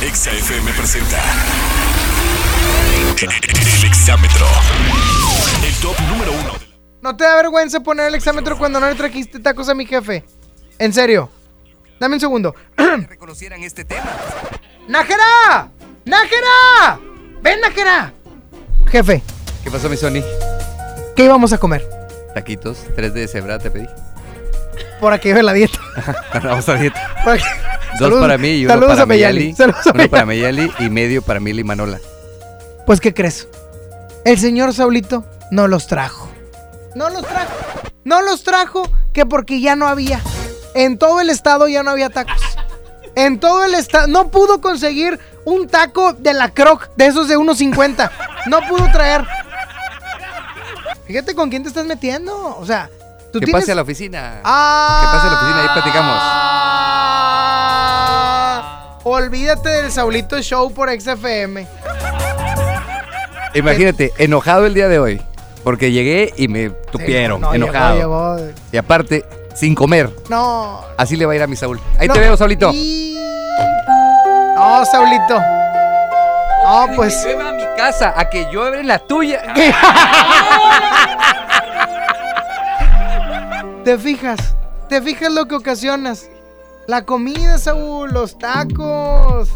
Exa 0.00 0.30
FM 0.30 0.70
presenta. 0.72 1.18
El 3.00 3.84
exámetro. 3.84 4.46
El 5.66 5.74
top 5.82 5.96
número 6.08 6.32
uno. 6.32 6.52
¿No 7.02 7.14
te 7.16 7.24
da 7.24 7.36
vergüenza 7.36 7.80
poner 7.80 8.06
el 8.08 8.14
exámetro 8.14 8.56
cuando 8.56 8.80
no 8.80 8.88
le 8.88 8.94
trajiste 8.94 9.38
tacos 9.38 9.68
a 9.68 9.74
mi 9.74 9.84
jefe? 9.84 10.24
En 10.78 10.92
serio. 10.94 11.30
Dame 12.00 12.14
un 12.14 12.20
segundo. 12.20 12.54
reconocieran 13.08 13.62
este 13.62 13.84
tema. 13.84 14.06
¡Nájera! 14.88 15.70
¡Nájera! 16.06 16.98
¡Ven, 17.42 17.60
Nájera! 17.60 18.12
Jefe, 18.90 19.22
¿Qué 19.62 19.70
pasó, 19.70 19.88
mi 19.90 19.96
Sony? 19.96 20.22
¿qué 21.16 21.24
íbamos 21.24 21.52
a 21.52 21.58
comer? 21.58 21.84
Taquitos, 22.34 22.78
3 22.94 23.12
de 23.12 23.28
cebra 23.28 23.58
te 23.58 23.70
pedí. 23.70 23.86
Por 25.00 25.12
aquí 25.12 25.32
ve 25.32 25.42
la 25.42 25.52
dieta. 25.52 25.78
Vamos 26.42 26.68
a 26.68 26.74
dieta. 26.76 27.14
Por 27.24 27.34
aquí- 27.34 27.44
Dos 27.98 28.20
para 28.20 28.36
mí 28.36 28.48
y 28.48 28.64
uno 28.64 28.74
saludos 28.74 28.90
para 28.92 29.02
a 29.02 29.06
Meyali. 29.06 29.38
Meyali. 29.38 29.56
Saludos 29.56 29.86
a 29.86 29.90
Uno 29.94 30.08
para 30.10 30.26
Meyali. 30.26 30.70
Y 30.80 30.90
medio 30.90 31.22
para 31.22 31.40
Mili 31.40 31.62
y 31.62 31.64
Manola. 31.64 31.98
Pues, 32.86 33.00
¿qué 33.00 33.12
crees? 33.12 33.48
El 34.24 34.38
señor 34.38 34.72
Saulito 34.72 35.24
no 35.50 35.68
los 35.68 35.86
trajo. 35.86 36.28
No 36.94 37.10
los 37.10 37.22
trajo. 37.26 37.52
No 38.04 38.22
los 38.22 38.42
trajo 38.44 38.88
que 39.12 39.26
porque 39.26 39.60
ya 39.60 39.76
no 39.76 39.86
había. 39.88 40.20
En 40.74 40.96
todo 40.98 41.20
el 41.20 41.28
estado 41.30 41.68
ya 41.68 41.82
no 41.82 41.90
había 41.90 42.10
tacos. 42.10 42.40
En 43.14 43.40
todo 43.40 43.64
el 43.64 43.74
estado. 43.74 44.06
No 44.06 44.28
pudo 44.28 44.60
conseguir 44.60 45.18
un 45.44 45.68
taco 45.68 46.12
de 46.12 46.32
la 46.34 46.50
croc, 46.50 46.88
de 46.96 47.06
esos 47.06 47.28
de 47.28 47.36
1.50. 47.36 48.10
No 48.46 48.60
pudo 48.68 48.88
traer. 48.92 49.26
Fíjate 51.06 51.34
con 51.34 51.50
quién 51.50 51.62
te 51.62 51.68
estás 51.68 51.86
metiendo. 51.86 52.56
O 52.58 52.66
sea, 52.66 52.88
tú 53.32 53.40
Que 53.40 53.46
tienes... 53.46 53.62
pase 53.62 53.72
a 53.72 53.74
la 53.74 53.82
oficina. 53.82 54.40
Ah. 54.44 55.00
Que 55.02 55.06
pase 55.16 55.26
a 55.26 55.30
la 55.30 55.36
oficina, 55.38 55.62
ahí 55.62 55.68
platicamos. 55.72 56.18
Ah, 57.68 58.98
olvídate 59.04 59.68
del 59.68 59.90
Saulito 59.92 60.40
Show 60.42 60.72
por 60.72 60.88
XFM. 60.90 61.66
Imagínate, 63.56 64.12
enojado 64.18 64.66
el 64.66 64.74
día 64.74 64.88
de 64.88 64.98
hoy. 64.98 65.20
Porque 65.64 65.90
llegué 65.90 66.32
y 66.36 66.46
me 66.48 66.70
tupieron, 66.70 67.40
no, 67.40 67.52
enojado. 67.52 67.96
llegó. 67.96 68.36
Y 68.70 68.76
aparte, 68.76 69.24
sin 69.54 69.74
comer. 69.74 70.10
No. 70.30 70.80
Así 70.96 71.16
le 71.16 71.26
va 71.26 71.32
a 71.32 71.36
ir 71.36 71.42
a 71.42 71.48
mi 71.48 71.56
Saúl. 71.56 71.80
Ahí 71.98 72.06
No. 72.06 72.14
te 72.14 72.20
veo, 72.20 72.36
Saulito. 72.36 72.70
No, 74.54 74.84
Saulito. 74.84 75.40
No, 76.64 76.86
pues. 76.94 77.16
Que 77.16 77.32
llueva 77.32 77.48
a 77.48 77.52
mi 77.52 77.64
casa, 77.76 78.14
a 78.16 78.30
que 78.30 78.46
llueva 78.52 78.78
en 78.78 78.86
la 78.86 79.00
tuya. 79.00 79.42
¿Te 83.84 83.98
fijas? 83.98 84.54
¿Te 84.88 85.00
fijas 85.02 85.32
lo 85.32 85.46
que 85.46 85.54
ocasionas? 85.54 86.28
La 86.86 87.04
comida, 87.04 87.58
Saúl, 87.58 88.12
los 88.12 88.38
tacos. 88.38 89.50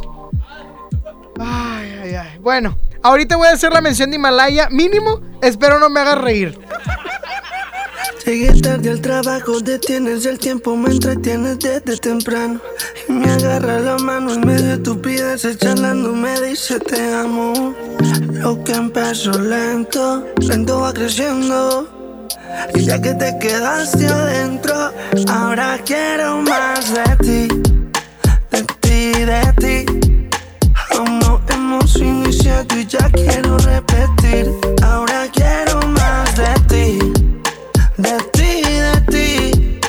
Ay, 1.39 1.99
ay, 2.03 2.15
ay. 2.15 2.39
Bueno, 2.41 2.77
ahorita 3.03 3.37
voy 3.37 3.49
a 3.49 3.53
hacer 3.53 3.73
la 3.73 3.81
mención 3.81 4.11
de 4.11 4.17
Himalaya. 4.17 4.69
Mínimo, 4.71 5.21
espero 5.43 5.79
no 5.79 5.89
me 5.91 6.01
hagas 6.01 6.19
reír. 6.19 6.59
Llegué 8.27 8.61
tarde 8.61 8.91
al 8.91 9.01
trabajo, 9.01 9.61
detienes 9.61 10.27
el 10.27 10.39
tiempo, 10.39 10.77
me 10.77 10.91
entretienes 10.91 11.59
desde 11.59 11.97
temprano. 11.97 12.61
Y 13.09 13.13
me 13.13 13.31
agarra 13.31 13.81
la 13.81 13.97
mano 13.99 14.35
en 14.35 14.47
medio 14.47 14.67
de 14.67 14.75
estupideces, 14.75 15.59
charlando, 15.59 16.13
me 16.13 16.41
dice 16.41 16.79
te 16.79 17.15
amo. 17.15 17.75
Lo 18.33 18.63
que 18.63 18.73
empezó 18.73 19.33
lento, 19.33 20.27
lento 20.39 20.81
va 20.81 20.93
creciendo. 20.93 21.89
Y 22.75 22.85
ya 22.85 23.01
que 23.01 23.15
te 23.15 23.39
quedaste 23.39 24.07
adentro, 24.07 24.93
ahora 25.29 25.79
quiero 25.85 26.43
más 26.43 26.93
de 26.93 27.17
ti, 27.17 27.49
de 28.51 28.63
ti, 28.81 29.25
de 29.25 29.53
ti. 29.59 30.31
No 30.97 31.40
hemos 31.71 31.97
iniciado 31.97 32.77
y 32.77 32.87
ya 32.87 33.09
quiero 33.11 33.57
repetir. 33.59 34.53
Ahora 34.83 35.29
quiero 35.33 35.81
más 35.89 36.35
de 36.37 36.53
ti, 36.69 37.13
de 37.97 38.17
ti, 38.33 38.63
de 38.65 39.01
ti. 39.13 39.81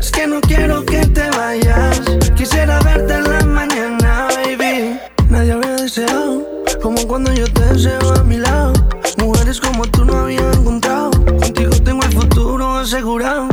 Es 0.00 0.10
que 0.10 0.26
no 0.26 0.40
quiero 0.40 0.84
que 0.84 1.06
te 1.06 1.30
vayas. 1.30 2.00
Quisiera 2.34 2.80
verte 2.80 3.14
en 3.14 3.24
la 3.30 3.44
mañana, 3.44 4.28
baby. 4.34 4.98
Nadie 5.28 5.52
había 5.52 5.76
deseado 5.76 6.44
como 6.82 7.06
cuando 7.06 7.32
yo 7.32 7.46
te 7.52 7.64
deseo 7.66 8.14
a 8.14 8.24
mi 8.24 8.38
lado. 8.38 8.72
Mujeres 9.18 9.60
como 9.60 9.84
tú 9.84 10.04
no 10.04 10.16
había 10.16 10.50
encontrado. 10.52 11.10
Contigo 11.10 11.70
tengo 11.84 12.02
el 12.02 12.12
futuro 12.12 12.78
asegurado. 12.78 13.48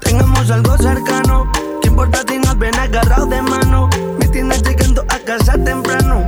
Tengamos 0.00 0.48
algo 0.50 0.76
cercano. 0.78 1.50
¿Qué 1.82 1.88
importa 1.88 2.22
si 2.28 2.38
nos 2.38 2.56
ven 2.56 2.74
agarrados 2.76 3.28
de 3.30 3.42
mano? 3.42 3.90
Me 4.18 4.28
tienes 4.28 4.62
llegando 4.62 5.02
a 5.08 5.18
casa 5.18 5.52
temprano. 5.64 6.26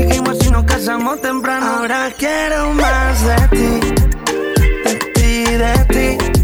Si 0.00 0.06
seguimos 0.06 0.46
y 0.46 0.50
nos 0.50 0.64
casamos 0.64 1.20
temprano. 1.20 1.66
Ahora 1.66 2.10
quiero 2.16 2.72
más 2.72 3.22
de 3.22 3.48
ti. 3.48 3.80
De 4.84 4.94
ti, 5.12 5.44
de 5.44 6.18
ti. 6.24 6.39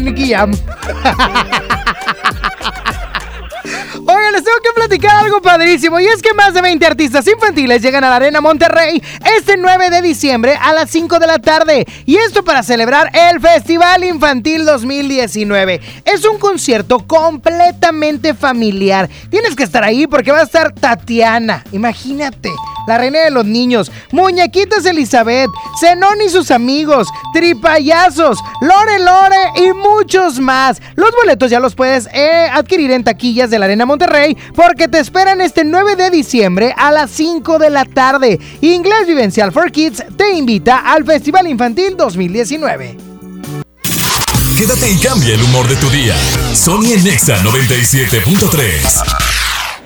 De. 0.00 0.58
Oigan, 4.08 4.32
les 4.32 4.44
tengo 4.44 4.58
que 4.62 4.72
platicar 4.72 5.16
algo 5.16 5.42
padrísimo 5.42 5.98
y 5.98 6.06
es 6.06 6.22
que 6.22 6.32
más 6.34 6.54
de 6.54 6.62
20 6.62 6.86
artistas 6.86 7.26
infantiles 7.26 7.82
llegan 7.82 8.04
a 8.04 8.10
la 8.10 8.16
Arena 8.16 8.40
Monterrey 8.40 9.02
este 9.36 9.56
9 9.56 9.90
de 9.90 10.00
diciembre 10.00 10.56
a 10.60 10.72
las 10.72 10.90
5 10.90 11.18
de 11.18 11.26
la 11.26 11.40
tarde 11.40 11.84
y 12.04 12.16
esto 12.16 12.44
para 12.44 12.62
celebrar 12.62 13.10
el 13.12 13.40
Festival 13.40 14.04
Infantil 14.04 14.64
2019. 14.64 15.80
Es 16.04 16.24
un 16.24 16.38
concierto 16.38 17.04
completamente 17.06 18.34
familiar. 18.34 19.08
Tienes 19.28 19.56
que 19.56 19.64
estar 19.64 19.82
ahí 19.82 20.06
porque 20.06 20.30
va 20.30 20.38
a 20.38 20.44
estar 20.44 20.72
Tatiana, 20.72 21.64
imagínate, 21.72 22.52
la 22.86 22.98
reina 22.98 23.20
de 23.20 23.30
los 23.30 23.44
niños, 23.44 23.90
Muñequitas 24.12 24.84
Elizabeth, 24.86 25.50
Zenón 25.80 26.20
y 26.24 26.28
sus 26.28 26.50
amigos, 26.50 27.08
Tripayazos, 27.32 28.38
Lore 28.60 28.98
Lore 28.98 29.36
y 29.56 29.72
muchos 29.72 30.38
más. 30.40 30.80
Los 30.94 31.10
boletos 31.12 31.50
ya 31.50 31.60
los 31.60 31.74
puedes 31.74 32.08
eh, 32.12 32.48
adquirir 32.52 32.90
en 32.90 33.04
taquillas 33.04 33.50
de 33.50 33.58
la 33.58 33.66
Arena 33.66 33.86
Monterrey 33.86 34.36
porque 34.54 34.88
te 34.88 34.98
esperan 34.98 35.40
este 35.40 35.64
9 35.64 35.96
de 35.96 36.10
diciembre 36.10 36.74
a 36.76 36.92
las 36.92 37.10
5 37.10 37.58
de 37.58 37.70
la 37.70 37.84
tarde. 37.84 38.40
Inglés 38.60 39.06
Vivencial 39.06 39.52
for 39.52 39.70
Kids 39.70 40.04
te 40.16 40.34
invita 40.34 40.78
al 40.78 41.04
Festival 41.04 41.46
Infantil 41.46 41.96
2019. 41.96 42.96
Quédate 44.56 44.90
y 44.90 44.96
cambia 44.96 45.34
el 45.34 45.42
humor 45.42 45.68
de 45.68 45.76
tu 45.76 45.90
día. 45.90 46.16
Sony 46.54 46.96
Nexa 47.02 47.42
97.3. 47.42 49.25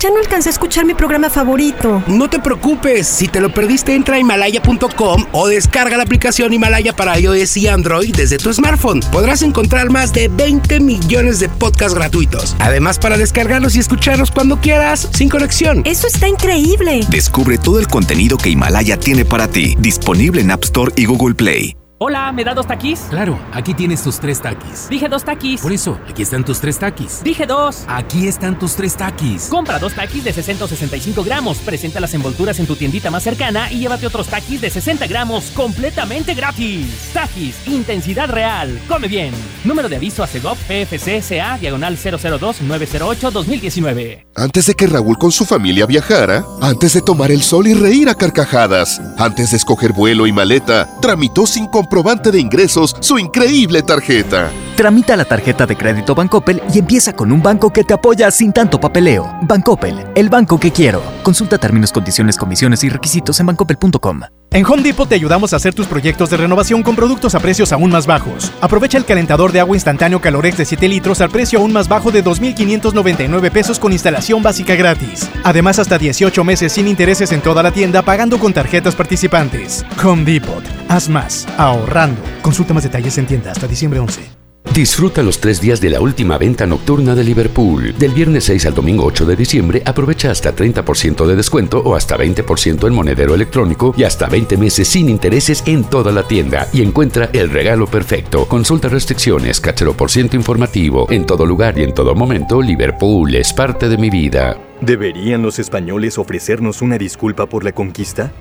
Ya 0.01 0.09
no 0.09 0.18
alcancé 0.18 0.48
a 0.48 0.52
escuchar 0.52 0.86
mi 0.86 0.94
programa 0.94 1.28
favorito. 1.28 2.02
No 2.06 2.31
te 2.31 2.39
preocupes, 2.40 3.06
si 3.06 3.28
te 3.28 3.39
lo 3.39 3.52
perdiste 3.52 3.94
entra 3.94 4.16
a 4.16 4.18
himalaya.com 4.18 5.27
o 5.32 5.47
descarga 5.47 5.98
la 5.98 6.05
aplicación 6.05 6.55
Himalaya 6.55 6.97
para 6.97 7.18
iOS 7.20 7.59
y 7.59 7.68
Android 7.68 8.16
desde 8.16 8.39
tu 8.39 8.51
smartphone. 8.51 9.01
Podrás 9.12 9.43
encontrar 9.43 9.90
más 9.90 10.14
de 10.14 10.28
20 10.28 10.81
millones 10.81 11.39
de 11.39 11.51
podcasts 11.51 11.94
gratuitos. 11.94 12.56
Además 12.60 12.98
para 12.98 13.18
descargarlos 13.18 13.77
y 13.77 13.81
escucharlos 13.81 14.31
cuando 14.31 14.59
quieras, 14.59 15.06
sin 15.12 15.28
conexión. 15.28 15.82
Eso 15.85 16.06
está 16.06 16.27
increíble. 16.28 17.01
Descubre 17.10 17.59
todo 17.59 17.78
el 17.78 17.86
contenido 17.86 18.39
que 18.39 18.48
Himalaya 18.48 18.98
tiene 18.98 19.27
para 19.27 19.48
ti, 19.48 19.77
disponible 19.81 20.40
en 20.40 20.51
App 20.51 20.64
Store 20.64 20.93
y 20.97 21.05
Google 21.05 21.35
Play. 21.35 21.80
Hola, 22.02 22.32
¿me 22.32 22.44
da 22.44 22.55
dos 22.55 22.66
taquis? 22.66 22.98
Claro, 23.10 23.39
aquí 23.52 23.74
tienes 23.74 24.02
tus 24.02 24.18
tres 24.18 24.40
taquis. 24.40 24.89
Dije 24.89 25.06
dos 25.06 25.22
taquis. 25.22 25.60
Por 25.60 25.70
eso, 25.70 25.98
aquí 26.09 26.22
están 26.22 26.47
tus 26.47 26.59
tres 26.59 26.78
taquis. 26.78 27.22
Dije 27.22 27.44
dos. 27.44 27.85
Aquí 27.86 28.27
están 28.27 28.59
tus 28.59 28.74
tres 28.74 28.97
taquis. 28.97 29.48
Compra 29.51 29.78
dos 29.78 29.93
taquis 29.93 30.24
de 30.24 30.32
665 30.32 31.22
gramos, 31.22 31.59
presenta 31.59 32.01
las 32.01 32.14
envolturas 32.14 32.59
en 32.59 32.66
tu 32.66 32.74
tiendita 32.74 33.10
más 33.10 33.22
cercana 33.22 33.70
y 33.70 33.81
llévate 33.81 34.06
otros 34.06 34.28
taquis 34.28 34.62
de 34.62 34.70
60 34.70 35.06
gramos 35.09 35.51
completamente 35.51 36.32
gratis. 36.32 37.10
Taquis, 37.12 37.68
intensidad 37.68 38.31
real. 38.31 38.81
Come 38.89 39.06
bien. 39.06 39.35
Número 39.64 39.90
de 39.90 39.97
aviso 39.97 40.22
a 40.22 40.27
CEGOP 40.27 40.56
PFC 40.56 41.20
CA, 41.20 41.59
diagonal 41.59 41.98
002-908-2019. 41.98 44.24
Antes 44.36 44.64
de 44.64 44.74
que 44.74 44.86
Raúl 44.86 45.18
con 45.18 45.32
su 45.32 45.44
familia 45.44 45.85
viajara, 45.85 46.47
antes 46.62 46.94
de 46.94 47.02
tomar 47.02 47.31
el 47.31 47.43
sol 47.43 47.66
y 47.66 47.74
reír 47.74 48.09
a 48.09 48.14
carcajadas, 48.14 49.02
antes 49.18 49.51
de 49.51 49.59
escoger 49.59 49.93
vuelo 49.93 50.27
y 50.27 50.32
maleta, 50.32 50.89
tramitó 51.02 51.47
sin 51.47 51.66
comprobante 51.90 52.30
de 52.30 52.38
ingresos 52.38 52.94
su 53.00 53.18
increíble 53.18 53.82
tarjeta. 53.82 54.69
Tramita 54.81 55.15
la 55.15 55.27
tarjeta 55.27 55.66
de 55.66 55.77
crédito 55.77 56.15
Bancoppel 56.15 56.62
y 56.73 56.78
empieza 56.78 57.12
con 57.12 57.32
un 57.32 57.43
banco 57.43 57.70
que 57.70 57.85
te 57.85 57.93
apoya 57.93 58.31
sin 58.31 58.51
tanto 58.51 58.81
papeleo. 58.81 59.31
Bancoppel, 59.43 60.07
el 60.15 60.31
banco 60.31 60.59
que 60.59 60.70
quiero. 60.70 61.02
Consulta 61.23 61.59
términos, 61.59 61.93
condiciones, 61.93 62.39
comisiones 62.39 62.82
y 62.82 62.89
requisitos 62.89 63.39
en 63.40 63.47
bancoppel.com. 63.48 64.23
En 64.52 64.65
Home 64.65 64.82
Depot 64.82 65.07
te 65.07 65.16
ayudamos 65.16 65.52
a 65.52 65.57
hacer 65.57 65.74
tus 65.74 65.86
proyectos 65.86 66.31
de 66.31 66.39
renovación 66.39 66.82
con 66.82 66.97
productos 66.97 67.35
a 67.35 67.40
precios 67.40 67.73
aún 67.73 67.90
más 67.90 68.07
bajos. 68.07 68.51
Aprovecha 68.62 68.97
el 68.97 69.05
calentador 69.05 69.52
de 69.52 69.61
agua 69.61 69.77
instantáneo 69.77 70.23
Calorex 70.23 70.57
de 70.57 70.65
7 70.65 70.89
litros 70.89 71.20
al 71.20 71.28
precio 71.28 71.59
aún 71.59 71.74
más 71.74 71.86
bajo 71.86 72.11
de 72.11 72.24
2.599 72.24 73.51
pesos 73.51 73.78
con 73.78 73.93
instalación 73.93 74.43
básica 74.43 74.77
gratis. 74.77 75.28
Además, 75.44 75.78
hasta 75.78 75.98
18 75.98 76.43
meses 76.43 76.73
sin 76.73 76.89
intereses 76.89 77.32
en 77.32 77.43
toda 77.43 77.62
la 77.62 77.70
tienda 77.70 78.01
pagando 78.01 78.39
con 78.39 78.55
tarjetas 78.55 78.94
participantes. 78.94 79.85
Home 80.02 80.24
Depot. 80.24 80.65
Haz 80.89 81.11
más. 81.11 81.47
Ahorrando. 81.59 82.23
Consulta 82.40 82.73
más 82.73 82.85
detalles 82.85 83.19
en 83.19 83.27
tienda 83.27 83.52
hasta 83.52 83.66
diciembre 83.66 84.01
11. 84.01 84.39
Disfruta 84.74 85.20
los 85.24 85.40
tres 85.40 85.60
días 85.60 85.80
de 85.80 85.90
la 85.90 86.01
última 86.01 86.38
venta 86.38 86.64
nocturna 86.64 87.16
de 87.16 87.24
Liverpool. 87.24 87.92
Del 87.98 88.12
viernes 88.12 88.44
6 88.44 88.66
al 88.66 88.74
domingo 88.74 89.05
8 89.05 89.26
de 89.26 89.34
diciembre, 89.34 89.82
aprovecha 89.84 90.30
hasta 90.30 90.55
30% 90.55 91.26
de 91.26 91.34
descuento 91.34 91.80
o 91.80 91.97
hasta 91.97 92.16
20% 92.16 92.86
en 92.86 92.94
monedero 92.94 93.34
electrónico 93.34 93.92
y 93.97 94.05
hasta 94.05 94.28
20 94.28 94.56
meses 94.56 94.86
sin 94.86 95.09
intereses 95.09 95.64
en 95.66 95.82
toda 95.82 96.12
la 96.12 96.22
tienda. 96.22 96.68
Y 96.72 96.82
encuentra 96.82 97.30
el 97.32 97.51
regalo 97.51 97.88
perfecto. 97.88 98.47
Consulta 98.47 98.88
restricciones, 98.88 99.60
cachero 99.60 99.94
por 99.94 100.09
ciento 100.09 100.36
informativo. 100.36 101.09
En 101.10 101.26
todo 101.26 101.44
lugar 101.44 101.76
y 101.76 101.82
en 101.82 101.92
todo 101.92 102.14
momento, 102.14 102.62
Liverpool 102.62 103.34
es 103.34 103.52
parte 103.52 103.88
de 103.88 103.98
mi 103.98 104.09
vida. 104.09 104.56
¿Deberían 104.80 105.42
los 105.42 105.59
españoles 105.59 106.16
ofrecernos 106.16 106.80
una 106.80 106.97
disculpa 106.97 107.47
por 107.47 107.64
la 107.64 107.72
conquista? 107.72 108.32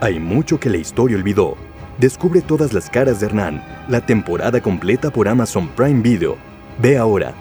Hay 0.00 0.18
mucho 0.18 0.58
que 0.58 0.70
la 0.70 0.78
historia 0.78 1.16
olvidó. 1.16 1.69
Descubre 2.00 2.40
todas 2.40 2.72
las 2.72 2.88
caras 2.88 3.20
de 3.20 3.26
Hernán, 3.26 3.62
la 3.86 4.00
temporada 4.00 4.62
completa 4.62 5.10
por 5.10 5.28
Amazon 5.28 5.68
Prime 5.68 6.00
Video. 6.00 6.38
Ve 6.78 6.96
ahora. 6.96 7.34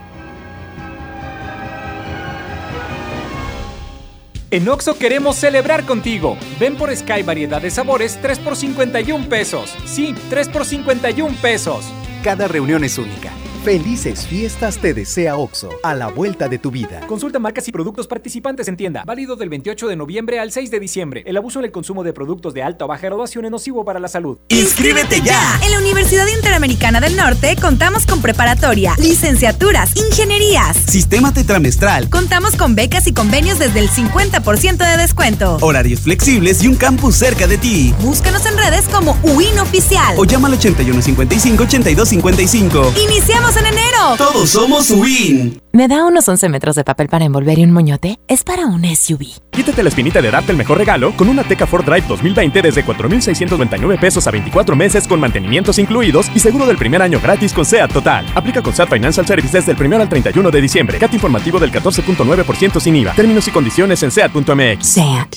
En 4.52 4.68
Oxo 4.68 4.98
queremos 4.98 5.38
celebrar 5.38 5.86
contigo. 5.86 6.38
Ven 6.60 6.76
por 6.76 6.94
Sky 6.94 7.24
variedad 7.24 7.62
de 7.62 7.72
sabores 7.72 8.20
3 8.22 8.40
por 8.40 8.58
51 8.58 9.30
pesos. 9.30 9.74
Sí, 9.86 10.14
3 10.30 10.50
por 10.50 10.66
51 10.66 11.38
pesos. 11.42 11.86
Cada 12.22 12.50
reunión 12.50 12.84
es 12.84 12.98
única. 12.98 13.32
Felices 13.64 14.26
fiestas 14.26 14.78
te 14.78 14.94
desea 14.94 15.36
OXO, 15.36 15.70
a 15.84 15.94
la 15.94 16.08
vuelta 16.08 16.48
de 16.48 16.60
tu 16.60 16.72
vida. 16.72 17.02
Consulta 17.08 17.40
marcas 17.40 17.68
y 17.68 17.74
productos 17.74 18.08
participantes 18.08 18.70
en 18.70 18.78
tienda. 18.78 19.04
Válido 19.06 19.36
del 19.36 19.50
28 19.50 19.90
de 19.90 19.98
noviembre 19.98 20.40
al 20.40 20.54
6 20.54 20.72
de 20.72 20.80
diciembre. 20.80 21.24
El 21.26 21.36
abuso 21.36 21.60
en 21.60 21.66
el 21.66 21.72
consumo 21.72 22.06
de 22.06 22.14
productos 22.14 22.54
de 22.54 22.64
alta 22.64 22.86
o 22.86 22.88
baja 22.88 23.08
graduación 23.08 23.44
es 23.44 23.52
nocivo 23.52 23.84
para 23.84 24.00
la 24.00 24.08
salud. 24.08 24.38
¡Inscríbete 24.48 25.20
ya! 25.22 25.60
En 25.62 25.72
la 25.72 25.80
Universidad 25.80 26.26
Interamericana 26.28 27.02
del 27.02 27.18
Norte 27.18 27.58
contamos 27.62 28.06
con 28.06 28.22
preparatoria, 28.22 28.96
licenciaturas, 28.98 29.94
ingenierías. 29.98 30.78
Sistema 30.78 31.34
tetramestral. 31.34 32.10
Contamos 32.10 32.56
con 32.56 32.76
becas 32.76 33.08
y 33.08 33.14
convenios 33.14 33.60
desde 33.60 33.82
el 33.82 33.90
50% 33.90 34.78
de 34.78 34.96
descuento. 34.96 35.58
Horarios 35.60 36.00
flexibles 36.00 36.64
y 36.64 36.70
un 36.70 36.76
campus 36.76 37.18
cerca 37.18 37.46
de 37.46 37.58
ti. 37.58 37.94
Búscanos 38.00 38.46
en 38.46 38.58
redes 38.58 38.88
como 38.88 39.18
UIN 39.24 39.60
Oficial. 39.60 40.16
O 40.18 40.24
llama 40.24 40.48
al 40.48 40.58
8155-8255. 40.58 42.98
¡Iniciamos 43.04 43.49
en 43.58 43.66
enero! 43.66 44.16
Todos 44.18 44.50
somos 44.50 44.90
UIN. 44.92 45.62
¿Me 45.72 45.88
da 45.88 46.06
unos 46.06 46.28
11 46.28 46.50
metros 46.50 46.76
de 46.76 46.84
papel 46.84 47.08
para 47.08 47.26
envolver 47.26 47.58
y 47.58 47.64
un 47.64 47.72
moñote? 47.72 48.20
Es 48.28 48.44
para 48.44 48.66
un 48.66 48.84
SUV. 48.84 49.26
Quítate 49.52 49.82
la 49.82 49.90
espinita 49.90 50.22
de 50.22 50.30
darte 50.30 50.52
el 50.52 50.58
mejor 50.58 50.78
regalo 50.78 51.16
con 51.16 51.30
una 51.30 51.44
Teca 51.44 51.66
Ford 51.66 51.86
Drive 51.86 52.06
2020 52.08 52.62
desde 52.62 52.84
4,699 52.84 53.98
pesos 53.98 54.28
a 54.28 54.32
24 54.32 54.76
meses 54.76 55.08
con 55.08 55.20
mantenimientos 55.20 55.80
incluidos 55.80 56.30
y 56.36 56.40
seguro 56.40 56.66
del 56.66 56.78
primer 56.78 57.02
año 57.02 57.20
gratis 57.22 57.54
con 57.54 57.66
SEAT 57.66 57.92
Total. 57.92 58.26
Aplica 58.36 58.62
con 58.62 58.74
SEAT 58.74 58.90
Financial 58.90 59.26
Services 59.26 59.66
del 59.66 59.78
1 59.82 59.96
al 59.96 60.10
31 60.10 60.52
de 60.52 60.62
diciembre. 60.62 60.98
CAT 61.00 61.14
informativo 61.14 61.60
del 61.60 61.72
14.9% 61.72 62.80
sin 62.80 62.96
IVA. 62.98 63.14
Términos 63.14 63.48
y 63.48 63.52
condiciones 63.52 64.04
en 64.04 64.12
SEAT.mx. 64.12 64.86
SEAT. 64.86 65.36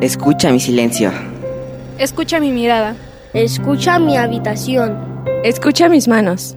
Escucha 0.00 0.50
mi 0.50 0.60
silencio. 0.60 1.12
Escucha 1.98 2.40
mi 2.40 2.52
mirada. 2.52 2.96
Escucha 3.34 3.98
mi 3.98 4.16
habitación. 4.16 5.24
Escucha 5.44 5.88
mis 5.88 6.08
manos. 6.08 6.56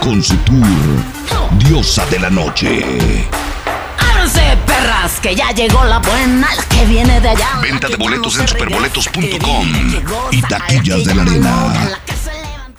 con 0.00 0.22
su 0.22 0.36
tour 0.38 0.66
Diosa 1.58 2.04
de 2.06 2.18
la 2.18 2.30
Noche. 2.30 3.28
¡Ábranse, 3.98 4.56
perras! 4.66 5.20
Que 5.20 5.34
ya 5.34 5.50
llegó 5.52 5.84
la 5.84 5.98
buena, 5.98 6.54
la 6.54 6.64
que 6.64 6.84
viene 6.86 7.20
de 7.20 7.30
allá. 7.30 7.58
Venta 7.62 7.88
de 7.88 7.96
boletos 7.96 8.38
en 8.38 8.48
superboletos.com 8.48 9.66
y 10.30 10.42
taquillas 10.42 11.04
de 11.04 11.14
la 11.14 11.22
arena. 11.22 11.98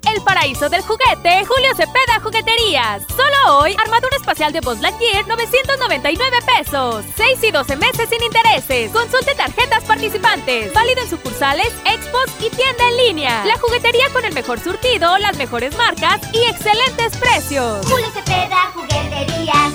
El 0.08 0.22
paraíso 0.24 0.70
del 0.70 0.82
juguete, 0.82 1.46
Julio 1.46 1.70
Cepeda 1.76 2.20
Jugueterías. 2.24 3.04
Solo 3.10 3.60
hoy, 3.60 3.76
armadura 3.78 4.16
espacial 4.16 4.54
de 4.54 4.62
Buzz 4.62 4.80
Lightyear, 4.80 5.28
999 5.28 6.38
pesos. 6.58 7.06
6 7.16 7.44
y 7.44 7.52
12 7.52 7.76
meses 7.76 8.10
sin 8.10 8.24
intereses. 8.24 8.92
Consulte 8.92 9.36
tarjetas 9.36 9.84
participantes. 9.84 10.74
Válido 10.74 11.02
en 11.02 11.10
sucursales, 11.10 11.74
expos 11.86 12.26
y 12.40 12.50
tienda 12.56 12.90
en 12.90 12.98
línea. 13.08 13.46
La 13.46 13.58
juguetería 13.58 14.06
con 14.14 14.26
el 14.26 14.34
mejor 14.34 14.60
surtido, 14.60 15.18
las 15.18 15.38
mejores 15.38 15.76
marcas 15.78 16.22
y 16.34 16.40
excelentes 16.50 17.18
precios. 17.18 17.86
Julio 17.86 18.08
Cepeda 18.14 18.72
Jugueterías. 18.74 19.74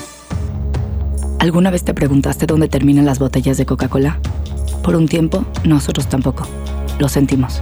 ¿Alguna 1.39 1.69
vez 1.69 1.83
te 1.83 1.93
preguntaste 1.93 2.45
dónde 2.47 2.67
terminan 2.67 3.05
las 3.05 3.19
botellas 3.19 3.57
de 3.57 3.65
Coca-Cola? 3.65 4.19
Por 4.83 4.95
un 4.95 5.07
tiempo, 5.07 5.45
nosotros 5.63 6.07
tampoco. 6.07 6.47
Lo 6.99 7.09
sentimos. 7.09 7.61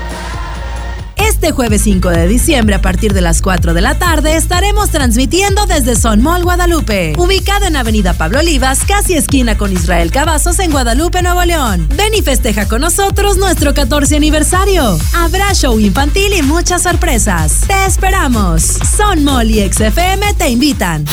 Este 1.41 1.53
jueves 1.53 1.81
5 1.81 2.11
de 2.11 2.27
diciembre 2.27 2.75
a 2.75 2.83
partir 2.83 3.13
de 3.13 3.21
las 3.21 3.41
4 3.41 3.73
de 3.73 3.81
la 3.81 3.97
tarde 3.97 4.35
estaremos 4.35 4.91
transmitiendo 4.91 5.65
desde 5.65 5.95
Son 5.95 6.21
Mall 6.21 6.43
Guadalupe, 6.43 7.15
ubicado 7.17 7.65
en 7.65 7.75
Avenida 7.75 8.13
Pablo 8.13 8.37
Olivas, 8.37 8.81
casi 8.87 9.15
esquina 9.15 9.57
con 9.57 9.73
Israel 9.73 10.11
Cavazos 10.11 10.59
en 10.59 10.69
Guadalupe, 10.69 11.23
Nuevo 11.23 11.43
León. 11.43 11.89
Ven 11.97 12.13
y 12.13 12.21
festeja 12.21 12.67
con 12.67 12.81
nosotros 12.81 13.37
nuestro 13.37 13.73
14 13.73 14.17
aniversario. 14.17 14.99
Habrá 15.15 15.51
show 15.55 15.79
infantil 15.79 16.31
y 16.31 16.43
muchas 16.43 16.83
sorpresas. 16.83 17.61
Te 17.65 17.85
esperamos. 17.87 18.61
Son 18.95 19.23
Mall 19.23 19.49
y 19.49 19.67
XFM 19.67 20.35
te 20.35 20.47
invitan. 20.47 21.05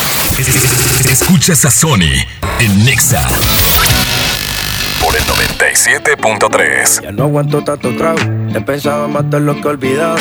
Escuchas 1.11 1.65
a 1.65 1.71
Sony 1.71 2.13
en 2.61 2.85
Nexa 2.85 3.27
97.3. 5.79 7.03
Ya 7.03 7.13
no 7.13 7.23
aguanto 7.23 7.63
tanto 7.63 7.95
trago. 7.97 8.19
He 8.53 8.61
pensado 8.61 9.07
matar 9.07 9.43
lo 9.43 9.61
que 9.61 9.69
olvidado. 9.69 10.17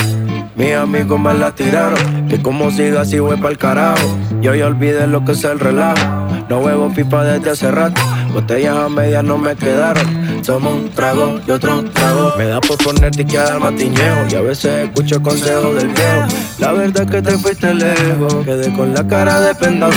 Mis 0.55 0.73
amigos 0.73 1.19
me 1.19 1.33
la 1.33 1.55
tiraron. 1.55 2.27
Que 2.27 2.39
como 2.39 2.69
siga 2.69 3.01
así 3.01 3.17
voy 3.17 3.37
pa'l 3.37 3.57
carajo. 3.57 4.07
Yo 4.39 4.53
ya 4.53 4.67
olvidé 4.67 5.07
lo 5.07 5.25
que 5.25 5.31
es 5.31 5.43
el 5.45 5.59
relajo. 5.59 6.27
No 6.47 6.59
huevo 6.59 6.93
pipa 6.93 7.23
desde 7.23 7.49
hace 7.49 7.71
rato. 7.71 7.99
Botellas 8.33 8.77
a 8.77 8.87
medias 8.87 9.23
no 9.23 9.39
me 9.39 9.55
quedaron. 9.55 10.05
Somos 10.43 10.73
un 10.73 10.89
trago 10.91 11.39
y 11.47 11.49
otro 11.49 11.83
trago. 11.85 12.33
Me 12.37 12.45
da 12.45 12.61
por 12.61 12.77
ponerte 12.77 13.23
y 13.23 13.25
quedar 13.25 13.59
matiñejo. 13.59 14.27
Y 14.29 14.35
a 14.35 14.41
veces 14.41 14.87
escucho 14.87 15.23
consejos 15.23 15.75
del 15.75 15.87
viejo. 15.87 16.27
La 16.59 16.71
verdad 16.71 17.01
es 17.01 17.09
que 17.09 17.21
te 17.23 17.31
fuiste 17.39 17.73
lejos. 17.73 18.45
Quedé 18.45 18.71
con 18.73 18.93
la 18.93 19.07
cara 19.07 19.41
de 19.41 19.55
pendado. 19.55 19.93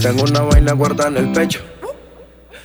Tengo 0.00 0.24
una 0.24 0.40
vaina 0.40 0.72
guardada 0.72 1.10
en 1.10 1.16
el 1.18 1.32
pecho 1.32 1.60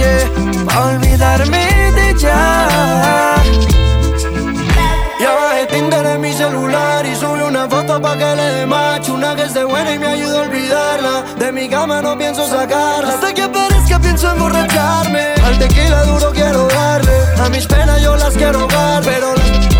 Yeah, 0.00 0.64
para 0.64 0.96
olvidarme 0.96 1.92
de 1.92 2.10
ella. 2.10 3.36
Ya 5.20 5.34
bajé 5.34 5.66
Tinder 5.66 6.06
en 6.06 6.20
mi 6.22 6.32
celular 6.32 7.04
y 7.04 7.14
subí 7.14 7.42
una 7.42 7.68
foto 7.68 8.00
pa' 8.00 8.16
que 8.16 8.36
le 8.36 8.48
dé 8.54 8.66
macho 8.66 9.12
Una 9.12 9.36
que 9.36 9.42
esté 9.42 9.64
buena 9.64 9.92
y 9.94 9.98
me 9.98 10.06
ayude 10.06 10.38
a 10.38 10.40
olvidarla 10.40 11.24
De 11.38 11.52
mi 11.52 11.68
cama 11.68 12.00
no 12.00 12.16
pienso 12.16 12.46
sacarla 12.48 13.12
Hasta 13.12 13.34
que 13.34 13.42
aparezca 13.42 13.98
pienso 13.98 14.30
emborracharme 14.30 15.34
Al 15.44 15.58
tequila 15.58 16.04
duro 16.04 16.32
quiero 16.32 16.66
darle 16.68 17.18
A 17.44 17.50
mis 17.50 17.66
penas 17.66 18.00
yo 18.00 18.16
las 18.16 18.34
quiero 18.34 18.66
dar 18.66 19.02
Pero 19.04 19.34
las 19.34 19.79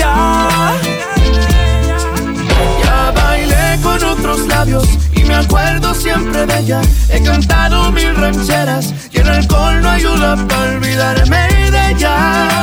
ya. 0.00 0.48
Bailé 3.14 3.78
con 3.82 4.02
otros 4.04 4.46
labios 4.46 4.88
y 5.14 5.24
me 5.24 5.34
acuerdo 5.34 5.94
siempre 5.94 6.46
de 6.46 6.58
ella. 6.58 6.80
He 7.08 7.22
cantado 7.22 7.90
mil 7.92 8.14
rancheras 8.14 8.94
y 9.12 9.18
el 9.18 9.28
alcohol 9.28 9.80
no 9.82 9.90
ayuda 9.90 10.36
para 10.48 10.72
olvidarme 10.76 11.70
de 11.70 11.90
ella. 11.90 12.60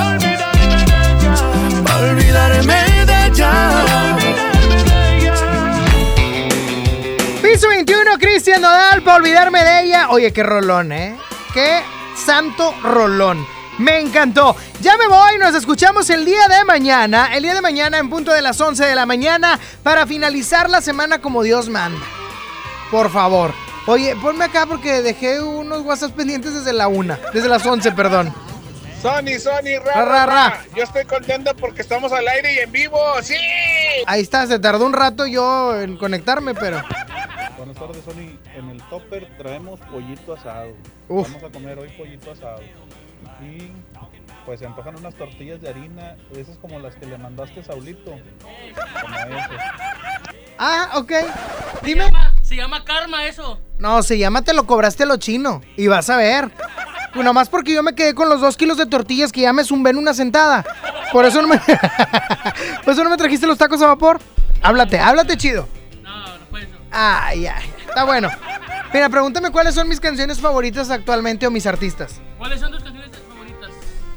Para 1.85 2.11
olvidarme 2.11 3.05
de 3.05 3.25
ella. 3.27 3.51
Piso 7.41 7.67
21, 7.69 8.17
Cristian 8.19 8.61
Nodal, 8.61 9.01
para 9.03 9.17
olvidarme 9.17 9.63
de 9.63 9.83
ella. 9.83 10.09
Oye, 10.09 10.31
qué 10.33 10.43
rolón, 10.43 10.91
¿eh? 10.91 11.15
Qué 11.53 11.81
santo 12.15 12.73
rolón. 12.83 13.56
Me 13.77 13.99
encantó. 13.99 14.55
Ya 14.81 14.97
me 14.97 15.07
voy, 15.07 15.37
nos 15.39 15.53
escuchamos 15.55 16.09
el 16.09 16.25
día 16.25 16.47
de 16.47 16.63
mañana, 16.65 17.35
el 17.35 17.43
día 17.43 17.53
de 17.53 17.61
mañana 17.61 17.97
en 17.99 18.09
punto 18.09 18.31
de 18.31 18.41
las 18.41 18.59
11 18.59 18.85
de 18.85 18.95
la 18.95 19.05
mañana 19.05 19.59
para 19.83 20.07
finalizar 20.07 20.69
la 20.69 20.81
semana 20.81 21.19
como 21.21 21.43
Dios 21.43 21.69
manda. 21.69 22.01
Por 22.89 23.11
favor. 23.11 23.53
Oye, 23.85 24.15
ponme 24.15 24.45
acá 24.45 24.65
porque 24.65 25.01
dejé 25.01 25.41
unos 25.41 25.81
WhatsApp 25.81 26.11
pendientes 26.11 26.53
desde 26.53 26.73
la 26.73 26.87
una, 26.87 27.19
desde 27.33 27.47
las 27.47 27.65
11, 27.65 27.91
perdón. 27.93 28.33
Sony, 29.01 29.39
Sony, 29.39 29.77
ra, 29.85 29.93
Ra, 29.93 30.05
ra, 30.05 30.05
ra, 30.05 30.25
ra. 30.25 30.49
ra. 30.49 30.65
Yo 30.75 30.83
estoy 30.83 31.05
contento 31.05 31.55
porque 31.55 31.83
estamos 31.83 32.11
al 32.11 32.27
aire 32.27 32.55
y 32.55 32.57
en 32.59 32.71
vivo, 32.71 32.99
sí. 33.21 33.35
Ahí 34.07 34.21
está, 34.21 34.47
se 34.47 34.57
tardó 34.59 34.85
un 34.85 34.93
rato 34.93 35.25
yo 35.27 35.79
en 35.79 35.97
conectarme, 35.97 36.55
pero 36.55 36.81
Buenas 37.57 37.75
tardes, 37.77 38.03
Sony. 38.03 38.37
En 38.55 38.69
el 38.71 38.81
topper 38.89 39.27
traemos 39.37 39.79
pollito 39.81 40.33
asado. 40.33 40.71
Uf. 41.07 41.27
Vamos 41.31 41.43
a 41.43 41.53
comer 41.53 41.77
hoy 41.79 41.89
pollito 41.97 42.31
asado. 42.31 42.59
Y 43.41 43.71
pues 44.45 44.59
se 44.59 44.65
antojan 44.65 44.95
unas 44.97 45.13
tortillas 45.15 45.61
de 45.61 45.69
harina, 45.69 46.15
esas 46.35 46.57
como 46.57 46.79
las 46.79 46.95
que 46.95 47.05
le 47.05 47.17
mandaste 47.17 47.59
a 47.59 47.63
Saulito. 47.63 48.15
Ah, 50.57 50.91
ok. 50.95 51.11
Dime. 51.83 52.05
Se 52.41 52.55
llama 52.55 52.83
karma 52.83 53.25
eso. 53.25 53.59
No, 53.77 54.01
se 54.01 54.17
llama 54.17 54.41
Te 54.41 54.53
lo 54.53 54.65
cobraste 54.65 55.03
a 55.03 55.05
lo 55.05 55.17
chino. 55.17 55.61
Y 55.75 55.87
vas 55.87 56.09
a 56.09 56.17
ver. 56.17 56.49
Pues 57.13 57.25
nomás 57.25 57.49
porque 57.49 57.73
yo 57.73 57.83
me 57.83 57.93
quedé 57.95 58.13
con 58.15 58.29
los 58.29 58.41
dos 58.41 58.57
kilos 58.57 58.77
de 58.77 58.85
tortillas 58.85 59.31
que 59.31 59.41
ya 59.41 59.53
me 59.53 59.63
zumbé 59.63 59.91
en 59.91 59.97
una 59.97 60.13
sentada. 60.13 60.65
Por 61.11 61.25
eso 61.25 61.41
no 61.41 61.47
me. 61.47 61.59
Por 62.83 62.93
eso 62.93 63.03
no 63.03 63.09
me 63.09 63.17
trajiste 63.17 63.47
los 63.47 63.57
tacos 63.57 63.81
a 63.81 63.87
vapor. 63.87 64.19
Háblate, 64.61 64.99
háblate 64.99 65.37
chido. 65.37 65.67
No, 66.03 66.37
no 66.37 66.45
puede 66.45 66.65
ser. 66.65 66.75
Ay, 66.91 67.47
ay. 67.47 67.69
Está 67.87 68.03
bueno. 68.03 68.29
Mira, 68.93 69.09
pregúntame 69.09 69.51
cuáles 69.51 69.75
son 69.75 69.87
mis 69.87 69.99
canciones 69.99 70.39
favoritas 70.39 70.89
actualmente 70.89 71.45
o 71.45 71.51
mis 71.51 71.65
artistas. 71.65 72.21
¿Cuáles 72.37 72.59
son 72.59 72.71
tus 72.71 72.81
canciones 72.81 72.87
favoritas? 72.87 72.96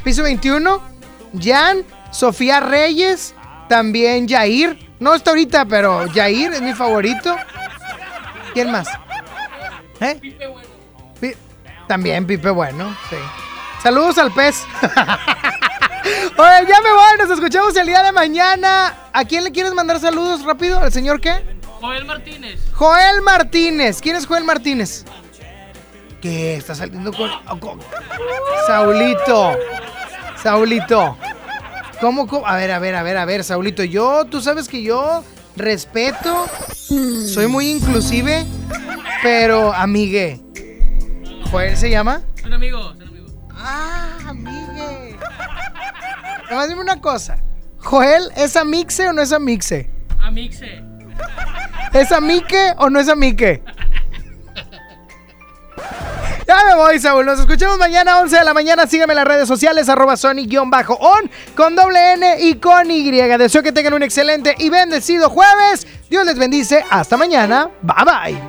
Piso 0.04 0.22
21, 0.22 0.82
Jan, 1.40 1.78
Sofía 2.10 2.60
Reyes, 2.60 3.34
también 3.68 4.28
Jair. 4.28 4.88
No 4.98 5.14
está 5.14 5.30
ahorita, 5.30 5.64
pero 5.66 6.06
Jair 6.12 6.52
es 6.52 6.62
mi 6.62 6.72
favorito. 6.74 7.34
¿Quién 8.54 8.70
más? 8.70 8.88
¿Eh? 10.00 10.18
Pi- 11.20 11.34
también 11.86 12.26
Pipe 12.26 12.50
Bueno, 12.50 12.96
sí. 13.08 13.16
Saludos 13.82 14.18
al 14.18 14.32
pez. 14.32 14.64
Oye, 16.36 16.66
ya 16.68 16.80
me 16.80 16.92
voy, 16.92 17.18
nos 17.18 17.30
escuchamos 17.30 17.76
el 17.76 17.86
día 17.86 18.02
de 18.02 18.12
mañana. 18.12 18.94
¿A 19.12 19.24
quién 19.24 19.44
le 19.44 19.52
quieres 19.52 19.72
mandar 19.74 20.00
saludos 20.00 20.42
rápido? 20.44 20.80
¿Al 20.80 20.92
señor 20.92 21.20
qué? 21.20 21.58
Joel 21.80 22.04
Martínez. 22.04 22.60
Joel 22.74 23.22
Martínez. 23.22 24.00
¿Quién 24.02 24.16
es 24.16 24.26
Joel 24.26 24.44
Martínez? 24.44 25.04
¿Qué? 26.20 26.56
¿Está 26.56 26.74
saliendo 26.74 27.12
con...? 27.12 27.30
con- 27.60 27.80
Saulito. 28.66 29.52
Saulito. 30.42 31.16
¿Cómo, 32.00 32.26
cómo? 32.26 32.46
A 32.46 32.56
ver, 32.56 32.70
a 32.72 32.78
ver, 32.78 32.94
a 32.94 33.02
ver, 33.02 33.16
a 33.16 33.24
ver, 33.24 33.44
Saulito. 33.44 33.82
Yo, 33.84 34.24
tú 34.26 34.40
sabes 34.40 34.68
que 34.68 34.82
yo 34.82 35.24
respeto, 35.56 36.46
soy 37.26 37.46
muy 37.46 37.70
inclusive, 37.70 38.46
pero 39.22 39.72
amigue. 39.72 40.40
¿Joel 41.50 41.76
se 41.76 41.90
llama? 41.90 42.22
Son 42.40 42.52
amigos, 42.52 42.96
son 42.98 43.08
amigos. 43.08 43.32
Ah, 43.54 44.16
amigue. 44.28 45.16
Nomás 46.50 46.68
dime 46.68 46.80
una 46.80 47.00
cosa. 47.00 47.38
¿Joel 47.78 48.30
es 48.36 48.56
amixe 48.56 49.08
o 49.08 49.12
no 49.12 49.20
es 49.22 49.32
amixe? 49.32 49.90
Amixe. 50.20 50.82
¿Es 51.92 52.12
amique 52.12 52.72
o 52.78 52.88
no 52.88 53.00
es 53.00 53.08
amique? 53.08 53.62
Ya 56.50 56.64
me 56.64 56.74
voy, 56.74 56.98
Saúl. 56.98 57.24
Nos 57.24 57.38
escuchamos 57.38 57.78
mañana 57.78 58.14
a 58.14 58.20
11 58.22 58.38
de 58.38 58.44
la 58.44 58.52
mañana. 58.52 58.84
Sígueme 58.84 59.12
en 59.12 59.18
las 59.18 59.24
redes 59.24 59.46
sociales, 59.46 59.88
arroba 59.88 60.16
Sony-on, 60.16 60.68
con 61.54 61.76
doble 61.76 62.14
N 62.14 62.40
y 62.40 62.56
con 62.56 62.90
Y. 62.90 63.08
Deseo 63.12 63.62
que 63.62 63.70
tengan 63.70 63.94
un 63.94 64.02
excelente 64.02 64.56
y 64.58 64.68
bendecido 64.68 65.30
jueves. 65.30 65.86
Dios 66.10 66.26
les 66.26 66.36
bendice. 66.36 66.84
Hasta 66.90 67.16
mañana. 67.16 67.70
Bye 67.82 68.04
bye. 68.04 68.42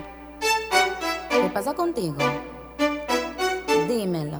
¿Qué 1.30 1.50
pasa 1.54 1.76
contigo? 1.76 2.18
Dímelo. 3.88 4.40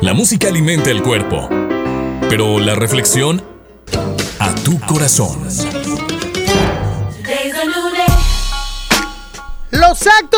La 0.00 0.14
música 0.14 0.48
alimenta 0.48 0.90
el 0.90 1.02
cuerpo, 1.02 1.50
pero 2.30 2.58
la 2.60 2.74
reflexión 2.74 3.51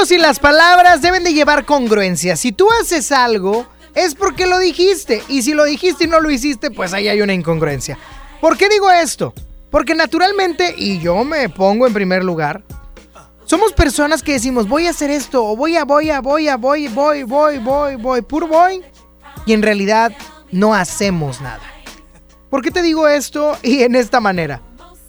Actos 0.04 0.18
y 0.18 0.20
las 0.20 0.38
palabras 0.38 1.00
deben 1.00 1.24
de 1.24 1.32
llevar 1.32 1.64
congruencia. 1.64 2.36
Si 2.36 2.52
tú 2.52 2.68
haces 2.78 3.10
algo, 3.10 3.66
es 3.94 4.14
porque 4.14 4.46
lo 4.46 4.58
dijiste. 4.58 5.22
Y 5.28 5.40
si 5.40 5.54
lo 5.54 5.64
dijiste 5.64 6.04
y 6.04 6.08
no 6.08 6.20
lo 6.20 6.30
hiciste, 6.30 6.70
pues 6.70 6.92
ahí 6.92 7.08
hay 7.08 7.22
una 7.22 7.32
incongruencia. 7.32 7.96
¿Por 8.38 8.58
qué 8.58 8.68
digo 8.68 8.90
esto? 8.90 9.32
Porque 9.70 9.94
naturalmente, 9.94 10.74
y 10.76 10.98
yo 10.98 11.24
me 11.24 11.48
pongo 11.48 11.86
en 11.86 11.94
primer 11.94 12.22
lugar, 12.22 12.62
somos 13.46 13.72
personas 13.72 14.22
que 14.22 14.32
decimos, 14.32 14.68
voy 14.68 14.88
a 14.88 14.90
hacer 14.90 15.10
esto, 15.10 15.42
o 15.42 15.56
voy 15.56 15.78
a, 15.78 15.84
voy 15.84 16.10
a, 16.10 16.20
voy 16.20 16.48
a, 16.48 16.58
voy, 16.58 16.88
voy, 16.88 17.22
voy, 17.22 17.58
voy, 17.58 17.96
voy, 17.96 18.20
puro 18.20 18.46
voy. 18.46 18.82
Y 19.46 19.54
en 19.54 19.62
realidad 19.62 20.12
no 20.52 20.74
hacemos 20.74 21.40
nada. 21.40 21.62
¿Por 22.50 22.60
qué 22.60 22.70
te 22.70 22.82
digo 22.82 23.08
esto 23.08 23.56
y 23.62 23.84
en 23.84 23.94
esta 23.94 24.20
manera? 24.20 24.60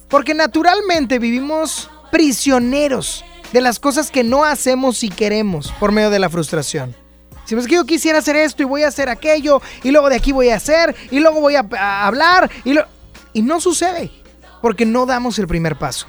Porque 0.08 0.34
naturalmente 0.34 1.20
vivimos 1.20 1.90
prisioneros 2.12 3.26
de 3.52 3.62
las 3.62 3.80
cosas 3.80 4.12
que 4.12 4.24
no 4.24 4.44
hacemos 4.44 5.04
y 5.04 5.10
queremos 5.10 5.72
por 5.80 5.92
medio 5.92 6.10
de 6.10 6.20
la 6.20 6.30
frustración. 6.30 6.96
Si 7.46 7.56
es 7.56 7.68
que 7.68 7.76
yo 7.76 7.86
quisiera 7.86 8.20
hacer 8.20 8.36
esto 8.36 8.64
y 8.64 8.66
voy 8.66 8.84
a 8.84 8.88
hacer 8.88 9.08
aquello, 9.08 9.62
y 9.84 9.92
luego 9.92 10.10
de 10.10 10.16
aquí 10.16 10.32
voy 10.32 10.50
a 10.50 10.56
hacer, 10.56 10.96
y 11.12 11.20
luego 11.20 11.42
voy 11.42 11.56
a, 11.56 12.06
hablar, 12.06 12.50
y, 12.64 12.76
y 13.34 13.42
no 13.44 13.62
sucede, 13.62 14.12
porque 14.62 14.86
no 14.86 15.06
damos 15.06 15.38
el 15.38 15.48
primer 15.48 15.78
paso. 15.78 16.08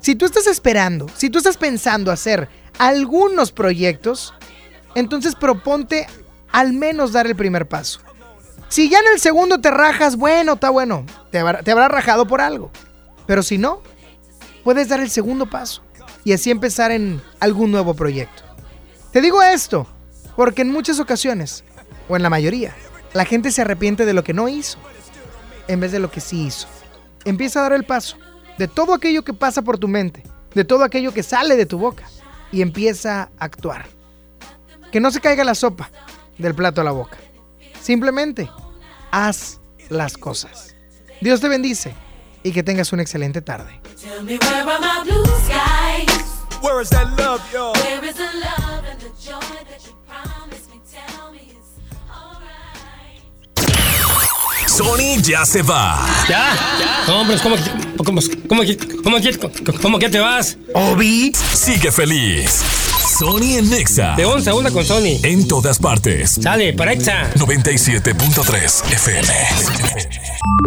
Si 0.00 0.14
tú 0.14 0.26
estás 0.26 0.46
esperando, 0.46 1.06
si 1.16 1.28
tú 1.28 1.38
estás 1.38 1.56
pensando 1.56 2.12
hacer 2.12 2.48
algunos 2.78 3.50
proyectos, 3.50 4.32
entonces 4.94 5.34
proponte 5.34 6.06
al 6.52 6.72
menos 6.72 7.12
dar 7.12 7.26
el 7.26 7.34
primer 7.34 7.66
paso. 7.66 8.00
Si 8.68 8.88
ya 8.88 9.00
en 9.00 9.06
el 9.12 9.18
segundo 9.18 9.60
te 9.60 9.72
rajas, 9.72 10.14
bueno, 10.14 10.52
está 10.52 10.70
bueno, 10.70 11.04
te 11.32 11.40
habrá, 11.40 11.62
te 11.62 11.72
habrá 11.72 11.88
rajado 11.88 12.28
por 12.28 12.40
algo. 12.40 12.70
Pero 13.26 13.42
si 13.42 13.58
no, 13.58 13.82
puedes 14.62 14.88
dar 14.88 15.00
el 15.00 15.10
segundo 15.10 15.46
paso 15.50 15.82
y 16.28 16.34
así 16.34 16.50
empezar 16.50 16.90
en 16.90 17.22
algún 17.40 17.70
nuevo 17.70 17.94
proyecto. 17.94 18.42
Te 19.12 19.22
digo 19.22 19.42
esto 19.42 19.86
porque 20.36 20.60
en 20.60 20.70
muchas 20.70 21.00
ocasiones, 21.00 21.64
o 22.06 22.16
en 22.16 22.22
la 22.22 22.28
mayoría, 22.28 22.74
la 23.14 23.24
gente 23.24 23.50
se 23.50 23.62
arrepiente 23.62 24.04
de 24.04 24.12
lo 24.12 24.22
que 24.22 24.34
no 24.34 24.46
hizo 24.46 24.76
en 25.68 25.80
vez 25.80 25.90
de 25.90 26.00
lo 26.00 26.10
que 26.10 26.20
sí 26.20 26.44
hizo. 26.44 26.68
Empieza 27.24 27.60
a 27.60 27.62
dar 27.62 27.72
el 27.72 27.84
paso 27.84 28.18
de 28.58 28.68
todo 28.68 28.92
aquello 28.92 29.24
que 29.24 29.32
pasa 29.32 29.62
por 29.62 29.78
tu 29.78 29.88
mente, 29.88 30.22
de 30.54 30.64
todo 30.66 30.84
aquello 30.84 31.14
que 31.14 31.22
sale 31.22 31.56
de 31.56 31.64
tu 31.64 31.78
boca 31.78 32.04
y 32.52 32.60
empieza 32.60 33.22
a 33.22 33.30
actuar. 33.38 33.86
Que 34.92 35.00
no 35.00 35.10
se 35.10 35.22
caiga 35.22 35.44
la 35.44 35.54
sopa 35.54 35.90
del 36.36 36.54
plato 36.54 36.82
a 36.82 36.84
la 36.84 36.92
boca. 36.92 37.16
Simplemente 37.80 38.50
haz 39.12 39.62
las 39.88 40.18
cosas. 40.18 40.76
Dios 41.22 41.40
te 41.40 41.48
bendice 41.48 41.94
y 42.42 42.52
que 42.52 42.62
tengas 42.62 42.92
una 42.92 43.00
excelente 43.00 43.40
tarde. 43.40 43.80
Where 46.62 46.80
is 46.80 46.90
that 46.90 47.06
love, 47.18 47.40
yo? 47.52 47.72
Where 47.72 48.04
is 48.04 48.14
the 48.16 48.24
love 48.24 48.84
and 48.90 49.00
the 49.00 49.10
joy 49.20 49.40
that 49.40 49.80
you 49.86 49.92
promised 50.06 50.70
me? 50.70 50.80
Tell 50.90 51.30
me 51.32 51.52
it's 51.54 51.78
Sony 54.72 55.20
ya 55.22 55.44
se 55.44 55.62
va. 55.62 55.98
¿Ya? 56.28 56.54
No, 57.06 57.20
hombre, 57.20 57.36
¿cómo, 57.42 57.56
que- 57.56 57.62
cómo, 57.96 58.20
cómo, 58.48 58.62
cómo, 59.02 59.20
que- 59.20 59.78
cómo 59.82 59.98
que 59.98 60.08
te 60.08 60.18
vas? 60.20 60.56
Obi 60.74 61.32
sigue 61.54 61.90
feliz. 61.90 62.62
Sony 63.18 63.56
en 63.58 63.70
Nexa. 63.70 64.14
De 64.16 64.24
once 64.24 64.50
a 64.50 64.54
una 64.54 64.70
con 64.70 64.84
Sony. 64.84 65.18
En 65.24 65.48
todas 65.48 65.78
partes. 65.78 66.38
Sale, 66.40 66.72
para 66.74 66.92
Exa. 66.92 67.30
97.3 67.36 68.82
FM. 68.92 69.32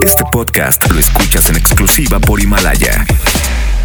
Este 0.06 0.24
podcast 0.32 0.90
lo 0.92 1.00
escuchas 1.00 1.50
en 1.50 1.56
exclusiva 1.58 2.20
por 2.20 2.42
Himalaya. 2.42 3.06